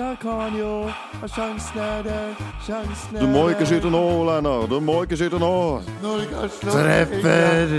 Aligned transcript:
Der 0.00 0.16
kan 0.16 0.58
jo 0.58 0.90
Sjansen 1.28 1.78
er 1.78 2.02
der, 2.02 2.34
sjansen 2.66 3.16
er 3.16 3.20
Du 3.20 3.26
må 3.26 3.42
ikke 3.52 3.66
skyte 3.68 3.90
nå, 3.92 4.00
Leinar. 4.24 4.62
Du 4.70 4.78
må 4.80 4.94
ikke 5.04 5.18
skyte 5.20 5.38
nå. 5.42 5.50
Treffer! 6.62 7.74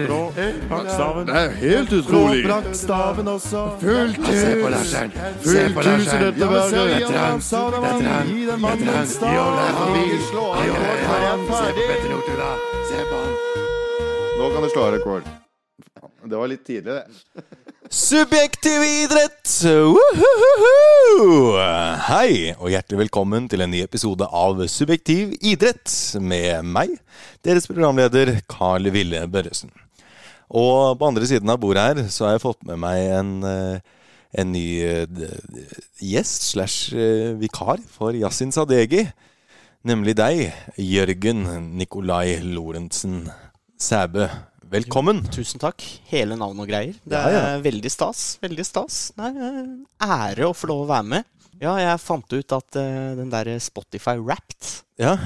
Brakkstaven. 0.69 1.25
Det 1.27 1.37
er 1.39 1.55
helt 1.63 1.93
utrolig. 1.97 2.43
Brakkstaven 2.45 3.27
også. 3.27 3.63
Fullt 3.81 4.17
hus. 4.21 4.35
Se 4.37 4.51
på 4.61 4.69
Larsen. 4.75 5.15
Fullt 5.47 5.81
hus 5.87 6.13
i 6.13 6.19
dette 6.25 6.51
verket. 6.53 6.77
Det 6.77 6.93
er 6.93 7.07
trangt. 7.09 7.49
Det 7.49 7.57
er 7.89 7.97
trangt. 8.03 8.29
Gi 8.29 8.45
den 8.51 8.61
mannen 8.67 8.93
en 8.99 9.07
stav. 9.07 9.33
Se 12.91 13.01
på 13.09 13.23
han. 13.23 13.33
Nå 14.37 14.53
kan 14.53 14.61
du 14.61 14.69
slå 14.75 14.85
av 14.85 14.93
rekord. 14.99 15.23
Det 16.29 16.37
var 16.37 16.53
litt 16.53 16.65
tidlig, 16.69 17.01
det. 17.01 17.05
Subjektiv 17.91 18.85
idrett! 18.87 19.49
Hei, 22.07 22.53
og 22.55 22.69
hjertelig 22.71 23.01
velkommen 23.01 23.49
til 23.51 23.65
en 23.65 23.73
ny 23.73 23.81
episode 23.83 24.23
av 24.31 24.61
Subjektiv 24.71 25.33
idrett 25.43 25.91
med 26.23 26.63
meg, 26.71 26.93
deres 27.43 27.67
programleder 27.67 28.37
Carl 28.47 28.87
Ville 28.95 29.25
Børresen. 29.27 29.73
Og 30.47 30.95
på 31.01 31.09
andre 31.09 31.27
siden 31.27 31.51
av 31.51 31.59
bordet 31.59 31.83
her 31.83 31.99
så 32.07 32.29
har 32.29 32.37
jeg 32.37 32.43
fått 32.45 32.63
med 32.69 32.79
meg 32.79 33.01
en, 33.17 33.33
eh, 33.49 34.07
en 34.39 34.55
ny 34.55 34.63
eh, 34.87 35.25
gjest 35.99 36.47
slash 36.53 36.95
eh, 36.95 37.33
vikar 37.43 37.83
for 37.91 38.15
Yasin 38.15 38.55
Sadegi. 38.55 39.03
Nemlig 39.83 40.15
deg, 40.15 40.45
Jørgen 40.79 41.43
Nikolai 41.75 42.39
Lorentzen 42.39 43.25
Sæbø. 43.75 44.29
Velkommen. 44.71 45.17
Tusen 45.27 45.59
takk. 45.59 45.83
Hele 46.07 46.37
navn 46.39 46.61
og 46.63 46.69
greier. 46.69 46.95
Det 47.03 47.17
er 47.19 47.33
ja. 47.35 47.41
veldig 47.59 47.89
stas. 47.91 48.37
Veldig 48.39 48.63
stas. 48.63 48.99
Er 49.19 49.41
ære 50.05 50.47
å 50.47 50.53
få 50.55 50.69
lov 50.71 50.85
å 50.85 50.89
være 50.93 51.07
med. 51.11 51.27
Ja, 51.59 51.73
jeg 51.77 51.99
fant 51.99 52.31
ut 52.31 52.55
at 52.55 52.77
uh, 52.79 53.09
den 53.19 53.27
der 53.33 53.51
Spotify 53.61 54.15
Wrapped, 54.21 54.69
Ja, 55.01 55.17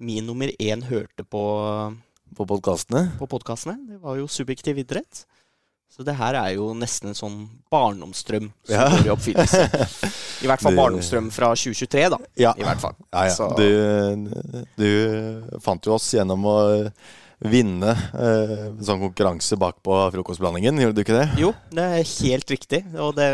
min 0.00 0.24
nummer 0.26 0.48
én 0.62 0.86
hørte 0.88 1.22
på, 1.26 1.42
på 2.38 2.46
podkastene. 2.48 3.10
på 3.20 3.28
podkastene, 3.30 3.76
det 3.90 4.00
var 4.00 4.16
jo 4.18 4.26
subjektiv 4.30 4.80
idrett. 4.80 5.26
Så 5.92 6.04
det 6.06 6.16
her 6.16 6.36
er 6.38 6.54
jo 6.56 6.70
nesten 6.78 7.10
en 7.12 7.18
sånn 7.18 7.38
barndomsdrøm 7.72 8.48
som 8.64 8.74
Ja. 8.74 8.88
går 8.88 9.06
i 9.06 9.12
oppfyllelse. 9.12 9.62
I 10.44 10.48
hvert 10.48 10.64
fall 10.64 10.72
Det- 10.72 10.80
barndomsdrøm 10.80 11.30
fra 11.34 11.52
2023, 11.52 12.08
da. 12.16 12.18
Ja. 12.40 12.56
I 12.56 12.64
hvert 12.64 12.80
fall. 12.82 12.96
Ja, 13.12 13.28
ja. 13.28 13.48
Du, 13.60 14.58
du 14.80 15.60
fant 15.60 15.84
jo 15.84 15.96
oss 16.00 16.08
gjennom 16.14 16.48
å 16.48 16.58
vinne 17.38 17.92
eh, 17.94 18.64
sånn 18.82 18.98
konkurranse 18.98 19.54
bak 19.60 19.76
på 19.86 19.94
frokostblandingen, 20.10 20.80
gjorde 20.82 20.96
du 20.98 21.02
ikke 21.04 21.14
det? 21.14 21.26
Jo, 21.38 21.52
det 21.70 21.84
er 21.84 22.08
helt 22.08 22.50
riktig, 22.50 22.80
og 22.98 23.12
det, 23.14 23.28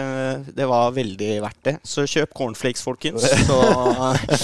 det 0.53 0.67
var 0.69 0.93
veldig 0.93 1.31
verdt 1.41 1.63
det. 1.71 1.75
Så 1.89 2.05
kjøp 2.05 2.35
cornflakes, 2.37 2.85
folkens. 2.85 3.25
Så 3.49 3.59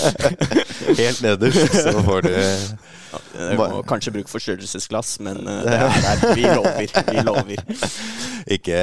Helt 1.03 1.21
nederst, 1.23 1.77
så 1.77 1.93
får 2.07 2.25
du 2.25 2.33
Jeg 2.33 3.59
må 3.61 3.69
kanskje 3.89 4.15
bruke 4.17 4.33
forstørrelsesglass, 4.33 5.19
men 5.29 5.45
eh, 5.45 5.63
det 5.69 5.77
er 5.77 6.01
der. 6.09 6.27
Vi 6.41 6.49
lover. 6.49 6.99
Vi 7.13 7.29
lover. 7.29 7.65
ikke, 8.57 8.83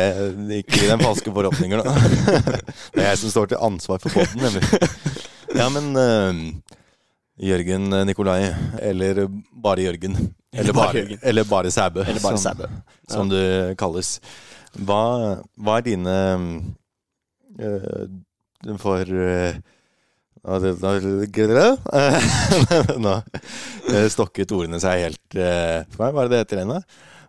ikke 0.62 0.86
dem 0.92 1.06
falske 1.08 1.34
forhåpninger, 1.34 1.82
da. 1.82 1.98
Det 2.94 3.02
er 3.02 3.14
jeg 3.16 3.24
som 3.26 3.34
står 3.34 3.54
til 3.54 3.66
ansvar 3.66 4.02
for 4.04 4.14
båten, 4.14 4.46
nemlig. 4.46 4.62
Ja, 5.58 5.72
men 5.74 5.94
uh, 5.98 6.78
Jørgen 7.42 7.90
Nikolai, 8.06 8.52
eller 8.78 9.26
bare 9.58 9.88
Jørgen. 9.90 10.36
Eller 10.56 10.74
bare 10.74 11.18
eller 11.22 11.44
bare 11.44 11.72
sæbe, 11.72 12.06
Eller 12.08 12.22
bare 12.24 12.38
som, 12.38 12.56
Sæbø. 12.56 12.70
som 13.12 13.30
du 13.30 13.40
kalles. 13.78 14.20
Hva, 14.78 15.42
hva 15.60 15.78
er 15.80 15.86
dine 15.88 16.16
uh, 17.60 18.78
For 18.80 19.04
ja, 19.08 20.60
det- 20.64 20.78
Nå 23.04 23.16
stokket 24.14 24.52
ordene 24.56 24.80
seg 24.80 25.04
helt 25.08 25.36
uh, 25.36 25.84
for 25.92 26.06
meg. 26.06 26.14
Hva 26.14 26.22
er 26.24 26.28
det 26.28 26.32
det 26.32 26.42
heter 26.46 26.62
igjen? 26.62 26.86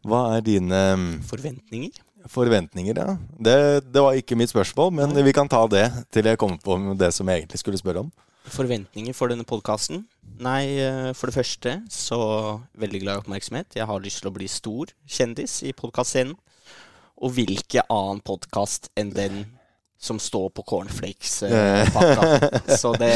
Hva 0.09 0.21
er 0.37 0.45
dine 0.47 0.85
um, 0.95 1.09
Forventninger? 1.27 2.05
forventninger? 2.29 2.99
Ja. 2.99 3.15
Det, 3.41 3.55
det 3.95 4.03
var 4.05 4.17
ikke 4.19 4.37
mitt 4.37 4.51
spørsmål, 4.51 4.91
men 4.99 5.15
vi 5.25 5.33
kan 5.33 5.49
ta 5.49 5.63
det 5.71 5.87
til 6.13 6.27
jeg 6.29 6.37
kommer 6.41 6.59
på 6.61 6.77
det 6.99 7.09
som 7.15 7.29
jeg 7.31 7.45
egentlig 7.45 7.61
skulle 7.63 7.79
spørre 7.81 8.03
om. 8.05 8.11
Forventninger 8.53 9.15
for 9.17 9.29
denne 9.33 9.45
podkasten? 9.49 10.05
Nei, 10.39 10.79
eh, 10.81 11.11
for 11.19 11.29
det 11.31 11.37
første 11.39 11.73
så 11.93 12.19
veldig 12.79 13.01
glad 13.03 13.19
i 13.19 13.23
oppmerksomhet. 13.25 13.75
Jeg 13.77 13.87
har 13.91 14.01
lyst 14.05 14.23
til 14.23 14.31
å 14.31 14.35
bli 14.37 14.49
stor 14.51 14.93
kjendis 15.09 15.59
i 15.67 15.73
podkastscenen. 15.77 16.35
Og 17.19 17.33
hvilken 17.35 17.83
annen 17.91 18.21
podkast 18.23 18.91
enn 18.97 19.11
den 19.11 19.41
som 19.99 20.21
står 20.23 20.53
på 20.55 20.63
cornflakes-pakka. 20.71 22.51
Så 22.81 22.93
det, 23.01 23.13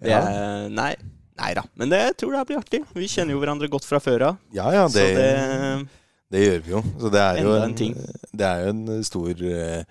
det 0.00 0.10
Ja. 0.14 0.22
er- 0.24 0.68
Nei. 0.72 0.94
Nei 1.40 1.54
da. 1.56 1.62
Men 1.76 1.88
det 1.92 1.98
jeg 2.02 2.16
tror 2.20 2.32
det 2.36 2.46
blir 2.48 2.58
artig. 2.60 2.80
Vi 2.96 3.06
kjenner 3.08 3.32
jo 3.32 3.40
hverandre 3.40 3.68
godt 3.72 3.84
fra 3.88 3.98
før 4.00 4.26
av. 4.30 4.38
Ja, 4.52 4.70
ja, 4.72 4.86
det, 4.88 5.06
det 5.16 5.88
det 6.30 6.42
gjør 6.46 6.60
vi 6.64 6.70
jo. 6.74 6.82
Så 7.00 7.10
det 7.12 7.20
er 7.20 7.38
jo 7.42 7.54
en, 7.56 7.72
en 7.74 7.94
det 8.36 8.46
er 8.46 8.64
jo 8.64 8.72
en 8.74 9.04
stor 9.04 9.30
eh, 9.30 9.84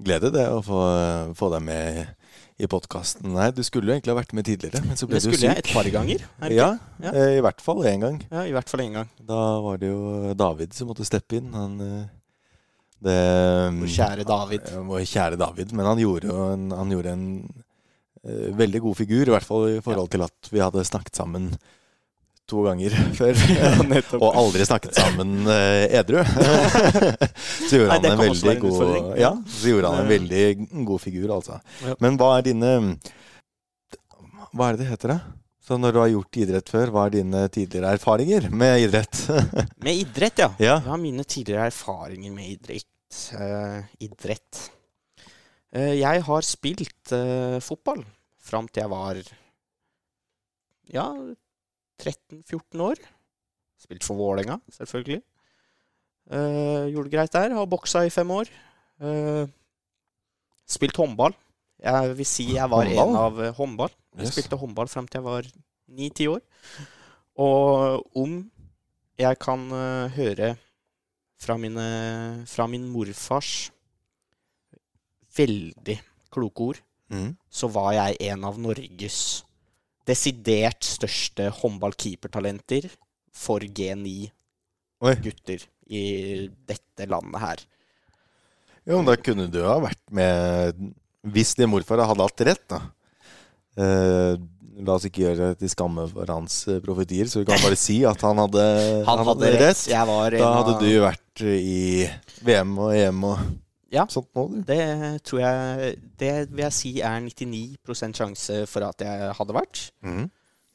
glede, 0.00 0.30
det, 0.34 0.46
å 0.52 0.62
få, 0.64 0.80
få 1.38 1.50
deg 1.54 1.62
med 1.62 2.06
i 2.58 2.66
podkasten. 2.66 3.30
Nei, 3.36 3.50
du 3.54 3.60
skulle 3.62 3.86
jo 3.90 3.94
egentlig 3.94 4.10
ha 4.14 4.18
vært 4.18 4.32
med 4.34 4.46
tidligere, 4.48 4.80
men 4.86 4.98
så 4.98 5.06
ble 5.06 5.20
Det 5.20 5.28
du 5.28 5.36
skulle 5.36 5.52
jeg 5.52 5.62
et 5.62 5.72
par 5.72 5.86
ganger. 5.94 6.24
Er 6.42 6.50
Ja. 6.56 6.68
Ja. 6.98 7.12
eh, 7.12 7.36
i 7.38 7.42
hvert 7.44 7.60
fall 7.62 7.84
én 7.86 8.00
gang. 8.02 8.16
ja, 8.30 8.42
i 8.48 8.52
hvert 8.56 8.68
fall 8.68 8.80
en 8.82 8.92
gang. 8.98 9.08
Da 9.28 9.42
var 9.62 9.78
det 9.78 9.88
jo 9.92 10.34
David 10.34 10.74
som 10.74 10.88
måtte 10.90 11.06
steppe 11.06 11.38
inn. 11.38 11.52
Han 11.54 11.80
eh, 11.80 12.04
det, 12.98 13.16
Vår 13.78 13.92
kjære 13.94 14.24
David. 14.26 14.66
Ja, 14.74 14.82
Vår 14.82 15.04
kjære 15.06 15.38
David. 15.38 15.72
Men 15.72 15.86
han 15.86 15.98
gjorde 16.02 16.26
jo 16.32 16.48
en, 16.52 16.70
han 16.74 16.90
gjorde 16.90 17.12
en 17.14 17.26
eh, 18.26 18.48
veldig 18.58 18.80
god 18.88 18.96
figur, 19.04 19.22
i 19.28 19.34
hvert 19.36 19.46
fall 19.46 19.68
i 19.76 19.80
forhold 19.84 20.10
til 20.10 20.26
at 20.26 20.50
vi 20.50 20.58
hadde 20.64 20.82
snakket 20.84 21.14
sammen 21.22 21.52
to 22.48 22.64
ganger 22.66 22.94
før. 23.18 23.40
Ja, 23.52 23.72
og 24.22 24.28
aldri 24.28 24.66
snakket 24.68 24.98
sammen 24.98 25.48
eh, 25.52 25.86
edru. 26.00 26.20
så 27.68 27.80
gjorde 27.80 27.94
Nei, 27.94 27.98
han 27.98 28.10
en 28.12 28.22
veldig 28.22 28.52
en 28.54 28.62
god. 28.64 29.16
Ja, 29.20 29.32
så 29.58 29.72
gjorde 29.72 29.92
han 29.92 30.04
en 30.04 30.12
veldig 30.12 30.44
god 30.88 31.02
figur, 31.04 31.32
altså. 31.38 31.58
Ja. 31.84 31.96
Men 32.04 32.20
hva 32.20 32.36
er 32.38 32.48
dine 32.50 32.72
Hva 34.52 34.70
er 34.70 34.76
det 34.76 34.84
det 34.86 34.92
heter, 34.92 35.16
da? 35.16 35.18
Så 35.68 35.76
når 35.76 35.92
du 35.92 35.98
har 36.00 36.08
gjort 36.08 36.38
idrett 36.40 36.70
før, 36.72 36.90
hva 36.94 37.02
er 37.04 37.18
dine 37.18 37.42
tidligere 37.52 37.90
erfaringer 37.98 38.46
med 38.48 38.86
idrett? 38.86 39.18
Med 39.84 40.00
idrett, 40.00 40.40
ja. 40.40 40.48
Ja. 40.64 40.76
har 40.86 41.00
mine 41.02 41.26
tidligere 41.28 41.66
erfaringer 41.68 42.32
med 42.32 42.54
idrett. 42.54 43.18
Uh, 43.36 43.84
idrett. 44.00 44.62
Uh, 45.76 45.92
jeg 45.92 46.24
har 46.24 46.48
spilt 46.48 47.12
uh, 47.12 47.60
fotball 47.60 48.00
fram 48.48 48.68
til 48.72 48.86
jeg 48.86 48.92
var 48.92 49.20
ja, 50.88 51.04
13-14 51.98 52.80
år. 52.84 53.00
Spilt 53.78 54.04
for 54.06 54.18
Vålerenga, 54.18 54.58
selvfølgelig. 54.74 55.22
Uh, 56.28 56.88
gjorde 56.92 57.08
det 57.08 57.14
greit 57.14 57.32
der. 57.32 57.54
Har 57.56 57.66
boksa 57.70 58.02
i 58.06 58.10
fem 58.12 58.30
år. 58.34 58.50
Uh, 59.00 59.46
spilt 60.68 60.96
håndball. 60.98 61.34
Jeg 61.78 62.16
vil 62.18 62.26
si 62.26 62.48
jeg 62.56 62.68
var 62.70 62.84
Håndball? 62.84 63.08
en 63.08 63.16
av 63.16 63.40
eh, 63.44 63.52
håndball. 63.54 63.92
Jeg 64.18 64.26
Yes. 64.26 64.32
spilte 64.34 64.58
håndball 64.58 64.88
fram 64.90 65.06
til 65.06 65.20
jeg 65.20 65.24
var 65.28 65.46
ni-ti 65.94 66.26
år. 66.26 66.40
Og 67.38 68.02
om 68.18 68.50
jeg 69.18 69.38
kan 69.38 69.62
uh, 69.70 70.08
høre 70.10 70.56
fra, 71.38 71.54
mine, 71.56 72.44
fra 72.50 72.66
min 72.66 72.88
morfars 72.90 73.70
veldig 75.38 76.00
kloke 76.34 76.60
ord, 76.72 76.80
Mm. 77.10 77.36
så 77.48 77.70
var 77.72 77.92
jeg 77.94 78.16
en 78.20 78.42
av 78.44 78.58
Norges 78.60 79.44
desidert 80.08 80.84
største 80.86 81.50
håndballkeepertalenter 81.60 82.88
for 83.36 83.60
G9-gutter 83.60 85.60
i 85.88 86.48
dette 86.68 87.06
landet 87.08 87.40
her. 87.42 87.58
Jo, 88.88 89.02
da 89.04 89.16
kunne 89.20 89.50
du 89.52 89.60
ha 89.66 89.76
vært 89.84 90.00
med 90.16 90.78
Hvis 91.28 91.52
din 91.58 91.68
morfar 91.68 92.00
hadde 92.08 92.24
hatt 92.24 92.40
rett, 92.48 92.64
da. 92.72 92.78
Eh, 93.78 94.34
la 94.78 94.94
oss 94.94 95.06
ikke 95.08 95.24
gjøre 95.26 95.52
det 95.52 95.58
til 95.60 95.70
skamme 95.72 96.06
for 96.10 96.26
hans 96.32 96.62
eh, 96.70 96.80
profetier, 96.82 97.26
så 97.28 97.42
vi 97.42 97.48
kan 97.50 97.60
bare 97.60 97.78
si 97.78 98.00
at 98.08 98.20
han 98.24 98.38
hadde, 98.40 98.64
Han 99.10 99.24
hadde 99.28 99.46
rett. 99.58 99.84
Jeg 99.90 100.04
var 100.08 100.28
en 100.32 100.44
Da 100.44 100.52
hadde 100.60 100.76
du 100.82 100.90
vært 101.04 101.44
i 101.44 102.08
VM 102.46 102.72
og 102.86 102.94
EM 102.96 103.24
og 103.28 103.36
Ja. 103.94 104.04
nå. 104.04 104.42
Det 104.68 105.22
tror 105.24 105.40
jeg 105.40 105.94
Det 106.20 106.32
vil 106.50 106.64
jeg 106.66 106.76
si 106.76 106.90
er 107.00 107.20
99% 107.24 108.18
sjanse 108.20 108.66
for 108.68 108.84
at 108.88 109.00
jeg 109.00 109.32
hadde 109.38 109.56
vært. 109.56 109.90
Mm. 110.04 110.26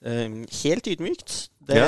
Eh, 0.03 0.37
helt 0.63 0.87
ydmykt. 0.87 1.35
Det, 1.63 1.79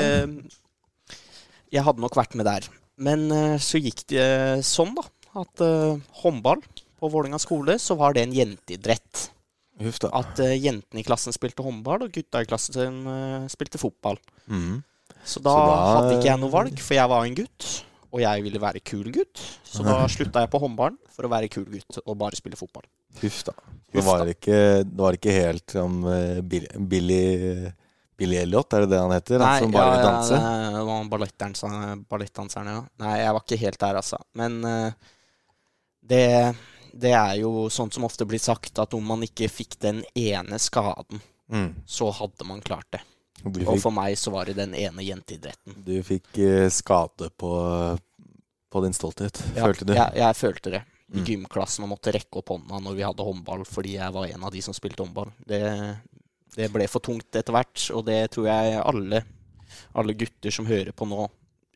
Jeg 1.72 1.82
hadde 1.82 2.00
nok 2.00 2.14
vært 2.16 2.36
med 2.38 2.46
der. 2.46 2.68
Men 2.96 3.26
uh, 3.28 3.56
så 3.60 3.76
gikk 3.82 4.06
det 4.08 4.64
sånn, 4.64 4.94
da. 4.96 5.02
At 5.36 5.60
uh, 5.60 5.98
håndball 6.22 6.62
på 6.96 7.10
Vålinga 7.12 7.40
skole, 7.42 7.74
så 7.82 7.96
var 7.98 8.14
det 8.16 8.22
en 8.24 8.32
jenteidrett. 8.32 9.26
Huff 9.84 9.98
da. 10.00 10.08
At 10.16 10.38
eh, 10.40 10.54
jentene 10.56 11.02
i 11.02 11.04
klassen 11.04 11.34
spilte 11.36 11.64
håndball, 11.66 12.06
og 12.06 12.14
gutta 12.14 12.40
i 12.40 12.48
klassen 12.48 13.02
eh, 13.12 13.42
spilte 13.52 13.76
fotball. 13.76 14.16
Mm. 14.48 14.78
Så 15.20 15.42
da, 15.44 15.52
Så 15.52 15.66
da- 15.68 15.90
hadde 15.98 16.14
ikke 16.16 16.30
jeg 16.30 16.40
noe 16.40 16.54
valg, 16.54 16.80
for 16.80 16.96
jeg 16.96 17.10
var 17.12 17.26
en 17.26 17.36
gutt. 17.36 17.66
Og 18.16 18.20
jeg 18.24 18.44
ville 18.46 18.60
være 18.62 18.80
kul 18.80 19.10
gutt. 19.12 19.40
Så 19.68 19.84
da 19.84 19.98
slutta 20.16 20.42
jeg 20.46 20.50
på 20.52 20.60
håndballen 20.62 20.96
for 21.12 21.28
å 21.28 21.32
være 21.32 21.50
kul 21.52 21.66
gutt 21.68 21.98
og 22.06 22.16
bare 22.20 22.38
spille 22.38 22.56
fotball. 22.56 22.86
Huff, 23.20 23.42
da. 23.44 23.52
Det 23.92 24.02
var 24.04 24.28
ikke, 24.28 24.56
det 24.84 24.98
var 25.00 25.16
ikke 25.16 25.32
helt 25.36 25.72
som 25.76 26.00
eh, 26.10 26.40
Billy, 26.44 26.66
Billy, 28.16 28.36
Elliot, 28.42 28.72
er 28.76 28.84
det 28.84 28.90
det 28.92 28.98
han 29.00 29.12
heter? 29.14 29.40
han 29.44 29.62
som 29.62 29.72
bare 29.72 30.00
ja? 30.00 30.40
Ja, 30.40 30.70
det 30.78 30.82
var 30.88 31.04
ballettdanseren, 31.12 32.02
ballettdanseren, 32.10 32.72
ja. 32.72 32.82
Nei, 33.04 33.14
jeg 33.22 33.36
var 33.36 33.44
ikke 33.46 33.60
helt 33.62 33.80
der, 33.84 34.00
altså. 34.02 34.20
Men 34.36 34.58
eh, 34.68 35.12
det, 36.12 36.22
det 36.96 37.12
er 37.16 37.34
jo 37.40 37.66
sånn 37.72 37.92
som 37.94 38.04
ofte 38.08 38.26
blir 38.28 38.40
sagt, 38.42 38.78
at 38.82 38.94
om 38.96 39.04
man 39.14 39.24
ikke 39.26 39.48
fikk 39.52 39.78
den 39.84 40.02
ene 40.16 40.60
skaden, 40.60 41.22
Mm. 41.46 41.76
så 41.86 42.08
hadde 42.10 42.42
man 42.42 42.58
klart 42.58 42.88
det. 42.90 42.98
Og 43.46 43.60
Og 43.70 43.76
for 43.78 43.94
meg 43.94 44.16
så 44.18 44.32
var 44.34 44.48
det 44.50 44.56
den 44.58 44.72
ene 44.74 45.04
jenteidretten. 45.06 45.76
du 45.86 45.92
fikk 46.02 46.40
eh, 46.42 46.66
skade 46.74 47.28
på, 47.38 47.50
på 48.76 48.82
din 48.84 48.94
stolthet, 48.96 49.40
Ja, 49.56 49.64
følte 49.66 49.88
du? 49.88 49.94
Jeg, 49.96 50.14
jeg 50.20 50.36
følte 50.42 50.74
det. 50.76 50.82
I 51.06 51.20
Mm. 51.20 51.24
gymklassen 51.28 51.84
og 51.86 51.92
måtte 51.92 52.10
rekke 52.10 52.40
opp 52.40 52.48
hånda 52.50 52.80
når 52.82 52.96
vi 52.98 53.04
hadde 53.06 53.22
håndball, 53.22 53.60
fordi 53.64 53.92
jeg 53.94 54.10
var 54.12 54.24
en 54.26 54.42
av 54.48 54.50
de 54.50 54.62
som 54.64 54.74
spilte 54.74 55.04
håndball. 55.04 55.28
Det, 55.46 55.60
det 56.56 56.66
ble 56.74 56.88
for 56.90 56.98
tungt 57.06 57.30
etter 57.38 57.54
hvert, 57.54 57.84
og 57.94 58.02
det 58.08 58.16
tror 58.34 58.48
jeg 58.50 58.80
alle, 58.82 59.20
alle 59.94 60.16
gutter 60.18 60.50
som 60.50 60.66
hører 60.66 60.90
på 60.98 61.06
nå, 61.06 61.28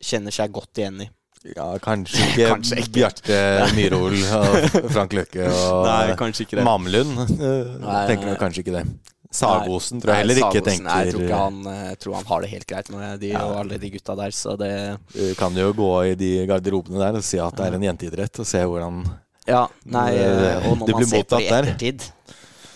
kjenner 0.03 0.35
seg 0.35 0.51
godt 0.57 0.81
igjen 0.83 1.05
i. 1.05 1.09
Ja, 1.55 1.69
kanskje 1.81 2.21
ikke 2.27 2.49
Kanskje 2.51 2.81
ikke. 2.83 2.93
Bjarte 2.99 3.39
Myhrol 3.79 4.19
og 4.19 4.91
Frank 4.93 5.15
Løkke 5.17 5.47
og 5.71 6.65
Mamlund. 6.67 7.15
tenker 7.31 8.27
nok 8.33 8.43
kanskje 8.43 8.65
ikke 8.67 8.75
det. 8.81 8.85
Sagosen 9.31 10.01
tror 10.03 10.11
jeg 10.15 10.25
heller 10.25 10.41
ikke 10.43 10.59
Sagosen, 10.61 10.85
Nei, 10.89 10.99
jeg 11.07 11.15
tror, 11.15 11.23
ikke 11.25 11.41
han, 11.41 11.59
eh, 11.71 11.83
jeg 11.93 11.99
tror 12.03 12.15
han 12.19 12.25
har 12.27 12.41
det 12.43 12.51
helt 12.51 12.67
greit 12.67 12.89
med 12.91 13.21
de 13.23 13.29
Ja. 13.31 13.43
og 13.47 13.57
alle 13.61 13.79
de 13.79 13.91
gutta 13.91 14.17
der, 14.19 14.31
så 14.35 14.57
det 14.59 14.73
Du 15.15 15.35
kan 15.39 15.55
jo 15.55 15.73
gå 15.73 15.91
i 16.11 16.15
de 16.19 16.31
garderobene 16.51 16.99
der 16.99 17.19
og 17.21 17.23
si 17.25 17.39
at 17.39 17.55
det 17.57 17.67
er 17.69 17.75
en 17.79 17.83
jenteidrett, 17.87 18.41
og 18.43 18.47
se 18.47 18.59
hvordan 18.59 19.05
Ja, 19.47 19.67
nei, 19.87 20.11
Det- 20.13 20.67
og 20.67 20.79
når 20.79 20.87
det 20.87 20.95
man 20.95 21.03
blir 21.03 21.09
ser 21.09 21.23
på 21.25 21.39
det 21.39 21.47
i 21.47 21.53
ettertid 21.55 22.03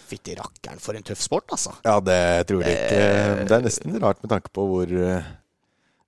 Fytti 0.06 0.34
rakkeren, 0.36 0.78
for 0.78 0.94
en 0.94 1.02
tøff 1.02 1.20
sport, 1.20 1.46
altså. 1.50 1.72
Ja, 1.82 1.98
det 1.98 2.46
tror 2.46 2.62
jeg 2.62 2.76
ikke. 2.76 2.98
Eh. 3.40 3.44
Det 3.48 3.50
er 3.56 3.62
nesten 3.62 4.00
rart 4.02 4.22
med 4.22 4.30
tanke 4.30 4.50
på 4.52 4.66
hvor 4.68 4.84
eh, 4.86 5.22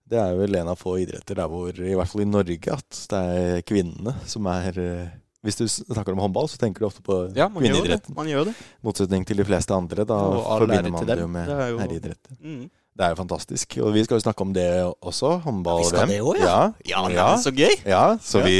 Det 0.08 0.18
er 0.20 0.36
vel 0.36 0.54
en 0.54 0.68
av 0.68 0.76
få 0.78 0.98
idretter 1.02 1.34
der 1.34 1.48
hvor, 1.48 1.72
i 1.74 1.94
hvert 1.96 2.06
fall 2.08 2.20
i 2.22 2.24
Norge, 2.30 2.72
at 2.72 2.90
det 3.10 3.22
er 3.56 3.62
kvinnene 3.66 4.14
som 4.28 4.46
er 4.46 4.78
eh, 4.78 5.08
Hvis 5.46 5.60
du 5.60 5.66
snakker 5.70 6.16
om 6.16 6.24
håndball, 6.24 6.48
så 6.50 6.58
tenker 6.58 6.82
du 6.82 6.88
ofte 6.88 7.04
på 7.06 7.20
Ja, 7.36 7.46
man 7.46 7.62
gjør 7.62 7.70
det. 7.70 7.78
kvinneidretten. 7.78 8.16
Man 8.16 8.30
gjør 8.30 8.48
det. 8.48 8.56
Motsetning 8.86 9.26
til 9.28 9.38
de 9.38 9.46
fleste 9.46 9.74
andre. 9.76 10.06
Da 10.08 10.18
forbinder 10.18 10.90
man 10.90 11.06
det 11.06 11.20
jo 11.20 11.28
med 11.30 11.52
er 11.54 11.78
herreidretter. 11.78 12.34
Mm. 12.40 12.66
Det 12.96 13.04
er 13.04 13.12
jo 13.12 13.18
fantastisk. 13.18 13.76
Og 13.84 13.92
vi 13.92 14.02
skal 14.06 14.16
jo 14.16 14.24
snakke 14.24 14.42
om 14.42 14.52
det 14.56 14.66
også. 15.04 15.36
Håndball-VM. 15.44 15.84
Vi 15.84 15.90
skal 15.90 16.08
det 16.08 16.20
også, 16.22 16.42
ja. 16.42 16.60
ja. 16.88 17.02
Ja, 17.02 17.08
det 17.12 17.24
er 17.26 17.42
så 17.44 17.52
gøy! 17.52 17.74
Ja, 17.84 18.04
så 18.22 18.42
vi 18.44 18.56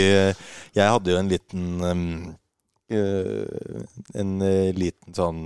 Jeg 0.77 0.91
hadde 0.93 1.11
jo 1.11 1.19
en 1.19 1.31
liten 1.33 1.65
um, 1.83 2.35
uh, 2.93 3.85
En 4.15 4.37
uh, 4.43 4.69
liten 4.77 5.17
sånn 5.17 5.43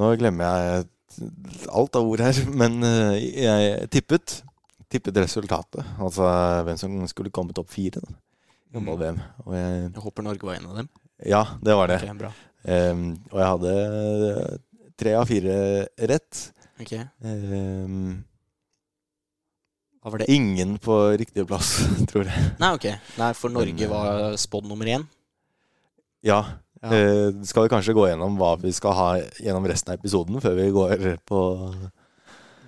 Nå 0.00 0.12
glemmer 0.20 0.44
jeg 0.44 0.88
alt 1.72 1.96
av 1.98 2.06
ord 2.06 2.22
her, 2.22 2.36
men 2.60 2.78
uh, 2.84 3.16
jeg 3.16 3.88
tippet 3.92 4.42
Tippet 4.90 5.14
resultatet. 5.22 5.86
Altså 6.02 6.26
hvem 6.66 6.78
som 6.78 6.94
skulle 7.06 7.30
kommet 7.30 7.58
opp 7.62 7.68
fire 7.70 8.02
da, 8.02 8.16
håndball-VM. 8.74 9.20
Og 9.46 9.54
jeg, 9.56 9.82
Jeg 9.94 10.02
håper 10.06 10.22
Norge 10.26 10.46
var 10.48 10.54
en 10.60 10.66
av 10.70 10.76
dem. 10.80 10.88
ja, 11.26 11.42
det 11.62 11.74
var 11.76 11.86
det. 11.92 12.00
Okay, 12.02 12.16
bra. 12.20 12.32
Um, 12.64 13.04
og 13.32 13.38
jeg 13.40 13.48
hadde 13.54 13.74
eh, 14.30 14.56
tre 15.00 15.14
av 15.16 15.28
fire 15.30 15.54
rett. 16.10 16.42
Ok, 16.80 16.92
Um, 17.24 18.24
Hva 20.00 20.10
var 20.14 20.22
det? 20.22 20.30
ingen 20.32 20.78
på 20.80 20.94
riktig 21.20 21.44
plass, 21.48 21.74
tror 22.10 22.24
jeg. 22.28 22.50
Nei, 22.60 22.70
ok. 22.76 22.86
Nei, 23.20 23.30
for 23.36 23.52
Norge 23.52 23.74
Men, 23.74 23.84
eh, 23.84 23.92
var 23.92 24.36
spådd 24.40 24.68
nummer 24.70 24.86
én. 24.88 25.06
Ja, 26.24 26.42
Ja. 26.80 26.88
Eh, 26.96 27.34
skal 27.44 27.66
vi 27.66 27.68
kanskje 27.74 27.92
gå 27.92 28.06
gjennom 28.08 28.38
hva 28.40 28.54
vi 28.56 28.70
skal 28.72 28.94
ha 28.96 29.08
gjennom 29.36 29.66
resten 29.68 29.92
av 29.92 29.98
episoden, 29.98 30.38
før 30.40 30.54
vi 30.56 30.70
går 30.72 31.02
på 31.28 31.40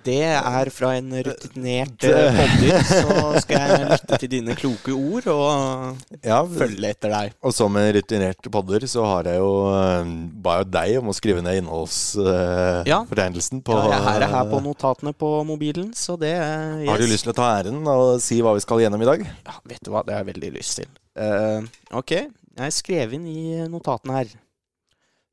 Det 0.03 0.17
er 0.35 0.67
fra 0.75 0.89
en 0.97 1.05
rutinert 1.23 2.03
eh, 2.03 2.35
podder, 2.35 2.81
så 2.83 3.29
skal 3.39 3.61
jeg 3.61 3.85
lytte 3.93 4.17
til 4.19 4.29
dine 4.33 4.51
kloke 4.59 4.91
ord 4.91 5.27
og 5.31 6.17
Ja, 6.27 6.41
følge 6.43 6.89
etter 6.91 7.13
deg. 7.13 7.29
og 7.39 7.53
som 7.55 7.71
en 7.79 7.87
rutinert 7.95 8.49
podder, 8.51 8.83
så 8.91 9.05
har 9.07 9.29
jeg 9.31 9.39
jo 9.39 9.53
eh, 9.71 10.09
ba 10.43 10.57
jo 10.59 10.65
deg 10.73 10.97
om 10.99 11.07
å 11.07 11.15
skrive 11.15 11.39
ned 11.45 11.55
Ja. 11.55 11.61
innholdsfortegnelsen 11.63 13.61
på 13.63 13.77
Ja, 13.79 13.93
jeg 13.95 14.25
er 14.25 14.33
her 14.33 14.49
på 14.51 14.59
notatene 14.65 15.13
på 15.15 15.29
mobilen, 15.47 15.93
så 15.95 16.17
det 16.19 16.33
yes. 16.35 16.83
Har 16.89 16.99
du 16.99 17.07
lyst 17.07 17.23
til 17.29 17.31
å 17.31 17.37
ta 17.39 17.47
æren 17.61 17.79
og 17.87 18.19
si 18.23 18.41
hva 18.43 18.51
vi 18.57 18.65
skal 18.65 18.83
gjennom 18.83 19.05
i 19.05 19.07
dag? 19.07 19.23
Ja, 19.47 19.55
vet 19.71 19.79
du 19.87 19.93
hva, 19.95 20.03
det 20.03 20.17
har 20.17 20.25
jeg 20.25 20.33
veldig 20.33 20.51
lyst 20.57 20.81
til. 20.81 20.91
Uh, 21.15 21.63
ok, 21.95 22.11
jeg 22.59 22.75
skrev 22.75 23.15
inn 23.15 23.23
i 23.31 23.39
notatene 23.71 24.19
her. 24.19 24.35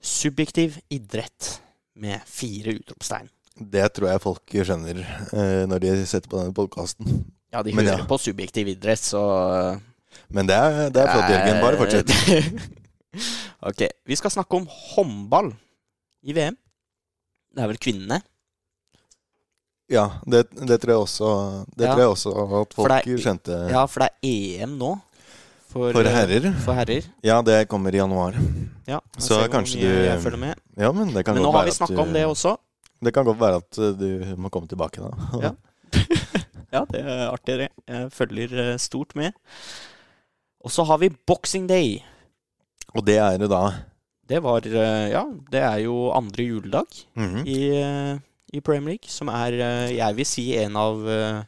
Subjektiv 0.01 0.79
idrett 0.95 1.57
med 2.01 2.23
fire 2.31 2.73
utropstegn. 2.79 3.27
Det 3.61 3.85
tror 3.93 4.09
jeg 4.09 4.23
folk 4.25 4.55
skjønner 4.57 5.03
eh, 5.05 5.63
når 5.69 5.83
de 5.85 5.93
setter 6.09 6.31
på 6.33 6.41
denne 6.41 6.57
podkasten. 6.57 7.25
Ja, 7.53 7.61
de 7.67 7.75
hører 7.75 7.99
ja. 7.99 8.07
på 8.09 8.17
subjektiv 8.21 8.71
idrett, 8.73 9.03
så 9.03 9.21
Men 10.33 10.49
det 10.49 10.57
er, 10.57 10.89
det 10.95 11.03
er 11.03 11.11
flott, 11.13 11.33
Jørgen. 11.35 11.61
Bare 11.61 11.81
fortsett. 11.81 12.71
ok, 13.71 13.85
vi 14.07 14.17
skal 14.17 14.33
snakke 14.33 14.61
om 14.61 14.69
håndball 14.71 15.53
i 16.25 16.37
VM. 16.37 16.57
Det 17.51 17.65
er 17.65 17.71
vel 17.73 17.81
kvinnene? 17.83 18.21
Ja, 19.91 20.07
det, 20.23 20.45
det 20.55 20.79
tror 20.79 20.93
jeg 20.93 21.03
også 21.03 21.29
Det 21.75 21.89
Ja. 21.89 21.93
tror 21.93 22.01
jeg 22.05 22.11
også 22.15 22.33
at 22.63 22.75
folk 22.79 22.93
er- 22.95 23.23
skjønte. 23.25 23.57
Ja, 23.75 23.85
for 23.91 24.05
det 24.05 24.11
er 24.15 24.63
EM 24.63 24.79
nå. 24.79 24.95
For, 25.71 25.93
For 25.95 26.03
eh, 26.07 26.11
herrer? 26.15 26.49
For 26.65 26.75
herrer. 26.75 27.05
Ja, 27.23 27.43
det 27.43 27.69
kommer 27.69 27.95
i 27.95 27.99
januar. 27.99 28.35
Ja, 28.87 28.99
Så 29.19 29.39
kanskje 29.51 29.79
du-. 29.83 30.55
Ja, 30.77 30.93
men 30.93 31.13
det 31.15 31.25
kan 31.25 31.35
Men 31.35 31.45
godt 31.45 31.53
nå 31.53 31.59
har 31.59 31.65
vi 31.67 31.75
snakka 31.77 32.01
om 32.03 32.13
det 32.13 32.25
også. 32.27 32.57
Det 33.03 33.13
kan 33.17 33.25
godt 33.25 33.41
være 33.41 33.57
at 33.63 33.79
uh, 33.81 33.93
du 33.97 34.35
må 34.37 34.51
komme 34.53 34.69
tilbake 34.69 35.01
da. 35.01 35.11
Ja. 35.41 35.53
Ja, 36.71 36.85
det 36.87 37.01
er 37.03 37.25
artig, 37.33 37.55
det. 37.59 37.69
Jeg 37.91 38.11
følger 38.15 38.53
eh, 38.63 38.77
stort 38.79 39.17
med. 39.19 39.33
Og 40.63 40.71
så 40.71 40.85
har 40.87 41.01
vi 41.03 41.09
Boxing 41.27 41.65
Day. 41.67 41.97
Og 42.95 43.03
det 43.09 43.17
er 43.19 43.39
det 43.43 43.49
da 43.51 43.63
Det 44.31 44.39
var 44.45 44.63
eh, 44.69 45.09
Ja, 45.11 45.25
det 45.51 45.63
er 45.67 45.81
jo 45.83 46.13
andre 46.15 46.47
juledag 46.47 46.87
Mhm. 47.19 47.43
i, 47.43 47.59
eh, 47.75 48.19
i 48.55 48.61
Premier 48.61 48.93
League, 48.95 49.11
som 49.11 49.27
er, 49.35 49.53
eh, 49.59 49.97
jeg 49.97 50.15
vil 50.21 50.25
si, 50.31 50.45
en 50.63 50.77
av 50.79 51.03
eh, 51.11 51.43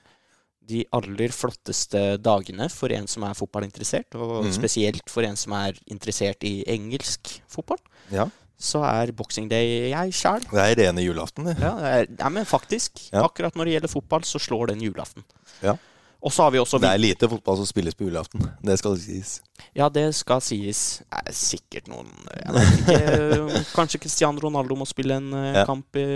de 0.73 0.85
aller 0.93 1.29
flotteste 1.35 2.17
dagene 2.23 2.67
for 2.71 2.91
en 2.95 3.07
som 3.07 3.23
er 3.23 3.35
fotballinteressert, 3.39 4.15
og 4.19 4.45
Mhm. 4.45 4.53
spesielt 4.59 5.07
for 5.11 5.23
en 5.23 5.37
som 5.37 5.53
er 5.53 5.79
interessert 5.87 6.43
i 6.43 6.65
engelsk 6.67 7.43
fotball. 7.49 7.79
Ja. 8.11 8.27
Så 8.63 8.79
er 8.87 9.11
Boxing 9.19 9.49
Day 9.51 9.89
jeg 9.91 10.13
sjæl. 10.15 10.45
Det 10.53 10.61
er 10.63 10.77
rene 10.79 11.03
julaften, 11.03 11.49
det. 11.49 11.57
Ja, 11.59 11.73
det 11.81 11.89
er, 11.97 12.05
ja, 12.21 12.29
men 12.31 12.45
faktisk. 12.47 13.09
Ja. 13.13 13.25
Akkurat 13.27 13.57
når 13.59 13.67
det 13.67 13.73
gjelder 13.77 13.91
fotball, 13.91 14.23
så 14.29 14.39
slår 14.39 14.71
den 14.71 14.85
julaften. 14.85 15.25
Ja. 15.65 15.75
Og 16.23 16.31
så 16.31 16.45
har 16.45 16.53
vi 16.55 16.61
også 16.63 16.79
Det 16.79 16.87
er 16.87 17.01
lite 17.03 17.27
fotball 17.29 17.57
som 17.59 17.67
spilles 17.67 17.97
på 17.99 18.05
julaften. 18.07 18.45
Det 18.63 18.77
skal 18.79 18.95
sies. 19.03 19.41
Ja, 19.75 19.89
det 19.91 20.05
skal 20.15 20.39
sies. 20.47 21.03
Det 21.11 21.19
er 21.27 21.35
sikkert 21.35 21.89
noen 21.91 22.13
Jeg 22.31 22.55
vet 22.55 22.77
ikke. 22.79 23.65
Kanskje 23.81 23.99
Cristiano 24.05 24.39
Ronaldo 24.45 24.77
må 24.79 24.87
spille 24.87 25.19
en 25.19 25.33
eh, 25.35 25.49
Ja. 25.59 25.65
kamp 25.67 25.99
i 25.99 26.07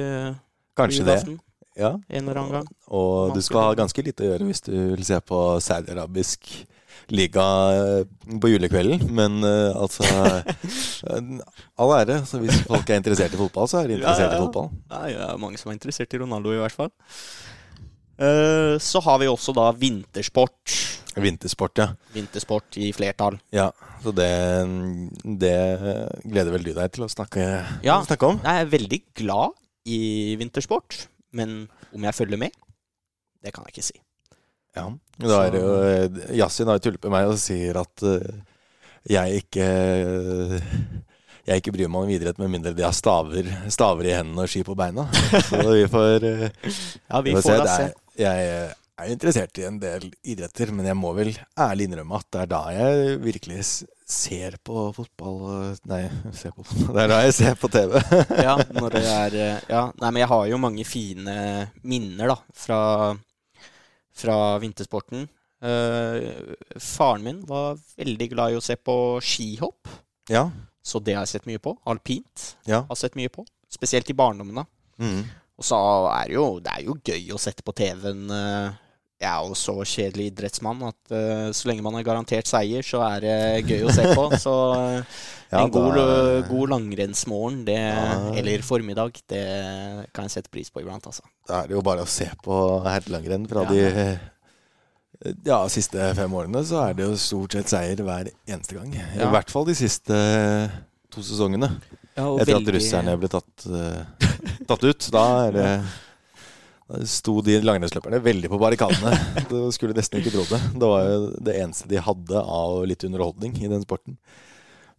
Kanskje 0.79 1.03
det. 1.03 1.17
julaften 1.19 1.41
Ja. 1.77 1.91
en 2.09 2.29
eller 2.29 2.39
annen 2.45 2.53
gang. 2.61 2.69
Og 2.87 3.31
og 3.31 3.35
du 3.35 3.43
skal 3.43 3.67
ha 3.67 3.75
ganske 3.83 4.05
lite 4.07 4.23
å 4.23 4.31
gjøre 4.31 4.47
hvis 4.47 4.63
du 4.69 4.73
vil 4.95 5.03
se 5.05 5.19
på 5.27 5.43
saudiarabisk 5.61 6.47
liga 7.15 7.45
eh, 7.77 8.05
på 8.43 8.51
julekvelden. 8.51 9.05
Men 9.15 9.39
uh, 9.45 9.73
altså 9.85 10.07
eh, 10.07 11.23
All 11.79 11.93
ære. 12.01 12.21
Så 12.29 12.41
hvis 12.43 12.63
folk 12.67 12.89
er 12.91 13.01
interessert 13.03 13.35
i 13.37 13.41
fotball, 13.41 13.69
så 13.71 13.83
er 13.83 13.91
de 13.93 13.99
interessert 14.01 14.27
Ja, 14.29 14.33
ja, 14.33 14.39
ja. 14.39 14.43
i 14.43 14.47
fotball. 14.47 14.71
Nei, 14.95 15.09
det 15.15 15.27
er 15.29 15.43
mange 15.43 15.61
som 15.61 15.71
er 15.73 15.79
interessert 15.79 16.15
i 16.17 16.21
Ronaldo, 16.23 16.55
i 16.57 16.61
hvert 16.63 16.77
fall. 16.77 16.93
Uh, 18.17 18.77
så 18.81 19.03
har 19.05 19.19
vi 19.21 19.29
også 19.29 19.53
da 19.57 19.69
vintersport. 19.77 20.77
Vintersport, 21.17 21.81
ja. 21.81 21.91
Vintersport 22.17 22.79
i 22.81 22.93
flertall. 22.97 23.39
ja. 23.57 23.71
Så 24.07 24.13
det, 24.15 24.27
det 25.41 25.55
gleder 26.29 26.53
vel 26.53 26.63
du 26.63 26.69
deg 26.77 26.93
til 26.95 27.07
å 27.07 27.09
snakke, 27.11 27.43
Ja. 27.83 27.97
snakke 28.07 28.29
om? 28.29 28.37
Jeg 28.45 28.61
er 28.63 28.69
veldig 28.71 28.99
glad 29.19 29.57
i 29.89 30.37
vintersport, 30.39 31.09
men 31.35 31.65
om 31.97 32.05
jeg 32.07 32.15
følger 32.15 32.39
med, 32.39 32.55
det 33.43 33.55
kan 33.57 33.65
jeg 33.67 33.75
ikke 33.75 33.87
si. 33.89 33.97
Ja. 34.77 34.87
Da 35.17 35.43
er 35.47 35.55
det 35.55 35.61
jo 35.63 35.75
eh, 35.81 36.23
Yasin 36.37 36.69
har 36.69 36.81
tullet 36.85 37.03
med 37.07 37.15
meg 37.15 37.31
og 37.31 37.39
sier 37.41 37.79
at 37.81 38.05
eh, 38.05 38.41
jeg 39.09 39.45
ikke 39.45 39.69
jeg 41.47 41.63
ikke 41.63 41.73
bryr 41.77 41.91
meg 41.93 42.07
om 42.09 42.11
idrett 42.11 42.41
med 42.43 42.51
mindre 42.51 42.75
de 42.75 42.83
har 42.83 42.95
staver, 42.97 43.47
staver 43.71 44.09
i 44.09 44.17
hendene 44.17 44.45
og 44.45 44.51
ski 44.51 44.65
på 44.67 44.75
beina. 44.79 45.07
Så 45.47 45.63
vi 45.63 45.85
får, 45.91 46.27
eh, 46.27 46.49
Ja, 47.13 47.21
vi 47.23 47.37
får, 47.37 47.45
får 47.47 47.63
da 47.63 47.69
se. 47.71 47.87
Jeg 48.19 48.49
er 48.51 49.13
interessert 49.13 49.59
i 49.61 49.67
en 49.69 49.79
del 49.81 50.09
idretter, 50.27 50.73
men 50.75 50.89
jeg 50.89 50.99
må 50.99 51.13
vel 51.17 51.35
ærlig 51.61 51.87
innrømme 51.87 52.19
at 52.19 52.29
det 52.33 52.43
er 52.43 52.51
da 52.51 52.63
jeg 52.75 53.21
virkelig 53.23 53.61
ser 54.07 54.57
på 54.67 54.89
fotball 54.97 55.39
eh, 55.53 55.79
Nei, 55.91 56.03
ser 56.35 56.55
på, 56.57 56.67
det 56.95 57.05
er 57.05 57.13
da 57.15 57.21
jeg 57.27 57.37
ser 57.39 57.57
på 57.61 57.71
TV. 57.71 57.95
Ja, 58.43 58.57
når 58.81 58.99
det 58.99 59.05
er 59.13 59.39
eh, 59.45 59.71
Ja, 59.71 59.87
nei, 60.03 60.11
men 60.11 60.23
jeg 60.25 60.31
har 60.35 60.47
jo 60.51 60.61
mange 60.63 60.87
fine 60.89 61.39
minner, 61.87 62.35
da, 62.35 62.39
fra, 62.67 62.81
fra 64.17 64.59
vintersporten. 64.63 65.29
Eh, 65.63 66.55
faren 66.83 67.23
min 67.25 67.43
var 67.49 67.79
veldig 67.97 68.31
glad 68.33 68.53
i 68.53 68.59
å 68.59 68.63
se 68.65 68.77
på 68.77 68.97
skihopp, 69.25 69.89
Ja. 70.29 70.51
så 70.85 71.01
det 71.03 71.15
har 71.17 71.25
jeg 71.25 71.35
sett 71.41 71.47
mye 71.49 71.59
på. 71.63 71.77
Alpint 71.87 72.57
Ja. 72.67 72.83
har 72.89 72.97
sett 72.97 73.15
mye 73.17 73.29
på. 73.33 73.45
Spesielt 73.71 74.09
i 74.11 74.15
barndommen. 74.15 74.55
da. 74.55 74.65
Mm. 74.99 75.25
Og 75.59 75.65
så 75.65 75.77
er 76.13 76.27
det 76.29 76.35
jo, 76.35 76.61
det 76.61 76.73
er 76.73 76.83
jo 76.85 76.95
gøy 77.05 77.31
å 77.33 77.39
sette 77.41 77.63
på 77.65 77.73
TV-en. 77.75 78.31
Jeg 79.17 79.31
er 79.33 79.47
jo 79.49 79.55
så 79.57 79.73
kjedelig 79.89 80.27
idrettsmann 80.29 80.83
at 80.85 81.13
uh, 81.15 81.49
så 81.57 81.71
lenge 81.71 81.81
man 81.87 81.95
er 81.97 82.05
garantert 82.05 82.49
seier, 82.51 82.85
så 82.85 83.01
er 83.07 83.23
det 83.25 83.37
gøy 83.71 83.87
å 83.89 83.95
se 83.97 84.05
på. 84.13 84.27
Så 84.45 84.53
uh, 84.77 84.99
Ja, 85.49 85.63
en 85.63 85.71
god, 85.73 85.95
da- 85.97 86.43
god 86.51 86.73
langrennsmorgen, 86.75 87.63
det, 87.65 87.79
Ja. 87.81 88.17
eller 88.37 88.65
formiddag, 88.67 89.17
det 89.31 89.45
kan 90.13 90.27
jeg 90.27 90.35
sette 90.35 90.51
pris 90.53 90.69
på 90.75 90.83
iblant, 90.83 91.07
altså. 91.09 91.23
Da 91.49 91.63
er 91.63 91.71
det 91.71 91.77
jo 91.79 91.85
bare 91.87 92.03
å 92.05 92.11
se 92.11 92.27
på 92.45 92.57
herrelangrenn 92.85 93.47
fra 93.49 93.63
Ja. 93.65 93.71
de 93.71 93.85
eh, 93.87 95.37
ja, 95.47 95.63
siste 95.73 96.11
fem 96.19 96.35
årene, 96.37 96.61
så 96.67 96.83
er 96.89 96.99
det 96.99 97.07
jo 97.07 97.15
stort 97.17 97.55
sett 97.57 97.71
seier 97.73 98.03
hver 98.05 98.29
eneste 98.45 98.77
gang. 98.77 98.91
I 99.17 99.31
hvert 99.33 99.49
fall 99.55 99.65
de 99.71 99.79
siste 99.79 100.19
to 101.15 101.23
sesongene. 101.25 101.71
Etter 102.17 102.59
at 102.59 102.69
russerne 102.77 103.15
ble 103.23 103.31
tatt, 103.33 103.65
uh, 103.71 104.03
tatt 104.69 104.85
ut. 104.85 105.09
Da 105.15 105.25
er 105.47 105.57
det 105.57 105.71
sto 107.11 107.41
de 107.43 107.59
langrennsløperne 107.67 108.21
veldig 108.23 108.51
på 108.53 108.61
barrikadene. 108.63 109.15
Du 109.51 109.59
skulle 109.75 109.97
nesten 109.97 110.21
ikke 110.23 110.35
tro 110.37 110.45
det. 110.51 110.61
Det 110.79 110.91
var 110.93 111.07
jo 111.11 111.31
det 111.49 111.57
eneste 111.63 111.89
de 111.91 112.03
hadde 112.03 112.43
av 112.43 112.83
litt 112.87 113.03
underholdning 113.09 113.57
i 113.63 113.71
den 113.73 113.83
sporten. 113.87 114.19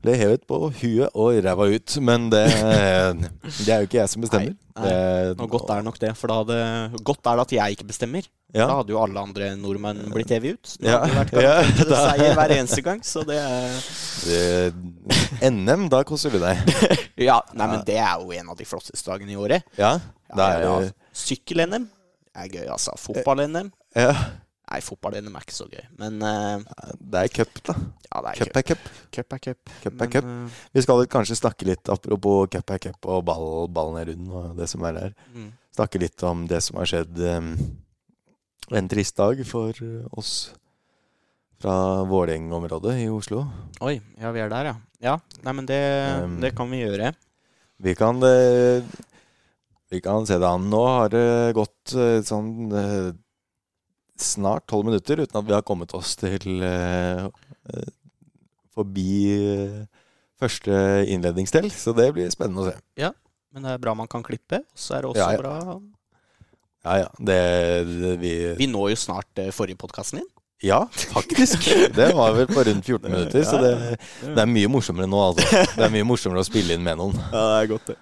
Ble 0.04 0.14
hevet 0.14 0.44
på 0.46 0.60
huet 0.78 1.16
og 1.18 1.40
ræva 1.42 1.66
ut. 1.74 1.96
Men 2.06 2.28
det, 2.30 2.44
det 2.54 3.72
er 3.74 3.80
jo 3.82 3.88
ikke 3.88 3.98
jeg 4.04 4.12
som 4.12 4.22
bestemmer. 4.22 4.52
Nei, 4.54 4.84
nei. 4.84 4.90
Det- 4.92 5.40
Og 5.42 5.50
godt 5.56 5.72
er 5.74 5.80
det 5.82 5.88
nok 5.88 5.98
det, 6.04 6.12
for 6.20 6.30
da 6.30 6.36
hadde 6.44 7.00
Godt 7.08 7.26
er 7.32 7.40
det 7.40 7.46
at 7.48 7.56
jeg 7.58 7.78
ikke 7.78 7.88
bestemmer. 7.90 8.28
ja. 8.54 8.68
Da 8.68 8.76
hadde 8.78 8.94
jo 8.94 9.00
alle 9.02 9.24
andre 9.26 9.48
nordmenn 9.58 10.04
blitt 10.14 10.30
hevet 10.36 10.54
ut. 10.60 10.76
Da 10.84 11.00
hadde 11.00 11.10
ja. 11.10 11.18
vært 11.18 11.34
ja, 11.34 11.42
garantert 11.56 11.90
da- 11.96 12.04
seier 12.12 12.38
hver 12.38 12.54
eneste 12.60 12.84
gang, 12.86 13.02
så 13.02 13.24
det 13.26 13.40
Det, 14.28 15.50
NM, 15.50 15.88
da 15.90 16.04
koser 16.08 16.36
du 16.36 16.40
deg. 16.44 16.62
Ja, 17.28 17.40
nei, 17.58 17.66
men 17.72 17.82
det 17.88 17.96
er 17.98 18.20
jo 18.22 18.30
en 18.38 18.54
av 18.54 18.58
de 18.60 18.66
flotteste 18.70 19.10
dagene 19.10 19.34
i 19.34 19.40
året. 19.42 19.66
Ja, 19.82 19.96
da 20.30 20.52
er 20.54 20.62
jo... 20.68 20.74
det 20.84 20.92
ja. 20.92 20.94
Sykkel-NM 21.18 21.88
er 22.38 22.52
gøy, 22.54 22.66
altså. 22.70 22.94
Fotball-NM 23.02 23.72
ja, 23.98 24.12
Nei, 24.68 24.82
fotball-NM 24.84 25.32
er 25.40 25.46
ikke 25.46 25.56
så 25.56 25.66
gøy. 25.72 25.84
Men 25.98 26.18
uh, 26.20 26.60
det 27.00 27.22
er 27.22 27.30
cup, 27.32 27.54
da. 27.70 27.74
ja, 28.12 28.20
det 28.26 28.32
er 28.34 28.40
Cup 28.42 28.58
er 28.60 28.66
cup. 28.68 28.90
Cup 29.16 29.36
er 29.38 29.40
cup. 29.46 29.72
Cup 29.86 29.94
er 29.94 30.02
Men, 30.02 30.12
cup. 30.12 30.28
eh, 30.28 30.58
Vi 30.76 30.84
skal 30.84 31.06
kanskje 31.14 31.38
snakke 31.40 31.70
litt, 31.70 31.88
apropos 31.94 32.50
cup 32.52 32.74
er 32.76 32.82
cup 32.84 33.08
og 33.08 33.24
ball, 33.30 33.48
ballen 33.72 33.96
er 34.02 34.12
rund 34.12 34.28
og 34.36 34.58
det 34.60 34.68
som 34.70 34.84
er 34.90 34.98
der. 35.00 35.16
mm. 35.34 35.48
Snakke 35.78 36.02
litt 36.02 36.24
om 36.28 36.44
det 36.52 36.60
som 36.66 36.80
har 36.82 36.90
skjedd. 36.92 37.20
um, 37.38 37.52
en 38.76 38.88
trist 38.92 39.16
dag 39.16 39.40
for 39.48 39.72
oss 40.20 40.32
fra 41.64 42.04
Vålerenga-området 42.10 42.98
i 43.06 43.08
Oslo. 43.10 43.46
Oi, 43.88 43.96
ja, 44.20 44.32
vi 44.36 44.42
er 44.44 44.50
der, 44.52 44.72
ja. 44.74 44.76
Ja, 45.08 45.16
nei, 45.46 45.54
men 45.54 45.66
det, 45.70 45.80
Um, 46.26 46.40
det 46.44 46.52
kan 46.58 46.68
vi 46.70 46.82
gjøre. 46.84 47.14
Vi 47.80 47.94
kan, 47.96 48.20
eh, 48.26 48.84
vi 49.90 50.02
kan 50.04 50.28
se 50.28 50.38
det 50.38 50.48
an. 50.48 50.70
Nå 50.72 50.82
har 50.86 51.12
det 51.14 51.26
gått 51.56 51.94
eh, 51.96 52.20
sånn 52.28 52.72
eh, 52.76 53.12
snart 54.20 54.66
tolv 54.68 54.90
minutter 54.90 55.22
uten 55.24 55.40
at 55.40 55.48
vi 55.48 55.56
har 55.56 55.66
kommet 55.66 55.94
oss 55.96 56.16
til 56.20 56.64
eh, 56.66 57.28
forbi 58.76 59.12
første 60.38 60.80
innledningsdel. 61.10 61.70
Så 61.74 61.96
det 61.98 62.12
blir 62.16 62.32
spennende 62.34 62.66
å 62.66 62.70
se. 62.72 62.76
Ja, 63.00 63.14
Men 63.56 63.68
det 63.68 63.76
er 63.78 63.86
bra 63.86 63.94
man 63.98 64.10
kan 64.12 64.26
klippe. 64.26 64.62
Og 64.62 64.82
så 64.82 64.98
er 64.98 65.06
det 65.06 65.14
også 65.14 65.24
Ja, 65.24 65.30
ja. 65.34 65.44
bra 65.44 65.78
Ja, 66.88 66.98
ja. 67.04 67.08
Det, 67.20 67.38
det 68.02 68.18
vi 68.22 68.34
Vi 68.60 68.68
når 68.72 68.92
jo 68.94 69.00
snart 69.08 69.46
forrige 69.56 69.80
podkasten 69.80 70.22
din. 70.22 70.28
Ja, 70.66 70.88
faktisk. 71.14 71.68
Det 71.94 72.10
var 72.18 72.34
vel 72.34 72.48
på 72.50 72.64
rundt 72.66 72.86
14 72.86 73.12
minutter, 73.12 73.44
så 73.50 73.60
det, 73.62 73.74
det 74.24 74.42
er 74.42 74.50
mye 74.50 74.70
morsommere 74.74 75.06
nå, 75.10 75.20
altså. 75.30 75.46
Det 75.78 75.84
er 75.86 75.92
mye 75.94 76.08
morsommere 76.10 76.42
å 76.42 76.48
spille 76.48 76.74
inn 76.74 76.82
med 76.86 76.98
noen. 76.98 77.14
Ja, 77.30 77.44
det 77.52 77.60
er 77.60 77.70
godt, 77.76 77.92
det. 77.92 77.98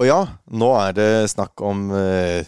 Og 0.00 0.08
ja, 0.08 0.20
nå 0.50 0.68
er 0.80 0.94
det 0.96 1.08
snakk 1.30 1.60
om 1.62 1.84
eh, 1.94 2.46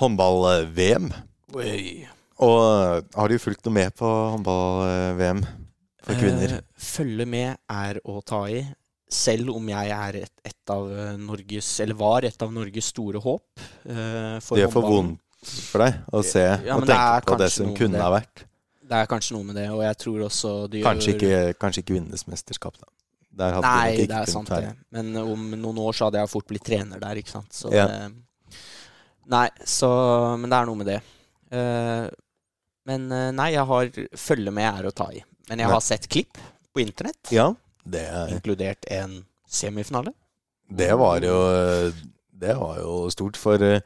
håndball-VM. 0.00 1.08
Og 1.56 2.58
eh, 2.62 3.04
har 3.16 3.32
du 3.32 3.38
fulgt 3.42 3.64
noe 3.66 3.74
med 3.78 3.94
på 3.98 4.06
håndball-VM 4.36 5.40
for 6.06 6.20
kvinner? 6.20 6.58
Eh, 6.60 6.66
følge 6.78 7.26
med 7.28 7.56
er 7.72 7.98
å 8.06 8.20
ta 8.26 8.44
i. 8.52 8.60
Selv 9.10 9.52
om 9.54 9.68
jeg 9.70 9.90
er 9.94 10.20
et, 10.24 10.32
et 10.50 10.72
av 10.74 10.88
eh, 10.90 11.12
Norges 11.22 11.68
Eller 11.84 11.94
var 11.98 12.24
et 12.26 12.40
av 12.42 12.50
Norges 12.54 12.88
store 12.90 13.20
håp. 13.22 13.44
eh, 13.86 14.36
for 14.42 14.58
det 14.58 14.64
er 14.66 14.72
for 14.74 14.86
vondt 14.90 15.22
for 15.46 15.78
deg 15.84 16.00
å 16.10 16.22
se 16.26 16.42
Ja, 16.42 16.74
og 16.74 16.82
det 16.88 16.90
tenke 16.90 17.28
på 17.30 17.36
det 17.38 17.50
som 17.54 17.68
kunne 17.76 17.94
det. 17.94 18.02
ha 18.02 18.10
vært. 18.16 18.42
Det 18.86 18.98
er 18.98 19.06
kanskje 19.10 19.34
noe 19.36 19.46
med 19.46 19.54
det, 19.58 19.66
og 19.70 19.82
jeg 19.84 19.98
tror 20.02 20.24
også 20.26 20.50
de 20.70 20.80
Kanskje 20.82 21.12
gjør 21.14 21.20
ikke, 21.22 21.58
kanskje 21.62 21.82
ikke 21.84 21.94
Vinnes 21.94 22.26
mesterskap, 22.30 22.74
da. 22.82 22.86
Der 23.36 23.52
hadde 23.52 23.68
Nei, 23.68 23.90
ikke 23.92 24.08
det 24.08 24.16
er 24.22 24.30
sant, 24.32 24.48
det. 24.48 24.70
Men 24.96 25.10
om 25.20 25.42
noen 25.60 25.78
år 25.82 25.92
så 25.98 26.06
hadde 26.08 26.22
jeg 26.22 26.30
fort 26.32 26.46
blitt 26.48 26.64
trener 26.64 27.00
der, 27.02 27.18
ikke 27.20 27.34
sant. 27.34 27.52
Så 27.52 27.72
Ja. 27.74 27.86
det, 27.86 28.12
Nei, 29.26 29.48
så 29.66 29.90
Men 30.38 30.48
det 30.50 30.56
er 30.60 30.66
noe 30.68 30.78
med 30.80 30.86
det. 30.86 31.00
Uh, 31.52 32.06
men 32.86 33.10
eh, 33.12 33.30
nei, 33.34 33.48
jeg 33.54 33.66
har 33.66 33.88
Følge 34.18 34.52
med 34.54 34.66
er 34.70 34.86
å 34.86 34.92
ta 34.94 35.08
i. 35.10 35.20
Men 35.50 35.58
jeg 35.58 35.66
Nei. 35.68 35.72
har 35.74 35.82
sett 35.82 36.06
klipp 36.08 36.38
på 36.74 36.80
internett, 36.84 37.32
Ja, 37.34 37.48
det, 37.84 38.04
er- 38.06 38.30
inkludert 38.36 38.86
en 38.90 39.24
semifinale. 39.48 40.12
det 40.70 40.92
var 40.98 41.20
jo 41.20 41.36
Det 42.36 42.54
var 42.58 42.78
jo 42.78 43.08
stort, 43.10 43.36
for 43.36 43.58
eh, 43.62 43.80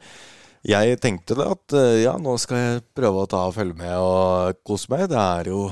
jeg 0.63 0.99
tenkte 1.01 1.33
da 1.35 1.51
at 1.55 1.73
eh, 1.73 2.03
ja, 2.03 2.15
nå 2.21 2.37
skal 2.39 2.57
jeg 2.57 2.81
prøve 2.93 3.23
å 3.25 3.29
ta 3.29 3.47
og 3.47 3.55
følge 3.55 3.75
med 3.77 3.95
og 3.97 4.59
kose 4.63 4.89
meg. 4.93 5.07
Det 5.09 5.17
er 5.17 5.49
jo 5.49 5.71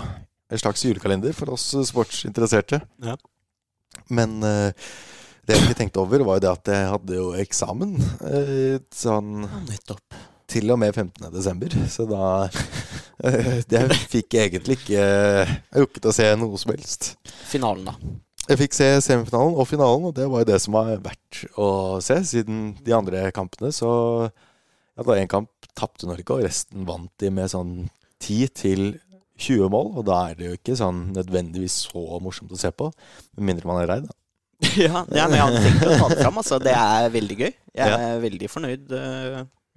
en 0.50 0.58
slags 0.58 0.82
julekalender 0.86 1.34
for 1.38 1.52
oss 1.54 1.68
sportsinteresserte. 1.92 2.82
Ja. 3.06 3.16
Men 4.14 4.40
uh, 4.44 4.70
det 5.46 5.56
jeg 5.56 5.66
ikke 5.66 5.80
tenkte 5.82 6.02
over, 6.04 6.24
var 6.26 6.38
jo 6.38 6.46
det 6.46 6.52
at 6.52 6.72
jeg 6.74 6.90
hadde 6.94 7.20
jo 7.20 7.30
eksamen 7.42 7.96
uh, 8.22 8.78
sånn 8.94 9.44
Nettopp. 9.68 10.18
til 10.50 10.70
og 10.74 10.80
med 10.82 10.94
15. 10.94 11.30
desember. 11.34 11.74
Så 11.90 12.06
da 12.10 12.24
uh, 12.46 13.60
Jeg 13.76 14.00
fikk 14.14 14.40
egentlig 14.42 14.80
ikke 14.82 15.04
rukket 15.84 16.10
å 16.10 16.16
se 16.16 16.32
noe 16.40 16.62
som 16.62 16.74
helst. 16.76 17.14
Finalen, 17.50 17.90
da. 17.92 18.18
Jeg 18.50 18.58
fikk 18.64 18.74
se 18.74 18.86
semifinalen 19.06 19.58
og 19.62 19.68
finalen, 19.70 20.08
og 20.10 20.16
det 20.18 20.26
var 20.30 20.42
jo 20.42 20.50
det 20.50 20.58
som 20.64 20.74
var 20.74 20.96
verdt 21.06 21.44
å 21.62 21.68
se. 22.02 22.18
Siden 22.26 22.72
de 22.82 22.96
andre 22.98 23.28
kampene 23.36 23.70
så 23.76 23.92
ja, 24.26 25.06
Da 25.06 25.16
én 25.16 25.30
kamp 25.32 25.52
tapte 25.78 26.10
Norge, 26.10 26.34
og 26.34 26.44
resten 26.44 26.88
vant 26.88 27.12
de 27.22 27.30
med 27.32 27.52
sånn 27.52 27.74
10 28.20 28.50
til 28.58 28.90
20 29.40 29.70
mål. 29.74 29.92
Og 30.00 30.06
da 30.08 30.20
er 30.30 30.40
det 30.40 30.48
jo 30.50 30.58
ikke 30.60 30.76
sånn 30.80 31.06
nødvendigvis 31.16 31.78
så 31.90 32.04
morsomt 32.24 32.52
å 32.56 32.60
se 32.60 32.72
på. 32.76 32.92
Med 33.38 33.48
mindre 33.52 33.70
man 33.72 33.82
er 33.84 33.90
rei, 33.94 34.00
da. 34.06 34.16
ja, 34.76 35.06
ja, 35.16 35.26
men 35.32 35.38
jeg 35.38 35.46
hadde 35.46 35.60
tenkt 35.64 35.86
å 35.88 35.98
ta 36.02 36.08
det 36.12 36.20
fram. 36.20 36.40
Altså. 36.42 36.60
Det 36.64 36.74
er 36.76 37.10
veldig 37.14 37.38
gøy. 37.40 37.52
Jeg 37.80 37.92
Ja. 37.94 38.00
er 38.10 38.20
veldig 38.26 38.50
fornøyd. 38.52 38.92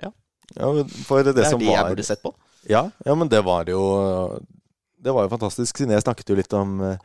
Ja. 0.02 0.10
Ja, 0.58 0.70
for 1.06 1.22
det, 1.22 1.32
Det 1.36 1.46
er 1.46 1.50
som 1.54 1.60
de 1.62 1.70
jeg 1.70 1.86
burde 1.94 2.04
sett 2.04 2.20
på. 2.22 2.34
Ja, 2.68 2.82
ja, 3.06 3.14
men 3.18 3.28
det 3.30 3.40
var 3.46 3.64
jo 3.70 3.80
Det 5.02 5.10
var 5.14 5.24
jo 5.24 5.30
fantastisk, 5.32 5.78
siden 5.78 5.94
jeg 5.94 6.02
snakket 6.04 6.28
jo 6.30 6.36
litt 6.38 6.52
om 6.54 6.76
eh, 6.86 6.98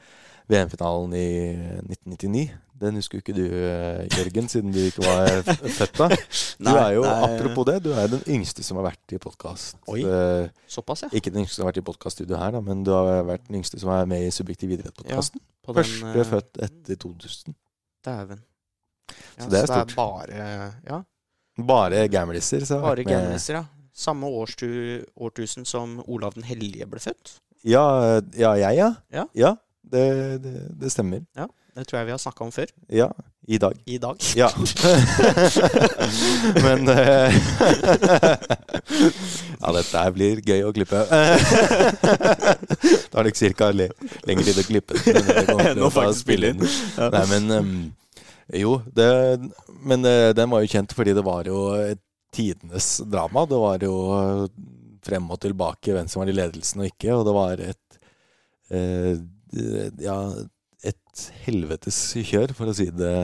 VM-finalen 0.52 1.14
i 1.18 1.30
1999. 1.88 2.44
Den 2.78 2.96
husker 3.00 3.18
jo 3.18 3.24
ikke 3.24 3.34
du, 3.34 3.44
eh, 3.48 4.04
Jørgen, 4.14 4.48
siden 4.52 4.74
du 4.74 4.78
ikke 4.84 5.02
var 5.06 5.42
født 5.48 5.96
da. 5.98 6.08
Du 6.68 6.70
er 6.74 6.92
jo, 6.98 7.04
nei. 7.06 7.16
apropos 7.28 7.66
det, 7.70 7.76
du 7.86 7.92
er 7.98 8.08
den 8.12 8.22
yngste 8.36 8.64
som 8.66 8.78
har 8.80 8.86
vært 8.92 9.14
i 9.16 9.20
podkast. 9.22 9.78
Oi. 9.90 10.02
Eh, 10.06 10.50
Såpass, 10.70 11.06
ja. 11.08 11.10
ikke 11.18 11.32
den 11.34 11.42
yngste 11.44 11.58
som 11.58 11.66
har 11.66 11.72
vært 11.72 11.82
i 11.82 11.86
podkaststudio 11.88 12.38
her, 12.38 12.54
da, 12.58 12.62
men 12.66 12.84
du 12.86 12.92
har 12.94 13.24
vært 13.28 13.48
den 13.50 13.60
yngste 13.62 13.80
som 13.82 13.90
er 13.96 14.06
med 14.10 14.28
i 14.28 14.34
Subjektiv 14.34 14.76
idrett-podkasten. 14.78 15.42
Ja, 15.42 15.74
Første 15.78 16.14
uh, 16.14 16.28
født 16.30 16.62
etter 16.68 17.00
2000. 17.04 17.56
Dæven. 18.08 18.44
Ja, 19.10 19.44
Så 19.44 19.50
det 19.52 19.60
er 19.64 19.66
så 19.68 19.74
stort. 19.74 19.90
det 19.90 19.98
er 19.98 19.98
bare 19.98 20.72
Ja, 20.88 21.02
Bare 21.68 22.08
gamliser. 22.14 22.64
bare 22.82 23.04
gamliser, 23.08 23.54
ja. 23.62 23.66
Samme 23.98 24.30
årstu, 24.30 24.68
årtusen 25.18 25.66
som 25.66 25.98
Olav 26.06 26.36
den 26.38 26.46
hellige 26.46 26.86
ble 26.86 27.02
født. 27.02 27.40
Ja, 27.66 28.22
ja, 28.38 28.52
jeg, 28.62 28.78
ja. 29.12 29.26
Ja. 29.34 29.56
det, 29.82 30.04
det, 30.44 30.54
det 30.80 30.92
stemmer. 30.94 31.24
Det 31.78 31.84
tror 31.86 32.00
jeg 32.00 32.08
vi 32.08 32.14
har 32.16 32.22
snakka 32.22 32.42
om 32.42 32.50
før. 32.50 32.66
Ja, 32.90 33.06
i 33.48 33.58
dag. 33.62 33.78
I 33.86 34.00
dag. 34.02 34.18
Ja. 34.36 34.50
Men 36.66 36.90
uh, 36.90 36.98
Ja, 39.62 39.70
dette 39.76 40.02
her 40.02 40.12
blir 40.16 40.42
gøy 40.42 40.64
å 40.66 40.72
klippe. 40.74 41.04
Det 42.82 43.14
tar 43.14 43.30
nok 43.30 43.38
cirka 43.38 43.70
lenger 43.76 44.42
tid 44.48 44.58
å 44.58 44.66
klippe 44.66 44.98
enn 45.06 45.86
å 45.86 45.92
spille 46.18 46.50
inn. 46.56 46.66
Ja. 46.98 47.12
Nei, 47.14 47.26
men 47.32 47.44
um, 47.54 47.94
Jo, 48.58 48.82
det 48.94 49.38
Men 49.86 50.06
uh, 50.06 50.34
den 50.38 50.50
var 50.52 50.62
jo 50.66 50.70
kjent 50.74 50.94
fordi 50.98 51.14
det 51.18 51.26
var 51.26 51.48
jo 51.50 51.58
tidenes 52.34 53.02
drama. 53.06 53.46
Det 53.50 53.58
var 53.62 53.78
jo 53.86 53.96
frem 55.06 55.30
og 55.30 55.40
tilbake 55.46 55.94
hvem 55.94 56.08
som 56.10 56.22
var 56.26 56.30
i 56.34 56.38
ledelsen 56.38 56.82
og 56.84 56.90
ikke, 56.90 57.14
og 57.16 57.26
det 57.30 57.36
var 57.38 57.54
et 57.70 57.88
uh, 58.74 59.14
Ja, 60.02 60.20
et 61.18 61.26
helvetes 61.48 61.98
kjør, 62.22 62.54
for 62.58 62.70
å 62.70 62.76
si 62.78 62.88
det 62.94 63.18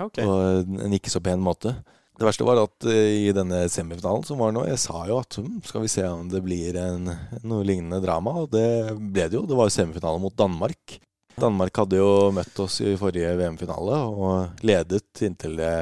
okay. 0.00 0.24
på 0.24 0.82
en 0.84 0.96
ikke 0.96 1.12
så 1.12 1.20
pen 1.24 1.42
måte. 1.44 1.74
Det 2.18 2.26
verste 2.26 2.46
var 2.46 2.58
at 2.64 2.86
eh, 2.90 3.28
i 3.28 3.34
denne 3.34 3.60
semifinalen 3.70 4.24
som 4.26 4.40
var 4.42 4.50
nå, 4.54 4.64
jeg 4.66 4.80
sa 4.82 5.04
jo 5.06 5.20
at 5.20 5.36
hm, 5.38 5.60
skal 5.66 5.84
vi 5.84 5.90
se 5.92 6.02
om 6.08 6.26
det 6.32 6.40
blir 6.42 6.74
en, 6.80 7.12
noe 7.46 7.66
lignende 7.66 8.00
drama. 8.02 8.40
Og 8.42 8.50
det 8.50 8.66
ble 8.98 9.28
det 9.28 9.38
jo. 9.38 9.44
Det 9.46 9.58
var 9.58 9.68
jo 9.68 9.76
semifinale 9.76 10.18
mot 10.22 10.34
Danmark. 10.34 10.98
Danmark 11.38 11.78
hadde 11.78 12.00
jo 12.00 12.32
møtt 12.34 12.58
oss 12.64 12.80
i 12.82 12.96
forrige 12.98 13.36
VM-finale 13.38 14.00
og 14.10 14.64
ledet 14.66 15.22
inntil 15.22 15.54
det 15.60 15.72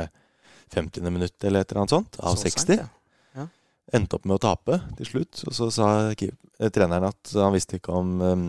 50. 0.75 1.09
minutt 1.09 1.47
eller 1.47 1.65
et 1.65 1.73
eller 1.73 1.87
annet 1.87 1.95
sånt, 1.95 2.19
av 2.21 2.37
Så 2.37 2.51
60. 2.51 2.67
sent, 2.67 2.81
ja. 3.39 3.47
Endte 3.97 4.19
opp 4.19 4.27
med 4.29 4.37
å 4.37 4.43
tape 4.43 4.81
til 4.99 5.09
slutt. 5.09 5.41
Og 5.49 5.57
så 5.57 5.71
sa 5.73 5.91
eh, 6.11 6.69
treneren 6.69 7.09
at 7.09 7.33
han 7.39 7.57
visste 7.57 7.81
ikke 7.81 7.97
om 7.97 8.19
um, 8.21 8.47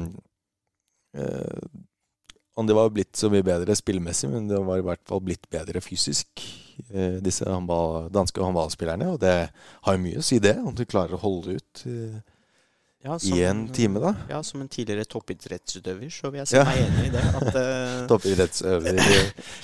Om 2.57 2.65
det 2.67 2.73
var 2.73 2.89
blitt 2.89 3.13
så 3.19 3.29
mye 3.29 3.45
bedre 3.45 3.75
spillmessig, 3.77 4.31
men 4.33 4.47
det 4.49 4.57
var 4.65 4.79
i 4.81 4.85
hvert 4.85 5.03
fall 5.05 5.21
blitt 5.21 5.43
bedre 5.53 5.77
fysisk, 5.85 6.41
eh, 6.89 7.19
disse 7.21 7.45
handball, 7.45 8.07
danske 8.09 8.41
håndballspillerne. 8.41 9.11
Og 9.13 9.19
det 9.21 9.35
har 9.85 9.93
jo 9.97 10.01
mye 10.01 10.23
å 10.23 10.25
si, 10.25 10.39
det, 10.41 10.55
om 10.65 10.73
du 10.73 10.81
klarer 10.89 11.13
å 11.13 11.21
holde 11.21 11.59
ut 11.59 11.83
eh, 11.85 12.17
Ja, 13.05 13.13
i 13.29 13.43
en 13.45 13.67
time, 13.71 14.01
da. 14.01 14.15
Ja, 14.31 14.39
som 14.43 14.63
en 14.65 14.67
tidligere 14.73 15.05
toppidrettsutøver, 15.05 16.09
så 16.11 16.31
vil 16.33 16.41
jeg 16.41 16.49
si 16.49 16.57
Ja. 16.57 16.63
meg 16.65 16.81
enig 16.81 17.05
i 17.05 17.13
det. 17.13 17.21
At 17.43 17.59
eh, 17.61 18.01
Toppidrettsøver 18.09 18.97
i, 19.05 19.21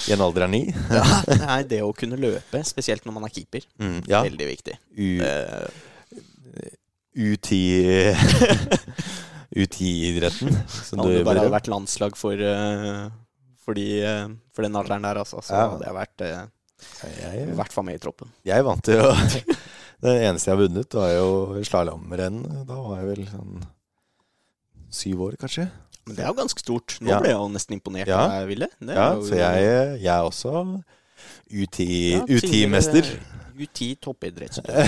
i 0.08 0.14
en 0.14 0.22
alder 0.28 0.46
av 0.46 0.54
ni. 0.54 0.62
ja, 1.00 1.08
nei, 1.42 1.58
det 1.74 1.82
å 1.84 1.90
kunne 1.98 2.22
løpe, 2.22 2.62
spesielt 2.70 3.10
når 3.10 3.18
man 3.18 3.26
er 3.28 3.34
keeper, 3.34 3.66
Mm, 3.82 4.00
ja. 4.08 4.22
veldig 4.30 4.48
viktig. 4.54 4.78
U, 4.94 5.10
U10 7.18 8.16
U10-idretten. 9.56 10.56
som 10.88 11.00
om 11.04 11.10
det 11.12 11.24
bare 11.26 11.44
hadde 11.44 11.54
vært 11.54 11.70
landslag 11.72 12.16
for, 12.18 12.34
eh, 12.34 13.10
for, 13.64 13.74
de, 13.78 13.86
eh, 14.02 14.28
for 14.54 14.66
den 14.68 14.76
alderen 14.80 15.06
der, 15.06 15.20
altså, 15.24 15.42
så 15.46 15.54
Ja. 15.54 15.70
hadde 15.76 15.86
jeg 15.88 15.98
vært 16.00 16.26
eh, 16.28 16.44
jeg, 17.22 17.48
i 17.48 17.56
hvert 17.56 17.72
fall 17.72 17.86
med 17.88 17.96
i 17.96 18.04
troppen. 18.04 18.32
Jeg 18.44 18.64
vant 18.68 18.88
jo 18.92 19.00
Det 20.04 20.18
eneste 20.28 20.50
jeg 20.50 20.58
har 20.58 20.60
vunnet, 20.66 20.94
var 21.00 21.12
jo 21.16 21.62
slalåmrenn. 21.64 22.42
Da 22.68 22.76
var 22.76 22.98
jeg 23.00 23.06
vel 23.08 23.28
sånn 23.30 23.62
syv 24.92 25.22
år, 25.30 25.38
kanskje. 25.40 25.70
Men 26.04 26.18
det 26.18 26.26
er 26.26 26.28
jo 26.28 26.36
ganske 26.42 26.60
stort. 26.60 26.98
Nå 27.00 27.08
Ja. 27.14 27.20
ble 27.24 27.30
jeg 27.32 27.38
jo 27.40 27.46
nesten 27.54 27.78
imponert 27.78 28.08
Ja. 28.12 28.18
av 28.26 28.34
deg, 28.34 28.50
Ville. 28.50 28.68
Ja, 28.84 29.14
jo- 29.16 29.24
så 29.24 29.38
jeg, 29.40 30.02
jeg 30.04 30.12
er 30.12 30.28
også 30.28 30.84
U10 31.48 31.88
Ja, 32.12 32.26
U10-mester. 33.54 33.64
tidligere 33.64 33.64
U10 33.64 33.98
toppidrettsutøver. 34.02 34.88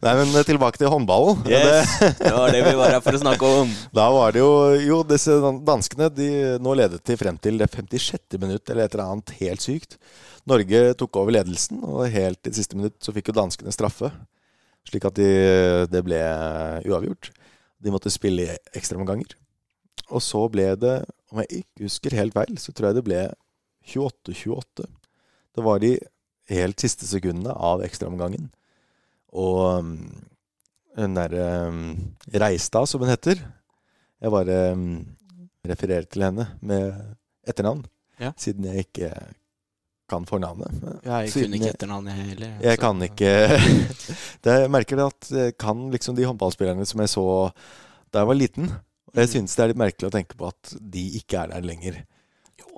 Nei, 0.04 0.14
men 0.18 0.44
tilbake 0.46 0.78
til 0.80 0.90
håndballen. 0.92 1.42
Yes, 1.48 1.98
det 2.22 2.32
var 2.34 2.52
det 2.52 2.62
vi 2.66 2.74
var 2.78 2.94
her 2.94 3.02
for 3.04 3.16
å 3.16 3.20
snakke 3.22 3.44
om. 3.62 3.72
Da 3.98 4.08
var 4.12 4.32
det 4.32 4.40
jo 4.42 4.50
Jo, 4.82 5.02
disse 5.06 5.32
danskene 5.66 6.08
de, 6.12 6.28
Nå 6.62 6.74
ledet 6.78 7.02
de 7.06 7.16
frem 7.18 7.38
til 7.40 7.58
det 7.60 7.70
56. 7.72 8.38
minutt, 8.38 8.68
eller 8.68 8.84
et 8.86 8.94
eller 8.94 9.04
annet 9.06 9.34
helt 9.40 9.64
sykt. 9.64 9.98
Norge 10.48 10.94
tok 10.98 11.16
over 11.20 11.34
ledelsen, 11.36 11.82
og 11.84 12.08
helt 12.12 12.46
i 12.48 12.54
siste 12.56 12.76
minutt 12.78 12.96
så 13.04 13.12
fikk 13.12 13.28
jo 13.30 13.38
danskene 13.40 13.74
straffe. 13.74 14.10
Slik 14.88 15.04
at 15.04 15.18
de, 15.18 15.28
det 15.90 16.02
ble 16.06 16.20
uavgjort. 16.88 17.32
De 17.78 17.92
måtte 17.92 18.10
spille 18.12 18.56
ekstraomganger. 18.76 19.36
Og 20.08 20.22
så 20.24 20.40
ble 20.48 20.70
det, 20.80 21.02
om 21.28 21.42
jeg 21.42 21.62
ikke 21.62 21.84
husker 21.84 22.16
helt 22.16 22.32
feil, 22.36 22.56
så 22.56 22.72
tror 22.72 22.88
jeg 22.88 22.96
det 22.96 23.04
ble 23.04 23.20
28-28. 23.88 24.86
Det 25.58 25.64
var 25.66 25.82
de 25.82 25.98
helt 26.48 26.80
siste 26.80 27.06
sekundene 27.08 27.52
av 27.54 27.82
ekstraomgangen. 27.86 28.48
Og 29.36 29.58
um, 29.80 29.92
hun 30.98 31.14
derre 31.18 31.48
um, 31.68 31.82
Reistad, 32.32 32.86
som 32.88 33.00
hun 33.04 33.10
heter 33.12 33.36
Jeg 33.38 34.32
bare 34.32 34.56
um, 34.72 35.04
refererer 35.68 36.06
til 36.08 36.24
henne 36.24 36.46
med 36.64 36.94
etternavn, 37.48 37.84
Ja. 38.18 38.32
siden 38.40 38.64
jeg 38.66 38.86
ikke 38.88 39.12
kan 40.08 40.24
fornavnet. 40.26 40.72
Jeg 41.04 41.30
Siden 41.30 41.44
kunne 41.50 41.56
ikke 41.58 41.66
jeg- 41.68 41.74
etternavnet 41.76 42.14
heller. 42.16 42.54
Jeg 42.64 42.78
så- 42.78 42.80
kan 42.80 43.02
ikke 43.02 43.32
det, 44.42 44.54
Jeg 44.62 44.70
merker 44.70 45.06
at 45.06 45.30
jeg 45.30 45.58
kan 45.58 45.90
liksom 45.92 46.16
de 46.16 46.24
håndballspillerne 46.24 46.86
som 46.88 47.00
jeg 47.04 47.08
så 47.12 47.24
da 48.12 48.18
jeg 48.22 48.26
var 48.26 48.34
liten. 48.34 48.70
Og 49.12 49.14
jeg 49.14 49.26
Mm. 49.28 49.32
syns 49.34 49.54
det 49.56 49.62
er 49.62 49.68
litt 49.68 49.76
merkelig 49.84 50.08
å 50.08 50.16
tenke 50.16 50.36
på 50.36 50.48
at 50.48 50.74
de 50.80 51.04
ikke 51.20 51.38
er 51.42 51.46
der 51.52 51.60
lenger. 51.60 52.00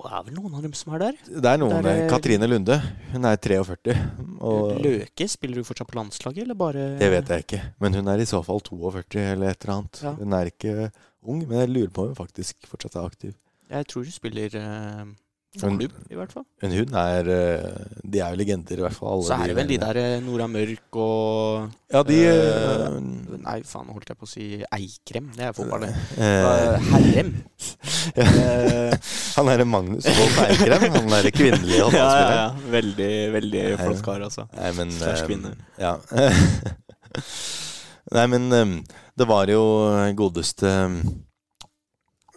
Det 0.01 0.11
er 0.17 0.23
vel 0.25 0.33
noen 0.35 0.55
av 0.57 0.61
dem 0.65 0.73
som 0.73 0.93
er 0.95 0.99
der. 1.03 1.17
Det 1.27 1.45
er 1.51 1.57
noen 1.61 1.83
Der 1.83 1.89
er- 2.05 2.09
Katrine 2.09 2.47
Lunde. 2.49 2.77
Hun 3.11 3.25
er 3.25 3.35
43. 3.37 3.95
Og 4.41 4.79
Løke, 4.81 5.27
spiller 5.29 5.55
du 5.61 5.63
fortsatt 5.67 5.87
på 5.91 5.95
landslaget, 5.99 6.43
eller 6.43 6.55
bare 6.57 6.97
det 6.97 7.09
vet 7.11 7.27
jeg 7.29 7.45
ikke. 7.45 7.61
Men 7.79 7.93
hun 7.93 8.07
er 8.07 8.17
i 8.23 8.25
så 8.25 8.43
fall 8.43 8.59
42 8.61 9.19
eller 9.35 9.49
et 9.53 9.63
eller 9.65 9.75
annet. 9.77 10.01
Ja. 10.03 10.13
Hun 10.17 10.33
er 10.33 10.45
ikke 10.51 10.91
ung, 11.23 11.47
men 11.47 11.59
jeg 11.59 11.69
lurer 11.69 11.89
på 11.93 12.01
om 12.01 12.07
hun 12.13 12.15
faktisk 12.15 12.55
fortsatt 12.67 12.95
er 12.95 13.05
aktiv. 13.05 13.33
Jeg 13.69 13.87
tror 13.87 14.03
du 14.03 14.11
spiller 14.11 14.49
klubb, 15.59 15.91
i 16.07 16.15
hvert 16.15 16.31
fall. 16.31 16.45
Men 16.63 16.71
hun 16.77 16.93
er 16.95 17.27
eh, 17.27 17.99
De 18.07 18.21
er 18.23 18.31
jo 18.31 18.37
legender, 18.39 18.79
i 18.79 18.83
hvert 18.85 18.95
fall. 18.95 19.17
Alle 19.17 19.25
Så 19.27 19.35
er 19.35 19.47
det 19.51 19.55
vel 19.57 19.67
de 19.67 19.77
der 19.81 19.97
eh, 19.99 20.21
Nora 20.23 20.47
Mørk 20.47 20.95
og 21.03 21.65
Ja, 21.91 22.03
de 22.07 22.19
eh, 22.29 22.85
Nei, 23.41 23.57
faen, 23.67 23.89
holdt 23.91 24.09
jeg 24.13 24.19
på 24.19 24.25
å 24.27 24.29
si 24.31 24.45
Eikrem. 24.77 25.27
Det 25.35 25.43
er 25.49 25.53
fotball, 25.57 25.81
det. 25.83 25.91
Eh, 26.23 26.87
Herrem. 26.93 27.31
ja. 28.21 28.27
Han 29.35 29.47
er 29.51 29.59
Magnus 29.67 30.05
Wold 30.07 30.35
Eikrem. 30.45 30.81
Han 30.95 31.11
er 31.19 31.27
kvinnelige 31.35 31.83
ja, 31.97 31.99
ja, 31.99 32.31
ja. 32.37 32.47
Veldig, 32.77 33.11
veldig 33.35 33.63
flott 33.81 34.01
kar, 34.07 34.19
altså. 34.29 34.43
Nei, 34.55 34.71
men 34.79 34.87
kvinne. 35.27 35.51
Ja. 35.81 35.93
Nei, 38.15 38.25
men 38.31 38.43
det 39.19 39.25
var 39.27 39.51
jo 39.51 39.63
godeste 40.15 40.71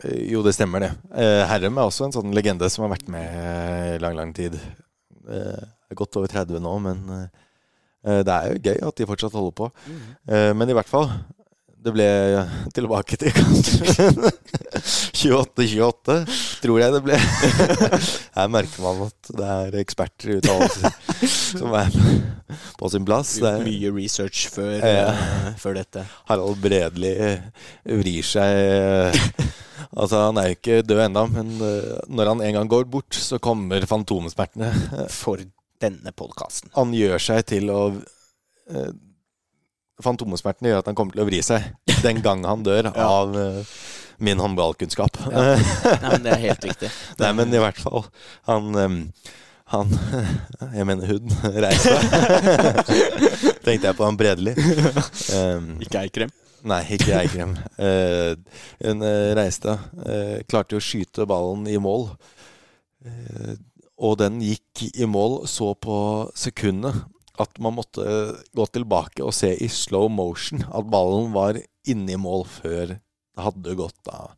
Jo, 0.04 0.42
det 0.44 0.52
stemmer, 0.56 0.84
det. 0.84 0.90
Eh, 1.16 1.42
Herrem 1.48 1.78
er 1.78 1.88
også 1.88 2.08
en 2.08 2.14
sånn 2.14 2.34
legende 2.36 2.68
som 2.72 2.84
har 2.84 2.92
vært 2.94 3.08
med 3.12 3.94
i 3.94 4.00
lang, 4.02 4.16
lang 4.18 4.34
tid. 4.36 4.56
Det 5.24 5.40
er 5.90 5.98
godt 5.98 6.18
over 6.20 6.28
30 6.30 6.60
nå, 6.60 6.74
men 6.84 7.04
eh, 7.14 8.20
det 8.26 8.34
er 8.34 8.50
jo 8.50 8.60
gøy 8.66 8.82
at 8.88 8.98
de 9.00 9.08
fortsatt 9.08 9.36
holder 9.36 9.56
på. 9.62 9.70
Mm. 9.86 10.02
Eh, 10.28 10.50
men 10.58 10.72
i 10.72 10.76
hvert 10.76 10.90
fall 10.90 11.08
Det 11.84 11.92
ble 11.92 12.08
tilbake 12.72 13.18
til 13.20 13.32
kampen. 13.36 14.28
28-28, 15.24 16.16
tror 16.64 16.80
jeg 16.80 16.94
det 16.94 17.00
ble. 17.04 17.18
Her 18.38 18.48
merker 18.52 18.82
man 18.84 19.02
at 19.10 19.30
det 19.38 19.48
er 19.56 19.76
ekspertuttalelser 19.82 20.94
som 21.60 21.74
er 21.76 21.92
på 22.80 22.90
sin 22.92 23.04
plass. 23.06 23.36
Det 23.42 23.50
er, 23.50 23.64
Mye 23.66 23.92
research 23.94 24.46
før, 24.54 24.72
Ja. 24.80 25.10
uh, 25.12 25.50
før 25.60 25.76
dette. 25.78 26.06
Harald 26.30 26.58
Bredli 26.64 27.12
vrir 27.84 28.24
seg 28.26 29.20
Altså, 29.94 30.24
han 30.24 30.38
er 30.40 30.48
jo 30.48 30.54
ikke 30.56 30.80
død 30.82 31.00
ennå, 31.04 31.22
men 31.30 31.50
eh, 31.62 31.90
når 32.10 32.28
han 32.32 32.40
en 32.42 32.56
gang 32.56 32.70
går 32.72 32.86
bort, 32.90 33.14
så 33.14 33.36
kommer 33.42 33.84
fantomsmertene. 33.86 34.72
For 35.22 35.38
denne 35.82 36.10
podkasten. 36.16 36.72
Han 36.74 36.90
gjør 36.96 37.20
seg 37.22 37.44
til 37.52 37.70
å 37.70 37.82
Fantomesmertene 40.02 40.72
gjør 40.72 40.80
at 40.82 40.88
han 40.90 40.96
kommer 40.98 41.14
til 41.14 41.22
å 41.22 41.28
vri 41.28 41.38
seg 41.44 41.68
den 42.02 42.18
gang 42.24 42.42
han 42.48 42.64
dør 42.66 42.88
Ja. 42.88 43.04
av 43.06 43.36
eh, 43.38 43.74
min 44.18 44.40
håndballkunnskap. 44.42 45.18
Ja. 45.30 45.42
Nei, 46.02 46.10
men 46.10 46.24
det 46.26 46.34
er 46.34 46.42
helt 46.48 46.64
riktig. 46.68 46.90
Nei, 47.20 47.32
men 47.38 47.54
i 47.54 47.62
hvert 47.62 47.80
fall 47.80 48.06
Han 48.48 48.78
Han 49.72 49.92
Jeg 50.76 50.86
mener 50.88 51.10
hun 51.10 51.34
Reistad. 51.64 52.88
Tenkte 53.64 53.88
jeg 53.90 53.96
på 53.98 54.06
han 54.06 54.18
Bredeli. 54.20 54.54
Um, 55.34 55.70
Ikke 55.82 56.04
Eikrem. 56.04 56.32
nei, 56.64 56.80
ikke 56.96 57.12
Eikrem. 57.18 57.54
Uh, 57.76 58.34
hun 58.84 59.04
reiste. 59.36 59.74
Uh, 60.00 60.38
klarte 60.48 60.78
å 60.78 60.84
skyte 60.84 61.26
ballen 61.28 61.66
i 61.68 61.76
mål. 61.80 62.10
Uh, 63.04 63.56
og 64.04 64.18
den 64.20 64.40
gikk 64.42 64.86
i 64.94 65.06
mål 65.08 65.44
så 65.50 65.72
på 65.76 65.96
sekundet 66.38 67.02
at 67.40 67.58
man 67.62 67.76
måtte 67.78 68.04
gå 68.54 68.66
tilbake 68.74 69.24
og 69.24 69.34
se 69.34 69.50
i 69.54 69.68
slow 69.70 70.08
motion 70.12 70.62
at 70.70 70.90
ballen 70.90 71.32
var 71.34 71.58
inne 71.88 72.14
i 72.14 72.20
mål 72.20 72.46
før 72.48 72.94
det 73.34 73.46
hadde 73.46 73.76
gått 73.78 73.98
da 74.06 74.28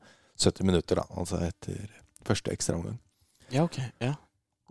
70 0.40 0.64
minutter, 0.68 1.00
da, 1.00 1.06
altså 1.16 1.40
etter 1.46 1.86
første 2.26 2.52
ekstraomgang. 2.52 2.98
Ja, 3.52 3.64
ok. 3.64 3.78
Ja. 4.02 4.14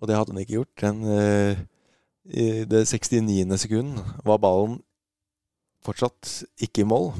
Og 0.01 0.09
det 0.09 0.17
hadde 0.17 0.33
han 0.33 0.41
ikke 0.41 0.59
gjort. 0.59 0.81
Den, 0.81 1.03
eh, 1.03 1.57
I 2.25 2.65
det 2.65 2.87
69. 2.87 3.57
sekund 3.57 3.99
var 4.25 4.41
ballen 4.41 4.81
fortsatt 5.85 6.43
ikke 6.57 6.81
i 6.81 6.89
mål, 6.89 7.13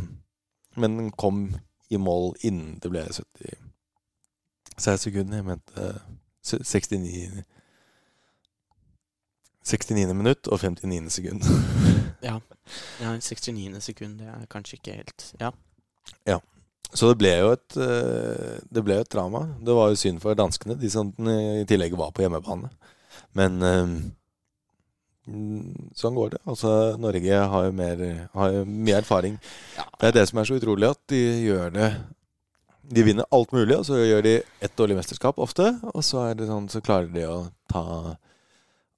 men 0.76 0.98
den 0.98 1.12
kom 1.12 1.56
i 1.90 1.98
mål 1.98 2.34
innen 2.42 2.80
det 2.82 2.90
ble 2.92 3.06
70 3.06 4.98
sekunder. 4.98 5.38
Jeg 5.38 5.46
mente 5.46 5.92
69 6.44 7.46
69. 9.66 10.14
minutt 10.14 10.48
og 10.48 10.60
59. 10.60 11.12
sekund. 11.12 11.42
ja. 12.28 12.40
ja 13.02 13.14
69. 13.20 13.84
sekund, 13.84 14.20
det 14.20 14.28
er 14.28 14.46
kanskje 14.50 14.78
ikke 14.78 14.98
helt 15.00 15.34
Ja. 15.40 15.52
Ja. 16.26 16.40
Så 16.94 17.10
det 17.12 17.20
ble 17.20 17.32
jo 17.40 17.54
et 17.56 17.78
eh, 17.82 18.60
Det 18.72 18.84
ble 18.86 19.00
jo 19.00 19.06
et 19.06 19.12
drama. 19.12 19.46
Det 19.64 19.76
var 19.78 19.92
jo 19.92 20.00
synd 20.00 20.22
for 20.24 20.38
danskene, 20.38 20.78
de 20.80 20.92
som 20.92 21.12
i 21.30 21.66
tillegg 21.70 21.96
var 21.98 22.14
på 22.16 22.26
hjemmebane. 22.26 22.70
Men 23.36 23.58
eh, 23.66 23.94
mm, 25.32 25.94
sånn 25.98 26.18
går 26.18 26.36
det. 26.36 26.42
Altså, 26.46 26.74
Norge 27.02 27.40
har 27.54 27.70
jo, 27.70 27.76
mer, 27.76 28.04
har 28.36 28.60
jo 28.60 28.66
mye 28.68 29.00
erfaring. 29.02 29.40
Ja. 29.78 29.88
Det 30.00 30.12
er 30.12 30.20
det 30.20 30.28
som 30.32 30.42
er 30.42 30.50
så 30.50 30.60
utrolig, 30.60 30.92
at 30.92 31.02
de 31.12 31.24
gjør 31.48 31.74
det 31.76 31.90
De 32.86 33.02
vinner 33.02 33.26
alt 33.34 33.50
mulig, 33.56 33.80
og 33.80 33.88
så 33.88 33.98
gjør 33.98 34.22
de 34.22 34.36
ett 34.62 34.76
dårlig 34.78 35.00
mesterskap 35.00 35.40
ofte. 35.42 35.72
Og 35.94 36.04
så 36.06 36.28
er 36.30 36.38
det 36.38 36.52
sånn, 36.52 36.70
så 36.70 36.84
klarer 36.86 37.10
de 37.10 37.26
å 37.26 37.40
ta 37.72 38.16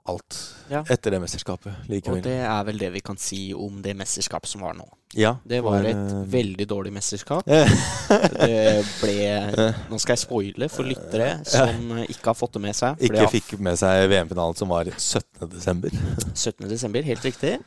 alt 0.08 0.38
Ja. 0.70 0.82
etter 0.92 1.14
det 1.16 1.20
mesterskapet 1.24 1.88
Og 2.12 2.22
det 2.24 2.36
er 2.44 2.64
vel 2.68 2.78
det 2.82 2.90
vi 2.92 3.02
kan 3.06 3.18
si 3.18 3.54
om 3.56 3.82
det 3.82 3.94
mesterskapet 3.96 4.50
som 4.52 4.62
var 4.66 4.74
nå. 4.76 4.88
ja, 5.16 5.36
Det 5.48 5.62
var 5.64 5.86
et 5.88 5.96
eh, 5.96 6.26
veldig 6.34 6.68
dårlig 6.68 6.92
mesterskap. 6.94 7.46
Det 7.48 8.84
ble 9.02 9.16
Nå 9.92 10.00
skal 10.00 10.16
jeg 10.16 10.24
spoile 10.26 10.70
for 10.72 10.88
lyttere 10.88 11.30
som 11.48 11.94
ikke 12.04 12.32
har 12.34 12.38
fått 12.38 12.58
det 12.58 12.64
med 12.68 12.76
seg. 12.76 13.00
Ikke 13.08 13.30
fikk 13.32 13.56
med 13.64 13.80
seg 13.80 14.10
VM-finalen 14.12 14.58
som 14.60 14.70
var 14.72 14.90
17. 14.92 15.48
desember. 15.54 15.96
er 16.28 16.36
17. 16.36 16.68
desember, 16.68 17.08
helt 17.08 17.26
riktig. 17.26 17.58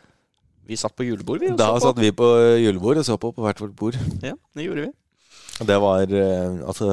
Vi 0.70 0.76
satt 0.78 0.94
på 0.94 1.06
julebord, 1.06 1.40
vi. 1.42 1.54
Da 1.58 1.72
satt 1.82 1.98
vi 1.98 2.12
på 2.14 2.26
julebord 2.60 3.00
og 3.00 3.06
så 3.08 3.16
på 3.18 3.32
på 3.34 3.42
hvert 3.42 3.60
vårt 3.64 3.76
bord. 3.78 3.96
Ja, 4.22 4.36
det 4.54 4.68
gjorde 4.68 4.86
vi. 4.86 4.92
Det 5.66 5.80
var 5.82 6.04
eh, 6.04 6.60
Altså, 6.66 6.86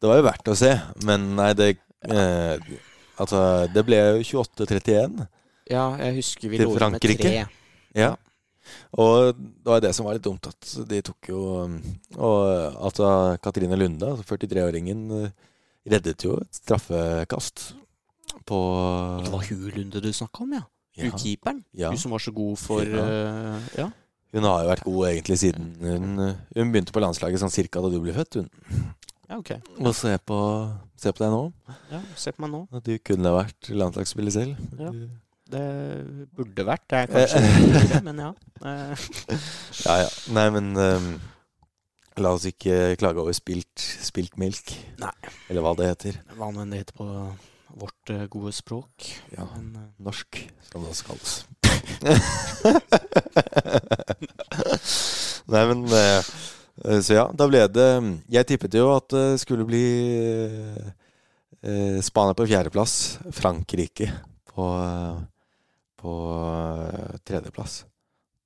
det 0.00 0.08
var 0.10 0.20
jo 0.20 0.26
verdt 0.28 0.52
å 0.52 0.56
se, 0.58 0.74
men 1.08 1.32
nei, 1.38 1.50
det 1.56 1.72
eh, 2.06 2.60
Altså, 3.22 3.40
det 3.72 3.84
ble 3.86 3.98
jo 4.20 4.42
28-31. 4.44 5.26
Ja, 5.70 5.88
jeg 5.98 6.18
husker 6.20 6.52
vi 6.52 6.60
lå 6.62 6.70
med 6.76 7.02
tre. 7.02 7.46
Ja. 7.96 8.12
Og 8.98 9.34
det 9.38 9.70
var 9.70 9.82
det 9.82 9.92
som 9.96 10.06
var 10.06 10.16
litt 10.16 10.24
dumt, 10.26 10.46
at 10.50 10.70
de 10.90 10.98
tok 11.06 11.28
jo 11.30 11.42
Og 12.18 12.38
altså, 12.82 13.08
Katrine 13.42 13.78
Lunde, 13.78 14.08
altså 14.10 14.36
43-åringen, 14.36 15.04
eh, 15.20 15.28
reddet 15.86 16.24
jo 16.26 16.40
et 16.42 16.58
straffekast 16.60 17.68
på 18.46 18.58
Det 19.22 19.30
var 19.32 19.46
hun 19.50 19.68
Lunde 19.76 20.02
du 20.02 20.10
snakka 20.12 20.42
om, 20.42 20.56
ja. 20.58 20.64
Hun 20.96 21.12
keeperen. 21.20 21.62
ja. 21.76 21.92
Hun 21.92 22.00
som 22.00 22.14
var 22.14 22.24
så 22.24 22.32
god 22.34 22.56
for 22.58 22.82
Ja. 22.82 23.06
Uh, 23.06 23.70
Ja. 23.78 23.90
Hun 24.34 24.44
har 24.44 24.62
jo 24.62 24.68
vært 24.68 24.84
god 24.84 25.06
egentlig 25.08 25.38
siden 25.38 25.68
hun, 25.80 26.34
hun 26.56 26.72
begynte 26.72 26.92
på 26.92 27.00
landslaget 27.00 27.40
sånn 27.40 27.52
cirka 27.52 27.80
da 27.80 27.88
du 27.88 28.00
ble 28.02 28.12
født. 28.12 28.42
Hun. 28.42 28.48
Ja, 29.28 29.36
ok. 29.38 29.50
Og 29.82 29.94
se 29.98 30.12
på, 30.26 30.38
se 31.00 31.12
på 31.12 31.22
deg 31.24 31.30
nå. 31.34 31.42
Ja, 31.92 32.00
Se 32.18 32.32
på 32.34 32.42
meg 32.44 32.50
nå. 32.52 32.60
At 32.76 32.84
du 32.86 32.94
kunne 33.04 33.32
vært 33.34 33.70
landslagsspiller 33.72 34.34
selv. 34.34 34.52
Ja. 34.80 34.90
Det 35.46 35.62
burde 36.34 36.64
vært. 36.66 36.84
Det 36.90 36.96
er 37.04 37.06
kanskje 37.12 37.38
ikke 37.84 38.00
men 38.06 38.18
ja. 38.24 38.30
Eh, 38.66 39.06
Ja, 39.84 39.94
ja. 40.02 40.08
Nei, 40.34 40.46
men 40.56 40.72
um, 40.74 41.10
la 42.18 42.32
oss 42.34 42.46
ikke 42.50 42.96
klage 42.98 43.22
over 43.22 43.34
spilt, 43.36 43.78
spilt 44.02 44.34
milk. 44.42 44.72
Nei. 45.02 45.12
Eller 45.50 45.62
hva 45.66 45.74
det 45.78 45.90
heter. 45.92 46.18
Hva 46.34 46.50
nå 46.50 46.64
enn 46.64 46.72
det 46.74 46.80
heter 46.84 46.98
på 46.98 47.06
vårt 47.76 48.10
eh, 48.14 48.24
gode 48.32 48.52
språk. 48.56 49.10
Ja, 49.36 49.44
Men, 49.54 49.66
eh, 49.76 49.88
norsk, 50.06 50.42
som 50.70 50.82
det 50.82 50.90
også 50.94 51.04
kalles. 51.12 51.32
Nei, 55.46 55.62
men 55.70 55.84
eh, 55.94 56.30
Så 56.76 57.14
ja, 57.16 57.22
da 57.32 57.46
ble 57.48 57.62
det 57.72 57.86
Jeg 58.28 58.46
tippet 58.50 58.74
jo 58.76 58.90
at 58.92 59.08
det 59.08 59.40
skulle 59.40 59.64
bli 59.64 59.84
eh, 61.62 62.00
Spania 62.04 62.34
på 62.36 62.46
fjerdeplass, 62.46 63.18
Frankrike 63.32 64.10
på, 64.52 64.66
eh, 64.76 65.18
på 66.00 66.14
eh, 66.92 67.16
tredjeplass. 67.24 67.84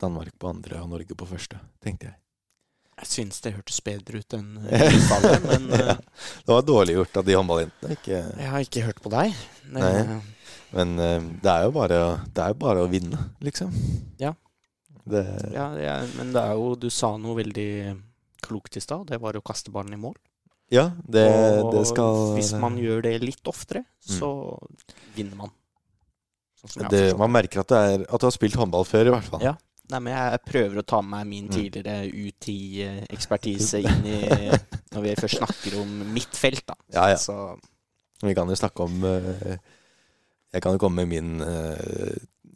Danmark 0.01 0.33
på 0.39 0.49
andre 0.49 0.81
og 0.81 0.89
Norge 0.95 1.15
på 1.19 1.27
første, 1.29 1.59
tenkte 1.85 2.09
jeg. 2.09 2.17
jeg 3.03 3.09
syns 3.11 3.43
det 3.45 3.53
hørtes 3.53 3.81
bedre 3.85 4.23
ut 4.23 4.37
enn 4.39 4.53
håndballen, 4.63 5.49
men 5.51 5.67
eh, 5.77 5.89
Ja. 5.91 5.97
Det 6.47 6.55
var 6.55 6.63
dårlig 6.69 6.95
gjort 6.97 7.19
av 7.21 7.27
de 7.27 7.37
håndballjentene. 7.37 7.97
Ikke 7.99 8.21
jeg 8.23 8.53
har 8.55 8.65
ikke 8.65 8.85
hørt 8.87 9.03
på 9.05 9.13
deg. 9.13 9.35
Det, 9.65 9.75
Nei. 9.83 10.21
Men 10.77 10.95
eh, 11.03 11.19
det 11.43 11.51
er 11.53 11.67
jo 11.67 11.75
bare, 11.77 11.99
det 12.31 12.47
er 12.47 12.55
bare 12.63 12.87
å 12.87 12.91
vinne, 12.93 13.19
liksom. 13.45 13.75
Ja. 14.23 14.33
Det, 15.11 15.25
ja, 15.51 15.67
jeg, 15.81 16.09
men 16.19 16.29
det 16.35 16.41
er 16.45 16.59
jo 16.61 16.75
Du 16.79 16.85
sa 16.93 17.09
noe 17.19 17.33
veldig 17.39 17.71
klokt 18.41 18.77
i 18.77 18.81
stad. 18.85 19.07
Det 19.11 19.19
var 19.21 19.33
å 19.39 19.43
kaste 19.43 19.71
ballen 19.75 19.95
i 19.95 19.97
mål. 20.01 20.15
ja, 20.71 20.91
det, 21.09 21.27
og 21.65 21.73
det 21.75 21.87
skal 21.91 22.35
hvis 22.37 22.53
man 22.61 22.77
gjør 22.79 23.03
det 23.03 23.17
litt 23.23 23.45
oftere, 23.51 23.85
Mm. 24.09 24.19
så 24.19 24.29
vinner 25.17 25.37
man. 25.37 25.51
Sånn 26.61 26.89
det, 26.93 27.17
Man 27.19 27.33
merker 27.33 27.61
at, 27.61 27.69
det 27.69 27.77
er, 27.79 28.01
at 28.13 28.21
du 28.21 28.27
har 28.27 28.31
spilt 28.37 28.55
håndball 28.55 28.85
før, 28.85 29.07
i 29.07 29.11
hvert 29.15 29.25
fall. 29.25 29.41
Ja. 29.43 29.55
Nei, 29.91 29.99
men 29.99 30.13
jeg 30.15 30.39
prøver 30.47 30.77
å 30.79 30.83
ta 30.87 31.01
med 31.03 31.11
meg 31.11 31.27
min 31.27 31.45
Mm. 31.49 31.53
tidligere 31.57 32.07
U10-ekspertise 32.13 33.79
inn 33.83 34.05
i 34.07 34.51
Når 34.95 35.03
vi 35.03 35.15
først 35.19 35.37
snakker 35.41 35.81
om 35.81 36.13
mitt 36.15 36.37
felt, 36.37 36.63
da. 36.67 36.75
Ja, 36.95 37.09
ja. 37.11 37.17
Så 37.17 37.59
Vi 38.23 38.35
kan 38.35 38.49
jo 38.49 38.55
snakke 38.55 38.81
om 38.85 39.05
eh, 39.05 39.57
Jeg 40.53 40.63
kan 40.63 40.73
jo 40.73 40.79
komme 40.79 40.95
med 41.05 41.09
min 41.09 41.41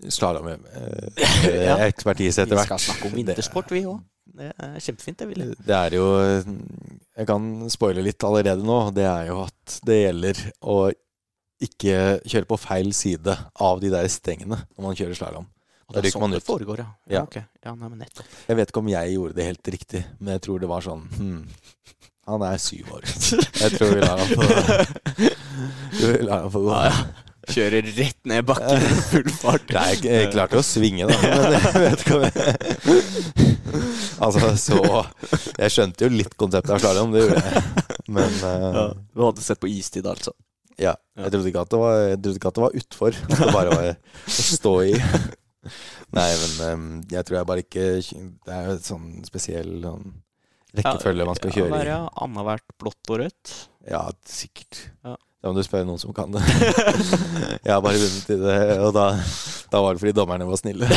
Ja. 0.04 0.10
slalåm-ekspertise 0.10 2.36
vi 2.36 2.42
etter 2.44 2.56
hvert. 2.58 2.66
skal 2.68 2.78
snakke 2.82 3.04
om 3.08 3.12
vintersport, 3.16 3.70
vi 3.72 3.84
òg. 3.88 4.00
Det 4.24 4.50
er 4.50 4.76
kjempefint, 4.82 5.18
det, 5.20 5.26
Ville. 5.30 5.46
Det 5.60 5.74
er 5.76 5.96
jo 5.98 6.06
Jeg 6.18 7.26
kan 7.28 7.48
spoile 7.70 8.02
litt 8.04 8.24
allerede 8.26 8.64
nå. 8.66 8.78
Det 8.96 9.04
er 9.06 9.28
jo 9.30 9.42
at 9.44 9.78
det 9.86 9.98
gjelder 10.00 10.40
å 10.60 10.78
ikke 11.64 11.98
kjøre 12.26 12.48
på 12.50 12.58
feil 12.60 12.90
side 12.96 13.34
av 13.62 13.82
de 13.82 13.90
der 13.92 14.08
stengene 14.12 14.58
når 14.64 14.86
man 14.88 14.98
kjører 14.98 15.18
slalåm. 15.18 15.46
Da 15.84 15.98
det 15.98 16.00
er 16.00 16.06
rykker 16.08 16.22
sånn 16.24 16.34
det 16.34 16.42
foregår, 16.44 16.80
ja. 16.80 16.86
Ja. 17.06 17.16
ja. 17.18 17.22
okay. 17.28 17.44
Ja, 17.64 17.74
nei. 17.76 18.08
Jeg 18.48 18.58
vet 18.58 18.72
ikke 18.72 18.80
om 18.80 18.88
jeg 18.90 19.14
gjorde 19.14 19.36
det 19.36 19.48
helt 19.50 19.70
riktig, 19.76 20.00
men 20.18 20.34
jeg 20.36 20.44
tror 20.46 20.62
det 20.62 20.70
var 20.70 20.84
sånn 20.84 21.04
hmm, 21.12 21.42
Han 22.30 22.44
er 22.48 22.62
syv 22.62 22.94
år. 22.96 23.04
Jeg 23.62 23.76
tror 23.76 23.92
vi 23.92 24.00
lar 24.00 24.22
ham 24.22 24.30
få 24.32 24.46
Vi 26.00 26.24
lar 26.24 26.46
ham 26.46 26.52
få 26.54 26.64
gå. 26.64 26.72
Ja, 26.72 26.88
ja. 26.88 27.33
Kjører 27.50 27.88
rett 27.96 28.18
ned 28.30 28.46
bakken 28.48 28.84
i 28.84 28.94
full 29.10 29.30
fart. 29.36 29.68
Nei, 29.74 29.90
jeg, 30.00 30.30
klarte 30.32 30.60
å 30.60 30.64
svinge, 30.64 31.08
da. 31.10 31.16
Men 31.20 31.56
jeg 31.56 31.82
vet 31.84 32.04
ikke 32.04 32.16
om 32.16 32.24
jeg 32.28 32.32
Altså, 34.24 34.50
så 34.60 34.78
Jeg 35.58 35.72
skjønte 35.74 36.06
jo 36.06 36.14
litt 36.14 36.36
konseptet 36.40 36.76
av 36.76 36.82
slalåm, 36.82 37.14
det 37.14 37.24
gjorde 37.24 37.42
jeg. 37.42 37.62
Men 38.14 38.36
uh... 38.40 38.50
Ja, 38.78 38.84
du 38.94 39.24
hadde 39.26 39.44
sett 39.44 39.60
på 39.62 39.70
istid, 39.70 40.06
altså. 40.08 40.34
ja. 40.80 40.94
Jeg 41.18 41.34
trodde 41.34 41.50
ikke 41.50 41.64
at 41.64 41.72
det 41.74 41.80
var, 41.84 41.96
jeg 42.08 42.20
trodde 42.20 42.40
ikke 42.40 42.52
at 42.52 42.58
det 42.58 42.66
var 42.66 42.78
utfor. 42.82 43.22
Det 43.30 43.50
bare 43.54 43.74
var 43.74 43.88
å 43.90 43.94
stå 44.38 44.74
i. 44.88 44.94
Nei, 46.18 46.28
men 46.40 46.52
um, 46.68 46.88
jeg 47.10 47.26
tror 47.26 47.38
jeg 47.38 47.48
bare 47.48 47.62
ikke 47.64 47.84
Det 47.96 48.52
er 48.52 48.66
jo 48.68 48.74
et 48.76 48.84
sånn 48.86 49.06
spesiell 49.24 49.70
sånn 49.82 50.12
rekkefølge 50.74 51.26
man 51.28 51.38
skal 51.38 51.54
kjøre 51.54 51.78
i. 51.78 51.86
Ja, 51.88 52.00
Annethvert 52.24 52.66
blått 52.82 53.12
og 53.14 53.20
rødt. 53.22 53.54
Ja, 53.88 54.02
sikkert. 54.28 54.88
Ja. 55.06 55.14
Da 55.44 55.50
må 55.52 55.58
du 55.58 55.64
spørre 55.66 55.84
noen 55.84 56.00
som 56.00 56.14
kan 56.16 56.32
det. 56.32 56.40
Jeg 57.66 57.68
har 57.68 57.82
bare 57.84 57.98
vunnet 58.00 58.30
i 58.32 58.36
det, 58.40 58.54
og 58.80 58.94
da, 58.96 59.02
da 59.68 59.80
var 59.84 59.92
det 59.92 60.00
fordi 60.00 60.14
dommerne 60.16 60.46
var 60.48 60.56
snille. 60.60 60.88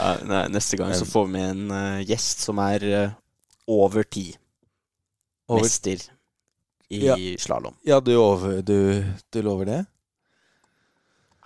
Ja, 0.00 0.14
nei, 0.24 0.44
neste 0.54 0.78
gang 0.80 0.94
så 0.96 1.04
får 1.04 1.26
vi 1.26 1.32
med 1.34 1.48
en 1.50 1.72
uh, 1.74 1.98
gjest 2.08 2.40
som 2.46 2.56
er 2.62 2.84
uh, 2.88 3.10
over 3.68 4.06
ti. 4.06 4.30
Over- 5.50 5.66
Mester 5.66 6.00
i 6.88 7.00
Ja. 7.04 7.16
slalåm. 7.42 7.74
Ja, 7.84 7.98
du, 8.00 8.14
over, 8.16 8.62
du, 8.64 9.04
du 9.28 9.38
lover 9.44 9.68
det? 9.68 9.80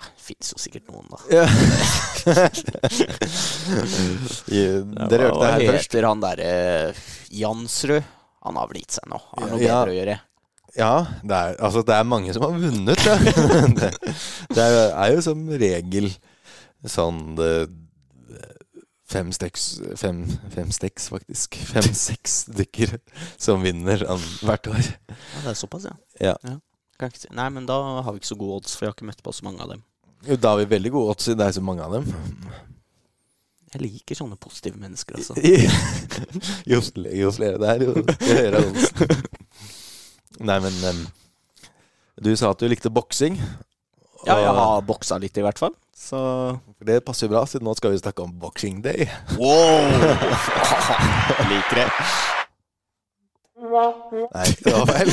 Det 0.04 0.12
Fins 0.28 0.52
jo 0.54 0.60
sikkert 0.60 0.86
noen, 0.92 1.08
da. 1.10 1.18
Ja. 1.32 1.46
Dere 5.08 5.26
hørte 5.26 5.34
hva 5.34 5.48
det 5.48 5.50
her 5.54 5.66
først. 5.72 5.88
heter 5.88 6.06
han 6.08 6.22
derre 6.22 6.52
Jansrud? 7.34 8.06
Han 8.44 8.58
har 8.60 8.68
vel 8.70 8.82
gitt 8.84 8.94
seg 9.00 9.08
nå. 9.10 9.18
Har 9.32 9.48
noe 9.50 9.60
Ja. 9.64 9.80
bedre 9.80 9.90
å 9.94 9.98
gjøre. 9.98 10.16
Ja, 10.74 11.06
det 11.22 11.36
er, 11.36 11.56
altså, 11.62 11.84
det 11.86 11.94
er 11.94 12.06
mange 12.08 12.34
som 12.34 12.42
har 12.42 12.58
vunnet. 12.58 13.06
Ja. 13.06 13.14
Det, 13.78 13.90
det 14.54 14.64
er, 14.64 15.08
jo 15.14 15.22
som 15.24 15.46
regel 15.48 16.10
sånn 16.86 17.34
det, 17.38 17.50
fem 19.14 19.30
steks 19.34 19.64
Fem, 20.00 20.24
fem 20.54 20.70
steks, 20.74 21.08
faktisk. 21.12 21.58
Fem-seks 21.70 22.36
stykker 22.48 22.96
som 23.38 23.62
vinner 23.64 24.04
an, 24.10 24.22
hvert 24.42 24.70
år. 24.72 24.82
Ja, 24.82 25.42
det 25.44 25.54
er 25.54 25.58
såpass, 25.58 25.88
ja. 25.88 25.96
Ja. 26.32 26.58
Kan 26.98 27.10
ikke 27.10 27.24
si. 27.24 27.32
Nei, 27.34 27.48
men 27.54 27.66
da 27.70 27.78
har 28.02 28.10
vi 28.12 28.22
ikke 28.22 28.32
så 28.32 28.38
gode 28.38 28.60
odds, 28.60 28.76
for 28.76 28.86
jeg 28.86 28.92
har 28.92 28.98
ikke 28.98 29.10
møtt 29.10 29.24
på 29.24 29.34
så 29.34 29.46
mange 29.46 29.62
av 29.64 29.74
dem. 29.74 29.82
Jo, 30.24 30.38
Da 30.40 30.54
har 30.54 30.62
vi 30.62 30.70
veldig 30.74 30.94
gode 30.94 31.14
odds, 31.14 31.28
i 31.28 31.38
det 31.38 31.46
er 31.46 31.56
så 31.56 31.64
mange 31.64 31.84
av 31.84 31.98
dem. 31.98 32.10
Jeg 33.74 33.82
liker 33.82 34.18
sånne 34.18 34.38
positive 34.38 34.78
mennesker, 34.78 35.18
altså. 35.18 35.34
jo, 36.72 36.78
jo 37.10 37.32
flere 37.34 37.58
det 37.58 37.72
er, 37.72 37.88
jo 37.88 38.04
høyere 38.22 38.60
er 38.60 38.68
oddsen. 38.68 39.42
Nei, 40.40 40.58
men 40.62 40.74
um, 40.90 41.04
Du 42.24 42.32
sa 42.36 42.50
at 42.54 42.62
du 42.62 42.66
likte 42.70 42.90
boksing. 42.90 43.38
Ja, 44.24 44.38
jeg 44.40 44.52
har 44.56 44.84
boksa 44.86 45.18
litt, 45.20 45.36
i 45.36 45.44
hvert 45.44 45.60
fall. 45.60 45.74
Så 45.94 46.18
det 46.84 47.02
passer 47.06 47.28
jo 47.28 47.34
bra, 47.34 47.44
siden 47.46 47.66
nå 47.68 47.74
skal 47.78 47.92
vi 47.94 48.00
snakke 48.00 48.24
om 48.24 48.32
boxing 48.40 48.80
day. 48.84 49.06
Wow! 49.38 49.84
liker 51.50 51.82
det. 51.82 51.88
Nei, 53.64 54.48
det 54.64 54.74
var 54.74 54.90
feil. 54.90 55.12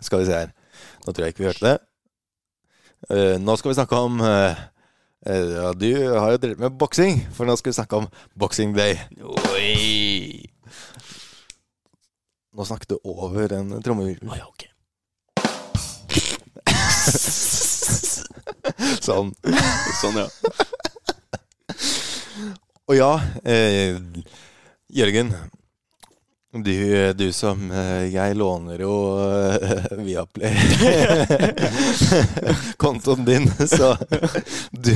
Skal 0.00 0.22
vi 0.22 0.28
se 0.28 0.40
her. 0.42 0.52
Nå 1.06 1.12
tror 1.12 1.24
jeg 1.24 1.34
ikke 1.34 1.44
vi 1.44 1.50
hørte 1.50 1.66
det. 1.66 1.78
Uh, 3.08 3.36
nå 3.40 3.54
skal 3.56 3.72
vi 3.72 3.78
snakke 3.78 4.02
om 4.02 4.20
uh, 4.20 4.58
uh, 5.26 5.50
ja, 5.54 5.72
Du 5.78 5.88
har 6.18 6.34
jo 6.34 6.40
drevet 6.42 6.62
med 6.62 6.78
boksing, 6.78 7.22
for 7.32 7.46
nå 7.46 7.56
skal 7.58 7.72
vi 7.72 7.78
snakke 7.80 8.02
om 8.02 8.08
boxing 8.38 8.76
day. 8.76 8.98
Oi! 9.22 10.57
Nå 12.58 12.64
snakket 12.66 12.88
du 12.88 12.96
over 13.06 13.52
en 13.54 13.76
trommevirvel. 13.86 14.32
Å 14.34 14.36
ja, 14.40 14.46
ok. 14.50 14.66
Sånn. 19.06 19.30
Sånn, 20.00 20.18
ja. 20.18 20.26
Og 22.90 22.98
ja, 22.98 23.12
eh, 23.46 23.94
Jørgen. 24.90 25.30
Du, 26.48 27.12
du 27.12 27.26
som 27.36 27.60
eh, 27.70 28.06
Jeg 28.08 28.32
låner 28.40 28.80
jo 28.80 28.92
uh, 29.20 30.00
Viaplay 30.06 30.48
kontoen 32.80 33.24
din, 33.26 33.50
så 33.68 33.90
du 34.72 34.94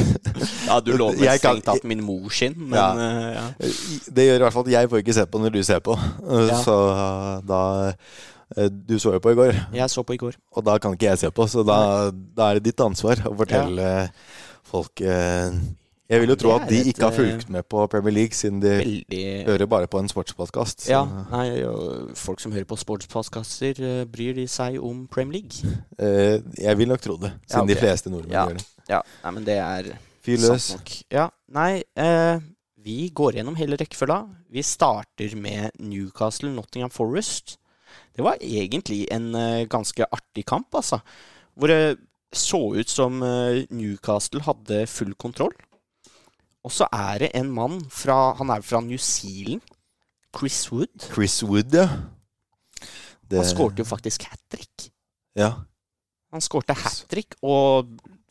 Ja, 0.67 0.79
du 0.81 0.95
låner 0.97 1.21
Jeg 1.27 1.39
strengt 1.43 1.67
tatt 1.69 1.85
min 1.85 2.01
mor 2.05 2.31
sin, 2.33 2.55
men 2.57 2.79
Ja. 2.79 2.87
eh, 2.97 3.37
ja. 3.37 3.45
Det 4.09 4.25
gjør 4.31 4.39
i 4.41 4.45
hvert 4.47 4.57
fall 4.57 4.65
at 4.67 4.73
jeg 4.79 4.89
får 4.95 4.99
ikke 5.05 5.17
se 5.19 5.27
på 5.29 5.39
når 5.45 5.53
du 5.59 5.63
ser 5.67 5.81
på. 5.85 5.99
Ja. 6.49 6.57
Så 6.65 6.77
da 7.49 7.63
Du 8.89 8.97
så 9.01 9.13
jo 9.17 9.21
på 9.25 9.33
i 9.33 9.37
går, 9.39 9.53
Jeg 9.77 9.91
så 9.93 10.03
på 10.05 10.13
i 10.17 10.21
går. 10.21 10.35
og 10.57 10.65
da 10.65 10.79
kan 10.81 10.93
ikke 10.97 11.11
jeg 11.13 11.19
se 11.27 11.31
på. 11.31 11.47
Så 11.49 11.63
da, 11.69 12.11
da 12.13 12.51
er 12.51 12.55
det 12.61 12.65
ditt 12.73 12.81
ansvar 12.85 13.17
å 13.29 13.37
fortelle 13.37 14.09
folk 14.73 15.01
uh, 15.05 15.51
Jeg 16.13 16.21
vil 16.21 16.33
jo 16.35 16.37
tro 16.37 16.51
at 16.53 16.67
de 16.69 16.77
et, 16.83 16.91
ikke 16.93 17.07
har 17.07 17.15
eh, 17.15 17.19
fulgt 17.23 17.51
med 17.55 17.65
på 17.73 17.87
Premier 17.89 18.13
League, 18.13 18.37
siden 18.37 18.61
de 18.61 18.75
Veldig 18.83 19.23
hører 19.47 19.67
bare 19.71 19.89
på 19.89 20.03
en 20.03 20.11
sportspodkast. 20.13 20.85
Ja, 20.91 21.01
nei, 21.33 21.47
folk 22.21 22.43
som 22.43 22.53
hører 22.53 22.69
på 22.69 22.77
sportspodkaster, 22.77 23.81
eh, 23.81 24.05
bryr 24.13 24.37
de 24.37 24.45
seg 24.51 24.77
om 24.83 25.07
Premier 25.09 25.41
League? 25.41 25.73
Uh, 25.97 26.45
jeg 26.59 26.79
vil 26.79 26.93
nok 26.93 27.01
tro 27.01 27.17
det, 27.17 27.33
siden 27.47 27.63
Ja, 27.63 27.65
okay. 27.65 27.75
de 27.75 27.81
fleste 27.81 28.13
nordmenn 28.13 28.37
Ja. 28.37 28.47
gjør 28.51 28.61
det. 28.61 28.67
Ja, 28.91 29.01
nei, 29.25 29.31
men 29.39 29.47
det 29.49 29.57
er 29.57 29.93
Fyr 30.23 30.39
løs. 30.39 30.69
Ja, 31.11 31.27
nei, 31.51 31.83
eh, 31.99 32.39
vi 32.83 33.09
går 33.15 33.39
gjennom 33.39 33.57
hele 33.59 33.79
rekkefølga. 33.81 34.21
Vi 34.53 34.63
starter 34.63 35.35
med 35.39 35.75
Newcastle 35.81 36.53
Nottingham 36.55 36.93
Forest. 36.95 37.57
Det 38.15 38.23
var 38.23 38.39
egentlig 38.39 39.07
en 39.11 39.35
eh, 39.35 39.65
ganske 39.67 40.07
artig 40.13 40.45
kamp, 40.47 40.69
altså. 40.75 41.01
Hvor 41.57 41.73
det 41.73 41.99
så 42.33 42.61
ut 42.79 42.89
som 42.89 43.23
eh, 43.23 43.65
Newcastle 43.71 44.45
hadde 44.47 44.87
full 44.87 45.15
kontroll. 45.15 45.55
Og 46.65 46.71
så 46.73 46.87
er 46.93 47.19
det 47.19 47.31
en 47.35 47.51
mann 47.51 47.81
fra 47.91 48.35
Han 48.39 48.51
er 48.51 48.61
fra 48.63 48.81
New 48.81 48.99
Zealand. 48.99 49.63
Chris 50.37 50.71
Wood. 50.73 51.09
Chris 51.13 51.43
Wood, 51.45 51.75
ja. 51.75 51.89
Det- 53.29 53.39
Han 53.39 53.49
skårte 53.49 53.79
jo 53.79 53.85
faktisk 53.85 54.23
hat 54.31 54.41
trick. 54.51 54.91
Ja. 55.37 55.53
Han 56.33 56.41
skårte 56.41 56.75
hat 56.75 57.05
trick, 57.11 57.35
og 57.43 57.89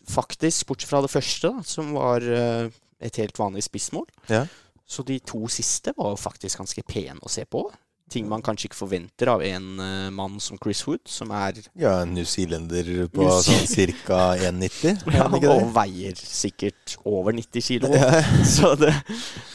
faktisk, 0.09 0.65
bortsett 0.67 0.89
fra 0.89 1.01
det 1.01 1.09
første, 1.11 1.47
da, 1.47 1.61
som 1.63 1.93
var 1.93 2.21
eh, 2.21 2.69
et 2.99 3.15
helt 3.17 3.37
vanlig 3.39 3.63
spissmål, 3.63 4.05
Ja. 4.29 4.45
så 4.87 5.03
de 5.05 5.19
to 5.19 5.47
siste 5.47 5.93
var 5.97 6.09
jo 6.11 6.15
faktisk 6.15 6.57
ganske 6.57 6.83
pene 6.83 7.19
å 7.21 7.29
se 7.29 7.45
på. 7.45 7.71
Ting 8.11 8.27
man 8.27 8.43
kanskje 8.43 8.67
ikke 8.67 8.79
forventer 8.79 9.29
av 9.31 9.43
en 9.45 9.67
uh, 9.79 10.09
mann 10.11 10.35
som 10.43 10.59
Chris 10.59 10.81
Wood, 10.87 11.05
som 11.07 11.31
er 11.35 11.61
ja, 11.79 11.93
en 12.01 12.11
newzealender 12.17 13.07
på 13.13 13.23
New 13.23 13.37
sånn 13.45 13.93
ca. 14.03 14.19
1,90. 14.49 15.05
er 15.07 15.15
ja, 15.15 15.27
og 15.53 15.71
veier 15.75 16.19
sikkert 16.19 16.97
over 17.07 17.35
90 17.37 17.67
kilo. 17.69 17.91
Ja. 17.95 18.19
Så 18.57 18.73
det 18.79 18.91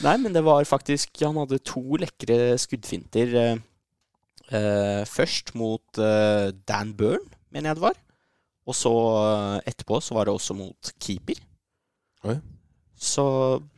Nei, 0.04 0.16
men 0.22 0.32
det 0.32 0.42
var 0.46 0.64
faktisk 0.68 1.20
Han 1.24 1.38
hadde 1.40 1.60
to 1.64 2.00
lekre 2.00 2.56
skuddfinter. 2.60 3.36
Uh, 3.36 3.62
uh, 4.52 5.04
først 5.08 5.54
mot 5.58 6.00
Dan 6.00 6.96
Byrne, 6.96 7.28
mener 7.52 7.74
jeg 7.74 7.80
det 7.80 7.88
var. 7.90 8.02
Og 8.66 8.74
så 8.74 8.90
etterpå 9.62 10.00
så 10.02 10.16
var 10.16 10.26
det 10.26 10.32
også 10.34 10.56
mot 10.58 10.88
keeper. 10.98 11.38
Oi. 12.26 12.40
Så 12.96 13.24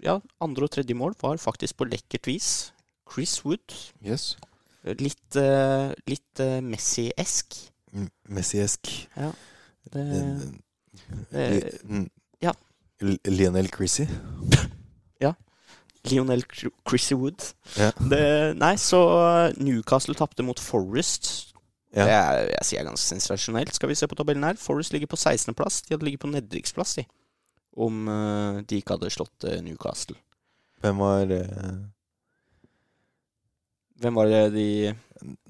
ja, 0.00 0.16
andre 0.40 0.64
og 0.64 0.72
tredje 0.72 0.96
mål 0.96 1.16
var 1.20 1.36
faktisk 1.42 1.76
på 1.76 1.88
lekkert 1.90 2.30
vis. 2.30 2.72
Chris 3.10 3.44
Wood. 3.44 3.74
Yes. 4.04 4.36
Litt, 4.96 5.36
uh, 5.36 5.90
litt 6.08 6.40
uh, 6.40 6.58
Messi-esk. 6.64 7.58
Messi-esk. 8.32 8.90
Ja. 9.16 9.32
Det, 9.88 10.04
det, 11.32 11.80
mm. 11.84 12.06
ja. 12.44 12.54
Lionel 13.28 13.68
Chrissy. 13.74 14.06
ja. 15.24 15.34
Lionel 16.08 16.44
Chrissy 16.88 17.14
Wood. 17.14 17.50
Ja. 17.76 17.90
Det, 17.98 18.22
nei, 18.60 18.74
så 18.80 19.02
uh, 19.18 19.60
Newcastle 19.60 20.16
tapte 20.18 20.46
mot 20.46 20.60
Forest. 20.60 21.48
Ja. 21.96 22.04
Det 22.04 22.12
er, 22.12 22.38
jeg 22.52 22.68
sier 22.68 22.88
ganske 22.88 23.08
sensasjonelt. 23.14 23.74
Skal 23.74 23.90
vi 23.90 23.96
se 23.98 24.08
på 24.08 24.16
tabellen 24.18 24.44
her. 24.44 24.58
Forest 24.60 24.92
ligger 24.92 25.10
på 25.10 25.16
16.-plass. 25.16 25.82
De 25.86 25.94
hadde 25.94 26.08
ligget 26.08 26.24
på 26.24 26.32
nedrykksplass, 26.32 26.98
de. 27.00 27.06
Om 27.78 28.08
uh, 28.08 28.62
de 28.68 28.80
ikke 28.80 28.96
hadde 28.96 29.12
slått 29.14 29.48
uh, 29.48 29.58
Newcastle. 29.64 30.18
Hvem 30.82 31.00
var 31.02 31.32
eh, 31.34 31.70
Hvem 33.98 34.14
var 34.18 34.28
det 34.30 34.42
de 34.54 34.66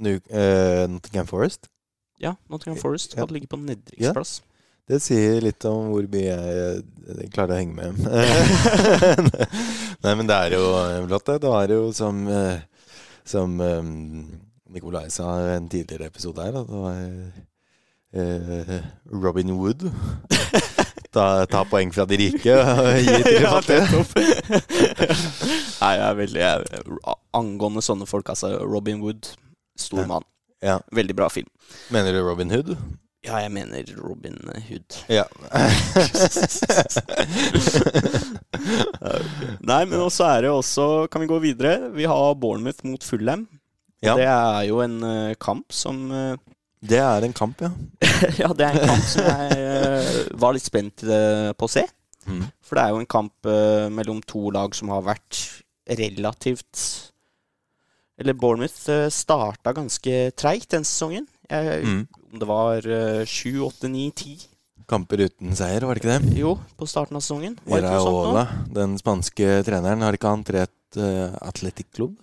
New, 0.01 0.17
uh, 0.33 0.85
Nottingham 0.89 1.27
Forest? 1.29 1.69
Ja, 2.23 2.35
Nottingham 2.51 2.81
Forest 2.81 3.15
Ja. 3.15 3.21
hadde 3.23 3.37
ligget 3.37 3.51
på 3.53 3.61
nedrykksplass. 3.61 4.41
Det 4.89 5.03
sier 5.05 5.43
litt 5.45 5.65
om 5.69 5.91
hvor 5.93 6.07
mye 6.09 6.33
jeg, 6.33 6.83
jeg 7.21 7.31
klarer 7.35 7.53
å 7.53 7.59
henge 7.61 7.77
med. 7.77 7.99
Nei, 10.05 10.15
men 10.17 10.27
det 10.31 10.39
er 10.39 10.55
jo 10.57 10.65
flott, 11.11 11.27
det. 11.29 11.37
Det 11.45 11.51
var 11.53 11.75
jo 11.75 11.93
som, 11.93 12.23
eh, 12.33 12.61
som 13.29 13.61
eh, 13.61 13.83
Nikolai 14.73 15.11
sa 15.13 15.29
i 15.43 15.53
en 15.59 15.69
tidligere 15.69 16.09
episode 16.09 16.41
her, 16.41 16.57
at 16.57 16.73
det 16.73 16.83
var 16.87 16.97
eh, 18.17 18.81
Robin 19.13 19.53
Wood. 19.61 19.85
Ta, 21.15 21.47
ta 21.49 21.63
poeng 21.65 21.89
fra 21.95 22.05
de 22.09 22.17
rike 22.21 22.53
og 22.53 22.99
gi 23.01 23.07
til 23.09 23.25
de 23.25 23.31
Ja, 23.41 23.51
fattige. 23.57 23.87
Nei, 25.83 25.93
jeg 25.97 26.05
er 26.05 26.15
veldig 26.19 26.41
jeg, 26.43 26.59
Angående 27.39 27.83
sånne 27.85 28.07
folk, 28.09 28.29
altså. 28.35 28.49
Robin 28.69 29.01
Wood. 29.05 29.23
Stor 29.79 30.05
mann. 30.11 30.25
Ja. 30.65 30.79
Veldig 30.93 31.15
bra 31.17 31.29
film. 31.33 31.49
Mener 31.95 32.13
du 32.13 32.21
Robin 32.27 32.51
Hood? 32.53 32.69
Ja, 33.27 33.37
jeg 33.43 33.51
mener 33.55 33.83
Robin 33.99 34.37
Hood. 34.69 34.91
Ja. 35.11 35.25
Nei, 39.71 39.83
men 39.89 39.99
også 40.01 40.25
er 40.29 40.41
det 40.47 40.51
også 40.53 40.85
Kan 41.11 41.21
vi 41.25 41.29
gå 41.31 41.39
videre? 41.43 41.91
Vi 41.95 42.05
har 42.09 42.35
Bournemouth 42.39 42.87
mot 42.87 43.05
Fulham. 43.05 43.47
Ja. 44.03 44.15
Det 44.15 44.27
er 44.31 44.63
jo 44.69 44.81
en 44.85 45.03
eh, 45.03 45.35
kamp 45.43 45.73
som 45.75 46.11
eh, 46.15 46.37
Det 46.81 46.99
er 47.03 47.27
en 47.27 47.35
kamp, 47.35 47.63
ja. 47.65 47.71
Ja, 48.43 48.51
det 48.55 48.67
er 48.67 48.77
en 48.79 48.91
kamp 48.93 49.07
som 49.11 49.27
jeg 49.27 49.63
uh, 49.63 50.39
var 50.39 50.55
litt 50.55 50.67
spent 50.67 51.05
eh, 51.07 51.51
på 51.59 51.67
å 51.67 51.73
se. 51.73 51.85
Mm. 52.29 52.45
For 52.63 52.79
det 52.79 52.85
er 52.85 52.93
jo 52.95 53.01
en 53.03 53.11
kamp 53.11 53.49
uh, 53.49 53.89
mellom 53.95 54.21
to 54.27 54.51
lag 54.55 54.75
som 54.77 54.93
har 54.93 55.07
vært 55.07 55.39
relativt 55.99 56.83
Eller 58.21 58.37
Bournemouth 58.37 58.91
uh, 58.93 59.09
starta 59.11 59.73
ganske 59.75 60.21
treigt 60.39 60.71
den 60.75 60.87
sesongen. 60.87 61.27
Jeg, 61.49 61.83
Mm. 61.89 62.05
Om 62.29 62.41
det 62.43 62.47
var 62.51 62.87
sju, 63.25 63.63
åtte, 63.65 63.89
ni, 63.89 64.11
ti 64.13 64.35
Kamper 64.89 65.21
uten 65.27 65.53
seier, 65.57 65.85
var 65.85 65.97
det 65.97 66.03
ikke 66.03 66.15
det? 66.17 66.37
Jo, 66.41 66.55
på 66.77 66.87
starten 66.89 67.17
av 67.19 67.25
sesongen. 67.25 67.59
Iraola, 67.69 68.47
den 68.73 68.97
spanske 69.01 69.63
treneren, 69.65 70.05
har 70.05 70.17
ikke 70.17 70.33
han 70.33 70.45
trent 70.49 70.97
uh, 71.01 71.35
Atletic 71.45 71.91
Club? 71.93 72.15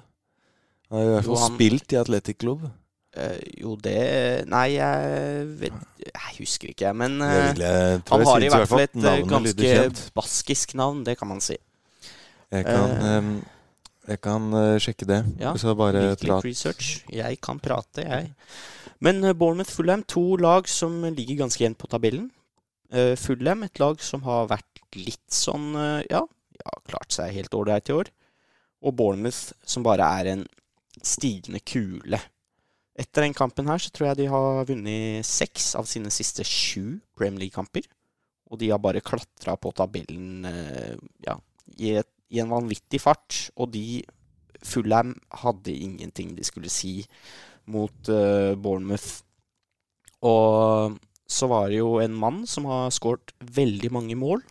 Han 0.89 0.99
har 0.99 1.05
i 1.05 1.13
hvert 1.15 1.27
fall 1.27 1.43
spilt 1.53 1.93
i 1.93 1.99
Atletic 1.99 2.39
Club. 2.41 2.65
Eh, 3.15 3.39
jo, 3.61 3.75
det 3.79 4.43
Nei, 4.51 4.75
jeg 4.75 5.43
vet 5.61 5.75
Jeg 6.03 6.33
husker 6.41 6.71
ikke, 6.73 6.91
men 6.97 7.15
uh, 7.23 7.31
jeg 7.55 8.01
han 8.09 8.23
har 8.27 8.43
i 8.43 8.49
hvert 8.51 8.67
fall 8.67 8.83
et 8.83 8.97
eh, 8.99 9.21
ganske 9.29 10.09
baskisk 10.17 10.75
navn, 10.75 11.05
det 11.07 11.15
kan 11.19 11.29
man 11.29 11.39
si. 11.43 11.55
Jeg 12.51 12.67
kan, 12.67 12.91
uh, 12.99 13.29
jeg 14.11 14.21
kan 14.23 14.49
sjekke 14.83 15.07
det. 15.07 15.21
Ja, 15.39 15.55
Så 15.57 15.73
bare 15.79 16.03
prat. 16.19 16.43
research. 16.45 17.05
Jeg 17.09 17.39
kan 17.41 17.59
prate, 17.59 18.03
jeg. 18.03 18.33
Men 18.99 19.23
Bournemouth 19.37 19.71
Fulham, 19.71 20.03
to 20.03 20.35
lag 20.35 20.67
som 20.69 21.01
ligger 21.07 21.45
ganske 21.45 21.63
jevnt 21.63 21.79
på 21.79 21.89
tabellen. 21.91 22.29
Fulham, 23.17 23.63
et 23.65 23.79
lag 23.79 23.99
som 24.03 24.21
har 24.27 24.45
vært 24.51 24.83
litt 24.95 25.33
sånn 25.33 25.73
Ja, 26.11 26.21
ja 26.21 26.77
klart 26.87 27.15
seg 27.15 27.33
helt 27.35 27.55
ålreit 27.57 27.89
i 27.89 27.95
år. 27.95 28.11
Og 28.85 28.95
Bournemouth, 28.95 29.55
som 29.65 29.83
bare 29.83 30.07
er 30.19 30.31
en 30.35 30.47
stigende 31.01 31.63
kule. 31.65 32.19
Etter 32.95 33.25
den 33.25 33.35
kampen 33.35 33.67
her 33.67 33.81
så 33.81 33.91
tror 33.91 34.09
jeg 34.09 34.21
de 34.21 34.31
har 34.31 34.65
vunnet 34.69 35.27
seks 35.27 35.73
av 35.75 35.87
sine 35.89 36.11
siste 36.13 36.45
sju 36.47 37.01
Premier 37.17 37.45
League-kamper. 37.45 37.87
Og 38.51 38.61
de 38.61 38.69
har 38.71 38.79
bare 38.79 39.03
klatra 39.03 39.57
på 39.59 39.73
tabellen 39.75 40.45
eh, 40.47 40.95
ja, 41.25 41.35
i, 41.75 41.95
et, 41.99 42.11
i 42.31 42.39
en 42.43 42.53
vanvittig 42.53 43.01
fart. 43.03 43.49
Og 43.59 43.73
de 43.73 44.03
Fulham 44.65 45.13
hadde 45.43 45.75
ingenting 45.75 46.33
de 46.37 46.45
skulle 46.45 46.71
si 46.73 47.01
mot 47.69 48.09
uh, 48.09 48.53
Bournemouth. 48.57 49.21
Og 50.25 50.95
så 51.25 51.49
var 51.49 51.69
det 51.69 51.81
jo 51.81 51.97
en 52.01 52.15
mann 52.17 52.43
som 52.49 52.67
har 52.69 52.93
skåret 52.93 53.33
veldig 53.39 53.91
mange 53.93 54.17
mål 54.17 54.41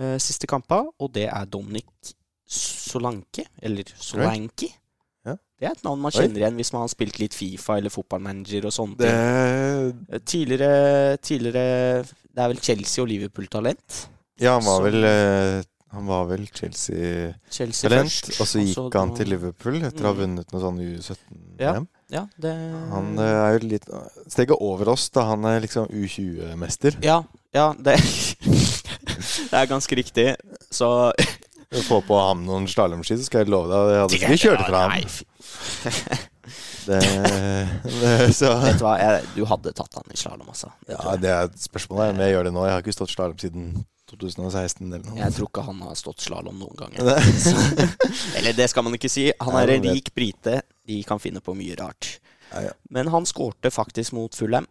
uh, 0.00 0.16
siste 0.20 0.48
kampa, 0.50 0.82
og 0.98 1.12
det 1.16 1.28
er 1.28 1.48
Dominic 1.48 2.14
Solanke, 2.44 3.46
eller 3.62 3.88
Solanki. 3.96 4.70
Ja. 5.24 5.36
Det 5.60 5.68
er 5.68 5.76
et 5.76 5.84
navn 5.86 6.02
man 6.04 6.12
kjenner 6.12 6.42
igjen 6.42 6.58
hvis 6.60 6.72
man 6.74 6.82
har 6.84 6.90
spilt 6.92 7.18
litt 7.22 7.34
Fifa 7.36 7.78
eller 7.80 7.92
fotballmanager 7.94 8.66
og 8.68 8.74
sånne 8.76 8.98
det, 9.00 9.12
ting. 9.14 10.24
Tidligere, 10.28 11.16
tidligere 11.24 12.02
Det 12.04 12.42
er 12.44 12.50
vel 12.52 12.60
Chelsea 12.60 13.04
og 13.04 13.08
Liverpool-talent. 13.08 14.02
Ja, 14.42 14.56
han 14.58 14.66
var 14.66 14.80
så... 14.82 14.84
vel 14.88 15.08
eh, 15.08 15.62
Han 15.94 16.08
var 16.10 16.24
vel 16.26 16.44
Chelsea-talent, 16.50 17.46
Chelsea 17.54 18.40
og 18.42 18.48
så 18.50 18.62
gikk 18.64 18.80
Også 18.82 18.98
han 18.98 19.14
til 19.16 19.28
Liverpool 19.30 19.76
etter 19.86 20.04
å 20.04 20.10
ha 20.10 20.14
Mm. 20.14 20.20
vunnet 20.24 20.52
noe 20.52 20.62
sånn 20.64 20.80
U17-VM. 20.82 21.58
Ja. 21.62 21.74
Ja, 22.14 22.26
det 22.36 22.52
Han 22.92 23.14
eh, 23.18 23.36
er 23.46 23.56
jo 23.56 23.68
litt 23.70 23.86
steget 24.30 24.58
over 24.60 24.90
oss, 24.92 25.08
da. 25.14 25.24
Han 25.30 25.46
er 25.48 25.62
liksom 25.64 25.86
U20-mester. 25.88 26.98
Ja, 27.02 27.22
ja 27.54 27.70
det, 27.78 27.96
det 29.50 29.56
er 29.56 29.70
ganske 29.70 29.96
riktig. 29.96 30.26
Så 30.70 30.90
Få 31.82 32.00
på 32.06 32.18
ham 32.20 32.44
noen 32.46 32.68
slalåmski, 32.70 33.16
så 33.18 33.26
skal 33.26 33.44
jeg 33.44 33.52
love 33.52 33.70
deg 33.70 33.90
Jeg 33.90 34.02
hadde 34.04 34.20
ikke 34.20 34.42
kjørt 34.44 34.64
fra 34.68 34.84
ham. 34.88 36.30
Det, 36.84 36.98
det, 37.80 38.34
så 38.36 38.50
Vet 38.60 38.76
du 38.76 38.82
hva, 38.84 38.98
jeg, 39.00 39.22
du 39.32 39.46
hadde 39.48 39.70
tatt 39.72 39.94
han 39.96 40.12
i 40.12 40.18
slalåm, 40.20 40.50
altså. 40.52 40.68
Det 40.84 40.98
Ja, 40.98 41.14
det 41.16 41.30
er 41.32 41.46
spørsmålet 41.56 42.10
er 42.10 42.12
om 42.12 42.20
jeg 42.20 42.34
gjør 42.34 42.44
det 42.44 42.52
nå. 42.52 42.64
Jeg 42.66 42.74
har 42.74 42.84
ikke 42.84 42.92
stått 42.92 43.12
slalåm 43.14 43.38
siden 43.40 43.70
2016 44.12 44.84
eller 44.84 45.06
noe. 45.06 45.16
jeg 45.16 45.36
tror 45.38 45.48
ikke 45.48 45.64
han 45.64 45.80
har 45.86 45.96
stått 45.98 46.26
slalåm 46.26 46.60
noen 46.60 46.76
gang. 46.76 46.92
Eller 48.38 48.52
det 48.52 48.68
skal 48.70 48.84
man 48.84 48.98
ikke 48.98 49.10
si. 49.10 49.30
Han 49.40 49.56
er 49.62 49.72
en 49.78 49.88
rik 49.88 50.12
brite. 50.14 50.60
De 50.84 51.00
kan 51.08 51.22
finne 51.22 51.40
på 51.40 51.56
mye 51.56 51.78
rart. 51.80 52.18
Ja, 52.52 52.66
ja. 52.68 52.74
Men 52.92 53.08
han 53.14 53.26
skårte 53.26 53.72
faktisk 53.72 54.12
mot 54.14 54.36
Fulham. 54.36 54.68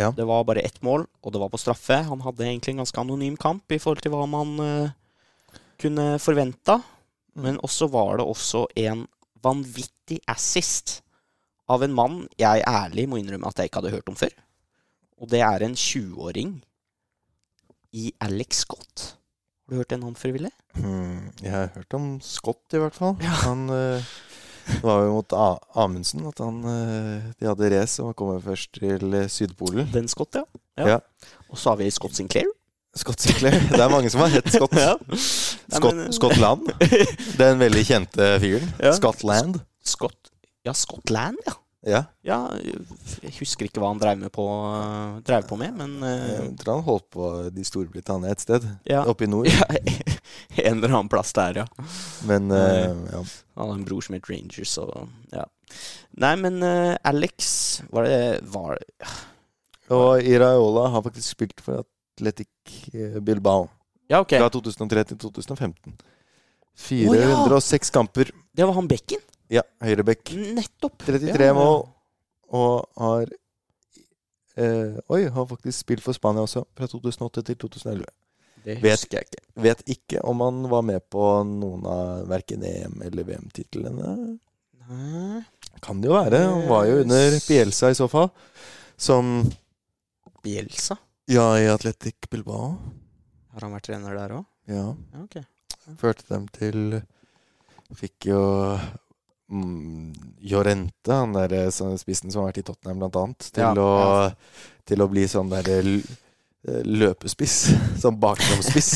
Ja. 0.00 0.10
Det 0.16 0.24
var 0.24 0.44
bare 0.48 0.64
ett 0.64 0.82
mål, 0.82 1.04
og 1.22 1.32
det 1.32 1.40
var 1.40 1.52
på 1.52 1.60
straffe. 1.60 2.00
Han 2.08 2.24
hadde 2.24 2.46
egentlig 2.48 2.74
en 2.74 2.82
ganske 2.82 3.00
anonym 3.00 3.36
kamp 3.40 3.72
i 3.72 3.78
forhold 3.78 4.02
til 4.02 4.14
hva 4.14 4.24
man 4.26 4.54
eh, 4.64 4.94
kunne 5.82 6.06
forventa. 6.22 6.78
Mm. 7.34 7.44
Men 7.46 7.60
også 7.64 7.88
var 7.92 8.18
det 8.20 8.26
også 8.28 8.66
en 8.82 9.06
vanvittig 9.42 10.20
assist 10.30 11.00
av 11.72 11.82
en 11.84 11.94
mann 11.94 12.18
jeg 12.40 12.64
ærlig 12.68 13.06
må 13.08 13.18
innrømme 13.20 13.48
at 13.48 13.58
jeg 13.58 13.70
ikke 13.70 13.82
hadde 13.82 13.94
hørt 13.94 14.10
om 14.12 14.18
før. 14.18 14.34
Og 15.22 15.30
det 15.30 15.40
er 15.46 15.64
en 15.64 15.74
20-åring 15.78 16.56
i 17.92 18.10
Alex 18.24 18.64
Scott. 18.64 19.06
Har 19.62 19.74
du 19.74 19.80
hørt 19.80 19.94
en 19.94 20.02
navnet 20.04 20.20
før, 20.20 20.34
Ville? 20.36 20.50
Hmm, 20.74 21.30
jeg 21.40 21.52
har 21.52 21.72
hørt 21.76 21.96
om 21.96 22.14
Scott, 22.24 22.64
i 22.74 22.80
hvert 22.82 22.96
fall. 22.96 23.14
Han 23.44 23.68
eh, 23.72 24.12
Det 24.66 24.80
var 24.84 25.02
jo 25.04 25.14
mot 25.18 25.34
A 25.34 25.46
Amundsen 25.82 26.26
at 26.28 26.38
han 26.38 26.60
eh, 26.70 27.30
De 27.40 27.48
hadde 27.48 27.70
race 27.74 28.02
og 28.02 28.14
kom 28.18 28.34
først 28.42 28.74
til 28.78 29.16
Sydpolen. 29.28 29.88
Den 29.94 30.10
Scott, 30.10 30.38
ja. 30.38 30.44
ja. 30.78 30.96
Ja. 30.96 30.98
Og 31.50 31.58
så 31.58 31.72
har 31.72 31.80
vi 31.80 31.90
Scott 31.90 32.16
Sinclair. 32.16 32.50
Scott 32.94 33.20
Sinclair. 33.24 33.56
Det 33.72 33.80
er 33.80 33.88
mange 33.92 34.10
som 34.12 34.20
har 34.24 34.32
hett 34.34 34.50
Scott. 34.52 34.74
Ja. 34.86 34.96
Scott 35.72 35.96
men- 35.96 36.12
Skottland. 36.12 36.68
Den 37.38 37.58
veldig 37.62 37.84
kjente 37.88 38.26
fyren. 38.42 38.68
Ja. 38.82 38.92
Scotland. 38.98 39.60
Scott 39.84 40.30
Ja, 40.66 40.74
Scotland, 40.76 41.40
ja. 41.46 41.54
Ja. 41.82 42.00
Ja, 42.22 42.36
jeg 43.24 43.32
husker 43.40 43.66
ikke 43.66 43.80
hva 43.82 43.88
han 43.90 43.98
drev, 43.98 44.20
med 44.20 44.30
på, 44.30 44.44
drev 45.26 45.48
på 45.50 45.56
med, 45.58 45.72
men 45.74 45.96
eh, 46.06 46.28
Jeg 46.36 46.52
tror 46.60 46.76
han 46.76 46.84
holdt 46.86 47.08
på 47.10 47.30
i 47.58 47.64
Storbritannia 47.66 48.30
et 48.36 48.44
sted. 48.44 48.68
ja. 48.86 49.00
Oppe 49.10 49.26
i 49.26 49.30
nord. 49.32 49.48
ja. 49.50 49.66
En 50.62 50.76
eller 50.78 50.92
annen 50.92 51.08
plass 51.10 51.32
der, 51.34 51.62
ja. 51.64 51.66
Men 52.28 52.52
uh, 52.52 52.92
ja. 53.10 53.22
Han 53.56 53.64
hadde 53.64 53.78
en 53.80 53.84
bror 53.88 54.04
som 54.04 54.14
het 54.14 54.28
Rangers, 54.30 54.76
og 54.78 55.08
ja. 55.32 55.42
Nei, 56.22 56.34
men 56.36 56.60
uh, 56.62 56.92
Alex 57.08 57.80
Var 57.90 58.04
det 58.06 58.20
var, 58.52 58.76
Og 59.96 60.22
Iraola 60.28 60.86
har 60.92 61.02
faktisk 61.08 61.34
spilt 61.34 61.62
for 61.64 61.82
Atletic 62.12 62.48
eh, 62.94 63.18
Bilbao 63.24 63.68
Ja, 64.10 64.20
ok. 64.20 64.34
fra 64.38 64.48
2003 64.52 65.04
til 65.12 65.18
2015. 65.18 65.94
406 66.76 67.90
kamper. 67.90 68.30
Det 68.56 68.66
var 68.66 68.74
han 68.76 68.88
Bekken. 68.88 69.20
Ja, 69.52 69.62
høyrebekk. 69.84 70.32
Nettopp. 70.56 70.98
33 71.06 71.28
Ja, 71.40 71.46
ja. 71.50 71.54
mål. 71.56 71.86
Og 72.52 72.88
har 73.00 73.26
eh, 74.56 74.98
Oi, 75.08 75.22
har 75.32 75.46
faktisk 75.48 75.78
spilt 75.84 76.02
for 76.04 76.12
Spania 76.16 76.42
også, 76.44 76.64
fra 76.76 76.86
2008 76.88 77.42
til 77.48 77.56
2011. 77.56 78.04
Det 78.64 78.76
Vet- 78.82 78.92
husker 78.94 79.18
jeg 79.18 79.26
ikke. 79.26 79.42
Vet 79.62 79.82
ikke 79.90 80.20
om 80.28 80.40
han 80.44 80.62
var 80.70 80.82
med 80.86 81.00
på 81.10 81.22
noen 81.48 81.86
av 81.88 82.28
verken 82.30 82.62
EM- 82.62 83.00
eller 83.02 83.24
VM-titlene. 83.26 84.38
Kan 85.82 86.00
det 86.02 86.08
jo 86.10 86.14
være. 86.14 86.38
Han 86.46 86.68
var 86.68 86.84
jo 86.86 87.00
under 87.02 87.38
Bielsa 87.48 87.90
i 87.90 87.96
så 87.98 88.06
fall. 88.12 88.28
Som 88.96 89.50
Bielsa. 90.44 90.96
Ja, 91.32 91.58
i 91.58 91.68
Atletic 91.68 92.28
Bilbao. 92.30 92.74
Har 93.54 93.64
han 93.64 93.72
vært 93.72 93.86
trener 93.88 94.16
der 94.18 94.34
òg? 94.36 94.48
Ja. 94.68 94.90
Ja, 95.14 95.22
ok. 95.22 95.38
Førte 95.96 96.26
dem 96.28 96.44
til 96.52 96.98
Fikk 97.96 98.26
jo 98.28 98.40
mm, 99.48 100.10
Jorente, 100.44 101.08
han 101.08 101.32
der 101.32 101.54
eh, 101.56 101.70
spissen 102.00 102.32
som 102.32 102.42
har 102.42 102.50
vært 102.50 102.60
i 102.60 102.66
Tottenham 102.68 103.00
blant 103.00 103.16
annet, 103.22 103.48
til, 103.48 103.64
Ja, 103.64 103.72
å, 103.72 104.76
til 104.88 105.04
å 105.04 105.08
bli 105.08 105.24
sånn 105.28 105.48
der 105.52 105.72
eh, 105.72 105.88
løpespiss. 106.84 107.56
Sånn 108.04 108.20
bakromspiss. 108.20 108.92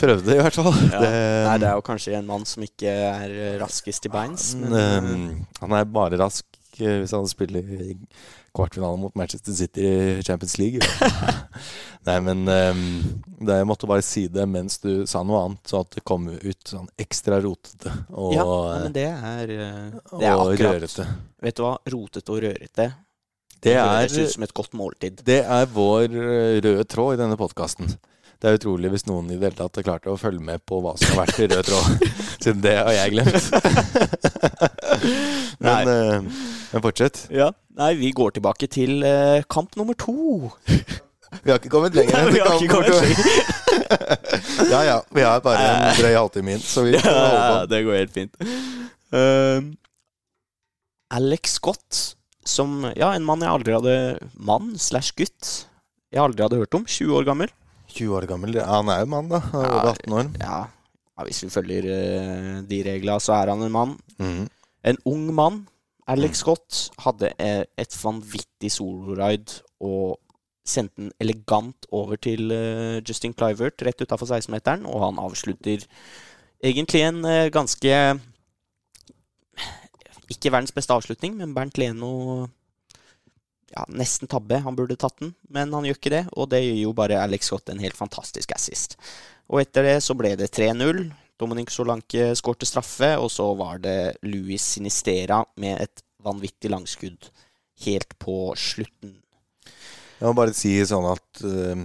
Prøvde 0.00 0.36
i 0.36 0.44
hvert 0.44 0.60
fall. 0.60 0.72
Ja. 0.92 1.00
Nei, 1.48 1.58
det 1.64 1.70
er 1.70 1.80
jo 1.80 1.88
kanskje 1.88 2.18
en 2.18 2.28
mann 2.28 2.44
som 2.48 2.64
ikke 2.68 2.92
er 2.92 3.32
eh, 3.32 3.56
raskest 3.62 4.04
i 4.04 4.12
beins, 4.12 4.52
han, 4.52 4.68
men 4.68 4.80
eh, 4.82 5.10
eh, 5.32 5.60
han 5.64 5.80
er 5.80 5.88
bare 5.96 6.20
rask 6.20 6.44
hvis 6.74 7.12
han 7.14 7.28
spiller 7.30 7.64
i 8.54 8.56
kvartfinalen 8.56 9.00
mot 9.00 9.14
Manchester 9.14 9.52
City 9.52 9.86
i 9.86 10.22
Champions 10.22 10.58
League. 10.58 10.80
Nei, 12.06 12.20
men 12.20 12.48
eh, 12.48 12.82
det, 13.40 13.58
jeg 13.58 13.66
måtte 13.68 13.88
bare 13.90 14.04
si 14.04 14.26
det 14.28 14.46
mens 14.50 14.78
du 14.82 15.06
sa 15.10 15.24
noe 15.26 15.42
annet, 15.46 15.62
så 15.66 15.82
at 15.82 15.96
det 15.96 16.04
kom 16.06 16.28
ut 16.30 16.70
sånn 16.70 16.86
ekstra 17.00 17.40
rotete 17.42 17.92
og, 18.12 18.34
ja, 18.36 18.46
men 18.84 18.94
det 18.94 19.08
er 19.10 19.54
eh, 19.56 19.96
Det 20.12 20.28
er 20.28 20.36
akkurat 20.36 20.78
rørete. 20.78 21.08
Vet 21.44 21.58
du 21.58 21.64
hva? 21.66 21.74
Rotete 21.94 22.34
og 22.34 22.42
rørete. 22.44 22.88
Det 23.64 23.78
høres 23.80 24.18
er, 24.18 24.26
ut 24.26 24.34
som 24.36 24.44
et 24.44 24.52
godt 24.54 24.74
måltid. 24.76 25.22
det 25.24 25.40
er 25.42 25.70
vår 25.72 26.04
eh, 26.12 26.58
røde 26.64 26.84
tråd 26.84 27.16
i 27.16 27.22
denne 27.24 27.40
podkasten. 27.40 27.88
Det 28.42 28.50
er 28.50 28.58
utrolig 28.58 28.90
hvis 28.92 29.06
noen 29.08 29.30
i 29.30 29.36
det 29.38 29.48
hele 29.48 29.56
tatt 29.58 29.78
har 29.80 29.86
klart 29.86 30.08
å 30.10 30.16
følge 30.20 30.42
med 30.44 30.62
på 30.68 30.80
hva 30.84 30.94
som 31.00 31.14
har 31.14 31.24
vært 31.24 31.38
i 31.44 31.48
rød 31.52 31.68
tråd. 31.68 32.04
Siden 32.44 32.62
det 32.64 32.74
har 32.76 32.92
jeg 32.96 33.14
glemt. 33.14 33.46
men, 35.64 35.88
uh, 35.88 36.42
men 36.74 36.84
fortsett. 36.84 37.24
Ja. 37.32 37.50
Nei, 37.78 37.92
vi 37.98 38.10
går 38.14 38.36
tilbake 38.36 38.68
til 38.70 39.00
uh, 39.06 39.40
kamp 39.50 39.78
nummer 39.80 39.96
to. 39.98 40.14
Vi 41.42 41.50
har 41.50 41.58
ikke 41.58 41.72
kommet 41.72 41.96
lenger. 41.98 42.20
enn 42.20 42.34
til 42.60 42.68
kamp 42.70 42.86
nummer 42.90 42.90
to. 42.92 42.98
ja 44.70 44.82
ja, 44.86 44.98
vi 45.14 45.24
har 45.26 45.40
bare 45.44 45.64
en 45.64 45.96
drøy 45.98 46.12
halvtime 46.14 46.54
inn, 46.58 46.62
så 46.62 46.84
vi 46.86 46.94
får 46.98 47.08
holde 47.10 47.32
Ja, 47.38 47.48
på. 47.48 47.64
det 47.72 47.80
går 47.88 47.98
helt 48.02 48.14
fint. 48.14 48.36
Uh, 49.14 49.72
Alex 51.14 51.56
Scott, 51.58 52.02
som 52.44 52.82
Ja, 52.98 53.14
en 53.14 53.24
mann 53.24 53.42
jeg 53.42 53.48
aldri 53.48 53.72
hadde 53.72 53.96
Mann 54.36 54.74
slash 54.80 55.14
gutt 55.16 55.68
jeg 56.14 56.22
aldri 56.22 56.44
hadde 56.44 56.58
hørt 56.60 56.76
om. 56.78 56.84
20 56.86 57.16
år 57.18 57.24
gammel. 57.26 57.50
20 57.94 58.16
år 58.18 58.26
gammel. 58.30 58.58
Han 58.66 58.90
er 58.92 59.04
jo 59.04 59.10
mann, 59.12 59.28
da. 59.30 59.38
Han 59.52 59.60
er 59.64 59.68
Ja. 59.70 59.76
over 59.78 59.92
18 59.94 60.16
år. 60.18 60.32
Ja, 60.42 60.58
ja 61.18 61.24
hvis 61.28 61.42
vi 61.44 61.50
følger 61.54 61.86
uh, 61.88 62.58
de 62.68 62.80
reglene, 62.86 63.20
så 63.22 63.32
er 63.38 63.52
han 63.52 63.62
en 63.62 63.72
mann. 63.72 63.94
Mm. 64.18 64.48
En 64.84 64.98
ung 65.06 65.24
mann. 65.34 65.62
Alex 66.06 66.42
Scott 66.42 66.90
hadde 67.00 67.30
eh, 67.40 67.62
et 67.80 67.94
vanvittig 67.96 68.68
soloride 68.74 69.62
og 69.80 70.18
sendte 70.68 71.00
den 71.00 71.12
elegant 71.20 71.86
over 71.96 72.16
til 72.20 72.52
eh, 72.52 72.98
Justin 73.08 73.32
Clivert 73.32 73.80
rett 73.86 74.02
utafor 74.04 74.28
16-meteren, 74.28 74.84
og 74.84 75.00
han 75.00 75.20
avslutter 75.22 75.86
egentlig 76.60 77.00
en 77.06 77.22
ganske 77.52 77.94
Ikke 80.28 80.52
verdens 80.52 80.72
beste 80.76 80.92
avslutning, 80.92 81.36
men 81.36 81.54
Bernt 81.56 81.78
Leno 81.80 82.48
ja, 83.74 83.84
nesten 83.90 84.30
tabbe. 84.30 84.60
Han 84.64 84.76
burde 84.78 84.96
tatt 85.00 85.18
den, 85.22 85.34
men 85.50 85.72
han 85.74 85.86
gjør 85.88 85.98
ikke 85.98 86.12
det, 86.14 86.24
og 86.38 86.48
det 86.52 86.62
gjør 86.64 86.80
jo 86.84 86.92
bare 86.96 87.20
Alex 87.22 87.50
Scott 87.50 87.68
en 87.72 87.82
helt 87.82 87.98
fantastisk 87.98 88.54
assist. 88.54 88.96
Og 89.50 89.60
etter 89.64 89.84
det 89.86 89.98
så 90.04 90.14
ble 90.16 90.34
det 90.40 90.52
3-0. 90.54 91.04
Dominic 91.40 91.72
Solanke 91.74 92.30
skårte 92.38 92.66
straffe, 92.68 93.10
og 93.18 93.26
så 93.34 93.48
var 93.58 93.80
det 93.82 93.96
Louis 94.22 94.62
Sinistera 94.62 95.42
med 95.60 95.82
et 95.82 96.04
vanvittig 96.24 96.70
langskudd 96.72 97.26
helt 97.84 98.14
på 98.22 98.54
slutten. 98.56 99.16
Jeg 100.20 100.28
må 100.30 100.36
bare 100.38 100.54
si 100.56 100.76
sånn 100.86 101.08
at 101.10 101.42
eh, 101.44 101.80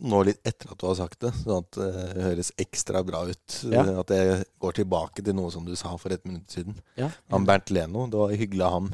Nå 0.00 0.22
litt 0.24 0.40
etter 0.48 0.70
at 0.72 0.80
du 0.80 0.86
har 0.88 0.96
sagt 0.96 1.18
det, 1.20 1.30
sånn 1.42 1.60
at 1.60 1.76
eh, 1.80 2.00
det 2.16 2.22
høres 2.24 2.50
ekstra 2.62 3.02
bra 3.04 3.20
ut. 3.28 3.56
Ja. 3.68 3.82
eh, 3.84 3.98
At 4.00 4.12
jeg 4.16 4.38
går 4.64 4.78
tilbake 4.80 5.24
til 5.24 5.36
noe 5.36 5.52
som 5.52 5.66
du 5.68 5.74
sa 5.76 5.92
for 6.00 6.12
et 6.14 6.24
minutt 6.28 6.50
siden. 6.56 6.78
Ja. 6.98 7.10
Han 7.34 7.44
Bernt 7.48 7.70
Leno, 7.72 8.06
det 8.10 8.18
var 8.20 8.32
hyggelig 8.32 8.64
av 8.66 8.76
ham 8.78 8.90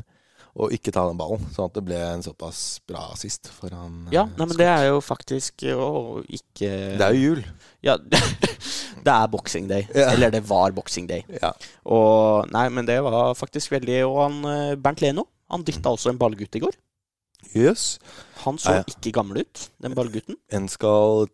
å 0.57 0.71
ikke 0.73 0.93
ta 0.95 1.03
den 1.05 1.19
ballen, 1.21 1.43
sånn 1.53 1.69
at 1.69 1.77
det 1.77 1.83
ble 1.85 1.99
en 2.01 2.23
såpass 2.25 2.61
bra 2.89 3.11
assist 3.13 3.51
for 3.53 3.75
han. 3.77 4.07
Ja, 4.15 4.25
eh, 4.25 4.33
nei, 4.39 4.47
men 4.47 4.57
det 4.57 4.69
er 4.71 4.87
jo 4.89 5.03
faktisk 5.05 5.67
å 5.75 6.23
ikke 6.25 6.71
Det 6.97 7.05
er 7.05 7.17
jo 7.17 7.33
jul. 7.35 7.43
Ja, 7.85 7.99
det 9.07 9.13
er 9.13 9.29
boxing 9.33 9.69
day. 9.69 9.85
Ja. 9.93 10.09
Eller 10.15 10.33
det 10.33 10.43
var 10.49 10.73
boxing 10.77 11.09
day. 11.11 11.27
Ja. 11.43 11.53
Og 11.85 12.49
Nei, 12.55 12.67
men 12.73 12.89
det 12.89 12.97
var 13.05 13.35
faktisk 13.37 13.75
veldig 13.75 14.01
Og 14.09 14.17
han 14.23 14.41
eh, 14.51 14.75
Bernt 14.81 15.05
Leno, 15.05 15.27
han 15.53 15.65
dytta 15.67 15.93
også 15.93 16.13
en 16.13 16.21
ballgutt 16.21 16.57
i 16.57 16.65
går. 16.65 16.77
Yes. 17.53 17.99
Han 18.45 18.59
så 18.59 18.79
Ja, 18.79 18.83
ja. 18.83 18.91
ikke 18.97 19.13
gammel 19.21 19.45
ut, 19.45 19.69
den 19.83 19.95
ballgutten. 19.97 20.41
En 20.53 20.69
skal 20.73 21.29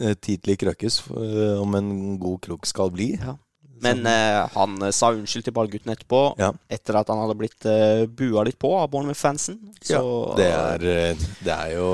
eh, 0.00 0.16
tidlig 0.16 0.58
krøkkes 0.64 1.02
eh, 1.12 1.60
om 1.60 1.76
en 1.78 1.92
god 2.22 2.40
krok 2.48 2.68
skal 2.68 2.92
bli. 2.94 3.12
Ja. 3.20 3.36
Men 3.82 4.06
eh, 4.06 4.40
han 4.54 4.76
eh, 4.86 4.92
sa 4.94 5.12
unnskyld 5.14 5.48
til 5.48 5.56
ballgutten 5.56 5.92
etterpå, 5.94 6.24
Ja. 6.40 6.52
etter 6.70 7.00
at 7.00 7.08
han 7.12 7.22
hadde 7.24 7.38
blitt 7.40 7.66
eh, 7.68 8.04
bua 8.06 8.44
litt 8.46 8.58
på 8.62 8.70
av 8.78 8.90
Bournemouth-fansen. 8.92 9.58
Ja, 9.90 10.02
Det 10.38 10.50
er, 10.50 10.86
eh, 10.92 11.24
det 11.42 11.56
er 11.56 11.72
jo 11.76 11.88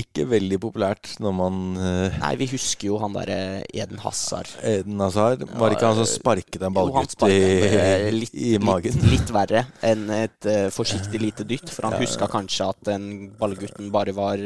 ikke 0.00 0.22
veldig 0.30 0.60
populært 0.62 1.08
når 1.18 1.32
man 1.34 1.56
eh, 1.76 2.18
Nei, 2.22 2.30
vi 2.38 2.46
husker 2.52 2.92
jo 2.92 3.00
han 3.02 3.12
derre 3.16 3.64
Eden 3.74 3.98
Hazard. 4.04 4.48
Eden 4.62 5.02
Hazard 5.02 5.42
Var 5.50 5.74
ikke 5.74 5.88
han 5.90 5.98
som 5.98 6.06
sparket 6.06 6.62
en 6.62 6.76
ballgutt 6.76 7.16
i, 7.26 7.40
eh, 7.66 8.06
litt, 8.14 8.30
i 8.38 8.54
magen? 8.62 8.94
Litt, 9.02 9.10
litt 9.16 9.32
verre 9.34 9.64
enn 9.82 10.06
et 10.14 10.46
uh, 10.46 10.68
forsiktig 10.72 11.20
lite 11.20 11.44
dytt, 11.48 11.72
for 11.74 11.88
han 11.90 11.98
huska 12.00 12.30
kanskje 12.30 12.70
at 12.70 12.86
den 12.86 13.10
ballgutten 13.40 13.90
bare 13.92 14.14
var 14.14 14.38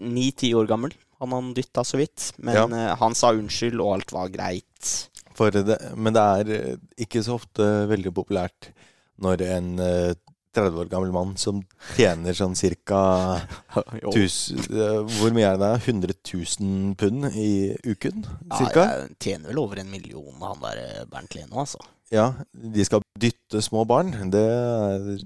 ni-ti 0.00 0.50
år 0.56 0.66
gammel. 0.70 0.92
Han 1.20 1.32
han 1.36 1.52
dytta 1.56 1.84
så 1.84 2.00
vidt. 2.00 2.32
Men 2.38 2.54
Ja. 2.56 2.64
eh, 2.66 2.96
han 3.00 3.14
sa 3.14 3.32
unnskyld, 3.36 3.80
og 3.80 3.94
alt 3.98 4.12
var 4.16 4.32
greit. 4.32 5.10
Det, 5.40 5.76
men 5.96 6.12
det 6.12 6.22
er 6.22 6.50
eh, 6.56 6.76
ikke 7.00 7.22
så 7.24 7.38
ofte 7.38 7.64
veldig 7.88 8.12
populært 8.12 8.72
når 9.20 9.44
en 9.46 9.78
eh, 9.80 10.12
30 10.56 10.80
år 10.82 10.88
gammel 10.90 11.12
mann 11.14 11.36
som 11.38 11.60
tjener 11.94 12.34
sånn 12.34 12.56
eh, 12.58 13.40
Hvor 13.70 15.30
mye 15.36 15.46
er 15.52 15.60
det? 15.60 15.70
100 15.86 16.16
000 16.26 16.94
pund 16.98 17.28
i 17.38 17.76
uken? 17.86 18.26
Cirka? 18.58 18.82
Ja, 18.82 18.98
jeg 19.06 19.16
tjener 19.22 19.52
vel 19.52 19.62
over 19.62 19.78
en 19.82 19.90
million, 19.92 20.34
han 20.42 20.60
der 20.64 20.82
eh, 20.82 21.04
Bernt 21.10 21.34
Leno, 21.38 21.62
altså. 21.62 21.78
Ja, 22.10 22.32
de 22.50 22.84
skal 22.84 23.04
dytte 23.22 23.62
små 23.62 23.84
barn. 23.86 24.10
Det 24.32 24.42
er, 24.42 25.20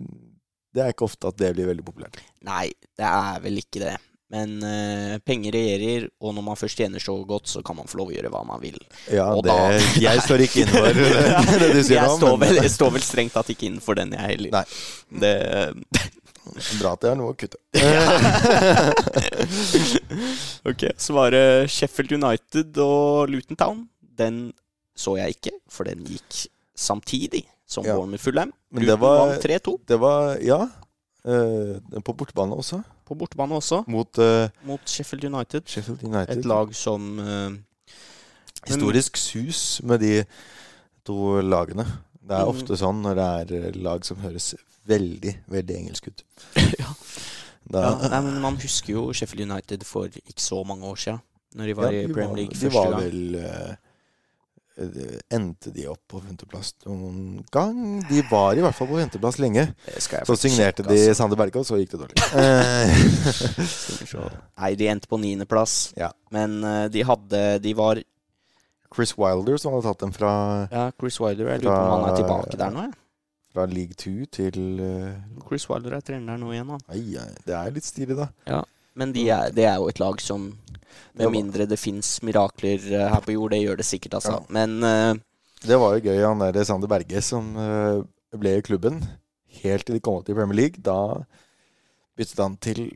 det 0.75 0.83
er 0.85 0.93
ikke 0.93 1.09
ofte 1.09 1.31
at 1.31 1.39
det 1.41 1.55
blir 1.57 1.71
veldig 1.71 1.87
populært. 1.87 2.21
Nei, 2.45 2.69
det 2.99 3.09
er 3.09 3.41
vel 3.45 3.63
ikke 3.63 3.81
det. 3.87 3.97
Men 4.33 4.55
eh, 4.65 5.19
penger 5.21 5.53
regjerer, 5.53 6.07
og 6.25 6.33
når 6.35 6.43
man 6.47 6.57
først 6.57 6.79
tjener 6.81 6.99
så 7.03 7.13
godt, 7.29 7.47
så 7.53 7.61
kan 7.63 7.77
man 7.77 7.85
få 7.87 7.99
lov 8.01 8.09
å 8.11 8.15
gjøre 8.17 8.31
hva 8.33 8.41
man 8.49 8.57
vil. 8.63 8.79
Ja, 9.13 9.27
Og 9.37 9.45
det, 9.45 9.53
da- 9.53 9.77
jeg 10.01 10.23
står 10.25 10.39
ikke 10.47 10.63
innenfor 10.65 10.97
det, 10.97 11.11
det 11.61 11.69
du 11.77 11.83
sier 11.85 11.99
jeg, 12.01 12.09
nå. 12.09 12.17
står 12.19 12.39
vel, 12.41 12.57
jeg 12.63 12.73
står 12.73 12.91
vel 12.97 13.05
strengt 13.05 13.35
tatt 13.37 13.51
ikke 13.53 13.69
innenfor 13.69 13.95
den, 14.01 14.17
jeg 14.17 14.25
heller. 14.33 14.51
Nei. 14.57 14.65
Det, 15.25 15.35
Bra 16.81 16.91
at 16.93 17.01
jeg 17.07 17.09
har 17.09 17.17
noe 17.17 17.33
å 17.33 17.37
kutte. 17.41 17.57
ok, 20.69 20.83
så 21.01 21.15
var 21.17 21.33
det 21.33 21.45
Sheffield 21.73 22.13
United 22.19 22.77
og 22.85 23.31
Luton 23.33 23.57
Town. 23.61 23.79
Den 24.19 24.53
så 24.97 25.17
jeg 25.19 25.35
ikke, 25.39 25.53
for 25.73 25.89
den 25.89 26.05
gikk 26.07 26.45
samtidig 26.79 27.45
som 27.67 27.85
Ja. 27.87 27.95
Bournemouth 27.97 28.23
Fulham. 28.23 28.53
Luton 28.77 29.01
vant 29.01 29.41
3-2 29.43 29.79
Det 29.89 29.99
var 30.01 30.37
Ja. 30.45 30.61
Uh, 31.25 31.81
på 32.05 32.13
bortebane 32.13 32.53
også. 32.53 32.83
På 33.05 33.15
bortebane 33.19 33.55
også, 33.59 33.83
Mot 33.87 34.19
uh, 34.19 34.49
mot 34.67 34.81
Sheffield 34.89 35.25
United. 35.29 35.63
Sheffield 35.67 36.03
United. 36.05 36.39
Et 36.39 36.45
lag 36.45 36.75
som 36.75 37.19
uh, 37.19 37.53
Historisk 38.67 39.17
sus 39.21 39.81
med 39.85 40.01
de 40.01 40.25
to 41.05 41.41
lagene. 41.45 41.85
Det 42.25 42.33
er 42.33 42.45
Mm. 42.45 42.49
ofte 42.55 42.77
sånn 42.81 43.03
når 43.05 43.15
det 43.19 43.25
er 43.61 43.67
eh, 43.69 43.75
lag 43.85 44.05
som 44.09 44.17
høres 44.23 44.55
veldig, 44.89 45.35
veldig 45.53 45.77
engelsk 45.77 46.09
ut. 46.09 46.25
Ja. 46.81 46.95
Ja, 47.73 47.91
nei, 48.11 48.21
men 48.21 48.41
Man 48.43 48.57
husker 48.61 48.93
jo 48.93 49.03
Sheffield 49.17 49.51
United 49.51 49.85
for 49.89 50.05
ikke 50.07 50.41
så 50.43 50.59
mange 50.69 50.85
år 50.85 50.97
siden, 51.01 51.21
når 51.57 51.67
de 51.71 51.77
var 51.77 51.93
Ja, 51.93 52.03
i 52.03 52.13
Premier 52.13 52.37
League 52.37 52.53
de 52.53 52.59
første 52.61 52.75
var 52.77 52.91
gang. 52.91 53.03
vel 53.03 53.35
eh, 53.41 53.71
eh, 53.71 53.77
Endte 54.75 55.71
de 55.71 55.85
opp 55.87 56.01
på 56.11 56.19
femteplass 56.19 56.73
noen 56.89 57.45
gang? 57.55 57.77
De 58.09 58.23
var 58.27 58.59
i 58.59 58.63
hvert 58.65 58.75
fall 58.75 58.89
på 58.91 58.97
femteplass 58.99 59.39
lenge. 59.39 59.69
Det 59.87 60.01
Så 60.03 60.35
signerte 60.35 60.83
sjekke, 60.83 60.89
de 60.91 60.97
altså. 60.99 61.15
Sander 61.21 61.39
Berge, 61.39 61.61
og 61.63 61.69
så 61.69 61.79
gikk 61.79 61.93
det 61.95 62.01
dårlig. 62.03 62.19
Eh. 62.35 64.31
Nei, 64.59 64.73
de 64.79 64.89
endte 64.91 65.09
på 65.11 65.19
niendeplass. 65.23 65.93
Ja. 65.99 66.11
Men 66.35 66.59
eh, 66.67 66.89
de 66.93 67.05
hadde 67.07 67.41
De 67.63 67.75
var 67.79 68.01
Chris 68.95 69.15
Wilder, 69.19 69.57
som 69.59 69.75
hadde 69.75 69.87
tatt 69.89 70.03
dem 70.05 70.13
fra, 70.15 70.33
Ja, 70.71 70.89
Chris 71.01 71.21
Wilder. 71.23 71.53
Jeg 71.55 71.65
lurer 71.65 71.75
på 71.75 71.87
om 71.87 71.95
han 71.95 72.11
er 72.11 72.19
tilbake 72.21 72.59
der 72.61 72.75
nå, 72.75 72.85
jeg. 72.89 72.95
fra 73.55 73.65
league 73.71 73.95
2 73.99 74.13
til 74.35 74.61
uh, 74.83 75.47
Chris 75.49 75.67
Wilder 75.71 75.97
er 75.99 76.05
trener 76.07 76.35
der 76.35 76.43
nå 76.43 76.53
igjen, 76.55 76.71
han. 76.75 76.85
Ai, 76.91 77.03
ai, 77.19 77.31
det 77.47 77.55
er 77.59 77.75
litt 77.75 77.87
stilig, 77.89 78.19
da. 78.19 78.29
Men 78.95 79.11
de 79.15 79.25
er, 79.35 79.51
det 79.55 79.67
er 79.67 79.81
jo 79.83 79.89
et 79.91 79.99
lag 79.99 80.21
som 80.23 80.53
Det 80.71 80.84
Med 81.19 81.31
mindre 81.35 81.67
det 81.71 81.79
fins 81.79 82.17
mirakler 82.27 82.83
eh, 82.91 83.07
her 83.13 83.23
på 83.25 83.37
jord, 83.37 83.55
det 83.55 83.63
gjør 83.63 83.79
det 83.81 83.87
sikkert, 83.87 84.19
altså. 84.21 84.39
Ja. 84.41 84.55
Men 84.57 84.77
eh, 84.83 85.13
Det 85.65 85.79
var 85.81 85.97
jo 85.97 86.09
gøy, 86.09 86.23
han 86.25 86.43
der 86.45 86.67
Sander 86.67 86.91
Berge 86.91 87.23
som 87.25 87.55
eh, 87.61 88.01
ble 88.39 88.59
i 88.59 88.65
klubben 88.67 89.03
helt 89.63 89.87
til 89.87 89.97
de 89.97 90.03
kom 90.03 90.19
opp 90.19 90.29
til 90.29 90.37
Premier 90.39 90.59
League. 90.59 90.83
Da 90.85 91.25
byttet 92.19 92.43
han 92.43 92.57
til 92.63 92.87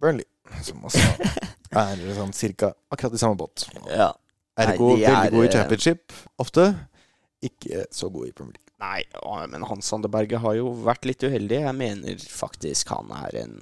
Burnley, 0.00 0.26
som 0.62 0.84
også 0.86 1.02
er 1.84 2.04
sånn 2.16 2.34
cirka 2.36 2.74
akkurat 2.92 3.16
i 3.16 3.22
samme 3.22 3.40
båt. 3.40 3.68
ja. 3.90 4.12
Ergo 4.54 4.92
Nei, 4.92 5.00
er, 5.02 5.10
veldig 5.10 5.34
god 5.34 5.44
i 5.48 5.50
championship 5.50 6.12
ofte, 6.38 6.64
ikke 7.42 7.88
så 7.90 8.06
god 8.06 8.28
i 8.28 8.34
Premier 8.36 8.54
League. 8.54 8.74
Nei, 8.84 9.00
å, 9.18 9.40
men 9.50 9.64
Hans 9.66 9.88
Sandeberget 9.90 10.42
har 10.44 10.54
jo 10.54 10.68
vært 10.84 11.08
litt 11.08 11.24
uheldig. 11.26 11.58
Jeg 11.64 11.74
mener 11.74 12.26
faktisk 12.30 12.92
han 12.94 13.10
er 13.18 13.40
en 13.40 13.56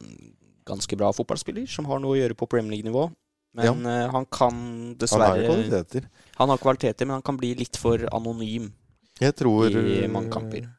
ganske 0.69 0.99
bra 1.01 1.09
fotballspiller 1.17 1.65
som 1.71 1.89
har 1.89 2.03
noe 2.03 2.17
å 2.17 2.21
gjøre 2.21 2.37
på 2.37 2.49
Premier 2.51 2.77
League-nivå. 2.77 3.07
Men 3.55 3.85
ja. 3.85 4.09
han 4.15 4.25
kan 4.33 4.55
Han 4.97 5.21
har 5.21 5.43
kvaliteter. 5.45 6.07
Han 6.39 6.49
har 6.49 6.59
kvaliteter, 6.63 7.07
men 7.07 7.19
han 7.19 7.23
kan 7.27 7.37
bli 7.37 7.55
litt 7.59 7.77
for 7.77 8.01
anonym 8.17 8.71
Jeg 9.21 9.35
tror 9.37 9.69
i 9.77 10.07
mange 10.09 10.33
kamper. 10.33 10.71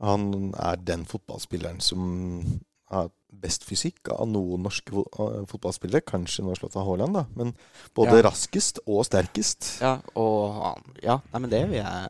han 0.00 0.52
er 0.54 0.76
den 0.76 1.06
fotballspilleren 1.08 1.80
som 1.80 2.60
har 2.90 3.08
best 3.32 3.64
fysikk 3.68 4.08
av 4.14 4.28
noen 4.28 4.62
norske 4.64 4.92
eh, 4.92 5.42
fotballspillere. 5.50 6.00
Kanskje 6.06 6.44
nå 6.46 6.54
slått 6.56 6.76
av 6.80 6.86
Haaland, 6.86 7.14
da. 7.18 7.24
Men 7.36 7.54
både 7.94 8.16
Ja. 8.16 8.22
raskest 8.30 8.78
og 8.86 9.04
sterkest. 9.04 9.80
Ja, 9.82 9.98
og 10.16 10.54
han 10.62 10.82
Ja, 11.02 11.18
nei, 11.32 11.40
men 11.40 11.50
det 11.50 11.64
vil 11.68 11.80
jeg 11.82 12.08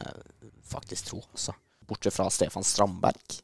faktisk 0.68 1.06
tro, 1.10 1.22
altså. 1.32 1.54
Bortsett 1.88 2.12
fra 2.14 2.28
Stefan 2.30 2.62
Strandberg, 2.62 3.40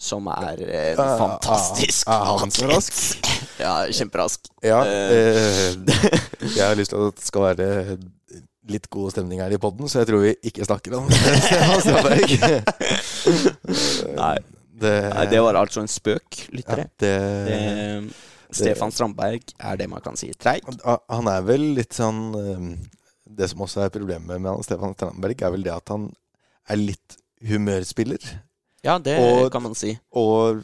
som 0.00 0.26
er 0.32 0.60
eh, 0.66 0.98
uh, 0.98 1.14
fantastisk. 1.20 2.08
Uh, 2.08 2.42
så 2.50 2.66
rask? 2.68 3.28
ja, 3.62 3.74
kjemperask. 3.94 4.50
Ja, 4.64 4.82
Eh. 4.84 5.14
eh, 5.14 6.18
jeg 6.56 6.64
har 6.66 6.74
lyst 6.76 6.90
til 6.92 7.06
at 7.08 7.16
det 7.20 7.24
skal 7.28 7.46
være 7.50 7.68
litt 8.68 8.88
god 8.92 9.12
stemning 9.12 9.40
her 9.44 9.52
i 9.52 9.60
podden, 9.60 9.88
så 9.88 10.00
jeg 10.02 10.08
tror 10.08 10.22
vi 10.24 10.34
ikke 10.50 10.64
snakker 10.64 10.96
om 10.98 11.08
Strandberg. 11.12 12.36
Nei. 14.22 14.36
Det, 14.74 14.92
Nei, 15.14 15.26
det 15.30 15.40
var 15.44 15.54
altså 15.60 15.84
en 15.84 15.88
spøk, 15.90 16.38
ja, 16.40 16.56
lyttere. 16.58 16.86
det, 16.98 17.12
Det, 17.46 18.14
Stefan 18.54 18.90
Strandberg 18.92 19.52
er 19.62 19.78
det 19.78 19.86
man 19.90 20.02
kan 20.02 20.18
si 20.18 20.32
treig. 20.34 20.66
Han 20.84 21.30
er 21.30 21.44
vel 21.46 21.68
litt 21.76 21.94
sånn 21.94 22.18
eh, 22.38 22.64
Det 23.38 23.48
som 23.50 23.62
også 23.64 23.84
er 23.86 23.92
problemet 23.94 24.34
med 24.40 24.50
han, 24.50 24.64
Stefan 24.66 24.96
Strandberg, 24.98 25.38
er 25.46 25.54
vel 25.54 25.64
det 25.66 25.72
at 25.76 25.94
han 25.94 26.08
er 26.70 26.80
litt 26.80 27.16
humørspiller. 27.44 28.18
Ja, 28.84 28.98
det 28.98 29.18
Og- 29.18 29.50
kan 29.52 29.62
man 29.62 29.74
si. 29.74 29.98
Og 30.12 30.62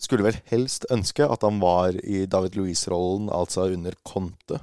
skulle 0.00 0.22
vel 0.24 0.36
helst 0.50 0.86
ønske 0.90 1.26
at 1.30 1.42
han 1.42 1.58
var 1.60 1.92
i 2.04 2.24
David 2.26 2.54
Louise-rollen, 2.56 3.28
altså 3.28 3.66
under 3.72 3.92
Conte. 4.06 4.60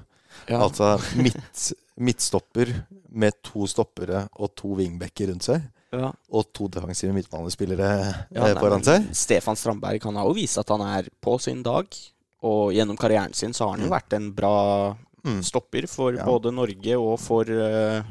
Ja. 0.47 0.61
Altså 0.63 0.95
midt, 1.19 1.73
midtstopper 1.99 2.71
med 3.11 3.33
to 3.43 3.67
stoppere 3.69 4.27
og 4.39 4.53
to 4.55 4.75
wingbacker 4.79 5.27
rundt 5.31 5.43
seg. 5.43 5.61
ja. 5.93 6.11
Og 6.31 6.45
to 6.53 6.67
defensive 6.67 7.13
midtbanespillere 7.13 7.89
Ja, 8.33 8.47
eh, 8.47 8.55
foran 8.59 8.83
seg. 8.83 9.07
Stefan 9.15 9.55
Strandberg 9.55 10.01
kan 10.01 10.13
jo 10.15 10.33
vist 10.33 10.57
at 10.57 10.69
han 10.69 10.81
er 10.81 11.07
på 11.21 11.39
sin 11.41 11.61
dag. 11.63 11.85
Og 12.43 12.71
gjennom 12.73 12.97
karrieren 12.97 13.33
sin 13.33 13.51
så 13.53 13.65
har 13.65 13.77
han 13.77 13.87
jo 13.87 13.93
vært 13.93 14.13
en 14.13 14.31
bra 14.31 14.95
Mm. 15.25 15.41
stopper 15.43 15.87
for 15.89 16.13
både 16.13 16.53
Norge 16.53 16.95
og 16.97 17.19
for 17.19 17.43
eh, 17.43 18.03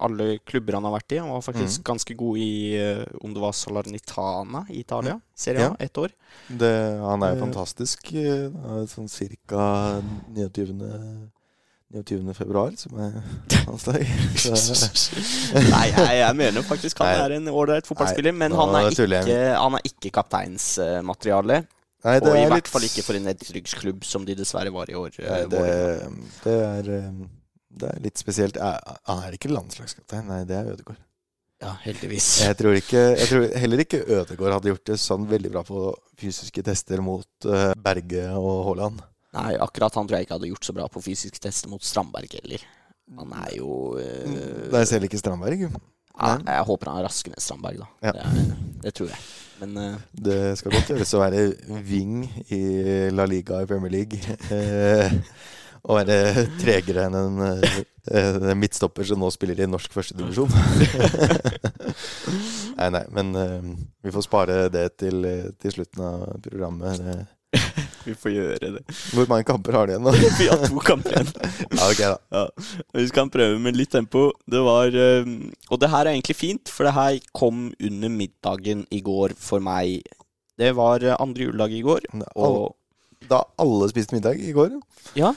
alle 0.00 0.38
klubber 0.44 0.74
han 0.74 0.84
har 0.84 0.92
vært 0.98 1.12
i. 1.12 1.18
Han 1.18 1.30
var 1.30 1.40
faktisk 1.42 1.80
Mm. 1.80 1.84
ganske 1.84 2.16
god 2.16 2.36
i 2.38 2.76
eh, 2.76 3.04
om 3.22 3.32
det 3.34 3.40
var 3.40 3.52
Salernitana 3.52 4.66
i 4.70 4.80
Italia, 4.80 5.20
Serie 5.34 5.60
A, 5.66 5.70
Ja. 5.70 5.76
ett 5.86 5.94
år. 5.98 6.10
Det, 6.48 6.72
han 7.00 7.22
er 7.22 7.34
jo 7.34 7.36
Eh. 7.42 7.46
fantastisk. 7.46 8.12
eh, 8.14 8.84
Sånn 8.86 9.08
cirka 9.08 10.02
29. 10.34 11.30
29. 11.94 12.34
februar, 12.34 12.72
som 12.76 12.98
er 12.98 13.22
hans 13.66 13.84
dag. 13.84 14.02
Nei, 15.70 15.86
jeg, 15.92 16.18
jeg 16.18 16.36
mener 16.36 16.62
faktisk 16.66 16.98
han 16.98 17.12
Nei. 17.12 17.24
er 17.24 17.34
en 17.38 17.48
ålreit 17.52 17.86
fotballspiller, 17.88 18.34
men 18.34 18.52
han 18.58 18.74
er 18.74 18.90
ikke, 18.90 19.54
han 19.56 19.74
er 19.78 19.86
ikke 19.86 20.10
kapteinsmateriale. 20.18 21.62
nei, 22.04 22.16
Og 22.20 22.28
i 22.36 22.42
er 22.42 22.50
hvert 22.50 22.54
litt 22.60 22.68
fall 22.72 22.82
ikke 22.86 23.02
for 23.06 23.14
en 23.18 23.24
nedrykksklubb 23.30 24.04
som 24.04 24.24
de 24.26 24.34
dessverre 24.38 24.72
var 24.74 24.90
i 24.90 24.94
år. 24.98 25.14
Nei, 25.22 25.40
det, 25.50 25.62
det, 26.44 26.56
er, 26.56 26.90
det 27.76 27.90
er 27.90 28.00
litt 28.04 28.20
spesielt. 28.20 28.56
Han 28.60 29.20
er 29.26 29.36
ikke 29.36 29.50
landslagskaptein, 29.52 30.26
nei, 30.30 30.44
det 30.48 30.56
er 30.58 30.70
Ødegaard. 30.72 31.02
ja, 31.62 31.74
heldigvis. 31.84 32.28
Jeg 32.44 32.56
tror, 32.58 32.76
ikke, 32.76 33.02
jeg 33.16 33.28
tror 33.30 33.44
heller 33.62 33.82
ikke 33.84 34.02
Ødegaard 34.04 34.58
hadde 34.58 34.72
gjort 34.72 34.86
det 34.92 34.98
sånn 35.00 35.28
veldig 35.30 35.52
bra 35.54 35.62
på 35.66 35.82
fysiske 36.20 36.64
tester 36.66 37.00
mot 37.04 37.48
eh, 37.48 37.72
Berge 37.80 38.26
og 38.36 38.64
Haaland. 38.70 39.04
Nei, 39.36 39.52
akkurat 39.60 39.96
han 39.98 40.08
tror 40.08 40.16
jeg 40.18 40.26
ikke 40.28 40.38
hadde 40.38 40.48
gjort 40.48 40.68
så 40.68 40.74
bra 40.76 40.86
på 40.88 41.02
fysiske 41.04 41.40
tester 41.44 41.68
mot 41.68 41.84
Strandberg 41.84 42.38
heller. 42.38 42.62
Han 43.20 43.34
er 43.38 43.50
jo 43.58 43.72
øh... 44.00 44.70
Det 44.72 44.78
er 44.80 44.88
selv 44.88 45.04
ikke 45.06 45.18
Strandberg. 45.20 45.66
ja, 45.68 46.30
Jeg 46.40 46.64
håper 46.70 46.90
han 46.90 47.02
er 47.02 47.06
raskere 47.06 47.36
enn 47.36 47.44
Strandberg, 47.44 47.82
da. 47.84 47.88
Ja. 48.08 48.14
Det, 48.16 48.22
er, 48.24 48.54
det 48.86 48.94
tror 48.96 49.12
jeg. 49.12 49.20
Men 49.60 49.76
uh... 49.76 50.00
Det 50.28 50.38
skal 50.60 50.74
godt 50.74 50.90
gjøres 50.94 51.12
å 51.16 51.20
være 51.20 51.44
wing 51.86 52.24
i 52.48 52.62
La 53.12 53.28
Liga 53.28 53.60
i 53.62 53.68
Premier 53.68 53.92
League. 53.92 54.18
Og 55.86 56.00
være 56.00 56.46
tregere 56.58 57.06
enn 57.06 57.14
en 57.18 57.44
eh, 57.46 57.84
en 58.14 58.58
midtstopper 58.58 59.06
som 59.06 59.18
nå 59.18 59.30
spiller 59.34 59.58
i 59.62 59.66
norsk 59.66 59.92
førstedivisjon. 59.94 60.52
nei, 62.78 62.90
nei, 62.94 63.02
men 63.14 63.32
eh, 63.40 63.70
vi 64.06 64.14
får 64.14 64.26
spare 64.28 64.58
det 64.72 64.88
til, 65.02 65.26
til 65.62 65.74
slutten 65.74 66.04
av 66.06 66.28
programmet. 66.44 67.26
Vi 68.06 68.12
får 68.14 68.30
gjøre 68.30 68.68
det. 68.76 68.80
Hvor 69.16 69.26
mange 69.30 69.46
kamper 69.48 69.74
har 69.74 69.88
de 69.88 69.94
igjen 69.96 70.04
nå? 70.06 70.12
Vi 70.38 70.46
har 70.46 70.60
to 70.62 70.82
kamper 70.84 71.16
igjen. 71.16 71.30
ja, 71.72 71.88
ok 71.88 72.02
da. 72.02 72.10
Ja, 72.36 72.42
vi 72.94 73.06
skal 73.10 73.30
prøve 73.34 73.56
med 73.62 73.78
litt 73.78 73.90
tempo. 73.94 74.28
Det 74.46 74.60
var 74.62 74.94
eh, 74.94 75.26
Og 75.72 75.80
det 75.82 75.90
her 75.90 76.04
er 76.04 76.12
egentlig 76.12 76.36
fint, 76.38 76.70
for 76.70 76.86
det 76.86 76.94
her 76.94 77.18
kom 77.34 77.70
under 77.74 78.12
middagen 78.12 78.84
i 78.94 79.00
går 79.02 79.34
for 79.40 79.64
meg. 79.64 80.06
Det 80.54 80.70
var 80.78 81.02
andre 81.16 81.48
juledag 81.48 81.74
i 81.74 81.82
går, 81.82 82.06
og 82.38 82.76
da 83.30 83.42
alle 83.60 83.88
spiste 83.90 84.14
middag 84.14 84.38
i 84.38 84.54
går. 84.54 84.78
Ja. 85.18 85.32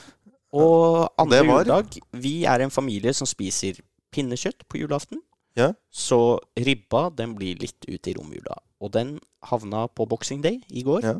Og 0.53 1.09
andre 1.19 1.43
var- 1.45 1.63
juledag 1.65 1.99
Vi 2.13 2.45
er 2.45 2.61
en 2.61 2.69
familie 2.73 3.13
som 3.13 3.27
spiser 3.27 3.79
pinnekjøtt 4.11 4.67
på 4.67 4.79
julaften. 4.79 5.21
Ja. 5.55 5.73
Så 5.91 6.39
ribba 6.57 7.09
den 7.15 7.35
blir 7.35 7.59
litt 7.59 7.85
ut 7.87 8.07
i 8.07 8.13
romjula. 8.13 8.57
Og 8.81 8.91
den 8.91 9.19
havna 9.43 9.87
på 9.87 10.07
Boxing 10.07 10.41
Day 10.41 10.61
i 10.69 10.83
går. 10.83 11.03
Ja. 11.03 11.19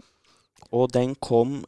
Og 0.72 0.92
den 0.92 1.16
kom 1.16 1.66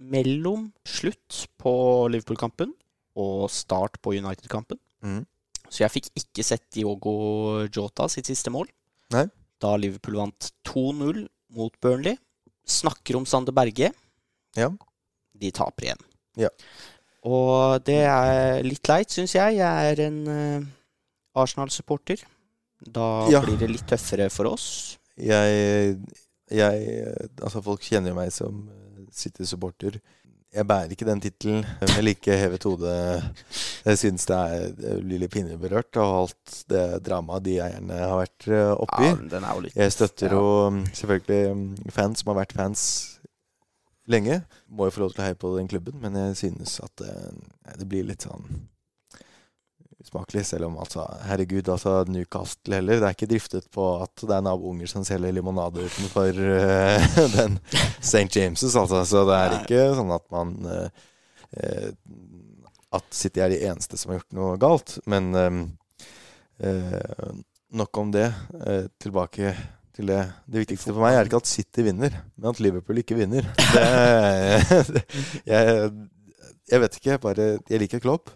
mellom 0.00 0.72
slutt 0.84 1.46
på 1.60 2.08
Liverpool-kampen 2.10 2.72
og 3.16 3.50
start 3.50 4.00
på 4.02 4.14
United-kampen. 4.16 4.78
Mm. 5.02 5.26
Så 5.68 5.84
jeg 5.84 5.90
fikk 5.90 6.10
ikke 6.16 6.44
sett 6.44 6.70
Diogo 6.74 7.66
Jota 7.68 8.08
sitt 8.08 8.26
siste 8.26 8.50
mål. 8.50 8.66
Nei. 9.12 9.26
Da 9.60 9.76
Liverpool 9.76 10.16
vant 10.16 10.52
2-0 10.64 11.28
mot 11.54 11.72
Burnley. 11.80 12.16
Snakker 12.66 13.16
om 13.16 13.26
Sander 13.26 13.52
Berge. 13.52 13.92
Ja. 14.56 14.70
De 15.36 15.50
taper 15.50 15.82
igjen. 15.90 16.02
Ja. 16.40 16.50
Og 17.28 17.82
det 17.84 17.98
er 18.08 18.62
litt 18.64 18.88
leit, 18.88 19.12
syns 19.12 19.34
jeg. 19.36 19.58
Jeg 19.60 19.90
er 19.92 20.04
en 20.06 20.20
uh, 20.26 20.68
Arsenal-supporter. 21.42 22.22
Da 22.80 23.28
Ja. 23.28 23.42
blir 23.44 23.58
det 23.60 23.68
litt 23.68 23.86
tøffere 23.88 24.30
for 24.32 24.48
oss. 24.54 24.96
Jeg, 25.20 25.98
jeg 26.48 27.04
Altså, 27.42 27.60
folk 27.60 27.84
kjenner 27.84 28.14
jo 28.14 28.16
meg 28.16 28.32
som 28.32 28.62
eh, 28.72 29.04
City-supporter. 29.12 30.00
Jeg 30.50 30.66
bærer 30.66 30.90
ikke 30.90 31.06
den 31.06 31.20
tittelen, 31.22 31.60
men 31.78 31.92
jeg 31.92 32.02
liker 32.02 32.40
hevet 32.40 32.64
hode. 32.66 32.90
Jeg 33.84 33.98
syns 34.00 34.24
det 34.26 34.38
er 34.40 34.96
blir 35.04 35.20
litt 35.22 35.30
pinlig 35.30 35.60
berørt 35.62 35.94
av 36.00 36.14
alt 36.24 36.56
det 36.72 36.86
dramaet 37.06 37.44
de 37.46 37.60
eierne 37.62 38.00
har 38.00 38.16
vært 38.18 38.48
eh, 38.48 38.72
oppi. 38.74 39.12
Ja, 39.12 39.52
litt 39.60 39.76
Jeg 39.78 39.92
støtter 39.94 40.34
jo 40.34 40.42
mm, 40.74 40.80
selvfølgelig 40.98 41.54
mm, 41.54 41.92
fans 41.94 42.24
som 42.24 42.32
har 42.32 42.40
vært 42.40 42.56
fans 42.58 42.82
lenge. 44.12 44.40
Må 44.68 44.88
jo 44.88 44.94
få 44.96 45.04
lov 45.04 45.14
til 45.14 45.22
å 45.22 45.28
heie 45.28 45.38
på 45.38 45.54
den 45.56 45.70
klubben, 45.70 46.00
men 46.02 46.18
jeg 46.18 46.36
synes 46.44 46.78
at 46.84 46.92
det, 47.02 47.14
det 47.78 47.88
blir 47.88 48.06
litt 48.08 48.26
sånn 48.26 48.46
usmakelig. 50.00 50.44
Selv 50.46 50.70
om 50.70 50.78
altså, 50.80 51.04
herregud, 51.28 51.68
altså 51.68 52.04
Newcastle 52.08 52.78
heller. 52.78 53.00
Det 53.00 53.08
er 53.08 53.16
ikke 53.16 53.30
driftet 53.30 53.68
på 53.74 53.86
at 54.02 54.24
det 54.24 54.36
er 54.36 54.46
nabounger 54.46 54.90
som 54.90 55.04
selger 55.06 55.34
limonade 55.36 55.84
utenfor 55.86 56.40
eh, 56.46 57.18
den 57.36 57.58
St. 58.00 58.28
James', 58.36 58.64
altså. 58.64 59.04
Så 59.04 59.24
det 59.28 59.38
er 59.38 59.58
ikke 59.60 59.84
sånn 59.98 60.14
at 60.16 60.26
man 60.32 60.56
eh, 60.66 61.04
eh, 61.60 61.90
At 62.96 63.06
City 63.14 63.38
er 63.38 63.52
de 63.52 63.60
eneste 63.68 63.98
som 64.00 64.10
har 64.10 64.20
gjort 64.20 64.38
noe 64.38 64.56
galt. 64.60 64.96
Men 65.10 65.34
eh, 65.38 65.60
eh, 66.66 67.28
nok 67.70 68.02
om 68.02 68.10
det. 68.14 68.32
Eh, 68.66 68.88
tilbake 68.98 69.54
til 70.00 70.08
det. 70.10 70.22
Det 70.50 70.58
viktigste 70.64 70.90
for 70.96 71.02
meg 71.04 71.12
er 71.20 71.24
ikke 71.28 71.40
at 71.44 71.50
City 71.50 71.80
vinner, 71.86 72.12
men 72.36 72.50
at 72.50 72.60
Liverpool 72.64 72.98
ikke 73.04 73.18
vinner. 73.20 73.44
Det, 74.90 75.02
jeg, 75.52 75.64
jeg 76.72 76.78
vet 76.84 76.94
ikke. 77.00 77.18
Bare, 77.22 77.46
jeg 77.70 77.78
liker 77.84 78.00
Klopp. 78.02 78.26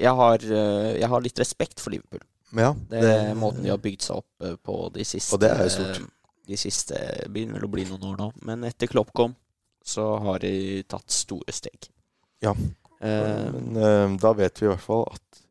jeg, 0.05 0.13
har, 0.21 0.37
eh, 0.45 0.91
jeg 1.01 1.09
har 1.09 1.19
litt 1.25 1.39
respekt 1.41 1.77
for 1.81 1.89
Liverpool. 1.95 2.21
Ja, 2.57 2.71
Det 2.89 3.01
er 3.03 3.35
måten 3.37 3.61
de 3.63 3.69
har 3.69 3.77
bygd 3.81 4.01
seg 4.07 4.21
opp 4.23 4.45
eh, 4.47 4.55
på 4.65 4.77
de 4.95 5.03
siste 5.05 5.35
Og 5.35 5.41
det 5.43 5.51
er 5.53 5.63
jo 5.67 5.73
stort. 5.75 5.99
De 6.49 6.57
siste 6.57 6.97
begynner 7.29 7.59
vel 7.59 7.67
å 7.67 7.71
bli 7.75 7.83
noen 7.85 8.07
år 8.09 8.15
nå. 8.17 8.29
Men 8.47 8.63
etter 8.65 8.89
Klopp 8.89 9.11
kom, 9.13 9.35
så 9.85 10.07
har 10.23 10.39
de 10.41 10.81
tatt 10.89 11.11
store 11.13 11.53
steg. 11.53 11.89
Ja. 12.41 12.55
Eh, 13.01 13.51
Men 13.53 13.77
eh, 13.77 14.15
da 14.21 14.33
vet 14.33 14.57
vi 14.61 14.65
i 14.65 14.71
hvert 14.71 14.81
fall 14.83 15.05
at 15.13 15.43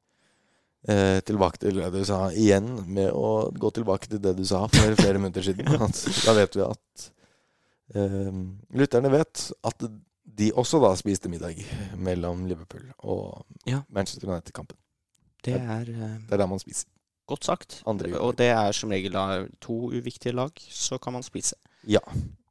eh, 0.91 1.21
Tilbake 1.29 1.63
til 1.63 1.79
det 1.79 1.93
du 1.95 2.03
sa 2.05 2.33
igjen, 2.33 2.67
med 2.91 3.13
å 3.15 3.51
gå 3.55 3.71
tilbake 3.79 4.11
til 4.11 4.21
det 4.25 4.35
du 4.41 4.45
sa 4.49 4.65
for 4.67 4.95
flere 5.03 5.23
minutter 5.23 5.47
siden. 5.47 5.71
At, 5.79 6.03
da 6.27 6.35
vet 6.37 6.59
vi 6.59 6.67
at 6.67 7.09
eh, 7.95 8.43
lytterne 8.83 9.15
vet 9.15 9.47
at 9.71 9.87
de 10.39 10.51
også 10.55 10.79
da 10.83 10.91
spiste 10.99 11.31
middag 11.31 11.63
mellom 11.99 12.45
Liverpool 12.51 12.85
og 13.07 13.47
Ja. 13.67 13.85
Manchester 13.89 14.29
United-kampen. 14.29 14.77
Det 15.49 15.59
er 15.61 15.91
eh, 15.95 16.17
Det 16.29 16.37
er 16.37 16.43
der 16.45 16.51
man 16.51 16.63
spiser. 16.63 16.87
godt 17.29 17.45
sagt. 17.45 17.83
Andre 17.87 18.15
Og 18.25 18.37
det 18.39 18.47
er 18.55 18.73
som 18.73 18.91
regel 18.95 19.13
da 19.13 19.45
to 19.61 19.91
uviktige 19.93 20.33
lag, 20.33 20.51
så 20.71 20.97
kan 20.99 21.13
man 21.13 21.23
spise. 21.27 21.57
Ja. 21.87 22.01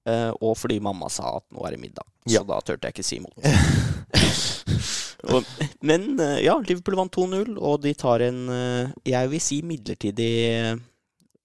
Eh, 0.08 0.32
og 0.42 0.54
fordi 0.58 0.78
mamma 0.80 1.10
sa 1.10 1.38
at 1.40 1.48
nå 1.52 1.66
er 1.66 1.72
det 1.76 1.80
middag, 1.82 2.06
Ja. 2.30 2.40
så 2.42 2.48
da 2.48 2.60
turte 2.62 2.88
jeg 2.88 2.94
ikke 2.96 3.04
si 3.08 3.18
imot. 3.18 3.34
og, 5.34 5.44
men 5.82 6.20
eh, 6.22 6.44
ja, 6.46 6.54
Liverpool 6.62 6.96
vant 7.00 7.16
2-0, 7.18 7.58
og 7.58 7.82
de 7.84 7.94
tar 7.98 8.24
en 8.28 8.44
eh, 8.54 8.94
jeg 9.10 9.32
vil 9.34 9.42
si 9.44 9.62
midlertidig 9.66 10.32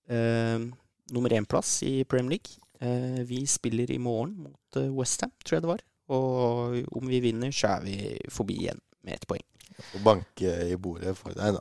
eh, 0.09 0.61
nummer 1.13 1.35
én-plass 1.37 1.81
i 1.89 2.03
Premier 2.05 2.37
League. 2.37 2.59
Eh, 2.83 3.23
vi 3.29 3.43
spiller 3.47 3.91
i 3.91 3.99
morgen 4.03 4.37
mot 4.47 4.81
Westham, 4.99 5.33
tror 5.45 5.57
jeg 5.59 5.65
det 5.67 5.73
var. 5.73 5.83
Og 6.13 6.79
om 6.99 7.09
vi 7.09 7.21
vinner, 7.25 7.53
så 7.55 7.77
er 7.79 7.85
vi 7.87 7.97
forbi 8.33 8.59
igjen 8.67 8.81
med 9.07 9.15
ett 9.17 9.27
poeng. 9.31 9.45
Og 9.95 10.03
banke 10.05 10.53
i 10.71 10.77
bordet 10.77 11.17
for 11.17 11.31
deg, 11.37 11.59
da. 11.59 11.61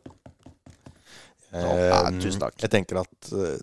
Ja, 1.51 1.67
Eh, 2.07 2.19
tusen 2.23 2.39
takk. 2.39 2.55
Jeg 2.63 2.71
tenker 2.71 3.01
at 3.01 3.31
eh, 3.35 3.57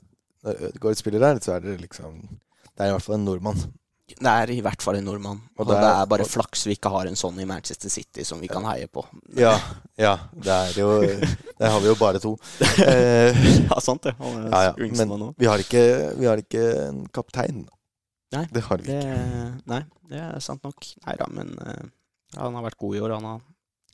når 0.44 0.58
Ødegaard 0.68 0.98
spiller 1.00 1.24
her, 1.24 1.38
så 1.40 1.54
er 1.56 1.60
det 1.64 1.78
liksom 1.80 2.18
Det 2.28 2.84
er 2.84 2.90
i 2.90 2.92
hvert 2.92 3.02
fall 3.06 3.16
en 3.16 3.24
nordmann. 3.24 3.62
Det 4.08 4.24
er 4.28 4.50
i 4.54 4.60
hvert 4.64 4.80
fall 4.84 4.96
en 4.96 5.04
nordmann. 5.04 5.40
Og 5.58 5.60
Og, 5.60 5.66
det 5.68 5.76
det 5.80 5.84
er- 5.88 6.02
er 6.02 6.06
bare 6.06 6.22
og- 6.24 6.28
flaks 6.30 6.64
vi 6.66 6.72
ikke 6.76 6.90
har 6.90 7.06
en 7.06 7.16
sånn 7.16 7.40
i 7.40 7.44
Manchester 7.44 7.88
City 7.90 8.24
som 8.24 8.40
vi 8.40 8.48
kan 8.48 8.64
heie 8.64 8.86
på. 8.88 9.04
Ja, 9.36 9.58
ja. 9.98 10.16
Det 10.32 10.48
er 10.48 10.72
jo 10.80 11.00
Der 11.58 11.70
har 11.70 11.80
vi 11.80 11.86
jo 11.86 11.94
bare 11.94 12.18
to. 12.20 12.36
Eh, 12.78 13.32
Ja, 13.68 13.80
sant 13.80 14.02
det. 14.02 14.14
Er 14.20 14.50
ja, 14.50 14.62
ja. 14.68 14.72
Men 14.78 15.34
vi 15.38 15.46
har, 15.46 15.58
ikke, 15.58 16.14
vi 16.18 16.26
har 16.26 16.36
ikke 16.38 16.88
en 16.88 17.06
kaptein. 17.08 17.66
Nei, 18.32 18.46
Det 18.52 18.62
har 18.62 18.76
vi 18.78 18.84
Det, 18.84 19.02
ikke. 19.02 19.62
nei, 19.66 19.82
det 20.10 20.18
er 20.20 20.38
sant 20.40 20.62
nok. 20.62 20.76
Nei 21.06 21.16
da, 21.16 21.26
men 21.30 21.56
ja, 22.34 22.42
han 22.42 22.54
har 22.54 22.62
vært 22.62 22.76
god 22.78 22.96
i 22.96 23.00
år. 23.00 23.14
Han 23.14 23.24
har 23.24 23.40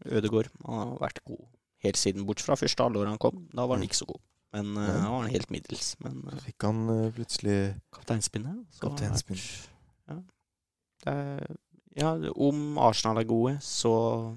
Ødegård. 0.06 0.48
Han 0.66 0.78
har 0.78 0.98
vært 1.00 1.20
god 1.24 1.44
helt 1.84 1.96
siden, 2.00 2.24
bort 2.26 2.40
fra 2.40 2.54
første 2.56 2.82
halvår 2.82 3.06
han 3.08 3.18
kom. 3.18 3.48
Da 3.54 3.66
var 3.66 3.76
han 3.76 3.82
Mm. 3.84 3.88
ikke 3.90 3.96
så 4.02 4.06
god. 4.06 4.20
Men 4.54 4.76
uh, 4.76 4.86
Ja. 4.86 4.98
han 5.00 5.12
var 5.12 5.28
helt 5.28 5.50
middels. 5.50 5.96
Men 6.00 6.22
uh, 6.32 6.38
Fikk 6.40 6.62
han 6.62 6.88
eh, 6.88 7.10
plutselig 7.12 7.74
kapteinspinnet 7.92 8.64
Kapteinspin 8.80 9.36
Kapteinspinn. 9.36 9.40
Ja. 10.08 10.18
Er, 11.06 11.56
ja, 11.96 12.12
om 12.36 12.78
Arsenal 12.78 13.18
er 13.18 13.24
gode, 13.28 13.58
så 13.60 14.36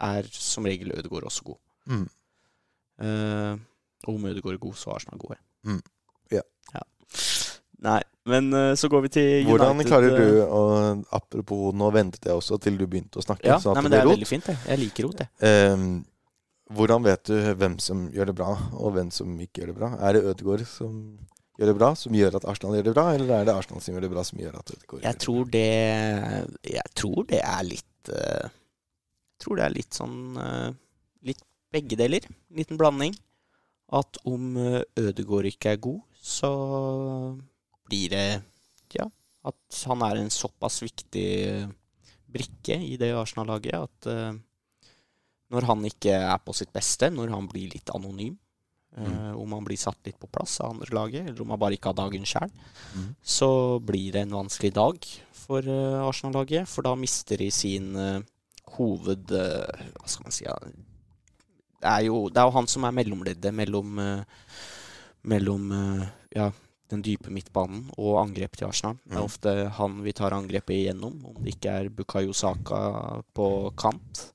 er 0.00 0.22
som 0.32 0.64
regel 0.64 0.90
Ødegård 0.96 1.24
også 1.24 1.42
god. 1.44 1.58
mm. 1.86 2.08
Uh, 3.00 3.58
om 4.06 4.24
Ødegaard 4.26 4.54
er 4.54 4.58
god, 4.58 4.74
så 4.74 4.90
er 4.90 4.94
Arsenal 4.94 5.18
gode. 5.18 5.36
Mm. 5.64 5.80
Nei, 7.84 8.00
men 8.30 8.48
eh, 8.56 8.72
så 8.80 8.88
går 8.88 9.04
vi 9.04 9.10
til 9.12 9.28
United. 9.28 9.50
Hvordan 9.50 9.84
klarer 9.84 10.14
eh, 10.14 10.24
du 10.24 10.40
å 10.46 10.62
Apropos, 11.16 11.68
nå 11.76 11.90
ventet 11.92 12.24
jeg 12.24 12.38
også 12.38 12.56
til 12.62 12.78
du 12.80 12.86
begynte 12.88 13.20
å 13.20 13.24
snakke. 13.24 13.44
Ja, 13.44 13.58
nei, 13.60 13.84
men 13.84 13.92
det 13.92 14.00
er 14.00 14.08
rot. 14.08 14.16
veldig 14.16 14.28
fint, 14.30 14.48
det. 14.48 14.56
Jeg 14.70 14.80
liker 14.80 15.08
rot, 15.08 15.20
jeg. 15.20 15.32
Ehm, 15.44 15.90
hvordan 16.74 17.04
vet 17.04 17.28
du 17.28 17.36
hvem 17.60 17.76
som 17.84 18.06
gjør 18.14 18.32
det 18.32 18.36
bra, 18.40 18.54
og 18.80 18.96
hvem 18.96 19.12
som 19.12 19.36
ikke 19.44 19.62
gjør 19.62 19.74
det 19.74 19.76
bra? 19.82 19.92
Er 20.00 20.16
det 20.16 20.24
Ødegaard 20.32 20.64
som 20.70 20.96
gjør 21.60 21.70
det 21.70 21.76
bra, 21.82 21.92
som 22.00 22.16
gjør 22.16 22.40
at 22.40 22.48
Arsenal 22.50 22.78
gjør 22.78 22.88
det 22.88 22.96
bra, 22.96 23.06
eller 23.14 23.34
er 23.36 23.48
det 23.50 23.58
Arsenal 23.58 23.84
som 23.84 23.94
gjør 23.94 24.06
det 24.06 24.12
bra, 24.14 24.24
som 24.30 24.40
gjør 24.40 24.58
at 24.62 24.72
Ødegaard 24.72 25.02
gjør 25.02 25.04
Jeg 25.04 25.18
det 25.18 25.26
tror 25.26 25.52
det 25.52 25.68
Jeg 26.72 26.94
tror 27.02 27.28
det 27.28 27.44
er 27.44 27.62
litt 27.68 28.14
eh, 28.16 28.48
Jeg 28.48 29.44
tror 29.44 29.60
det 29.60 29.68
er 29.68 29.76
litt 29.76 30.00
sånn 30.00 30.18
eh, 30.40 30.68
Litt 31.28 31.44
begge 31.74 31.96
deler. 31.98 32.24
Liten 32.54 32.78
blanding. 32.80 33.14
At 33.94 34.16
om 34.28 34.54
Ødegaard 34.56 35.48
ikke 35.48 35.74
er 35.74 35.80
god, 35.82 36.00
så 36.22 36.50
blir 37.88 38.14
det 38.14 38.26
Ja, 38.94 39.08
at 39.44 39.80
han 39.88 40.02
er 40.06 40.20
en 40.20 40.30
såpass 40.32 40.80
viktig 40.84 41.28
eh, 41.48 41.68
brikke 42.34 42.76
i 42.80 42.96
det 43.00 43.12
Arsenal-laget 43.14 43.74
at 43.76 44.08
uh, 44.10 44.32
når 45.54 45.66
han 45.68 45.84
ikke 45.86 46.14
er 46.16 46.40
på 46.42 46.54
sitt 46.56 46.72
beste, 46.74 47.10
når 47.12 47.30
han 47.34 47.46
blir 47.50 47.70
litt 47.70 47.90
anonym, 47.94 48.34
eh, 48.96 49.32
om 49.38 49.52
han 49.54 49.66
blir 49.66 49.78
satt 49.78 50.00
litt 50.08 50.16
på 50.18 50.30
plass 50.32 50.56
av 50.64 50.72
andre 50.72 50.96
laget, 50.96 51.28
eller 51.28 51.44
om 51.44 51.52
han 51.52 51.60
bare 51.62 51.76
ikke 51.76 51.92
har 51.92 52.00
dagen 52.00 52.26
sjøl, 52.26 52.50
Mm. 52.94 53.14
så 53.22 53.78
blir 53.78 54.12
det 54.14 54.22
en 54.22 54.34
vanskelig 54.34 54.72
dag 54.74 55.06
for 55.30 55.62
uh, 55.66 56.08
Arsenal-laget. 56.08 56.66
For 56.70 56.86
da 56.86 56.94
mister 56.98 57.38
de 57.38 57.50
sin 57.50 57.94
uh, 57.94 58.22
hoved... 58.78 59.30
hva 59.30 60.08
skal 60.08 60.26
man 60.26 60.34
si? 60.34 60.44
Ja, 60.46 60.56
det, 60.64 61.90
er 61.90 62.02
jo, 62.08 62.28
det 62.30 62.40
er 62.40 62.48
jo 62.48 62.56
han 62.56 62.70
som 62.70 62.86
er 62.88 62.94
mellomleddet 62.96 63.54
mellom, 63.54 63.98
mellom 65.22 65.72
ja, 66.34 66.50
den 66.90 67.02
dype 67.02 67.30
midtbanen 67.32 67.86
og 67.96 68.18
angrep 68.26 68.56
til 68.56 68.68
Arsenal. 68.68 68.98
Det 69.04 69.12
Mm. 69.16 69.18
er 69.18 69.24
ofte 69.24 69.54
han 69.78 70.02
vi 70.04 70.12
tar 70.12 70.30
angrepet 70.36 70.76
igjennom, 70.76 71.24
om 71.24 71.34
det 71.42 71.54
ikke 71.56 71.70
er 71.80 71.88
Bukayo 71.88 72.32
Saka 72.32 73.22
på 73.34 73.72
kant. 73.76 74.30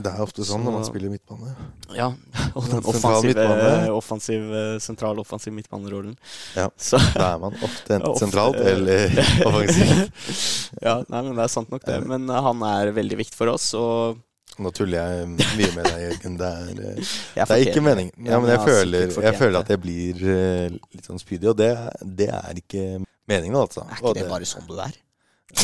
Det 0.00 0.06
er 0.14 0.22
ofte 0.24 0.40
sånn 0.48 0.62
når 0.64 0.72
man 0.72 0.84
spiller 0.86 1.10
midtbane. 1.12 1.50
Ja, 1.92 2.06
og 2.56 2.64
den 2.70 2.80
offensive, 2.88 3.90
offensiv, 3.92 4.46
sentral 4.80 5.18
offensiv 5.20 5.52
midtbanerollen. 5.52 6.16
Ja. 6.56 6.70
Så, 6.78 6.96
Da 7.14 7.34
er 7.34 7.38
man 7.42 7.52
ofte 7.60 7.98
enten 7.98 8.08
Ofte- 8.14 8.22
sentralt 8.24 8.56
eller 8.56 9.10
offensiv. 9.44 10.08
ja, 10.80 11.02
nei, 11.10 11.22
men 11.26 11.34
det 11.36 11.44
er 11.44 11.52
sant 11.52 11.70
nok 11.70 11.84
det. 11.84 11.98
Men 12.06 12.30
eh, 12.30 12.40
han 12.40 12.62
er 12.62 12.92
veldig 12.96 13.18
viktig 13.18 13.36
for 13.36 13.52
oss. 13.52 13.74
Og 13.74 14.16
Nå 14.60 14.70
tuller 14.76 14.98
jeg 15.00 15.28
mye 15.32 15.70
med 15.72 15.86
deg, 15.88 16.00
Jørgen. 16.04 16.34
Det 16.40 16.48
er, 16.48 16.70
eh, 16.70 17.12
det 17.36 17.54
er 17.56 17.62
ikke 17.64 17.82
meningen. 17.84 18.26
Ja, 18.28 18.40
men 18.42 18.50
jeg 18.52 18.60
føler, 18.66 19.12
jeg 19.24 19.38
føler 19.38 19.58
at 19.62 19.70
jeg 19.72 19.80
blir 19.80 20.20
eh, 20.34 20.66
litt 20.94 21.06
sånn 21.08 21.20
spydig, 21.22 21.48
og 21.52 21.56
det, 21.60 21.70
det 22.20 22.28
er 22.36 22.60
ikke 22.60 22.82
meningen, 23.30 23.56
altså. 23.62 23.86
Er 23.88 24.02
ikke 24.02 24.14
det 24.20 24.26
bare 24.28 24.48
sånn 24.50 24.66
du 24.68 24.76
er? 24.84 24.98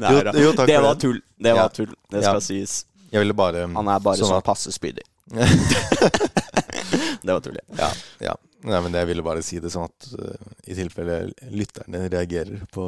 Nei 0.00 0.12
da. 0.22 0.34
jo, 0.38 0.52
det 0.54 0.76
var 0.84 0.94
tull. 1.00 1.18
Det 1.40 1.54
var 1.56 1.72
tull. 1.74 1.90
Det 2.12 2.20
skal 2.22 2.36
Ja. 2.38 2.44
sies. 2.44 2.76
Jeg 3.10 3.24
ville 3.24 3.34
bare 3.34 3.64
Han 3.66 3.88
er 3.90 3.98
bare 4.04 4.20
Sånn 4.20 4.28
sånn 4.36 4.44
passe 4.46 4.70
spydig. 4.70 5.02
det 7.24 7.32
var 7.32 7.40
tull, 7.42 7.56
ja. 7.78 7.88
Ja. 8.22 8.36
Nei, 8.62 8.80
men 8.84 8.92
jeg 8.94 9.08
ville 9.08 9.24
bare 9.24 9.42
si 9.42 9.58
det 9.62 9.70
sånn 9.72 9.88
at 9.88 10.08
eh, 10.20 10.46
i 10.70 10.76
tilfelle 10.76 11.32
lytterne 11.50 12.04
reagerer 12.12 12.66
på 12.74 12.84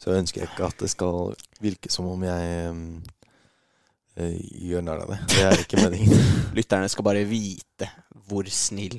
Så 0.00 0.14
ønsker 0.16 0.40
jeg 0.42 0.48
ikke 0.52 0.68
at 0.70 0.78
det 0.80 0.90
skal 0.92 1.34
virke 1.60 1.90
som 1.92 2.06
om 2.08 2.22
jeg 2.24 2.72
gjør 4.18 4.82
narr 4.86 5.02
av 5.04 5.12
det. 5.12 5.18
Det 5.34 5.42
er 5.46 5.62
ikke 5.62 5.82
meningen. 5.82 6.22
Lytterne 6.58 6.88
skal 6.90 7.06
bare 7.06 7.24
vite 7.28 7.86
hvor 8.28 8.48
snill 8.52 8.98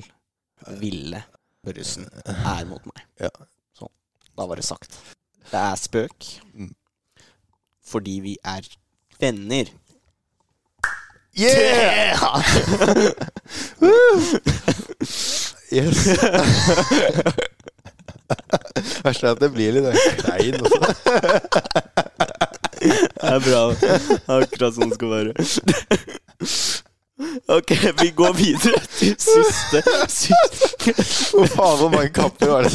Ville 0.80 1.20
Børresen 1.64 2.06
er 2.26 2.64
mot 2.68 2.84
meg. 2.88 3.02
Ja. 3.20 3.28
Sånn. 3.76 3.92
Da 4.36 4.46
var 4.48 4.56
det 4.60 4.64
sagt. 4.64 4.96
Det 5.50 5.60
er 5.60 5.76
spøk. 5.80 6.28
Mm. 6.54 6.72
Fordi 7.90 8.16
vi 8.24 8.36
er 8.44 8.68
venner. 9.20 9.72
Yeah! 11.36 12.20
Yes. 15.70 16.08
Verst 19.04 19.22
er 19.22 19.30
at 19.30 19.40
det 19.40 19.52
blir 19.54 19.72
litt 19.76 19.86
klein 20.18 20.60
også. 20.66 20.80
Det 22.80 23.32
er 23.34 23.40
bra. 23.44 23.62
Akkurat 24.40 24.76
sånn 24.76 24.90
det 24.92 24.98
skal 25.00 25.10
være. 25.16 25.30
Ok, 27.52 27.70
vi 28.00 28.08
går 28.16 28.32
videre 28.32 28.78
til 28.96 29.10
siste, 29.20 29.82
siste. 30.08 30.94
Hvor 31.34 31.50
faen, 31.52 31.74
hvor 31.82 31.90
mange 31.92 32.08
kamper 32.16 32.48
var 32.48 32.64
det? 32.64 32.72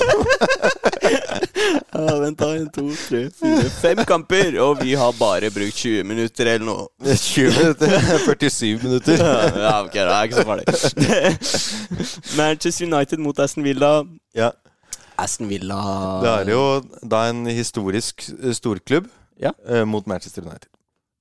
Ja, 1.95 2.13
vent 2.21 2.37
da, 2.39 2.49
en, 2.59 2.67
to, 2.75 2.83
tre, 3.07 3.23
fire, 3.39 3.69
fem 3.79 4.03
kamper, 4.05 4.59
og 4.61 4.83
vi 4.83 4.93
har 4.99 5.15
bare 5.17 5.49
brukt 5.53 5.79
20 5.81 6.05
minutter 6.05 6.51
eller 6.53 6.67
noe. 6.67 6.85
20 7.01 7.57
minutter? 7.57 7.97
47 8.27 8.83
minutter? 8.83 9.17
Ja, 9.23 9.73
ok, 9.81 9.97
det 9.97 10.05
er 10.05 10.29
ikke 10.29 10.43
så 10.43 10.47
farlig. 10.51 10.65
Manchester 12.37 12.85
United 12.85 13.25
mot 13.25 13.39
Aston 13.41 13.65
Villa. 13.65 13.91
Ja. 14.37 14.51
Aston 15.17 15.47
Villa 15.47 15.79
Det 16.21 16.31
er 16.33 16.49
jo 16.51 16.63
da 17.07 17.21
en 17.31 17.45
historisk 17.47 18.27
storklubb 18.53 19.07
Ja. 19.41 19.51
uh, 19.69 19.83
mot 19.85 20.05
Manchester 20.07 20.45
United. 20.45 20.69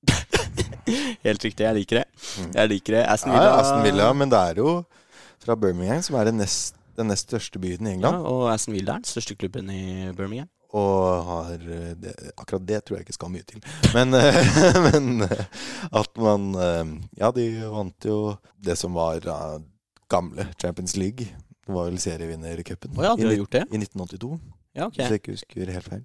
Helt 1.25 1.43
riktig, 1.43 1.65
jeg 1.65 1.75
liker 1.75 2.01
det. 2.01 2.05
Jeg 2.53 2.71
liker 2.71 2.99
det. 2.99 3.03
Aston 3.09 3.33
Villa, 3.33 3.45
ja, 3.49 3.59
Aston 3.59 3.85
Villa, 3.85 4.09
men 4.13 4.31
det 4.31 4.41
er 4.51 4.61
jo 4.61 4.73
fra 5.43 5.55
Birmingham, 5.59 6.01
som 6.05 6.17
er 6.19 6.29
den 6.29 6.39
nest, 6.41 6.77
den 6.97 7.09
nest 7.11 7.29
største 7.29 7.61
byen 7.61 7.87
i 7.87 7.95
England. 7.95 8.19
Ja, 8.21 8.33
og 8.33 8.51
Aston 8.53 8.75
Villa 8.77 8.95
er 8.95 9.03
den 9.03 9.09
største 9.09 9.37
klubben 9.39 9.71
i 9.73 10.11
Birmingham. 10.17 10.49
Og 10.75 11.23
har 11.23 11.61
eh, 11.71 11.91
det, 11.95 12.11
Akkurat 12.35 12.65
det 12.67 12.81
tror 12.83 12.97
jeg 12.97 13.05
ikke 13.05 13.15
skal 13.15 13.31
mye 13.31 13.45
til. 13.47 13.61
Men, 13.95 14.11
eh, 14.17 14.39
men 14.89 15.23
at 15.23 16.17
man 16.19 16.49
Ja, 17.15 17.29
de 17.31 17.45
vant 17.71 18.07
jo 18.09 18.35
det 18.59 18.75
som 18.77 18.97
var 18.97 19.23
gamle 20.11 20.49
Champions 20.61 20.97
League. 20.99 21.29
Det 21.65 21.73
var 21.73 21.87
vel 21.89 21.97
serievinnercupen 22.01 22.97
oh 22.99 23.05
ja, 23.05 23.15
i, 23.17 23.25
har 23.25 23.39
gjort 23.39 23.55
det? 23.55 23.63
i 23.71 23.79
1982. 23.81 24.35
Ja, 24.75 24.85
ok. 24.85 24.97
Hvis 24.97 25.05
jeg 25.05 25.21
ikke 25.21 25.37
husker 25.37 25.71
helt 25.71 25.87
feil. 25.87 26.03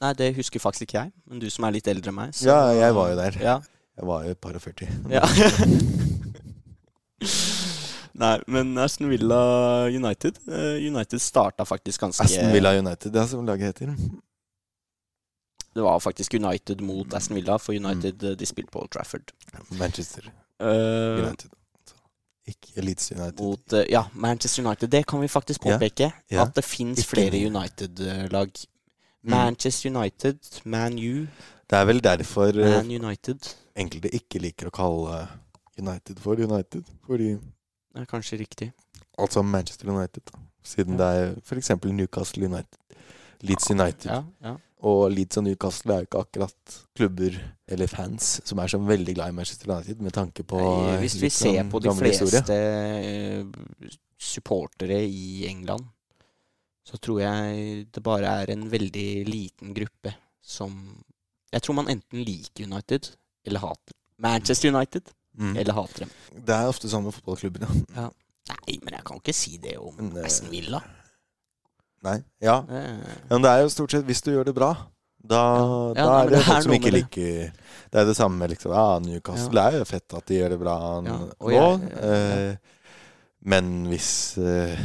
Nei, 0.00 0.12
det 0.12 0.34
husker 0.36 0.60
faktisk 0.60 0.82
ikke 0.82 0.98
jeg. 1.00 1.12
Men 1.26 1.40
du 1.40 1.48
som 1.50 1.64
er 1.64 1.72
litt 1.78 1.88
eldre 1.88 2.12
enn 2.12 2.18
meg. 2.18 2.34
så- 2.36 2.46
Ja, 2.50 2.58
jeg 2.76 2.94
var 2.94 3.10
jo 3.10 3.16
der. 3.16 3.38
Ja. 3.40 3.60
Jeg 3.96 4.06
var 4.06 4.24
jo 4.24 4.30
et 4.30 4.40
par 4.40 4.54
og 4.54 4.60
40. 4.62 4.88
ja. 5.10 5.22
Nei, 8.16 8.36
men 8.46 8.78
Aston 8.80 9.08
Villa 9.10 9.38
United 9.92 10.38
eh, 10.48 10.76
United 10.86 11.20
starta 11.20 11.64
faktisk 11.68 12.00
ganske 12.00 12.24
Aston 12.24 12.52
Villa 12.52 12.72
United, 12.78 13.12
det 13.12 13.20
er 13.20 13.26
som 13.28 13.44
laget 13.46 13.66
heter. 13.74 13.92
Det 15.76 15.84
var 15.84 16.00
faktisk 16.00 16.34
United 16.34 16.80
mot 16.80 17.12
Aston 17.14 17.36
Villa, 17.36 17.58
for 17.60 17.76
United 17.76 18.22
mm. 18.22 18.36
de 18.40 18.46
spilte 18.48 18.72
på 18.72 18.80
Old 18.80 18.92
Trafford. 18.96 19.32
Manchester 19.76 20.30
United. 20.60 21.50
Ikke 22.46 22.72
Elites 22.80 23.12
United. 23.12 23.40
mot 23.40 23.74
Ja, 23.90 24.04
Manchester 24.14 24.64
United. 24.64 24.88
Det 24.88 25.04
kan 25.06 25.20
vi 25.20 25.28
faktisk 25.28 25.60
påpeke. 25.60 26.12
ja. 26.30 26.42
At 26.42 26.54
det 26.56 26.64
fins 26.64 27.04
flere. 27.04 27.36
United-lag. 27.46 28.50
Mm. 29.26 29.30
Manchester 29.34 29.90
United, 29.90 30.38
Man 30.64 30.98
U, 30.98 31.26
Det 31.70 31.78
er 31.80 31.84
vel 31.88 31.98
derfor 32.00 32.48
eh, 32.54 32.76
Man 32.76 32.90
United. 33.04 33.48
enkelte 33.76 34.08
ikke 34.14 34.38
liker 34.40 34.68
å 34.70 34.70
kalle 34.70 35.28
United 35.78 36.20
for 36.22 36.38
United. 36.38 36.84
Fordi 37.06 37.32
Det 37.34 38.02
er 38.02 38.06
kanskje 38.06 38.38
riktig. 38.38 38.72
Altså 39.18 39.42
Manchester 39.42 39.88
United, 39.90 40.22
da. 40.32 40.38
Siden 40.62 40.98
Ja. 40.98 40.98
det 40.98 41.08
er 41.22 41.34
f.eks. 41.42 41.70
Newcastle 41.84 42.44
United. 42.46 42.78
Leeds 43.42 43.70
United. 43.70 44.06
Ja, 44.10 44.22
ja. 44.42 44.54
Og 44.86 45.10
Leeds 45.10 45.36
og 45.36 45.44
Newcastle 45.44 45.92
er 45.94 45.98
jo 45.98 46.06
ikke 46.06 46.20
akkurat 46.20 46.78
klubber 46.96 47.36
eller 47.68 47.86
fans 47.88 48.40
som 48.44 48.58
er 48.58 48.66
så 48.68 48.78
veldig 48.78 49.14
glad 49.14 49.28
i 49.28 49.32
Manchester 49.32 49.72
United, 49.74 50.00
med 50.00 50.12
tanke 50.12 50.42
på 50.44 50.60
Hvis 51.00 51.16
vi 51.22 51.28
ser 51.30 51.64
på 51.70 51.80
de 51.82 51.88
historie. 51.88 52.30
fleste 52.30 52.54
eh, 52.54 53.44
supportere 54.18 55.00
i 55.08 55.46
England, 55.48 55.84
så 56.86 56.98
tror 57.02 57.18
jeg 57.24 57.86
det 57.92 58.02
bare 58.06 58.30
er 58.42 58.52
en 58.54 58.68
veldig 58.70 59.08
liten 59.26 59.74
gruppe 59.74 60.14
som 60.46 60.76
Jeg 61.52 61.62
tror 61.62 61.74
man 61.78 61.88
enten 61.90 62.22
liker 62.26 62.66
United 62.68 63.08
eller 63.46 63.60
hater 63.62 63.94
Manchester 64.22 64.70
United, 64.74 65.02
Mm. 65.36 65.52
eller 65.60 65.74
hater 65.76 66.06
dem. 66.06 66.10
Det 66.46 66.54
er 66.54 66.68
ofte 66.70 66.88
samme 66.88 67.10
fotballklubben, 67.12 67.66
fotballklubber, 67.66 68.00
ja. 68.00 68.08
Nei, 68.48 68.78
men 68.82 68.94
jeg 68.94 69.04
kan 69.04 69.18
ikke 69.20 69.34
si 69.36 69.56
det 69.58 69.74
om 69.78 69.94
Men, 69.98 70.16
eh, 70.16 70.24
Aston 70.24 70.48
Villa. 70.50 70.80
Nei. 72.06 72.22
Ja. 72.40 72.60
Eh, 72.70 73.16
Men 73.30 73.42
det 73.42 73.50
er 73.50 73.60
jo 73.64 73.68
stort 73.68 73.90
sett 73.92 74.06
hvis 74.06 74.22
du 74.24 74.30
gjør 74.32 74.44
det 74.48 74.54
bra. 74.56 74.70
Da, 75.26 75.40
Ja, 75.96 76.04
da 76.06 76.22
er 76.22 76.28
det 76.30 76.38
det 76.38 76.44
folk 76.46 76.62
som 76.62 76.72
ikke 76.76 76.90
det. 76.92 77.02
liker 77.02 77.52
Det 77.90 78.00
er 78.00 78.04
det 78.06 78.16
samme 78.16 78.38
med 78.38 78.50
liksom 78.54 78.72
Ja, 78.72 78.98
Newcastle 79.02 79.60
er 79.60 79.78
jo 79.80 79.84
fett 79.84 80.14
at 80.14 80.26
de 80.26 80.34
gjør 80.38 80.48
det 80.54 80.60
bra 80.60 80.76
Ja, 81.02 81.18
nå. 81.76 81.90
eh, 82.00 82.56
men 83.42 83.86
hvis 83.90 84.38
eh, 84.38 84.78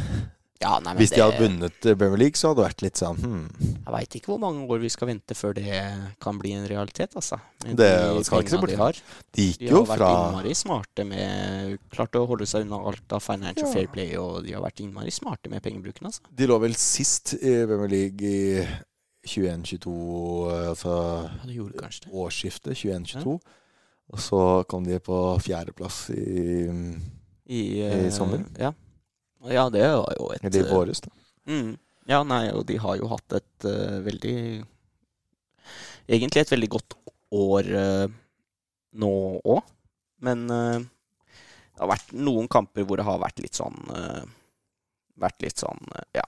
ja, 0.62 0.76
nei, 0.84 0.92
Hvis 1.00 1.10
de 1.12 1.18
det, 1.18 1.24
hadde 1.26 1.42
vunnet 1.42 1.86
Bremer 1.98 2.20
League, 2.20 2.38
så 2.38 2.50
hadde 2.50 2.62
det 2.62 2.66
vært 2.68 2.84
litt 2.84 3.00
sånn 3.00 3.18
hmm, 3.18 3.46
Jeg 3.60 3.94
veit 3.96 4.16
ikke 4.18 4.30
hvor 4.32 4.40
mange 4.42 4.64
år 4.70 4.82
vi 4.82 4.90
skal 4.94 5.10
vente 5.10 5.36
før 5.36 5.56
det 5.58 5.80
kan 6.22 6.38
bli 6.40 6.54
en 6.56 6.68
realitet, 6.70 7.16
altså. 7.18 7.38
Men 7.64 7.78
Det 7.80 7.88
de 7.90 8.22
skal 8.28 8.44
ikke 8.44 8.54
se 8.54 8.60
bort 8.62 8.74
fra. 8.76 8.86
har. 8.86 9.00
De 9.36 9.48
gikk 9.48 9.64
De 9.64 9.72
har 9.74 9.88
vært 9.90 10.06
innmari 10.08 10.54
smarte 10.58 11.06
med 11.08 11.76
Klart 11.92 12.18
å 12.18 12.24
holde 12.30 12.48
seg 12.48 12.66
unna 12.66 12.80
alt 12.92 13.16
av 13.18 13.24
financial 13.24 13.66
Ja. 13.68 13.72
fair 13.74 13.90
play, 13.92 14.14
og 14.16 14.42
de 14.46 14.54
har 14.56 14.62
vært 14.64 14.80
innmari 14.84 15.12
smarte 15.14 15.50
med 15.52 15.62
pengebruken, 15.64 16.08
altså. 16.10 16.22
De 16.30 16.48
lå 16.50 16.58
vel 16.62 16.78
sist 16.78 17.34
i 17.40 17.58
Bremer 17.66 17.90
League 17.92 18.22
i 18.22 18.66
21-22, 19.26 19.92
altså 20.72 20.94
Ja, 21.46 21.90
årsskiftet 22.10 22.74
21-22. 22.74 23.36
Og 24.12 24.20
så 24.20 24.40
kom 24.68 24.84
de 24.84 24.98
på 25.00 25.18
fjerdeplass 25.40 26.10
i 26.10 26.66
I, 27.46 27.60
I 27.60 27.82
eh, 27.86 28.08
sommer? 28.12 28.42
Ja. 28.58 28.72
Ja, 29.50 29.66
det 29.74 29.82
var 29.82 30.14
jo 30.18 30.30
et 30.36 30.44
i 30.46 30.52
de 30.54 30.62
våres, 30.68 31.02
da. 31.02 31.10
Mm. 31.50 31.74
Ja, 32.10 32.22
nei, 32.26 32.44
og 32.54 32.66
de 32.68 32.76
har 32.82 32.98
jo 32.98 33.08
hatt 33.10 33.38
et 33.38 33.66
uh, 33.66 33.98
veldig 34.04 34.36
Egentlig 36.12 36.42
et 36.42 36.50
veldig 36.50 36.68
godt 36.70 36.96
år 37.38 37.68
uh, 37.78 38.06
nå 38.98 39.12
òg. 39.42 39.62
Men 40.22 40.44
uh, 40.50 40.82
det 41.72 41.80
har 41.80 41.90
vært 41.94 42.12
noen 42.14 42.48
kamper 42.50 42.84
hvor 42.86 43.00
det 43.00 43.06
har 43.06 43.20
vært 43.22 43.40
litt 43.42 43.56
sånn 43.58 43.78
eh, 43.96 44.24
Vært 45.22 45.44
litt 45.44 45.62
sånn 45.62 45.80
eh, 45.96 46.04
Ja, 46.20 46.26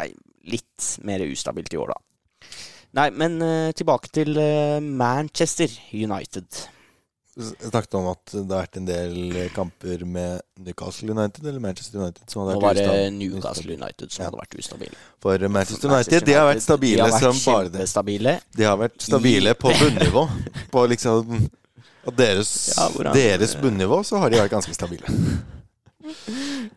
nei, 0.00 0.12
litt 0.54 0.86
mer 1.04 1.24
ustabilt 1.26 1.74
i 1.74 1.80
år, 1.80 1.92
da. 1.92 2.52
Nei, 2.94 3.08
men 3.10 3.40
eh, 3.42 3.72
tilbake 3.76 4.12
til 4.14 4.38
eh, 4.38 4.78
Manchester 4.78 5.72
United. 5.90 6.46
Snakket 7.34 7.94
om 7.98 8.06
at 8.12 8.30
det 8.30 8.44
har 8.46 8.60
vært 8.62 8.76
en 8.78 8.84
del 8.86 9.48
kamper 9.54 10.04
med 10.06 10.40
Newcastle 10.62 11.10
United 11.10 11.42
eller 11.48 11.58
Manchester 11.64 11.98
United 11.98 12.30
som 12.30 12.44
hadde 12.44 12.54
Nå 12.54 12.60
vært 12.62 12.62
var 12.62 12.74
det 12.94 13.12
Newcastle 13.16 13.50
ustabile. 13.50 13.78
United 13.82 14.12
som 14.14 14.22
Ja. 14.22 14.28
hadde 14.30 14.38
vært 14.44 14.54
ustabile. 14.60 14.94
For 15.20 15.48
Manchester 15.48 15.88
United, 15.90 16.24
de 16.28 16.32
har 16.38 16.46
vært 16.54 16.62
stabile 16.62 16.94
de 16.94 17.02
har 17.02 17.10
vært 17.10 17.20
som 17.42 17.52
bare 17.54 17.64
det. 17.68 17.80
kjempestabile. 17.80 18.40
De 18.54 18.62
har 18.64 18.76
vært 18.78 18.98
stabile 19.02 19.54
på 19.54 19.72
bunnivå. 19.80 20.24
På 20.70 20.86
liksom 20.88 21.50
Og 22.06 22.12
deres, 22.14 22.74
Ja, 22.76 22.88
hvordan- 22.90 23.14
deres 23.14 23.54
bunnivå 23.56 24.04
så 24.04 24.18
har 24.20 24.28
de 24.30 24.36
vært 24.36 24.50
ganske 24.50 24.74
stabile. 24.76 25.08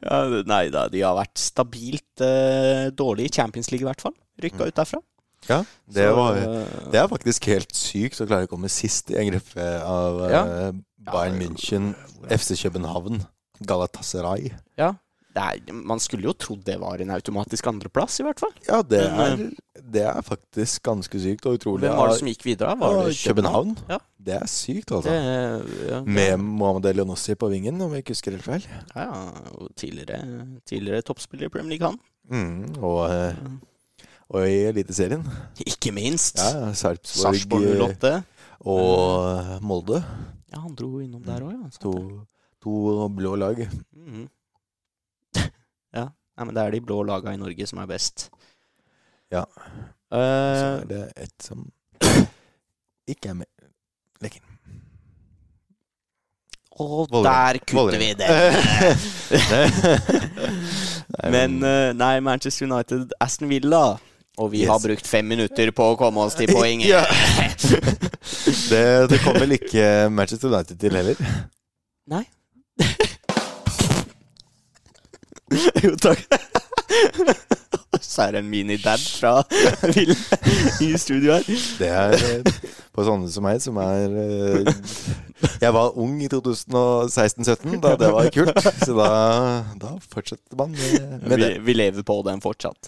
Ja, 0.01 0.19
nei 0.47 0.69
da, 0.69 0.87
de 0.87 1.01
har 1.03 1.15
vært 1.17 1.35
stabilt 1.41 2.21
eh, 2.23 2.89
dårlige 2.95 3.25
i 3.27 3.33
Champions 3.35 3.71
League 3.71 3.83
i 3.85 3.89
hvert 3.89 4.01
fall. 4.01 4.13
Rykka 4.41 4.63
Mm. 4.63 4.67
ut 4.67 4.75
derfra. 4.75 5.01
Ja, 5.49 5.61
det, 5.87 6.03
Så, 6.09 6.15
var, 6.15 6.37
eh, 6.37 6.91
det 6.91 6.99
er 7.01 7.07
faktisk 7.07 7.45
helt 7.51 7.71
sykt 7.75 8.19
å 8.21 8.27
klare 8.27 8.47
å 8.47 8.51
komme 8.51 8.69
sist 8.69 9.11
i 9.11 9.17
en 9.21 9.31
gruppe 9.31 9.67
av 9.83 10.21
Ja. 10.31 10.43
eh, 10.67 10.71
Bayern 11.07 11.37
München, 11.39 11.93
FC 12.29 12.57
København, 12.63 13.21
Galatasaray. 13.67 14.51
Ja, 14.77 14.93
er, 15.37 15.59
man 15.71 15.99
skulle 16.01 16.23
jo 16.25 16.33
trodd 16.33 16.63
det 16.65 16.79
var 16.81 16.97
en 17.03 17.11
automatisk 17.13 17.67
andreplass, 17.69 18.19
i 18.19 18.25
hvert 18.25 18.39
fall. 18.41 18.53
Ja, 18.67 18.81
det 18.81 19.03
er, 19.05 19.43
det 19.93 20.01
er 20.09 20.21
faktisk 20.25 20.81
ganske 20.87 21.19
sykt 21.21 21.45
og 21.45 21.59
utrolig. 21.59 21.85
Hvem 21.87 21.95
var 21.99 22.09
det 22.09 22.17
som 22.19 22.27
gikk 22.31 22.43
videre? 22.47 22.73
Var 22.79 22.95
Ja, 22.95 23.03
det 23.05 23.17
København? 23.21 23.75
Ja. 23.89 23.99
Det 24.27 24.33
er 24.41 24.47
sykt, 24.49 24.89
Det, 24.89 24.95
altså. 24.97 25.13
ja, 25.13 25.99
det- 26.01 26.07
Med 26.07 26.37
Mohammed 26.39 26.85
Elionossi 26.89 27.35
på 27.35 27.49
vingen, 27.53 27.79
om 27.81 27.93
jeg 27.93 28.03
ikke 28.03 28.15
husker 28.17 28.31
helt 28.31 28.43
feil. 28.43 28.65
Ja, 28.95 29.01
ja, 29.01 29.29
og 29.61 29.69
tidligere, 29.77 30.19
tidligere 30.65 31.01
toppspiller 31.03 31.45
i 31.45 31.49
Premier 31.49 31.77
League, 31.77 31.87
han. 31.87 31.99
Mm, 32.29 32.83
og, 32.83 33.09
eh, 33.11 33.35
og 34.29 34.49
i 34.49 34.55
Eliteserien. 34.67 35.23
Ikke 35.65 35.91
minst. 35.95 36.37
Ja, 36.41 36.73
Sarpsborg 36.75 37.37
Sarpsborg 37.37 37.63
08. 37.89 38.23
og 38.59 39.61
Molde. 39.63 40.03
Ja, 40.51 40.59
han 40.63 40.75
dro 40.75 40.99
innom 41.03 41.23
der 41.23 41.41
òg, 41.45 41.51
ja. 41.55 41.69
To, 41.83 41.91
to 42.63 43.07
blå 43.15 43.35
lag. 43.39 43.57
Mhm. 43.95 44.27
ja. 45.97 46.05
Nei, 46.37 46.45
men 46.45 46.53
det 46.55 46.61
er 46.63 46.71
de 46.75 46.81
blå 46.85 46.97
laga 47.07 47.27
i 47.33 47.37
Norge 47.39 47.65
som 47.69 47.79
er 47.83 47.87
best. 47.93 48.17
Ja. 49.31 49.43
Så 50.07 50.15
Eh, 50.15 50.19
er 50.81 50.85
det 50.87 51.01
ett 51.19 51.43
som 51.43 51.65
ikke 53.11 53.29
er 53.33 53.37
med. 53.41 53.49
Lekker 54.23 54.41
og 56.79 57.07
Vålerenga. 57.11 57.53
der 57.53 57.59
kutter 57.67 57.97
vi 57.97 58.13
det! 58.13 58.27
Men 61.33 61.63
uh, 61.63 61.93
nei, 61.97 62.19
Manchester 62.19 62.65
United, 62.69 63.11
Aston 63.19 63.49
Villa. 63.49 63.97
Og 64.37 64.51
vi 64.53 64.59
Yes. 64.63 64.69
har 64.69 64.79
brukt 64.83 65.07
fem 65.09 65.25
minutter 65.27 65.71
på 65.73 65.83
å 65.93 65.97
komme 65.97 66.19
oss 66.27 66.35
til 66.37 66.47
poenget. 66.53 66.89
Ja. 66.91 67.05
det, 68.71 68.85
det 69.11 69.19
kommer 69.23 69.39
vel 69.47 69.51
ikke 69.57 69.83
Manchester 70.13 70.47
United 70.53 70.77
til 70.81 70.93
heller. 70.99 71.15
Nei. 72.07 72.23
jo, 75.83 75.95
takk. 76.01 76.19
Så 78.01 78.21
er 78.27 78.31
det 78.35 78.39
en 78.43 78.49
mini-dad 78.49 78.99
fra 79.01 79.31
Ville 79.95 80.15
i 80.85 80.97
studio 81.01 81.33
her. 81.33 81.43
Det 81.79 81.87
er 81.89 82.13
eh, 82.13 82.41
på 82.93 83.03
sånne 83.07 83.29
som 83.33 83.43
meg, 83.45 83.57
som 83.63 83.77
er 83.81 84.07
eh, 84.21 84.73
Jeg 85.63 85.71
var 85.75 85.97
ung 85.99 86.15
i 86.23 86.27
2016-17, 86.31 87.79
da 87.83 87.89
det 87.99 88.09
var 88.13 88.29
kult. 88.33 88.59
Så 88.85 88.91
da, 88.97 89.09
da 89.81 89.89
fortsetter 90.13 90.55
man 90.59 90.69
med, 90.77 90.91
med 91.25 91.33
Vi, 91.33 91.37
det. 91.43 91.51
vi 91.67 91.73
lever 91.77 92.03
på 92.07 92.15
den 92.27 92.39
fortsatt. 92.43 92.81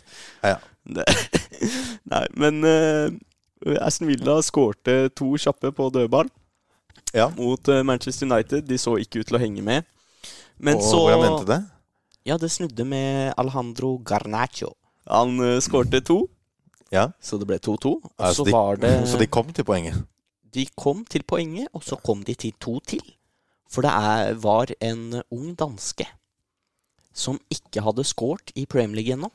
Ja, 0.43 0.49
ja. 0.55 0.59
Nei, 2.13 2.23
men 2.39 2.63
uh, 2.65 3.75
Aston 3.83 4.07
Villa 4.09 4.37
skårte 4.45 5.09
to 5.15 5.33
kjappe 5.39 5.71
på 5.75 5.89
dødball 5.93 6.29
Ja. 7.13 7.29
mot 7.37 7.67
uh, 7.69 7.81
Manchester 7.83 8.27
United. 8.29 8.65
De 8.69 8.77
så 8.77 8.95
ikke 9.01 9.21
ut 9.21 9.29
til 9.31 9.37
å 9.39 9.41
henge 9.41 9.63
med. 9.65 9.87
Men 10.59 10.79
Og 10.79 10.83
så 10.83 11.01
hvordan 11.05 11.25
endte 11.29 11.49
det? 11.49 11.59
Ja, 12.27 12.37
det 12.37 12.51
snudde 12.51 12.85
med 12.85 13.33
Alejandro 13.39 13.97
Garnaccio. 14.05 14.73
Han 15.09 15.39
uh, 15.39 15.57
skårte 15.63 16.01
to, 16.05 16.21
Ja. 16.91 17.09
så 17.21 17.37
det 17.39 17.47
ble 17.49 17.57
2-2. 17.59 17.95
Ja, 18.19 18.31
så, 18.33 18.43
så 18.43 18.45
de, 18.49 18.81
det 18.83 18.93
så 19.09 19.17
de 19.21 19.27
kom 19.27 19.51
til 19.53 19.65
poenget? 19.65 19.99
De 20.53 20.65
kom 20.77 21.03
til 21.05 21.23
poenget, 21.23 21.69
og 21.73 21.83
så 21.85 21.95
kom 22.01 22.23
de 22.25 22.33
til 22.33 22.53
to 22.59 22.79
til. 22.81 23.03
For 23.69 23.85
det 23.85 23.91
er, 23.93 24.33
var 24.41 24.71
en 24.81 25.21
ung 25.29 25.51
danske 25.57 26.07
som 27.13 27.37
ikke 27.51 27.83
hadde 27.85 28.05
skåret 28.07 28.51
i 28.57 28.63
Premier 28.69 28.97
League 29.01 29.13
ennå. 29.13 29.29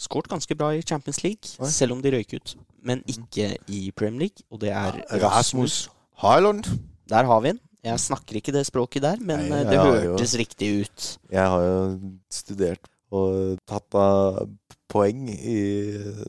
Skåret 0.00 0.30
ganske 0.32 0.56
bra 0.56 0.70
i 0.72 0.80
Champions 0.86 1.18
League, 1.24 1.50
Oi. 1.60 1.68
selv 1.68 1.92
om 1.92 2.00
de 2.04 2.12
røyk 2.14 2.32
ut. 2.38 2.54
Men 2.82 3.02
ikke 3.10 3.50
i 3.68 3.90
Premier 3.92 4.26
League, 4.28 4.46
og 4.50 4.62
det 4.62 4.70
er 4.72 5.02
Rasmus 5.12 5.22
Rasmus. 5.22 5.74
Haaland. 6.22 6.64
Der 7.10 7.24
har 7.28 7.40
vi 7.44 7.52
den. 7.52 7.60
Jeg 7.84 8.00
snakker 8.00 8.36
ikke 8.36 8.52
det 8.52 8.66
språket 8.68 9.02
der, 9.02 9.16
men 9.20 9.38
Nei, 9.48 9.60
eh, 9.60 9.68
det 9.70 9.78
hørtes 9.80 10.34
jo- 10.34 10.40
riktig 10.40 10.68
ut. 10.82 11.18
Jeg 11.32 11.46
har 11.48 11.62
jo 11.64 12.00
studert 12.30 12.88
og 13.12 13.58
tatt 13.66 13.94
av 13.94 14.48
poeng 14.90 15.28
i 15.30 15.56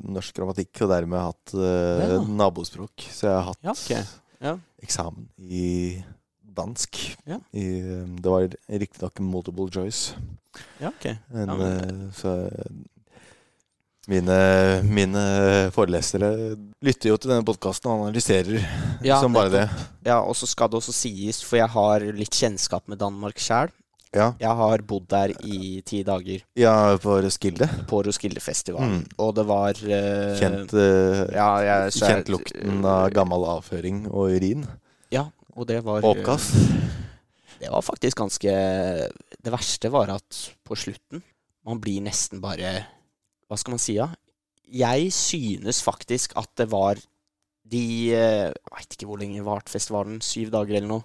norsk 0.03 0.35
grammatikk, 0.37 0.81
og 0.85 0.89
dermed 0.93 1.19
hatt 1.19 1.53
uh, 1.55 2.15
Ja. 2.15 2.19
nabospråk. 2.23 3.07
Så 3.11 3.27
jeg 3.27 3.35
har 3.35 3.43
hatt 3.43 3.57
Ja, 3.63 3.71
okay. 3.71 4.03
Ja. 4.41 4.57
eksamen 4.81 5.27
i 5.39 6.03
dansk. 6.55 6.95
I, 7.27 7.35
eh, 7.79 8.05
det 8.21 8.25
var 8.31 8.47
riktignok 8.69 9.19
multiple 9.19 9.69
choice. 9.71 10.15
Ja, 10.79 10.87
ok. 10.89 11.17
Men, 11.31 11.49
eh, 11.49 12.11
så 12.13 12.35
mine, 14.09 14.37
mine 14.87 15.23
forelesere 15.75 16.31
lytter 16.81 17.11
jo 17.11 17.17
til 17.21 17.29
denne 17.35 17.45
podkasten 17.45 17.91
og 17.91 18.07
analyserer 18.07 18.63
Ja, 19.05 19.19
som 19.21 19.33
bare 19.35 19.51
det. 19.53 19.67
Ja, 20.07 20.19
og 20.25 20.33
så 20.35 20.47
skal 20.49 20.71
det 20.71 20.79
også 20.81 20.93
sies, 20.95 21.43
for 21.45 21.59
jeg 21.61 21.69
har 21.69 22.05
litt 22.17 22.33
kjennskap 22.33 22.87
med 22.89 22.97
Danmark 23.03 23.37
sjæl. 23.41 23.69
Ja, 24.11 24.33
Jeg 24.41 24.51
har 24.59 24.81
bodd 24.83 25.05
der 25.07 25.31
i 25.47 25.79
ti 25.87 26.01
dager 26.03 26.41
ja 26.59 26.97
På 26.99 27.13
Roskilde? 27.23 27.63
på 27.87 28.01
Roskildefestivalen, 28.03 28.97
Mm. 28.97 29.05
og 29.23 29.35
det 29.37 29.45
var 29.47 29.69
uh, 29.71 30.33
Kjent, 30.35 30.73
uh, 30.73 31.31
ja, 31.31 31.45
jeg, 31.63 31.93
jeg- 31.93 32.09
kjent 32.09 32.27
lukten 32.33 32.83
av 32.85 33.09
gammel 33.15 33.45
avføring 33.47 34.07
og 34.11 34.33
urin. 34.35 34.65
Ja, 35.15 35.29
og 35.55 35.67
det 35.67 35.79
var 35.85 36.01
Oppkast. 36.03 36.51
Det 37.61 37.69
var 37.71 37.81
faktisk 37.85 38.17
ganske 38.17 38.51
Det 39.43 39.51
verste 39.53 39.89
var 39.93 40.09
at 40.09 40.51
på 40.65 40.75
slutten 40.75 41.21
Man 41.65 41.79
blir 41.79 42.01
nesten 42.01 42.41
bare 42.41 42.87
Hva 43.51 43.57
skal 43.59 43.75
man 43.75 43.81
si, 43.83 43.97
da? 43.99 44.07
Jeg 44.71 45.09
synes 45.11 45.81
faktisk 45.83 46.37
at 46.39 46.47
det 46.55 46.69
var 46.71 46.99
de 47.71 47.81
eh, 48.15 48.47
Jeg 48.47 48.71
veit 48.71 48.95
ikke 48.95 49.07
hvor 49.09 49.19
lenge 49.19 49.43
varte 49.43 49.73
festivalen, 49.73 50.21
syv 50.23 50.53
dager 50.53 50.77
eller 50.79 50.87
noe. 50.87 51.03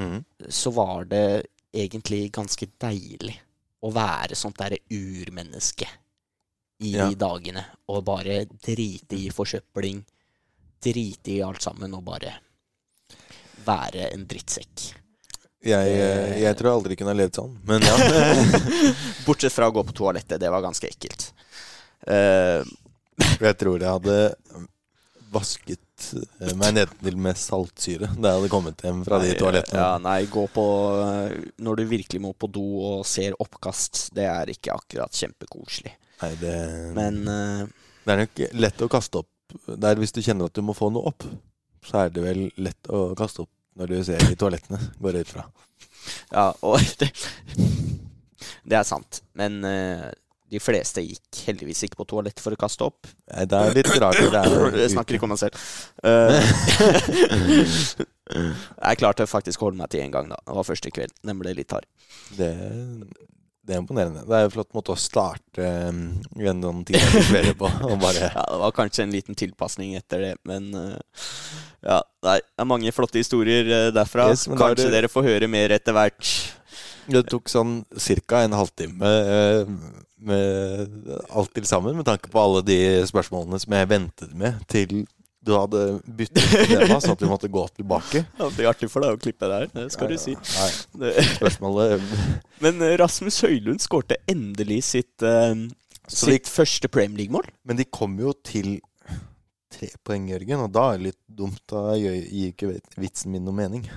Mm. 0.00 0.20
Så 0.50 0.72
var 0.74 1.06
det 1.10 1.46
egentlig 1.70 2.24
ganske 2.34 2.66
deilig 2.82 3.36
å 3.86 3.92
være 3.94 4.34
sånt 4.38 4.58
derre 4.58 4.80
urmenneske 4.90 5.86
i 6.82 6.94
Ja. 6.96 7.06
dagene. 7.14 7.62
Og 7.88 8.02
bare 8.04 8.42
drite 8.50 9.18
i 9.18 9.30
forsøpling, 9.30 10.02
drite 10.82 11.36
i 11.36 11.42
alt 11.46 11.62
sammen, 11.62 11.94
og 11.94 12.02
bare 12.04 12.34
være 13.66 14.10
en 14.10 14.26
drittsekk. 14.26 14.88
Jeg, 15.60 15.92
eh, 15.92 16.40
jeg 16.40 16.56
tror 16.56 16.70
jeg 16.70 16.78
aldri 16.78 16.96
kunne 16.96 17.12
ha 17.12 17.18
levd 17.20 17.36
sånn, 17.36 17.58
men 17.68 17.84
ja. 17.84 17.96
Bortsett 19.26 19.52
fra 19.52 19.68
å 19.68 19.74
gå 19.76 19.84
på 19.84 19.92
toalettet. 19.92 20.40
Det 20.40 20.50
var 20.50 20.64
ganske 20.64 20.88
ekkelt. 20.88 21.30
Eh, 22.06 22.62
Jeg 23.40 23.56
tror 23.60 23.80
jeg 23.82 23.90
hadde 23.90 24.14
vasket 25.30 26.06
eh, 26.40 26.54
meg 26.58 26.74
nedentil 26.74 27.18
med 27.20 27.38
saltsyre 27.38 28.08
da 28.16 28.32
jeg 28.32 28.38
hadde 28.40 28.50
kommet 28.52 28.80
hjem 28.84 29.02
fra 29.06 29.20
de 29.22 29.34
toalettene. 29.38 29.82
Ja, 29.82 29.98
nei, 30.02 30.24
gå 30.32 30.46
på 30.50 30.64
eh, 31.04 31.34
Når 31.62 31.82
du 31.82 31.84
virkelig 31.92 32.22
må 32.24 32.32
på 32.34 32.48
do 32.50 32.64
og 32.80 33.04
ser 33.06 33.36
oppkast, 33.42 34.08
det 34.16 34.26
er 34.26 34.50
ikke 34.54 34.74
akkurat 34.74 35.14
kjempekoselig. 35.14 35.92
Nei, 36.22 36.32
det, 36.40 36.54
Men 36.96 37.20
eh, 37.30 37.62
det 38.06 38.14
er 38.16 38.22
nok 38.24 38.42
lett 38.64 38.82
å 38.82 38.90
kaste 38.90 39.22
opp. 39.22 39.30
Det 39.66 39.86
er 39.90 39.98
hvis 40.00 40.14
du 40.14 40.20
kjenner 40.22 40.50
at 40.50 40.56
du 40.56 40.62
må 40.66 40.74
få 40.78 40.90
noe 40.94 41.10
opp, 41.12 41.24
så 41.86 42.04
er 42.04 42.12
det 42.14 42.22
vel 42.24 42.42
lett 42.60 42.90
å 42.92 43.10
kaste 43.18 43.44
opp 43.46 43.52
når 43.78 43.92
du 43.92 44.00
ser 44.04 44.24
i 44.32 44.36
toalettene, 44.38 44.80
går 45.00 45.16
jeg 45.20 45.28
ut 45.28 45.34
fra. 45.36 45.44
Ja, 46.34 46.48
og 46.66 46.80
det, 47.00 47.12
det 48.66 48.76
er 48.80 48.86
sant. 48.88 49.22
Men 49.38 49.60
eh, 49.68 50.08
de 50.50 50.58
fleste 50.62 51.02
gikk 51.04 51.42
heldigvis 51.46 51.84
ikke 51.86 52.00
på 52.00 52.06
toalett 52.10 52.40
for 52.42 52.54
å 52.54 52.58
kaste 52.58 52.86
opp. 52.88 53.06
Det 53.26 53.58
er 53.60 53.74
litt 53.76 53.90
rart. 54.02 54.18
Det 54.18 54.40
er 54.40 54.76
Jeg 54.84 54.92
snakker 54.96 55.16
ikke 55.18 55.28
om 55.28 55.34
meg 55.34 55.42
selv. 55.42 55.54
Eh, 56.02 56.38
jeg 58.90 59.00
klarte 59.00 59.26
faktisk 59.30 59.62
å 59.62 59.68
holde 59.68 59.80
meg 59.82 59.92
til 59.92 60.04
én 60.04 60.14
gang, 60.14 60.30
da. 60.30 60.38
Det 60.46 60.56
var 60.58 60.66
første 60.66 60.92
kveld. 60.94 61.14
Den 61.26 61.40
ble 61.40 61.54
litt 61.58 61.74
hard. 61.74 61.86
Det, 62.36 62.50
det 63.66 63.76
er 63.76 63.82
imponerende. 63.82 64.24
Det 64.26 64.36
er 64.38 64.46
jo 64.46 64.52
flott 64.56 64.72
måte 64.76 64.94
å 64.94 64.98
starte 64.98 65.70
um, 65.90 66.04
en 66.38 66.62
sånn 66.66 66.84
tid 66.88 66.98
å 67.00 67.24
flere 67.30 67.54
på. 67.58 67.70
Bare 68.02 68.30
Ja, 68.30 68.44
det 68.50 68.60
var 68.64 68.76
kanskje 68.76 69.06
en 69.06 69.14
liten 69.14 69.38
tilpasning 69.38 69.94
etter 69.98 70.24
det, 70.26 70.34
men 70.48 70.70
uh, 70.74 70.96
ja, 71.86 72.00
det 72.26 72.40
er 72.60 72.68
mange 72.68 72.92
flotte 72.92 73.20
historier 73.22 73.68
eh, 73.70 73.90
derfra. 73.94 74.28
Yes, 74.34 74.48
kanskje 74.50 74.88
det- 74.88 74.94
dere 74.98 75.08
får 75.12 75.24
høre 75.30 75.48
mer 75.48 75.72
etter 75.78 75.96
hvert. 75.96 76.34
Det 77.10 77.22
tok 77.30 77.48
sånn 77.50 77.80
ca. 78.28 78.42
en 78.44 78.52
halvtime 78.54 79.08
eh, 79.08 79.70
med 80.20 81.08
alt 81.30 81.54
til 81.56 81.66
sammen, 81.68 81.96
med 81.96 82.06
tanke 82.08 82.30
på 82.32 82.42
alle 82.42 82.62
de 82.66 82.78
spørsmålene 83.08 83.60
som 83.62 83.76
jeg 83.76 83.90
ventet 83.90 84.36
med 84.36 84.60
til 84.70 85.02
du 85.40 85.54
hadde 85.56 85.84
byttet 86.04 86.50
tema, 86.68 86.98
sånn 87.00 87.14
at 87.14 87.22
vi 87.24 87.28
måtte 87.30 87.48
gå 87.52 87.62
tilbake. 87.78 88.24
Ja, 88.38 88.44
det 88.44 88.52
blir 88.58 88.68
artig 88.68 88.90
for 88.92 89.04
deg 89.04 89.16
å 89.16 89.20
klippe 89.20 89.48
det 89.48 89.60
her, 89.62 89.70
det 89.72 89.86
skal 89.94 90.12
du 90.12 90.18
si. 90.20 90.34
Nei, 91.00 91.24
spørsmålet 91.38 92.04
Men 92.60 92.84
eh, 92.84 92.96
Rasmus 93.00 93.40
Høylund 93.46 93.80
skårte 93.80 94.20
endelig 94.28 94.82
sitt, 94.90 95.24
uh, 95.24 95.56
sitt 96.04 96.44
de, 96.44 96.52
første 96.52 96.92
Premier 96.92 97.22
League-mål. 97.22 97.48
Men 97.64 97.80
de 97.80 97.88
kom 97.88 98.18
jo 98.20 98.34
til 98.44 98.76
tre 99.72 99.88
poeng, 100.04 100.28
Jørgen, 100.28 100.66
og 100.66 100.74
da 100.76 100.90
er 100.90 101.00
det 101.00 101.08
litt 101.08 101.20
dumt. 101.40 101.62
Da 101.72 101.96
gir 101.96 102.50
ikke 102.50 102.74
vitsen 103.00 103.32
min 103.32 103.46
noe 103.48 103.56
mening. 103.56 103.88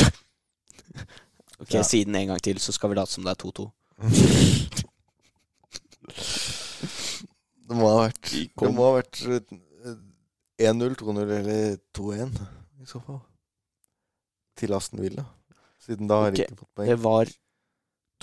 Ok, 1.60 1.74
Ja. 1.74 1.82
Si 1.84 1.98
den 2.08 2.14
en 2.16 2.30
gang 2.30 2.38
til, 2.40 2.56
så 2.56 2.72
skal 2.72 2.88
vi 2.88 2.96
late 2.96 3.12
som 3.12 3.26
det 3.26 3.34
er 3.34 3.42
2-2. 3.42 3.66
Det 7.70 7.76
må 7.78 7.86
ha 7.92 7.98
vært, 8.08 8.30
det 8.32 8.70
må 8.74 8.86
ha 8.88 8.94
vært 8.98 9.20
eh, 9.26 10.70
1-0, 10.70 10.96
2-0 11.00 11.20
eller 11.38 11.76
2-1 11.96 12.40
i 12.82 12.88
så 12.88 13.00
fall. 13.04 13.20
Til 14.58 14.74
Aston 14.76 15.00
Villa. 15.04 15.24
Siden 15.80 16.10
da 16.10 16.18
har 16.24 16.34
de 16.34 16.42
Ok, 16.42 16.50
ikke 16.50 16.58
fått 16.64 16.74
poeng. 16.76 16.90
Det 16.90 16.98
var 17.04 17.30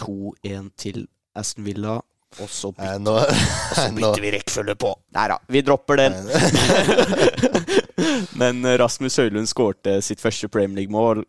2-1 0.04 0.68
til 0.78 1.00
Aston 1.38 1.66
Villa, 1.66 1.96
og 2.42 2.50
så 2.52 2.74
bytter, 2.76 2.92
Eh, 2.94 3.00
nå, 3.02 3.16
og 3.18 3.78
så 3.80 3.88
bytter 3.98 4.22
vi 4.26 4.34
rekkefølge 4.36 4.76
på. 4.84 4.92
Nei 5.18 5.26
da, 5.32 5.40
vi 5.48 5.64
dropper 5.66 6.02
den. 6.04 6.18
Men 8.42 8.62
eh, 8.66 8.78
Rasmus 8.82 9.16
Høylund 9.18 9.50
skårte 9.50 9.98
sitt 10.06 10.22
første 10.22 10.50
Premier 10.52 10.84
League-mål 10.84 11.24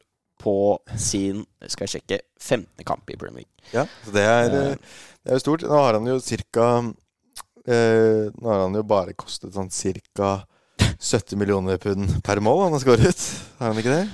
på 0.49 0.57
sin 0.97 1.45
skal 1.69 1.85
jeg 1.85 1.99
sjekke, 1.99 2.21
15. 2.41 2.87
kamp 2.89 3.13
i 3.13 3.21
Premier 3.21 3.45
League. 3.45 3.69
Ja, 3.77 3.85
så 4.07 4.15
det 4.17 4.25
er, 4.25 4.59
eh, 4.63 4.99
det 5.21 5.35
er 5.35 5.37
jo 5.37 5.45
stort. 5.45 5.69
Nå 5.69 5.77
har 5.85 5.99
han 6.01 6.09
jo 6.09 6.17
cirka 6.25 6.69
eh, 7.69 8.29
Nå 8.33 8.49
har 8.49 8.63
han 8.67 8.79
jo 8.79 8.85
bare 8.89 9.13
kostet 9.19 9.53
sånn 9.57 9.69
cirka 9.75 10.39
70 10.99 11.37
millioner 11.39 11.77
pund 11.83 12.17
per 12.27 12.41
mål 12.43 12.65
han 12.67 12.77
har 12.79 12.83
skåret. 12.83 13.25
Har 13.61 13.73
han 13.75 13.81
ikke 13.83 13.93
det? 14.01 14.07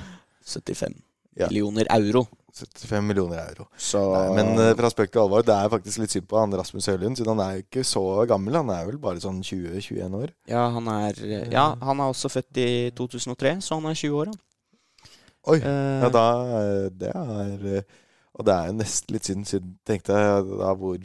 75 0.44 0.96
Ja. 1.38 1.46
millioner 1.50 1.86
euro. 1.90 2.26
75 2.54 3.02
millioner 3.08 3.40
euro. 3.48 3.64
Så 3.80 3.98
Nei, 4.12 4.34
men 4.36 4.58
eh, 4.62 4.74
fra 4.78 4.90
spøk 4.92 5.10
til 5.10 5.22
alvor, 5.24 5.42
det 5.46 5.54
er 5.56 5.70
faktisk 5.72 5.98
litt 6.02 6.12
synd 6.14 6.28
på 6.30 6.38
han 6.38 6.52
Rasmus 6.54 6.86
Høylund, 6.86 7.16
siden 7.18 7.32
han 7.32 7.40
er 7.42 7.56
jo 7.56 7.64
ikke 7.64 7.82
så 7.88 8.02
gammel. 8.30 8.54
Han 8.60 8.70
er 8.70 8.84
vel 8.86 8.98
bare 9.02 9.22
sånn 9.22 9.40
20-21 9.42 10.14
år. 10.20 10.30
ja, 10.50 10.66
han 10.76 10.90
er 10.92 11.18
Ja, 11.50 11.64
han 11.82 12.00
er 12.04 12.12
også 12.12 12.30
født 12.30 12.60
i 12.62 12.68
2003, 12.94 13.56
så 13.64 13.80
han 13.80 13.88
er 13.90 13.98
20 13.98 14.20
år, 14.20 14.30
han. 14.34 14.38
Oi, 15.46 15.58
Eh, 15.60 16.02
Ja, 16.02 16.08
da 16.08 16.24
eh, 16.60 16.90
Det 16.90 17.10
er 17.14 17.66
eh, 17.76 17.82
Og 18.34 18.46
det 18.46 18.54
er 18.54 18.66
jo 18.70 18.76
nesten 18.78 19.12
litt 19.14 19.24
synd, 19.28 19.44
siden 19.46 19.74
tenkte 19.86 20.12
jeg 20.18 20.46
da 20.58 20.72
hvor 20.74 20.98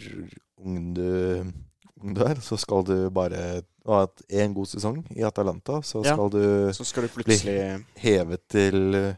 ung 0.66 0.94
du, 0.98 1.46
ung 2.02 2.16
du 2.18 2.24
er, 2.26 2.40
så 2.42 2.58
skal 2.58 2.82
du 2.88 2.96
bare 3.14 3.62
ha 3.86 4.00
hatt 4.02 4.24
én 4.34 4.54
god 4.58 4.66
sesong 4.72 5.04
i 5.16 5.22
Atalanta, 5.28 5.78
så 5.86 6.02
Ja. 6.06 6.16
skal 6.16 6.30
du 6.34 6.74
så 6.74 6.84
skal 6.86 7.04
du 7.06 7.10
plutselig 7.14 7.84
hevet 8.02 8.42
til 8.50 9.16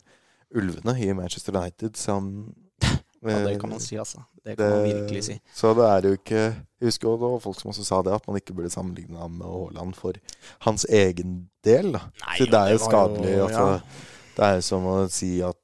Ulvene 0.54 0.98
i 1.00 1.14
Manchester 1.14 1.56
United 1.56 1.96
som 1.96 2.54
Ja, 3.24 3.40
det 3.48 3.60
kan 3.62 3.70
man 3.70 3.80
si, 3.80 3.96
altså. 4.02 4.18
Det 4.44 4.58
kan 4.58 4.70
man 4.74 4.84
virkelig 4.90 5.24
si. 5.24 5.40
Så 5.54 5.74
det 5.78 5.86
er 5.88 6.02
jo 6.10 6.12
ikke 6.18 6.42
Jeg 6.82 6.88
husker 6.90 7.08
jo 7.08 7.14
det 7.16 7.22
var 7.32 7.40
folk 7.40 7.60
som 7.62 7.70
også 7.72 7.84
sa 7.86 8.02
det, 8.02 8.14
at 8.14 8.28
man 8.28 8.36
ikke 8.42 8.54
burde 8.58 8.70
sammenligne 8.74 9.18
ham 9.22 9.32
med 9.38 9.46
Haaland 9.46 9.94
for 9.96 10.14
hans 10.66 10.86
egen 10.90 11.48
del. 11.64 11.92
da 11.94 12.00
Nei, 12.26 12.38
Så 12.42 12.46
det 12.50 12.60
er 12.60 12.72
jo 12.74 12.78
skadelig. 12.82 13.36
altså, 13.46 13.68
ja. 13.72 13.80
Det 14.38 14.48
er 14.48 14.62
som 14.66 14.86
å 14.88 14.96
si 15.12 15.42
at 15.46 15.58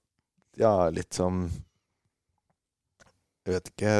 Ja, 0.57 0.89
litt 0.89 1.13
som 1.13 1.45
Jeg 3.47 3.53
vet 3.57 3.69
ikke 3.71 3.91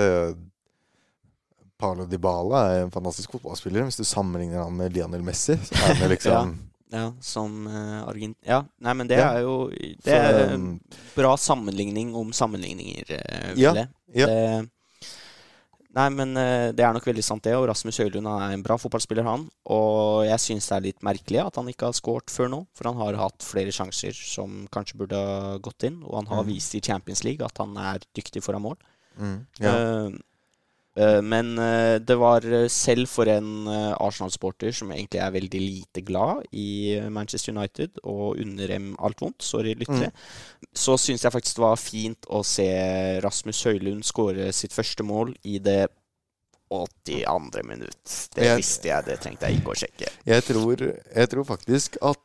Paulo 1.78 2.08
Dybala 2.10 2.64
er 2.74 2.80
en 2.88 2.92
fantastisk 2.92 3.36
fotballspiller. 3.36 3.84
Hvis 3.86 4.00
du 4.00 4.04
sammenligner 4.08 4.64
han 4.64 4.74
med 4.74 4.96
Lionel 4.96 5.22
Messi, 5.22 5.54
så 5.62 5.76
er 5.78 6.00
han 6.00 6.10
liksom 6.16 6.56
Ja, 6.90 7.04
som 7.22 7.68
uh, 7.68 8.08
Argent... 8.10 8.38
Ja, 8.48 8.64
nei, 8.82 8.94
men 8.98 9.10
det 9.12 9.20
Ja. 9.20 9.28
er 9.38 9.44
jo 9.46 9.70
Det 9.70 10.08
så, 10.08 10.16
er 10.18 10.56
um, 10.56 10.80
bra 11.16 11.36
sammenligning 11.38 12.16
om 12.18 12.32
sammenligninger, 12.34 13.12
uh, 13.14 13.52
Ja, 13.60 13.76
ja. 14.16 14.26
Det, 14.26 14.70
nei, 15.98 16.08
men 16.14 16.38
eh, 16.38 16.70
det 16.78 16.84
er 16.86 16.94
nok 16.96 17.08
veldig 17.10 17.24
sant, 17.26 17.44
det. 17.48 17.56
Og 17.58 17.66
Rasmus 17.72 17.98
Høylund 18.04 18.30
er 18.30 18.54
en 18.54 18.64
bra 18.66 18.78
fotballspiller, 18.80 19.26
han. 19.28 19.48
Og 19.74 20.28
jeg 20.28 20.44
syns 20.44 20.70
det 20.70 20.76
er 20.78 20.86
litt 20.86 21.04
merkelig 21.06 21.42
at 21.44 21.58
han 21.60 21.72
ikke 21.72 21.90
har 21.90 21.98
skåret 21.98 22.34
før 22.34 22.52
nå. 22.54 22.62
For 22.78 22.92
han 22.92 23.02
har 23.02 23.18
hatt 23.24 23.46
flere 23.46 23.74
sjanser 23.76 24.16
som 24.18 24.64
kanskje 24.74 25.02
burde 25.02 25.18
ha 25.18 25.58
gått 25.64 25.88
inn. 25.90 26.00
Og 26.06 26.20
han 26.22 26.30
har 26.32 26.44
Mm. 26.46 26.54
vist 26.54 26.78
i 26.78 26.84
Champions 26.86 27.24
League 27.28 27.44
at 27.46 27.58
han 27.58 27.76
er 27.78 28.00
dyktig 28.16 28.44
foran 28.46 28.62
mål. 28.70 28.78
mm, 29.18 29.38
ja. 29.60 29.72
uh, 30.08 31.22
men 31.22 31.56
det 32.06 32.16
var 32.18 32.42
selv 32.74 33.06
for 33.10 33.30
en 33.30 33.68
Arsenal-sporter 33.70 34.72
som 34.74 34.90
egentlig 34.90 35.20
er 35.22 35.30
veldig 35.36 35.60
lite 35.62 36.02
glad 36.02 36.42
i 36.58 36.98
Manchester 37.14 37.54
United 37.54 38.00
og 38.04 38.40
unner 38.42 38.68
dem 38.74 38.96
alt 38.98 39.22
vondt, 39.22 39.44
sorry 39.46 39.76
lyttere, 39.78 40.10
så 40.76 40.98
syns 41.00 41.24
jeg 41.24 41.32
faktisk 41.34 41.56
det 41.58 41.64
var 41.64 41.80
fint 41.82 42.28
å 42.30 42.44
se 42.46 42.68
Rasmus 43.24 43.64
Høylund 43.66 44.04
skåre 44.06 44.52
sitt 44.54 44.74
første 44.76 45.04
mål 45.08 45.32
i 45.48 45.58
det 45.64 45.88
82. 46.70 47.64
minutt. 47.64 48.04
Det 48.36 48.44
Jeg- 48.44 48.58
visste 48.60 48.88
jeg, 48.90 49.06
det 49.06 49.20
trengte 49.24 49.48
jeg 49.48 49.62
ikke 49.62 49.72
å 49.72 49.78
sjekke. 49.80 50.10
Jeg 50.28 50.44
tror, 50.44 50.76
jeg 51.16 51.30
tror 51.32 51.46
faktisk 51.48 51.96
at 52.02 52.20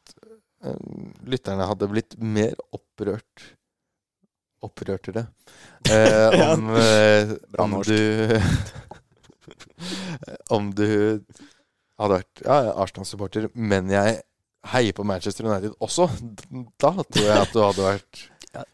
uh, 0.64 0.74
lytterne 1.24 1.62
hadde 1.66 1.88
blitt 1.88 2.18
mer 2.18 2.54
opprørt 2.72 3.54
Opprørtere. 4.62 5.26
Eh, 5.90 6.38
Ja. 6.38 6.52
om, 6.54 6.68
uh, 6.70 7.34
om 7.58 7.80
du 7.82 8.38
Om 10.54 10.70
du 10.74 10.86
hadde 11.98 12.14
vært 12.18 12.42
ja, 12.44 12.58
Arsenal-supporter, 12.82 13.48
men 13.54 13.90
jeg 13.90 14.20
heier 14.72 14.94
på 14.94 15.04
Manchester 15.06 15.46
United 15.50 15.74
også. 15.82 16.06
Da 16.78 16.92
tror 17.02 17.26
jeg 17.26 17.40
at 17.40 17.52
du 17.54 17.60
hadde 17.62 17.82
vært 17.88 18.22